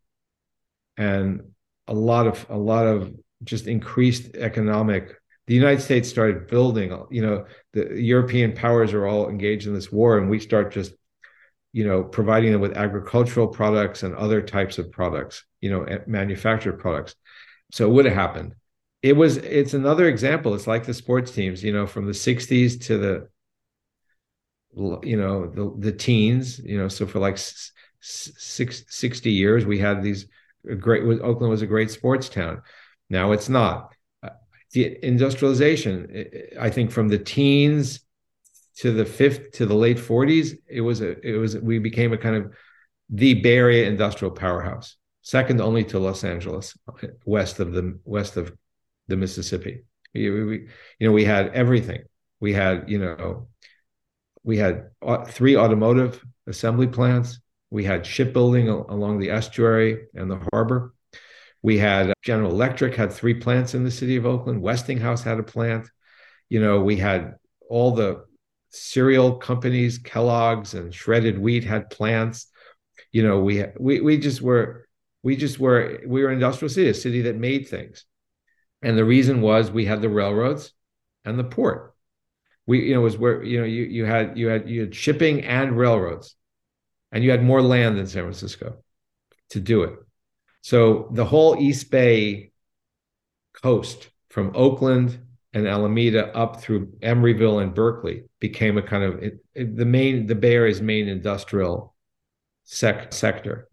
and 0.97 1.41
a 1.87 1.93
lot 1.93 2.27
of 2.27 2.45
a 2.49 2.57
lot 2.57 2.85
of 2.85 3.13
just 3.43 3.67
increased 3.67 4.35
economic 4.35 5.13
the 5.47 5.53
united 5.53 5.81
states 5.81 6.09
started 6.09 6.47
building 6.47 6.97
you 7.11 7.21
know 7.21 7.45
the 7.73 8.01
european 8.01 8.53
powers 8.53 8.93
are 8.93 9.05
all 9.05 9.29
engaged 9.29 9.67
in 9.67 9.73
this 9.73 9.91
war 9.91 10.17
and 10.17 10.29
we 10.29 10.39
start 10.39 10.71
just 10.71 10.93
you 11.75 11.85
know 11.85 12.01
providing 12.01 12.53
them 12.53 12.61
with 12.61 12.77
agricultural 12.77 13.49
products 13.49 14.03
and 14.03 14.15
other 14.15 14.41
types 14.41 14.77
of 14.77 14.89
products 14.89 15.43
you 15.59 15.69
know 15.69 15.85
manufactured 16.07 16.79
products. 16.79 17.15
So 17.73 17.85
it 17.85 17.91
would 17.91 18.05
have 18.05 18.13
happened. 18.13 18.55
It 19.01 19.17
was 19.17 19.35
it's 19.35 19.73
another 19.73 20.07
example. 20.07 20.53
It's 20.55 20.67
like 20.67 20.85
the 20.85 20.93
sports 20.93 21.31
teams 21.31 21.61
you 21.61 21.73
know 21.73 21.85
from 21.85 22.05
the 22.05 22.13
60s 22.13 22.77
to 22.87 22.97
the 22.97 23.29
you 25.03 25.17
know 25.17 25.47
the, 25.47 25.75
the 25.79 25.91
teens 25.91 26.59
you 26.59 26.77
know 26.77 26.87
so 26.87 27.05
for 27.05 27.19
like 27.19 27.37
six, 27.99 28.83
60 28.87 29.31
years 29.31 29.65
we 29.65 29.77
had 29.77 30.01
these 30.01 30.27
great 30.79 31.03
oakland 31.21 31.51
was 31.51 31.61
a 31.61 31.67
great 31.67 31.91
sports 31.91 32.29
town. 32.29 32.61
Now 33.09 33.33
it's 33.33 33.49
not. 33.49 33.93
Uh, 34.23 34.29
the 34.71 34.97
industrialization, 35.05 36.25
I 36.59 36.69
think, 36.69 36.91
from 36.91 37.09
the 37.09 37.19
teens 37.19 37.99
to 38.77 38.91
the 38.91 39.05
fifth 39.05 39.51
to 39.53 39.65
the 39.65 39.75
late 39.75 39.97
40s, 39.97 40.57
it 40.67 40.81
was 40.81 41.01
a 41.01 41.19
it 41.27 41.37
was 41.37 41.57
we 41.57 41.79
became 41.79 42.13
a 42.13 42.17
kind 42.17 42.35
of 42.35 42.53
the 43.09 43.35
Bay 43.35 43.57
Area 43.57 43.87
industrial 43.87 44.33
powerhouse, 44.33 44.97
second 45.21 45.61
only 45.61 45.83
to 45.85 45.99
Los 45.99 46.23
Angeles, 46.23 46.77
west 47.25 47.59
of 47.59 47.73
the 47.73 47.99
west 48.03 48.37
of 48.37 48.53
the 49.07 49.15
Mississippi. 49.15 49.83
We, 50.13 50.29
we, 50.29 50.67
you 50.99 51.07
know, 51.07 51.11
we 51.11 51.25
had 51.25 51.49
everything. 51.49 52.03
We 52.39 52.53
had, 52.53 52.89
you 52.89 52.99
know, 52.99 53.47
we 54.43 54.57
had 54.57 54.89
three 55.27 55.57
automotive 55.57 56.23
assembly 56.47 56.87
plants. 56.87 57.39
We 57.69 57.83
had 57.83 58.05
shipbuilding 58.05 58.69
along 58.69 59.19
the 59.19 59.31
estuary 59.31 60.05
and 60.13 60.29
the 60.29 60.39
harbor. 60.51 60.93
We 61.61 61.79
had 61.79 62.11
uh, 62.11 62.13
General 62.21 62.51
Electric 62.51 62.95
had 62.95 63.11
three 63.11 63.33
plants 63.33 63.73
in 63.73 63.83
the 63.83 63.91
city 63.91 64.15
of 64.17 64.25
Oakland. 64.25 64.61
Westinghouse 64.61 65.23
had 65.23 65.39
a 65.39 65.43
plant. 65.43 65.89
You 66.47 66.61
know, 66.61 66.81
we 66.81 66.97
had 66.97 67.35
all 67.67 67.91
the 67.91 68.25
cereal 68.75 69.37
companies, 69.37 69.97
Kellogg's 69.97 70.73
and 70.73 70.93
Shredded 70.93 71.39
Wheat 71.39 71.63
had 71.63 71.89
plants. 71.89 72.47
You 73.11 73.23
know, 73.23 73.39
we 73.39 73.63
we 73.79 74.01
we 74.01 74.17
just 74.17 74.41
were 74.41 74.87
we 75.23 75.35
just 75.35 75.59
were 75.59 76.01
we 76.05 76.21
were 76.21 76.29
an 76.29 76.35
industrial 76.35 76.69
city, 76.69 76.89
a 76.89 76.93
city 76.93 77.21
that 77.23 77.37
made 77.37 77.67
things. 77.67 78.05
And 78.81 78.97
the 78.97 79.05
reason 79.05 79.41
was 79.41 79.71
we 79.71 79.85
had 79.85 80.01
the 80.01 80.09
railroads 80.09 80.71
and 81.23 81.39
the 81.39 81.43
port. 81.43 81.93
We, 82.67 82.87
you 82.87 82.93
know, 82.93 83.01
was 83.01 83.17
where 83.17 83.43
you 83.43 83.59
know 83.59 83.65
you 83.65 83.83
you 83.83 84.05
had 84.05 84.37
you 84.37 84.47
had 84.47 84.69
you 84.69 84.81
had 84.81 84.95
shipping 84.95 85.43
and 85.43 85.77
railroads, 85.77 86.35
and 87.11 87.23
you 87.23 87.31
had 87.31 87.43
more 87.43 87.61
land 87.61 87.97
than 87.97 88.07
San 88.07 88.23
Francisco 88.23 88.77
to 89.49 89.59
do 89.59 89.83
it. 89.83 89.93
So 90.61 91.09
the 91.11 91.25
whole 91.25 91.57
East 91.57 91.91
Bay 91.91 92.51
coast 93.53 94.09
from 94.29 94.51
Oakland 94.55 95.24
and 95.55 95.67
Alameda 95.67 96.35
up 96.35 96.59
through 96.59 96.87
Emeryville 97.01 97.63
and 97.63 97.73
Berkeley 97.73 98.25
became 98.39 98.77
a 98.77 98.81
kind 98.81 99.03
of 99.03 99.23
it, 99.23 99.39
it, 99.55 99.75
the 99.75 99.85
main 99.85 100.27
the 100.27 100.35
Bay 100.35 100.53
Area's 100.53 100.81
main 100.81 101.07
industrial 101.07 101.95
sec- 102.65 103.13
sector. 103.13 103.69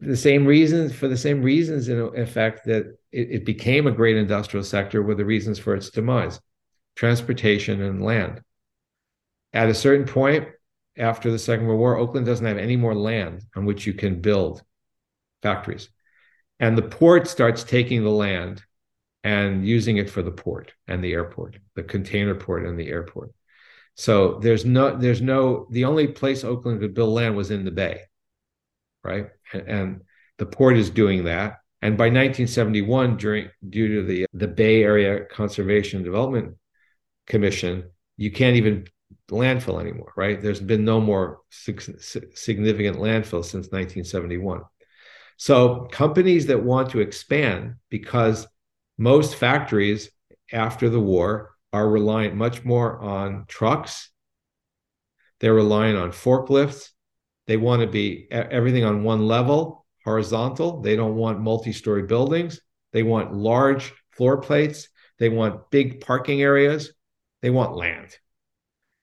The 0.00 0.16
same 0.16 0.44
reasons 0.44 0.92
for 0.92 1.06
the 1.06 1.16
same 1.16 1.42
reasons 1.42 1.88
in 1.88 2.00
effect 2.16 2.66
that 2.66 2.98
it, 3.12 3.30
it 3.30 3.44
became 3.44 3.86
a 3.86 3.92
great 3.92 4.16
industrial 4.16 4.64
sector 4.64 5.02
were 5.02 5.14
the 5.14 5.24
reasons 5.24 5.58
for 5.58 5.74
its 5.74 5.90
demise: 5.90 6.40
transportation 6.96 7.80
and 7.80 8.02
land. 8.02 8.42
At 9.52 9.70
a 9.70 9.74
certain 9.74 10.04
point 10.04 10.48
after 10.96 11.30
the 11.30 11.38
Second 11.38 11.68
World 11.68 11.78
War, 11.78 11.96
Oakland 11.96 12.26
doesn't 12.26 12.44
have 12.44 12.58
any 12.58 12.76
more 12.76 12.94
land 12.94 13.44
on 13.54 13.66
which 13.66 13.86
you 13.86 13.94
can 13.94 14.20
build 14.20 14.62
factories. 15.42 15.88
And 16.58 16.76
the 16.76 16.82
port 16.82 17.28
starts 17.28 17.62
taking 17.62 18.02
the 18.02 18.10
land 18.10 18.64
and 19.24 19.66
using 19.66 19.96
it 19.96 20.10
for 20.10 20.22
the 20.22 20.30
port 20.30 20.72
and 20.86 21.02
the 21.02 21.12
airport, 21.12 21.58
the 21.74 21.82
container 21.82 22.34
port 22.34 22.64
and 22.64 22.78
the 22.78 22.88
airport. 22.88 23.32
So 23.94 24.38
there's 24.38 24.64
no, 24.64 24.96
there's 24.96 25.20
no, 25.20 25.66
the 25.70 25.84
only 25.84 26.06
place 26.06 26.44
Oakland 26.44 26.80
could 26.80 26.94
build 26.94 27.10
land 27.10 27.36
was 27.36 27.50
in 27.50 27.64
the 27.64 27.70
bay, 27.70 28.02
right? 29.02 29.28
And, 29.52 29.68
and 29.68 30.00
the 30.38 30.46
port 30.46 30.76
is 30.76 30.90
doing 30.90 31.24
that. 31.24 31.58
And 31.82 31.96
by 31.96 32.04
1971, 32.04 33.16
during 33.16 33.50
due 33.68 33.96
to 33.96 34.06
the 34.06 34.26
the 34.32 34.48
Bay 34.48 34.82
Area 34.82 35.24
Conservation 35.24 36.02
Development 36.02 36.56
Commission, 37.26 37.90
you 38.16 38.32
can't 38.32 38.56
even 38.56 38.86
landfill 39.30 39.80
anymore, 39.80 40.12
right? 40.16 40.40
There's 40.40 40.60
been 40.60 40.84
no 40.84 41.00
more 41.00 41.40
significant 41.50 42.96
landfill 42.96 43.44
since 43.44 43.66
1971. 43.70 44.62
So 45.36 45.86
companies 45.92 46.46
that 46.46 46.62
want 46.62 46.90
to 46.90 47.00
expand, 47.00 47.74
because 47.90 48.46
most 48.98 49.36
factories 49.36 50.10
after 50.52 50.88
the 50.88 51.00
war 51.00 51.52
are 51.72 51.88
reliant 51.88 52.34
much 52.34 52.64
more 52.64 52.98
on 53.00 53.44
trucks. 53.48 54.10
They're 55.40 55.54
relying 55.54 55.96
on 55.96 56.10
forklifts. 56.10 56.90
They 57.46 57.56
want 57.56 57.82
to 57.82 57.88
be 57.88 58.26
everything 58.30 58.84
on 58.84 59.04
one 59.04 59.26
level, 59.26 59.86
horizontal. 60.04 60.82
They 60.82 60.96
don't 60.96 61.14
want 61.14 61.40
multi-story 61.40 62.02
buildings. 62.02 62.60
They 62.92 63.02
want 63.02 63.32
large 63.32 63.92
floor 64.10 64.38
plates. 64.38 64.88
They 65.18 65.28
want 65.28 65.70
big 65.70 66.00
parking 66.00 66.42
areas. 66.42 66.92
They 67.40 67.50
want 67.50 67.76
land. 67.76 68.16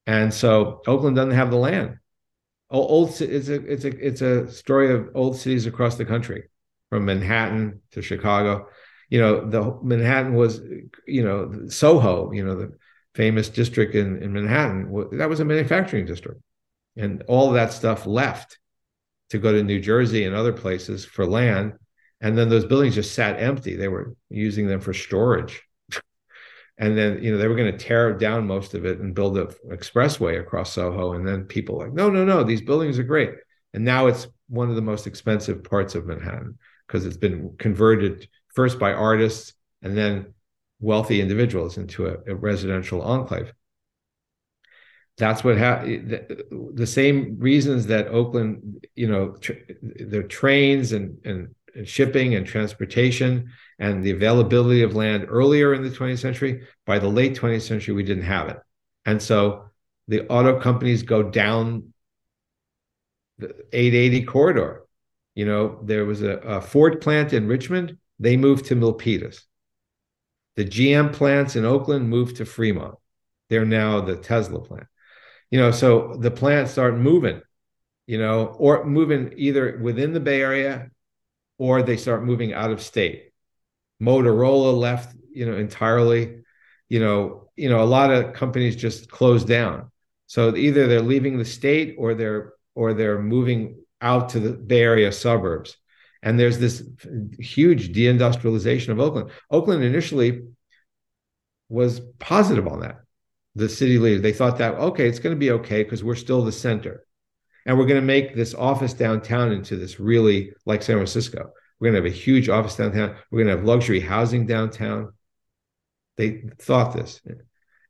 And 0.05 0.33
so 0.33 0.81
Oakland 0.85 1.15
doesn't 1.15 1.31
have 1.31 1.49
the 1.49 1.57
land 1.57 1.97
old 2.69 3.09
it's 3.21 3.49
a 3.49 3.55
it's 3.71 3.85
a 3.85 4.05
it's 4.05 4.21
a 4.21 4.51
story 4.51 4.91
of 4.91 5.09
old 5.15 5.37
cities 5.37 5.65
across 5.65 5.95
the 5.95 6.05
country 6.05 6.43
from 6.89 7.05
manhattan 7.05 7.81
to 7.91 8.01
chicago 8.01 8.67
you 9.09 9.19
know 9.19 9.47
the 9.49 9.77
manhattan 9.83 10.33
was 10.33 10.61
you 11.07 11.23
know 11.23 11.67
soho 11.67 12.31
you 12.31 12.45
know 12.45 12.55
the 12.55 12.71
famous 13.13 13.49
district 13.49 13.95
in, 13.95 14.21
in 14.21 14.33
manhattan 14.33 14.91
that 15.13 15.29
was 15.29 15.39
a 15.39 15.45
manufacturing 15.45 16.05
district 16.05 16.41
and 16.97 17.23
all 17.27 17.51
that 17.51 17.71
stuff 17.71 18.05
left 18.05 18.59
to 19.29 19.37
go 19.37 19.51
to 19.51 19.63
new 19.63 19.79
jersey 19.79 20.25
and 20.25 20.35
other 20.35 20.53
places 20.53 21.05
for 21.05 21.25
land 21.25 21.73
and 22.21 22.37
then 22.37 22.49
those 22.49 22.65
buildings 22.65 22.95
just 22.95 23.13
sat 23.13 23.39
empty 23.39 23.75
they 23.75 23.87
were 23.87 24.15
using 24.29 24.67
them 24.67 24.79
for 24.79 24.93
storage 24.93 25.63
and 26.77 26.97
then 26.97 27.23
you 27.23 27.31
know 27.31 27.37
they 27.37 27.47
were 27.47 27.55
going 27.55 27.71
to 27.71 27.77
tear 27.77 28.13
down 28.13 28.47
most 28.47 28.73
of 28.73 28.85
it 28.85 28.99
and 28.99 29.15
build 29.15 29.37
an 29.37 29.47
expressway 29.69 30.39
across 30.39 30.73
Soho. 30.73 31.13
And 31.13 31.27
then 31.27 31.45
people 31.45 31.77
like, 31.77 31.93
no, 31.93 32.09
no, 32.09 32.25
no, 32.25 32.43
these 32.43 32.61
buildings 32.61 32.99
are 32.99 33.03
great. 33.03 33.31
And 33.73 33.83
now 33.83 34.07
it's 34.07 34.27
one 34.47 34.69
of 34.69 34.75
the 34.75 34.81
most 34.81 35.07
expensive 35.07 35.63
parts 35.63 35.95
of 35.95 36.05
Manhattan 36.05 36.57
because 36.87 37.05
it's 37.05 37.17
been 37.17 37.55
converted 37.57 38.27
first 38.55 38.79
by 38.79 38.93
artists 38.93 39.53
and 39.81 39.97
then 39.97 40.33
wealthy 40.79 41.21
individuals 41.21 41.77
into 41.77 42.07
a, 42.07 42.17
a 42.27 42.35
residential 42.35 43.01
enclave. 43.01 43.53
That's 45.17 45.43
what 45.43 45.57
happened. 45.57 46.09
The, 46.09 46.71
the, 46.73 46.87
same 46.87 47.37
reasons 47.39 47.87
that 47.87 48.07
Oakland, 48.07 48.85
you 48.95 49.07
know, 49.07 49.37
tr- 49.39 49.53
the 49.81 50.23
trains 50.23 50.91
and, 50.91 51.17
and 51.23 51.87
shipping 51.87 52.35
and 52.35 52.45
transportation 52.45 53.51
and 53.79 54.03
the 54.03 54.11
availability 54.11 54.81
of 54.81 54.95
land 54.95 55.25
earlier 55.29 55.73
in 55.73 55.83
the 55.83 55.89
20th 55.89 56.19
century. 56.19 56.63
By 56.85 56.99
the 56.99 57.07
late 57.07 57.37
20th 57.37 57.61
century, 57.61 57.93
we 57.93 58.03
didn't 58.03 58.23
have 58.23 58.49
it. 58.49 58.59
And 59.05 59.21
so 59.21 59.65
the 60.07 60.27
auto 60.27 60.59
companies 60.59 61.03
go 61.03 61.23
down 61.23 61.93
the 63.37 63.55
880 63.71 64.25
corridor. 64.25 64.85
You 65.33 65.45
know, 65.45 65.79
there 65.83 66.05
was 66.05 66.21
a, 66.21 66.37
a 66.37 66.61
Ford 66.61 67.01
plant 67.01 67.33
in 67.33 67.47
Richmond, 67.47 67.97
they 68.19 68.37
moved 68.37 68.65
to 68.65 68.75
Milpitas. 68.75 69.41
The 70.55 70.65
GM 70.65 71.13
plants 71.13 71.55
in 71.55 71.65
Oakland 71.65 72.09
moved 72.09 72.37
to 72.37 72.45
Fremont. 72.45 72.95
They're 73.49 73.65
now 73.65 74.01
the 74.01 74.15
Tesla 74.15 74.61
plant. 74.61 74.87
You 75.51 75.59
know, 75.59 75.71
so 75.71 76.15
the 76.19 76.31
plants 76.31 76.71
start 76.71 76.97
moving, 76.97 77.41
you 78.07 78.17
know, 78.17 78.55
or 78.57 78.85
moving 78.85 79.33
either 79.37 79.77
within 79.81 80.13
the 80.13 80.19
Bay 80.19 80.41
Area 80.41 80.89
or 81.57 81.81
they 81.81 81.97
start 81.97 82.23
moving 82.23 82.53
out 82.53 82.71
of 82.71 82.81
state. 82.81 83.31
Motorola 84.01 84.77
left, 84.77 85.15
you 85.31 85.45
know, 85.45 85.55
entirely. 85.57 86.41
You 86.89 86.99
know, 86.99 87.49
you 87.55 87.69
know, 87.69 87.81
a 87.81 87.85
lot 87.85 88.11
of 88.11 88.33
companies 88.33 88.75
just 88.75 89.09
closed 89.09 89.47
down. 89.47 89.91
So 90.27 90.55
either 90.55 90.87
they're 90.87 91.01
leaving 91.01 91.37
the 91.37 91.45
state 91.45 91.95
or 91.97 92.13
they're 92.13 92.53
or 92.73 92.93
they're 92.93 93.21
moving 93.21 93.83
out 94.01 94.29
to 94.29 94.39
the 94.39 94.51
Bay 94.51 94.81
Area 94.81 95.11
suburbs. 95.11 95.77
And 96.25 96.39
there's 96.39 96.57
this 96.57 96.83
huge 97.39 97.93
deindustrialization 97.93 98.89
of 98.89 98.99
Oakland. 98.99 99.29
Oakland 99.51 99.83
initially 99.83 100.41
was 101.69 102.01
positive 102.19 102.67
on 102.67 102.79
that. 102.81 103.01
The 103.53 103.69
city 103.69 103.99
leaders, 103.99 104.21
they 104.21 104.33
thought 104.33 104.57
that, 104.57 104.73
okay, 104.73 105.07
it's 105.07 105.19
going 105.19 105.35
to 105.35 105.39
be 105.39 105.51
okay 105.51 105.83
because 105.83 106.03
we're 106.03 106.15
still 106.15 106.43
the 106.43 106.51
center. 106.51 107.05
And 107.65 107.77
we're 107.77 107.85
going 107.85 108.01
to 108.01 108.05
make 108.05 108.35
this 108.35 108.55
office 108.55 108.93
downtown 108.93 109.51
into 109.51 109.77
this 109.77 109.99
really 109.99 110.51
like 110.65 110.81
San 110.81 110.97
Francisco. 110.97 111.51
We're 111.79 111.91
going 111.91 112.03
to 112.03 112.09
have 112.09 112.15
a 112.15 112.19
huge 112.19 112.49
office 112.49 112.75
downtown. 112.75 113.15
We're 113.29 113.43
going 113.43 113.55
to 113.55 113.57
have 113.57 113.65
luxury 113.65 113.99
housing 113.99 114.47
downtown. 114.47 115.13
They 116.17 116.43
thought 116.59 116.93
this, 116.93 117.21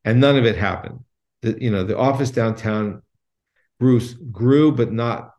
and 0.04 0.20
none 0.20 0.38
of 0.38 0.46
it 0.46 0.58
happened. 0.58 1.04
The, 1.42 1.58
you 1.62 1.72
know, 1.72 1.84
the 1.84 1.98
office 1.98 2.32
downtown 2.32 3.02
Bruce 3.80 4.14
grew, 4.14 4.72
but 4.72 4.92
not 4.92 5.32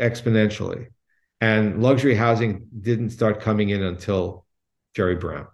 exponentially. 0.00 0.88
And 1.44 1.82
luxury 1.82 2.14
housing 2.14 2.68
didn't 2.80 3.10
start 3.10 3.42
coming 3.42 3.68
in 3.68 3.82
until 3.82 4.46
Jerry 4.94 5.16
Brown, 5.16 5.46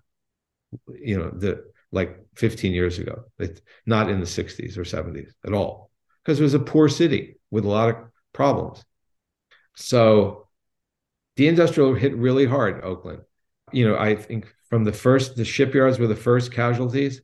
you 1.03 1.19
know, 1.19 1.31
the 1.31 1.65
like 1.91 2.17
15 2.37 2.73
years 2.73 3.01
ago, 3.01 3.25
it, 3.41 3.61
not 3.87 4.09
in 4.09 4.21
the 4.21 4.27
60s 4.27 4.79
or 4.79 4.85
70s 4.85 5.33
at 5.45 5.53
all, 5.53 5.91
because 6.23 6.39
it 6.39 6.45
was 6.45 6.55
a 6.55 6.61
poor 6.61 6.89
city 6.89 7.41
with 7.51 7.65
a 7.65 7.69
lot 7.69 7.89
of 7.89 7.97
problems. 8.33 8.85
So 9.75 10.47
the 11.35 11.49
industrial 11.49 11.95
hit 11.95 12.15
really 12.15 12.47
hard, 12.47 12.85
Oakland. 12.85 13.23
You 13.73 13.89
know, 13.89 13.97
I 13.99 14.15
think 14.15 14.47
from 14.69 14.85
the 14.85 14.93
first, 14.93 15.35
the 15.35 15.45
shipyards 15.45 15.99
were 15.99 16.07
the 16.07 16.15
first 16.15 16.53
casualties, 16.53 17.21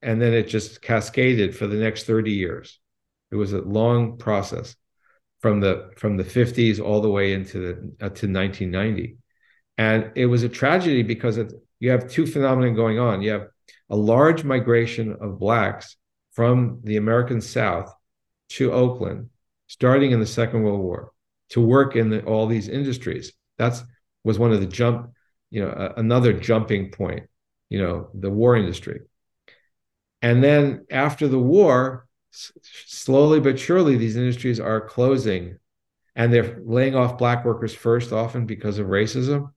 and 0.00 0.22
then 0.22 0.32
it 0.32 0.48
just 0.48 0.80
cascaded 0.80 1.54
for 1.54 1.66
the 1.66 1.76
next 1.76 2.04
30 2.04 2.32
years. 2.32 2.78
It 3.30 3.36
was 3.36 3.52
a 3.52 3.60
long 3.60 4.16
process 4.16 4.74
from 5.40 5.60
the 5.60 5.90
from 5.96 6.16
the 6.16 6.24
50s 6.24 6.80
all 6.80 7.00
the 7.00 7.10
way 7.10 7.32
into 7.32 7.58
the 7.60 7.70
uh, 8.06 8.10
to 8.10 8.26
1990, 8.26 9.16
and 9.76 10.10
it 10.16 10.26
was 10.26 10.42
a 10.42 10.48
tragedy 10.48 11.02
because 11.02 11.36
of, 11.36 11.54
you 11.78 11.90
have 11.90 12.10
two 12.10 12.26
phenomena 12.26 12.74
going 12.74 12.98
on. 12.98 13.22
You 13.22 13.30
have 13.30 13.46
a 13.90 13.96
large 13.96 14.42
migration 14.44 15.16
of 15.20 15.38
blacks 15.38 15.96
from 16.32 16.80
the 16.82 16.96
American 16.96 17.40
South 17.40 17.94
to 18.50 18.72
Oakland, 18.72 19.30
starting 19.68 20.10
in 20.10 20.20
the 20.20 20.26
Second 20.26 20.64
World 20.64 20.80
War, 20.80 21.12
to 21.50 21.60
work 21.60 21.94
in 21.94 22.10
the, 22.10 22.24
all 22.24 22.46
these 22.46 22.68
industries. 22.68 23.32
That's 23.56 23.82
was 24.24 24.38
one 24.38 24.52
of 24.52 24.60
the 24.60 24.66
jump, 24.66 25.12
you 25.50 25.62
know, 25.62 25.70
uh, 25.70 25.94
another 25.96 26.32
jumping 26.32 26.90
point. 26.90 27.28
You 27.70 27.82
know, 27.82 28.08
the 28.14 28.30
war 28.30 28.56
industry, 28.56 29.02
and 30.22 30.42
then 30.42 30.86
after 30.90 31.28
the 31.28 31.38
war, 31.38 32.07
slowly 32.62 33.40
but 33.40 33.58
surely 33.58 33.96
these 33.96 34.16
industries 34.16 34.60
are 34.60 34.80
closing 34.80 35.58
and 36.14 36.32
they're 36.32 36.60
laying 36.64 36.94
off 36.94 37.18
black 37.18 37.44
workers 37.44 37.74
first 37.74 38.12
often 38.12 38.46
because 38.46 38.78
of 38.78 38.88
racism. 38.88 39.52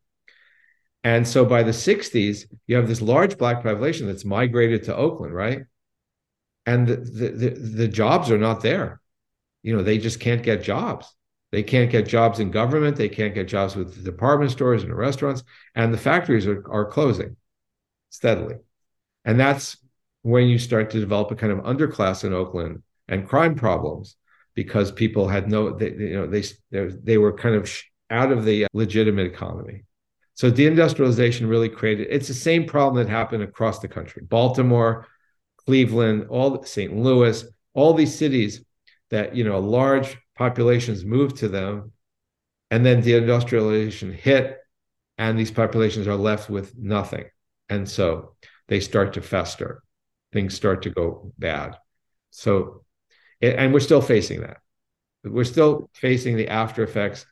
And 1.03 1.27
so 1.27 1.43
by 1.45 1.63
the 1.63 1.71
60s 1.71 2.45
you 2.67 2.75
have 2.75 2.87
this 2.87 3.01
large 3.01 3.37
black 3.37 3.63
population 3.63 4.07
that's 4.07 4.25
migrated 4.25 4.83
to 4.83 4.95
oakland 4.95 5.33
right? 5.33 5.63
And 6.65 6.87
the, 6.87 6.95
the, 6.95 7.49
the, 7.49 7.87
jobs 7.87 8.29
are 8.29 8.37
not 8.37 8.61
there. 8.61 9.01
You 9.63 9.75
know 9.75 9.83
they 9.83 9.97
just 9.97 10.19
can't 10.19 10.43
get 10.43 10.61
jobs. 10.61 11.11
They 11.51 11.63
can't 11.63 11.91
get 11.91 12.07
jobs 12.07 12.39
in 12.39 12.51
government. 12.51 12.95
They 12.95 13.09
can't 13.09 13.33
get 13.33 13.47
jobs 13.47 13.75
with 13.75 13.95
the 13.95 14.03
department 14.03 14.51
stores 14.51 14.83
and 14.83 14.91
the 14.91 14.95
restaurants. 14.95 15.43
And 15.75 15.93
the 15.93 15.97
factories 15.97 16.47
are, 16.47 16.63
are 16.71 16.85
closing 16.85 17.35
steadily. 18.09 18.55
And 19.25 19.39
that's 19.39 19.77
when 20.23 20.47
you 20.47 20.59
start 20.59 20.89
to 20.91 20.99
develop 20.99 21.31
a 21.31 21.35
kind 21.35 21.51
of 21.51 21.59
underclass 21.59 22.23
in 22.23 22.33
Oakland 22.33 22.83
and 23.07 23.27
crime 23.27 23.55
problems 23.55 24.15
because 24.53 24.91
people 24.91 25.27
had 25.27 25.49
no, 25.49 25.71
they, 25.71 25.91
you 25.91 26.13
know, 26.13 26.27
they 26.27 26.43
they 26.71 27.17
were 27.17 27.33
kind 27.33 27.55
of 27.55 27.71
out 28.09 28.31
of 28.31 28.45
the 28.45 28.65
uh, 28.65 28.67
legitimate 28.73 29.25
economy. 29.25 29.83
So 30.33 30.51
deindustrialization 30.51 31.49
really 31.49 31.69
created. 31.69 32.07
It's 32.09 32.27
the 32.27 32.33
same 32.33 32.65
problem 32.65 33.03
that 33.03 33.11
happened 33.11 33.43
across 33.43 33.79
the 33.79 33.87
country: 33.87 34.23
Baltimore, 34.23 35.07
Cleveland, 35.65 36.27
all 36.29 36.63
St. 36.63 36.95
Louis, 36.95 37.43
all 37.73 37.93
these 37.93 38.15
cities 38.15 38.63
that 39.09 39.35
you 39.35 39.43
know 39.43 39.59
large 39.59 40.17
populations 40.35 41.05
moved 41.05 41.37
to 41.37 41.47
them, 41.47 41.91
and 42.69 42.85
then 42.85 43.01
deindustrialization 43.01 44.13
hit, 44.13 44.57
and 45.17 45.39
these 45.39 45.51
populations 45.51 46.07
are 46.07 46.15
left 46.15 46.49
with 46.49 46.77
nothing, 46.77 47.25
and 47.69 47.89
so 47.89 48.35
they 48.67 48.79
start 48.79 49.13
to 49.13 49.21
fester 49.21 49.83
things 50.31 50.55
start 50.55 50.83
to 50.83 50.89
go 50.89 51.33
bad. 51.37 51.77
So, 52.29 52.83
and 53.41 53.73
we're 53.73 53.79
still 53.79 54.01
facing 54.01 54.41
that. 54.41 54.57
We're 55.23 55.43
still 55.43 55.89
facing 55.93 56.37
the 56.37 56.47
after 56.47 56.83
effects 56.83 57.25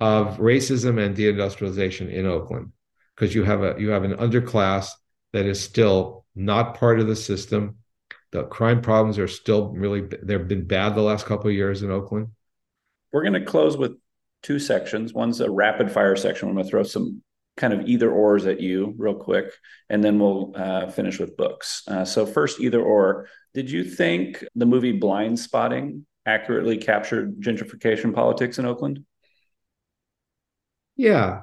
of 0.00 0.38
racism 0.38 1.04
and 1.04 1.16
deindustrialization 1.16 2.12
in 2.12 2.26
Oakland 2.26 2.72
because 3.14 3.34
you 3.34 3.44
have 3.44 3.62
a 3.62 3.76
you 3.78 3.90
have 3.90 4.04
an 4.04 4.14
underclass 4.14 4.88
that 5.32 5.46
is 5.46 5.62
still 5.62 6.24
not 6.34 6.78
part 6.78 7.00
of 7.00 7.06
the 7.06 7.16
system. 7.16 7.76
The 8.32 8.44
crime 8.44 8.80
problems 8.80 9.18
are 9.18 9.28
still 9.28 9.68
really 9.68 10.02
they've 10.22 10.48
been 10.48 10.66
bad 10.66 10.94
the 10.94 11.02
last 11.02 11.26
couple 11.26 11.48
of 11.48 11.56
years 11.56 11.82
in 11.82 11.90
Oakland. 11.90 12.28
We're 13.12 13.22
going 13.22 13.34
to 13.34 13.44
close 13.44 13.76
with 13.76 13.92
two 14.42 14.58
sections. 14.58 15.12
One's 15.12 15.40
a 15.40 15.50
rapid 15.50 15.90
fire 15.90 16.16
section. 16.16 16.48
I'm 16.48 16.54
going 16.54 16.64
to 16.64 16.70
throw 16.70 16.82
some 16.82 17.22
kind 17.56 17.72
of 17.72 17.86
either 17.86 18.10
ors 18.10 18.46
at 18.46 18.60
you 18.60 18.94
real 18.96 19.14
quick, 19.14 19.52
and 19.88 20.02
then 20.02 20.18
we'll 20.18 20.52
uh, 20.56 20.90
finish 20.90 21.18
with 21.18 21.36
books. 21.36 21.82
Uh, 21.86 22.04
so 22.04 22.26
first, 22.26 22.60
either 22.60 22.82
or. 22.82 23.28
Did 23.54 23.70
you 23.70 23.84
think 23.84 24.44
the 24.56 24.66
movie 24.66 24.98
Blindspotting 24.98 26.02
accurately 26.26 26.76
captured 26.76 27.40
gentrification 27.40 28.12
politics 28.12 28.58
in 28.58 28.66
Oakland? 28.66 29.04
Yeah, 30.96 31.42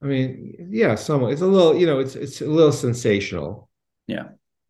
I 0.00 0.06
mean, 0.06 0.68
yeah, 0.70 0.94
somewhat. 0.94 1.32
It's 1.32 1.42
a 1.42 1.46
little, 1.46 1.76
you 1.76 1.86
know, 1.86 1.98
it's 1.98 2.14
it's 2.14 2.40
a 2.40 2.46
little 2.46 2.72
sensational. 2.72 3.68
Yeah, 4.06 4.28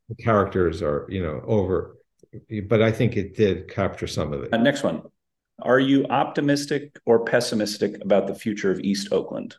the 0.09 0.15
characters 0.15 0.81
are, 0.83 1.07
you 1.11 1.23
know, 1.23 1.43
over, 1.47 1.99
but 2.67 2.81
I 2.81 2.91
think 2.91 3.17
it 3.17 3.37
did 3.37 3.69
capture 3.69 4.07
some 4.07 4.33
of 4.33 4.43
it. 4.45 4.53
Uh, 4.53 4.57
next 4.59 4.83
one. 4.83 5.03
Are 5.61 5.79
you 5.79 6.07
optimistic 6.07 6.99
or 7.07 7.25
pessimistic 7.25 8.03
about 8.03 8.27
the 8.27 8.35
future 8.35 8.71
of 8.71 8.81
East 8.81 9.13
Oakland? 9.13 9.57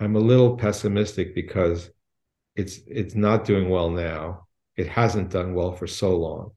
I'm 0.00 0.16
a 0.16 0.20
little 0.20 0.56
pessimistic 0.56 1.34
because 1.34 1.90
it's 2.56 2.80
it's 2.86 3.14
not 3.14 3.44
doing 3.44 3.68
well 3.68 3.90
now. 3.90 4.46
It 4.76 4.88
hasn't 4.88 5.30
done 5.30 5.54
well 5.54 5.72
for 5.72 5.86
so 5.86 6.16
long. 6.16 6.52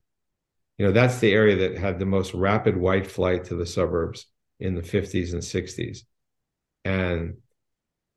You 0.77 0.85
know, 0.85 0.91
that's 0.91 1.19
the 1.19 1.31
area 1.31 1.55
that 1.67 1.77
had 1.77 1.99
the 1.99 2.05
most 2.05 2.33
rapid 2.33 2.77
white 2.77 3.05
flight 3.05 3.45
to 3.45 3.55
the 3.55 3.65
suburbs 3.65 4.25
in 4.59 4.75
the 4.75 4.81
50s 4.81 5.33
and 5.33 5.41
60s. 5.41 5.99
And 6.83 7.37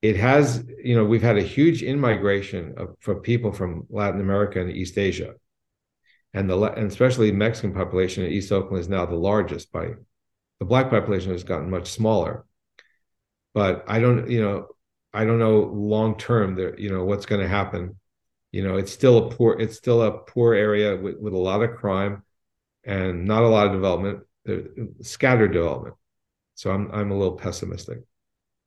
it 0.01 0.17
has, 0.17 0.65
you 0.83 0.95
know, 0.95 1.05
we've 1.05 1.23
had 1.23 1.39
a 1.39 1.43
huge 1.43 1.83
in-migration 1.83 2.75
of, 2.77 2.97
for 3.01 3.17
people 3.17 3.53
from 3.53 3.87
Latin 3.91 4.21
America 4.21 4.61
and 4.61 4.71
East 4.71 4.97
Asia. 4.97 5.35
And 6.33 6.49
the 6.49 6.59
and 6.61 6.91
especially 6.91 7.33
Mexican 7.33 7.75
population 7.75 8.25
in 8.25 8.33
East 8.33 8.53
Oakland 8.53 8.81
is 8.81 8.89
now 8.89 9.07
the 9.07 9.17
largest 9.17 9.73
by 9.73 9.91
the 10.61 10.67
black 10.67 10.91
population 10.91 11.33
has 11.33 11.45
gotten 11.45 11.71
much 11.71 11.91
smaller 11.91 12.45
but 13.57 13.85
I 13.89 14.01
don't, 14.01 14.29
you 14.29 14.43
know, 14.43 14.67
I 15.15 15.25
don't 15.25 15.39
know 15.39 15.61
long 15.61 16.19
term 16.19 16.57
there, 16.57 16.79
you 16.79 16.91
know, 16.91 17.07
what's 17.07 17.25
going 17.25 17.41
to 17.41 17.49
happen. 17.49 17.99
You 18.53 18.63
know, 18.63 18.77
it's 18.77 18.93
still 18.93 19.17
a 19.17 19.31
poor, 19.31 19.59
it's 19.59 19.79
still 19.79 20.03
a 20.03 20.19
poor 20.19 20.53
area 20.53 20.95
with, 20.95 21.17
with 21.19 21.33
a 21.33 21.39
lot 21.39 21.63
of 21.63 21.75
crime 21.77 22.23
and 22.85 23.25
not 23.25 23.45
a 23.45 23.49
lot 23.49 23.67
of 23.67 23.73
development, 23.73 24.25
uh, 24.47 24.57
scattered 25.01 25.55
development. 25.55 25.95
So 26.55 26.71
I'm 26.71 26.91
I'm 26.93 27.11
a 27.11 27.17
little 27.17 27.39
pessimistic. 27.39 28.01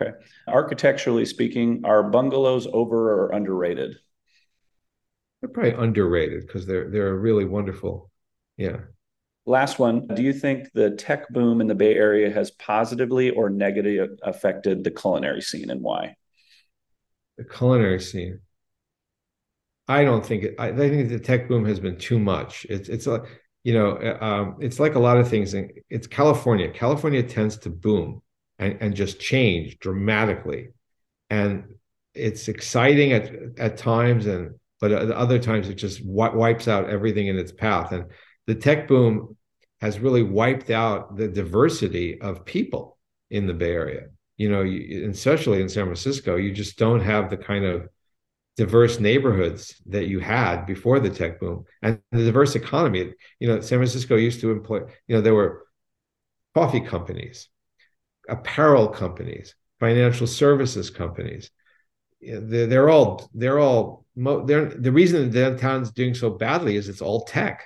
Okay. 0.01 0.17
Architecturally 0.47 1.25
speaking, 1.25 1.81
are 1.83 2.09
bungalows 2.09 2.65
over 2.73 3.11
or 3.13 3.31
underrated? 3.31 3.95
They're 5.41 5.51
probably 5.51 5.73
underrated 5.73 6.47
because 6.47 6.65
they're 6.65 6.89
they're 6.89 7.15
really 7.15 7.45
wonderful. 7.45 8.09
Yeah. 8.57 8.77
Last 9.49 9.79
one. 9.79 10.05
Do 10.05 10.21
you 10.21 10.31
think 10.31 10.71
the 10.73 10.91
tech 10.91 11.27
boom 11.29 11.59
in 11.59 11.65
the 11.65 11.73
Bay 11.73 11.95
Area 11.95 12.31
has 12.31 12.51
positively 12.51 13.31
or 13.31 13.49
negatively 13.49 14.15
affected 14.21 14.83
the 14.83 14.91
culinary 14.91 15.41
scene 15.41 15.71
and 15.71 15.81
why? 15.81 16.15
The 17.39 17.45
culinary 17.45 17.99
scene. 17.99 18.41
I 19.87 20.03
don't 20.03 20.23
think 20.23 20.43
it, 20.43 20.55
I, 20.59 20.71
think 20.71 21.09
the 21.09 21.19
tech 21.19 21.47
boom 21.47 21.65
has 21.65 21.79
been 21.79 21.97
too 21.97 22.19
much. 22.19 22.67
It's 22.69 22.89
it's 22.89 23.07
a 23.07 23.23
you 23.63 23.73
know 23.73 24.17
um, 24.21 24.57
it's 24.59 24.79
like 24.79 24.93
a 24.93 24.99
lot 24.99 25.17
of 25.17 25.27
things. 25.27 25.55
It's 25.89 26.05
California. 26.05 26.69
California 26.69 27.23
tends 27.23 27.57
to 27.57 27.71
boom 27.71 28.21
and, 28.59 28.77
and 28.81 28.95
just 28.95 29.19
change 29.19 29.79
dramatically, 29.79 30.67
and 31.31 31.73
it's 32.13 32.49
exciting 32.49 33.13
at 33.13 33.31
at 33.57 33.77
times, 33.77 34.27
and 34.27 34.59
but 34.79 34.91
at 34.91 35.09
other 35.09 35.39
times 35.39 35.69
it 35.69 35.73
just 35.75 36.05
wipes 36.05 36.67
out 36.67 36.87
everything 36.87 37.25
in 37.25 37.39
its 37.39 37.51
path. 37.51 37.91
And 37.91 38.05
the 38.45 38.53
tech 38.53 38.87
boom 38.87 39.37
has 39.81 39.99
really 39.99 40.23
wiped 40.23 40.69
out 40.69 41.15
the 41.15 41.27
diversity 41.27 42.19
of 42.21 42.45
people 42.45 42.97
in 43.29 43.47
the 43.47 43.53
Bay 43.53 43.71
Area. 43.71 44.07
You 44.37 44.49
know, 44.49 44.63
especially 45.09 45.61
in 45.61 45.69
San 45.69 45.85
Francisco, 45.85 46.37
you 46.37 46.53
just 46.53 46.77
don't 46.77 47.01
have 47.01 47.29
the 47.29 47.37
kind 47.37 47.65
of 47.65 47.89
diverse 48.55 48.99
neighborhoods 48.99 49.81
that 49.85 50.07
you 50.07 50.19
had 50.19 50.65
before 50.65 50.99
the 50.99 51.09
tech 51.09 51.39
boom 51.39 51.65
and 51.81 51.99
the 52.11 52.25
diverse 52.25 52.55
economy. 52.55 53.13
You 53.39 53.47
know, 53.47 53.61
San 53.61 53.79
Francisco 53.79 54.15
used 54.15 54.41
to 54.41 54.51
employ, 54.51 54.81
you 55.07 55.15
know, 55.15 55.21
there 55.21 55.35
were 55.35 55.65
coffee 56.53 56.81
companies, 56.81 57.47
apparel 58.27 58.87
companies, 58.87 59.55
financial 59.79 60.27
services 60.27 60.89
companies. 60.89 61.51
They're, 62.21 62.67
they're 62.67 62.89
all, 62.89 63.29
they're 63.33 63.59
all, 63.59 64.05
they're, 64.15 64.65
the 64.65 64.91
reason 64.91 65.31
the 65.31 65.39
downtown's 65.39 65.91
doing 65.91 66.13
so 66.13 66.29
badly 66.29 66.75
is 66.75 66.89
it's 66.89 67.01
all 67.01 67.23
tech. 67.23 67.65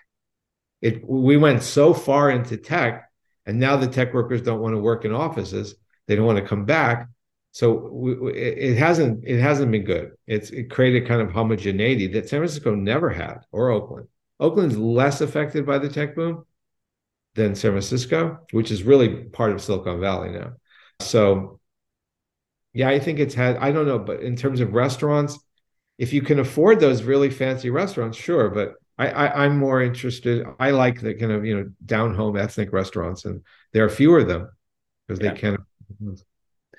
It 0.84 1.02
we 1.08 1.38
went 1.38 1.64
so 1.64 1.94
far 1.94 2.30
into 2.30 2.58
tech, 2.58 3.10
and 3.46 3.58
now 3.58 3.78
the 3.78 3.88
tech 3.88 4.14
workers 4.14 4.42
don't 4.42 4.60
want 4.60 4.76
to 4.76 4.82
work 4.82 5.06
in 5.06 5.14
offices. 5.14 5.76
They 6.08 6.18
don't 6.18 6.26
want 6.26 6.40
to 6.40 6.46
come 6.46 6.66
back. 6.66 7.08
So 7.52 7.90
we, 7.90 8.34
it 8.34 8.78
hasn't 8.78 9.24
it 9.26 9.40
hasn't 9.40 9.72
been 9.72 9.86
good. 9.86 10.12
It's 10.28 10.50
it 10.50 10.70
created 10.70 11.08
kind 11.08 11.22
of 11.22 11.32
homogeneity 11.32 12.08
that 12.08 12.28
San 12.28 12.42
Francisco 12.42 12.76
never 12.76 13.10
had, 13.10 13.38
or 13.54 13.70
Oakland. 13.70 14.10
Oakland's 14.42 14.78
less 14.78 15.22
affected 15.22 15.66
by 15.66 15.78
the 15.78 15.88
tech 15.88 16.16
boom 16.16 16.46
than 17.36 17.56
San 17.56 17.72
Francisco, 17.72 18.40
which 18.52 18.70
is 18.70 18.84
really 18.84 19.24
part 19.24 19.54
of 19.54 19.62
Silicon 19.62 20.02
Valley 20.02 20.32
now. 20.32 20.52
So, 21.00 21.62
yeah, 22.74 22.90
I 22.90 23.00
think 23.00 23.20
it's 23.20 23.36
had. 23.36 23.56
I 23.56 23.72
don't 23.72 23.88
know, 23.88 24.00
but 24.00 24.20
in 24.20 24.36
terms 24.36 24.60
of 24.60 24.74
restaurants, 24.74 25.40
if 25.98 26.12
you 26.12 26.22
can 26.22 26.40
afford 26.40 26.82
those 26.82 27.04
really 27.04 27.30
fancy 27.30 27.70
restaurants, 27.70 28.18
sure. 28.18 28.50
But 28.50 28.74
I, 28.98 29.08
I 29.08 29.46
am 29.46 29.58
more 29.58 29.82
interested. 29.82 30.46
I 30.60 30.72
like 30.72 31.02
the 31.02 31.14
kind 31.16 31.32
of 31.32 31.46
you 31.46 31.56
know 31.56 31.72
down 31.86 32.14
home 32.14 32.38
ethnic 32.38 32.72
restaurants, 32.72 33.26
and 33.26 33.42
there 33.72 33.84
are 33.84 33.90
fewer 33.90 34.20
of 34.20 34.28
them 34.28 34.50
because 35.08 35.24
yeah. 35.24 35.34
they 35.34 35.40
can. 35.40 35.58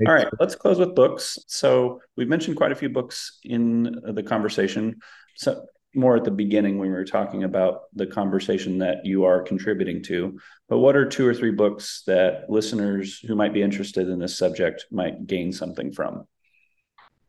All 0.06 0.12
right, 0.12 0.28
let's 0.40 0.54
close 0.54 0.78
with 0.78 0.94
books. 0.94 1.38
So 1.46 2.00
we've 2.16 2.28
mentioned 2.28 2.56
quite 2.56 2.72
a 2.72 2.76
few 2.76 2.88
books 2.88 3.38
in 3.44 4.00
the 4.04 4.22
conversation. 4.22 5.00
So 5.36 5.64
more 5.94 6.16
at 6.16 6.24
the 6.24 6.30
beginning 6.30 6.78
when 6.78 6.88
we 6.88 6.94
were 6.94 7.04
talking 7.04 7.44
about 7.44 7.82
the 7.94 8.06
conversation 8.06 8.78
that 8.78 9.04
you 9.04 9.24
are 9.24 9.42
contributing 9.42 10.02
to. 10.04 10.38
But 10.68 10.78
what 10.78 10.96
are 10.96 11.08
two 11.08 11.26
or 11.26 11.34
three 11.34 11.52
books 11.52 12.02
that 12.06 12.46
listeners 12.48 13.20
who 13.20 13.36
might 13.36 13.54
be 13.54 13.62
interested 13.62 14.08
in 14.08 14.18
this 14.18 14.36
subject 14.36 14.86
might 14.90 15.26
gain 15.26 15.52
something 15.52 15.92
from? 15.92 16.26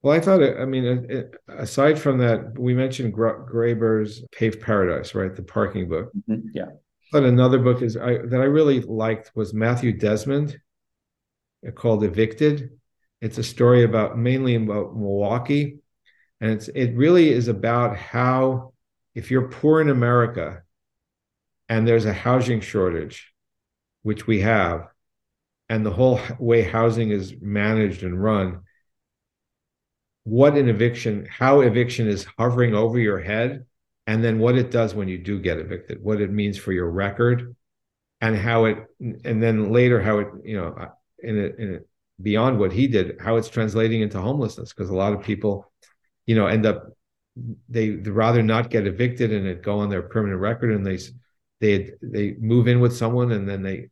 Well, 0.05 0.13
I 0.15 0.19
thought, 0.19 0.43
I 0.43 0.65
mean, 0.65 1.31
aside 1.47 1.97
from 1.97 2.19
that, 2.19 2.59
we 2.59 2.75
mentioned 2.75 3.11
Grabar's 3.11 4.23
Paved 4.31 4.61
Paradise, 4.61 5.15
right? 5.15 5.35
The 5.35 5.41
parking 5.41 5.89
book. 5.89 6.11
Mm-hmm. 6.29 6.49
Yeah. 6.53 6.67
But 7.11 7.23
another 7.23 7.57
book 7.57 7.81
is 7.81 7.97
I, 7.97 8.19
that 8.19 8.39
I 8.39 8.43
really 8.43 8.81
liked 8.81 9.31
was 9.33 9.55
Matthew 9.55 9.97
Desmond, 9.97 10.59
uh, 11.67 11.71
called 11.71 12.03
Evicted. 12.03 12.77
It's 13.19 13.39
a 13.39 13.43
story 13.43 13.83
about 13.83 14.15
mainly 14.15 14.53
about 14.53 14.95
Milwaukee, 14.95 15.79
and 16.39 16.51
it's 16.51 16.67
it 16.67 16.93
really 16.93 17.29
is 17.29 17.47
about 17.47 17.97
how 17.97 18.73
if 19.15 19.31
you're 19.31 19.49
poor 19.49 19.81
in 19.81 19.89
America, 19.89 20.61
and 21.67 21.87
there's 21.87 22.05
a 22.05 22.13
housing 22.13 22.61
shortage, 22.61 23.33
which 24.03 24.27
we 24.27 24.41
have, 24.41 24.87
and 25.67 25.83
the 25.83 25.89
whole 25.89 26.19
way 26.37 26.61
housing 26.61 27.09
is 27.09 27.33
managed 27.41 28.03
and 28.03 28.23
run 28.23 28.61
what 30.25 30.57
an 30.57 30.67
eviction, 30.67 31.27
how 31.29 31.61
eviction 31.61 32.07
is 32.07 32.25
hovering 32.37 32.73
over 32.73 32.99
your 32.99 33.19
head, 33.19 33.65
and 34.07 34.23
then 34.23 34.39
what 34.39 34.57
it 34.57 34.71
does 34.71 34.93
when 34.93 35.07
you 35.07 35.19
do 35.19 35.39
get 35.39 35.59
evicted, 35.59 36.03
what 36.03 36.19
it 36.19 36.31
means 36.31 36.57
for 36.57 36.73
your 36.73 36.89
record, 36.89 37.55
and 38.21 38.35
how 38.35 38.65
it, 38.65 38.85
and 38.99 39.41
then 39.41 39.71
later 39.71 40.01
how 40.01 40.17
it, 40.19 40.27
you 40.43 40.57
know, 40.57 40.89
in 41.19 41.37
it, 41.37 41.55
in 41.59 41.73
it 41.75 41.87
beyond 42.19 42.59
what 42.59 42.71
he 42.71 42.87
did, 42.87 43.19
how 43.21 43.35
it's 43.35 43.49
translating 43.49 44.01
into 44.01 44.19
homelessness, 44.19 44.73
because 44.73 44.89
a 44.89 44.95
lot 44.95 45.13
of 45.13 45.21
people, 45.21 45.71
you 46.25 46.35
know, 46.35 46.47
end 46.47 46.65
up 46.65 46.87
they 47.69 47.91
rather 47.91 48.41
not 48.41 48.69
get 48.69 48.87
evicted 48.87 49.31
and 49.31 49.45
it 49.45 49.61
go 49.61 49.79
on 49.79 49.89
their 49.89 50.01
permanent 50.01 50.41
record, 50.41 50.71
and 50.71 50.85
they 50.85 50.97
they 51.61 51.91
they 52.01 52.33
move 52.39 52.67
in 52.67 52.79
with 52.79 52.95
someone 52.95 53.31
and 53.31 53.47
then 53.47 53.61
they 53.61 53.89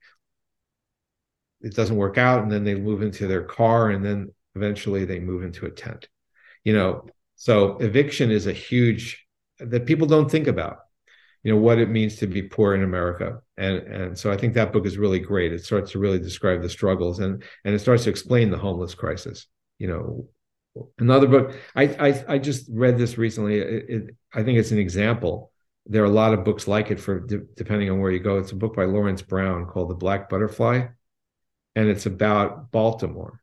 it 1.61 1.75
doesn't 1.75 1.95
work 1.95 2.17
out, 2.17 2.41
and 2.41 2.51
then 2.51 2.63
they 2.63 2.75
move 2.75 3.03
into 3.03 3.27
their 3.27 3.43
car, 3.43 3.91
and 3.91 4.03
then 4.03 4.33
eventually 4.55 5.05
they 5.05 5.19
move 5.19 5.43
into 5.43 5.65
a 5.67 5.71
tent 5.71 6.07
you 6.63 6.73
know 6.73 7.05
so 7.35 7.77
eviction 7.77 8.31
is 8.31 8.47
a 8.47 8.53
huge 8.53 9.25
that 9.59 9.85
people 9.85 10.07
don't 10.07 10.29
think 10.29 10.47
about 10.47 10.79
you 11.43 11.51
know 11.51 11.59
what 11.59 11.77
it 11.77 11.89
means 11.89 12.15
to 12.17 12.27
be 12.27 12.41
poor 12.41 12.73
in 12.73 12.83
america. 12.83 13.39
And 13.57 13.77
and 13.79 14.17
so 14.17 14.31
i 14.31 14.37
think 14.37 14.53
that 14.53 14.73
book 14.73 14.85
is 14.85 14.97
really 14.97 15.19
great. 15.19 15.53
It 15.53 15.63
starts 15.63 15.91
to 15.91 15.99
really 15.99 16.19
describe 16.19 16.61
the 16.61 16.69
struggles 16.69 17.19
and 17.19 17.43
and 17.65 17.75
it 17.75 17.79
starts 17.79 18.05
to 18.05 18.09
explain 18.09 18.49
the 18.49 18.57
homeless 18.57 18.95
crisis 18.95 19.47
you 19.79 19.87
know. 19.87 20.27
Another 20.97 21.27
book 21.27 21.53
i 21.75 21.83
i, 21.83 22.25
I 22.27 22.37
just 22.39 22.67
read 22.71 22.97
this 22.97 23.17
recently. 23.17 23.59
It, 23.59 23.85
it, 23.89 24.15
i 24.33 24.41
think 24.43 24.57
it's 24.57 24.71
an 24.71 24.79
example. 24.79 25.51
There 25.85 26.01
are 26.01 26.13
a 26.13 26.21
lot 26.21 26.33
of 26.33 26.45
books 26.45 26.67
like 26.67 26.91
it 26.91 26.99
for 26.99 27.19
de- 27.19 27.45
depending 27.55 27.91
on 27.91 27.99
where 27.99 28.11
you 28.11 28.19
go. 28.19 28.39
It's 28.39 28.53
a 28.53 28.55
book 28.55 28.75
by 28.75 28.85
lawrence 28.85 29.21
brown 29.21 29.65
called 29.67 29.89
the 29.89 29.95
black 29.95 30.29
butterfly. 30.29 30.87
And 31.75 31.89
it's 31.89 32.05
about 32.05 32.71
baltimore 32.71 33.41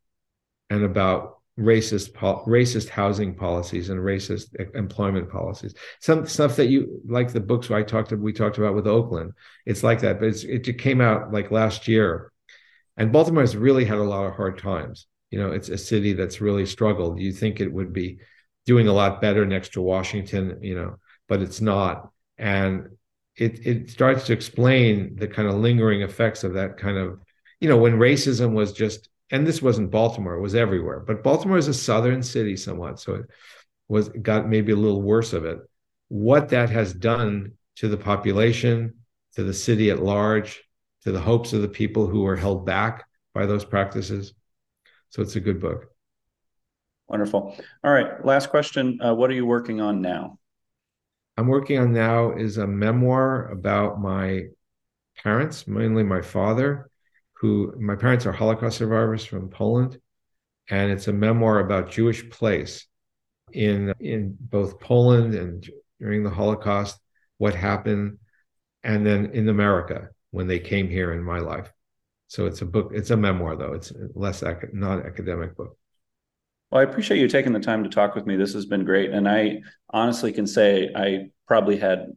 and 0.69 0.83
about 0.83 1.40
racist 1.59 2.13
racist 2.13 2.89
housing 2.89 3.35
policies 3.35 3.89
and 3.89 3.99
racist 3.99 4.55
employment 4.75 5.29
policies. 5.29 5.73
Some 5.99 6.25
stuff 6.25 6.55
that 6.55 6.67
you 6.67 7.01
like 7.07 7.31
the 7.31 7.39
books 7.39 7.69
i 7.69 7.83
talked 7.83 8.11
we 8.13 8.33
talked 8.33 8.57
about 8.57 8.73
with 8.73 8.87
oakland 8.87 9.33
it's 9.65 9.83
like 9.83 9.99
that 10.01 10.19
but 10.19 10.29
it 10.43 10.77
came 10.79 11.01
out 11.01 11.31
like 11.31 11.51
last 11.51 11.87
year. 11.87 12.31
And 12.97 13.11
baltimore 13.11 13.43
has 13.43 13.55
really 13.55 13.85
had 13.85 13.97
a 13.97 14.03
lot 14.03 14.25
of 14.25 14.35
hard 14.35 14.57
times. 14.57 15.07
You 15.29 15.39
know 15.39 15.51
it's 15.51 15.69
a 15.69 15.77
city 15.77 16.13
that's 16.13 16.41
really 16.41 16.65
struggled. 16.65 17.19
You 17.19 17.31
think 17.31 17.59
it 17.59 17.71
would 17.71 17.93
be 17.93 18.19
doing 18.65 18.87
a 18.87 18.93
lot 18.93 19.21
better 19.21 19.45
next 19.45 19.73
to 19.73 19.81
washington 19.81 20.59
you 20.61 20.75
know 20.75 20.97
but 21.31 21.41
it's 21.41 21.61
not. 21.61 22.11
And 22.37 22.89
it 23.37 23.65
it 23.65 23.89
starts 23.89 24.25
to 24.25 24.33
explain 24.33 25.15
the 25.15 25.29
kind 25.29 25.47
of 25.47 25.55
lingering 25.55 26.01
effects 26.01 26.43
of 26.43 26.55
that 26.55 26.77
kind 26.77 26.97
of 26.97 27.19
you 27.61 27.69
know 27.69 27.77
when 27.77 27.93
racism 27.93 28.51
was 28.51 28.73
just 28.73 29.07
and 29.31 29.47
this 29.47 29.61
wasn't 29.61 29.91
Baltimore, 29.91 30.35
it 30.35 30.41
was 30.41 30.55
everywhere. 30.55 30.99
But 30.99 31.23
Baltimore 31.23 31.57
is 31.57 31.67
a 31.67 31.73
southern 31.73 32.21
city 32.21 32.57
somewhat, 32.57 32.99
so 32.99 33.15
it 33.15 33.25
was 33.87 34.09
got 34.09 34.47
maybe 34.47 34.73
a 34.73 34.77
little 34.77 35.01
worse 35.01 35.33
of 35.33 35.45
it. 35.45 35.59
What 36.09 36.49
that 36.49 36.69
has 36.69 36.93
done 36.93 37.53
to 37.77 37.87
the 37.87 37.97
population, 37.97 38.95
to 39.35 39.43
the 39.43 39.53
city 39.53 39.89
at 39.89 40.03
large, 40.03 40.61
to 41.03 41.11
the 41.11 41.19
hopes 41.19 41.53
of 41.53 41.61
the 41.61 41.67
people 41.67 42.07
who 42.07 42.21
were 42.21 42.35
held 42.35 42.65
back 42.65 43.05
by 43.33 43.45
those 43.45 43.65
practices. 43.65 44.33
So 45.09 45.21
it's 45.21 45.35
a 45.37 45.39
good 45.39 45.59
book. 45.59 45.87
Wonderful. 47.07 47.57
All 47.83 47.91
right. 47.91 48.23
Last 48.25 48.49
question. 48.49 48.99
Uh, 49.01 49.13
what 49.13 49.29
are 49.29 49.33
you 49.33 49.45
working 49.45 49.81
on 49.81 50.01
now? 50.01 50.37
I'm 51.37 51.47
working 51.47 51.79
on 51.79 51.93
now 51.93 52.31
is 52.31 52.57
a 52.57 52.67
memoir 52.67 53.47
about 53.47 53.99
my 53.99 54.43
parents, 55.23 55.67
mainly 55.67 56.03
my 56.03 56.21
father, 56.21 56.90
who 57.41 57.73
my 57.79 57.95
parents 57.95 58.25
are 58.27 58.31
Holocaust 58.31 58.77
survivors 58.77 59.25
from 59.25 59.49
Poland, 59.49 59.99
and 60.69 60.91
it's 60.91 61.07
a 61.07 61.13
memoir 61.13 61.59
about 61.59 61.91
Jewish 61.91 62.29
place 62.29 62.85
in 63.51 63.93
in 63.99 64.37
both 64.39 64.79
Poland 64.79 65.33
and 65.33 65.67
during 65.99 66.23
the 66.23 66.29
Holocaust, 66.29 66.99
what 67.39 67.55
happened, 67.55 68.19
and 68.83 69.05
then 69.05 69.31
in 69.33 69.49
America 69.49 70.09
when 70.29 70.47
they 70.47 70.59
came 70.59 70.87
here 70.87 71.13
in 71.13 71.23
my 71.23 71.39
life. 71.39 71.71
So 72.27 72.45
it's 72.45 72.61
a 72.61 72.65
book. 72.65 72.91
It's 72.93 73.09
a 73.09 73.17
memoir, 73.17 73.55
though. 73.55 73.73
It's 73.73 73.91
less 74.15 74.43
ac- 74.43 74.67
not 74.71 75.05
academic 75.05 75.57
book. 75.57 75.77
Well, 76.71 76.81
I 76.81 76.83
appreciate 76.83 77.19
you 77.19 77.27
taking 77.27 77.53
the 77.53 77.59
time 77.59 77.83
to 77.83 77.89
talk 77.89 78.15
with 78.15 78.25
me. 78.25 78.37
This 78.37 78.53
has 78.53 78.65
been 78.65 78.85
great, 78.85 79.11
and 79.11 79.27
I 79.27 79.61
honestly 79.89 80.31
can 80.31 80.47
say 80.47 80.91
I 80.95 81.31
probably 81.47 81.77
had 81.77 82.15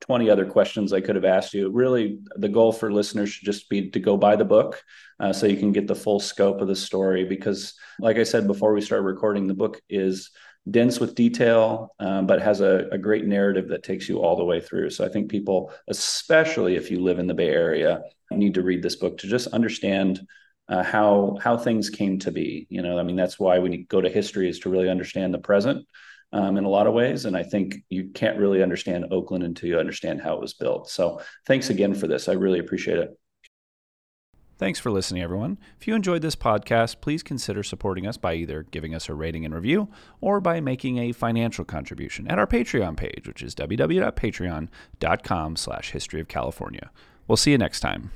20 0.00 0.28
other 0.30 0.46
questions 0.46 0.92
I 0.92 1.00
could 1.00 1.16
have 1.16 1.24
asked 1.24 1.54
you. 1.54 1.70
Really, 1.70 2.18
the 2.36 2.48
goal 2.48 2.72
for 2.72 2.92
listeners 2.92 3.30
should 3.30 3.46
just 3.46 3.68
be 3.68 3.90
to 3.90 4.00
go 4.00 4.16
buy 4.16 4.36
the 4.36 4.44
book 4.44 4.82
uh, 5.18 5.32
so 5.32 5.46
you 5.46 5.56
can 5.56 5.72
get 5.72 5.86
the 5.86 5.94
full 5.94 6.20
scope 6.20 6.60
of 6.60 6.68
the 6.68 6.76
story. 6.76 7.24
Because, 7.24 7.74
like 7.98 8.18
I 8.18 8.24
said 8.24 8.46
before 8.46 8.72
we 8.72 8.80
started 8.80 9.04
recording, 9.04 9.46
the 9.46 9.54
book 9.54 9.80
is 9.88 10.30
dense 10.70 11.00
with 11.00 11.14
detail, 11.14 11.94
um, 11.98 12.26
but 12.26 12.42
has 12.42 12.60
a, 12.60 12.88
a, 12.90 12.98
great 12.98 13.24
narrative 13.24 13.68
that 13.68 13.84
takes 13.84 14.08
you 14.08 14.18
all 14.18 14.36
the 14.36 14.44
way 14.44 14.60
through. 14.60 14.90
So 14.90 15.04
I 15.04 15.08
think 15.08 15.30
people, 15.30 15.72
especially 15.86 16.74
if 16.74 16.90
you 16.90 17.00
live 17.00 17.20
in 17.20 17.28
the 17.28 17.34
Bay 17.34 17.50
Area, 17.50 18.02
need 18.32 18.54
to 18.54 18.62
read 18.62 18.82
this 18.82 18.96
book 18.96 19.18
to 19.18 19.28
just 19.28 19.46
understand 19.48 20.26
uh, 20.68 20.82
how 20.82 21.38
how 21.40 21.56
things 21.56 21.90
came 21.90 22.18
to 22.18 22.32
be. 22.32 22.66
You 22.68 22.82
know, 22.82 22.98
I 22.98 23.04
mean, 23.04 23.16
that's 23.16 23.38
why 23.38 23.60
we 23.60 23.84
go 23.84 24.00
to 24.00 24.08
history 24.08 24.48
is 24.48 24.58
to 24.60 24.70
really 24.70 24.90
understand 24.90 25.32
the 25.32 25.38
present 25.38 25.86
um, 26.32 26.56
in 26.56 26.64
a 26.64 26.68
lot 26.68 26.86
of 26.86 26.94
ways. 26.94 27.24
And 27.24 27.36
I 27.36 27.42
think 27.42 27.76
you 27.88 28.10
can't 28.14 28.38
really 28.38 28.62
understand 28.62 29.06
Oakland 29.10 29.44
until 29.44 29.68
you 29.68 29.78
understand 29.78 30.20
how 30.20 30.34
it 30.34 30.40
was 30.40 30.54
built. 30.54 30.90
So 30.90 31.20
thanks 31.46 31.70
again 31.70 31.94
for 31.94 32.06
this. 32.06 32.28
I 32.28 32.32
really 32.32 32.58
appreciate 32.58 32.98
it. 32.98 33.18
Thanks 34.58 34.80
for 34.80 34.90
listening, 34.90 35.22
everyone. 35.22 35.58
If 35.78 35.86
you 35.86 35.94
enjoyed 35.94 36.22
this 36.22 36.34
podcast, 36.34 37.02
please 37.02 37.22
consider 37.22 37.62
supporting 37.62 38.06
us 38.06 38.16
by 38.16 38.34
either 38.34 38.62
giving 38.62 38.94
us 38.94 39.08
a 39.08 39.14
rating 39.14 39.44
and 39.44 39.54
review 39.54 39.88
or 40.22 40.40
by 40.40 40.60
making 40.60 40.96
a 40.96 41.12
financial 41.12 41.64
contribution 41.64 42.26
at 42.26 42.38
our 42.38 42.46
Patreon 42.46 42.96
page, 42.96 43.26
which 43.26 43.42
is 43.42 43.54
www.patreon.com 43.54 45.56
slash 45.56 45.90
history 45.90 46.20
of 46.22 46.28
California. 46.28 46.90
We'll 47.28 47.36
see 47.36 47.50
you 47.50 47.58
next 47.58 47.80
time. 47.80 48.12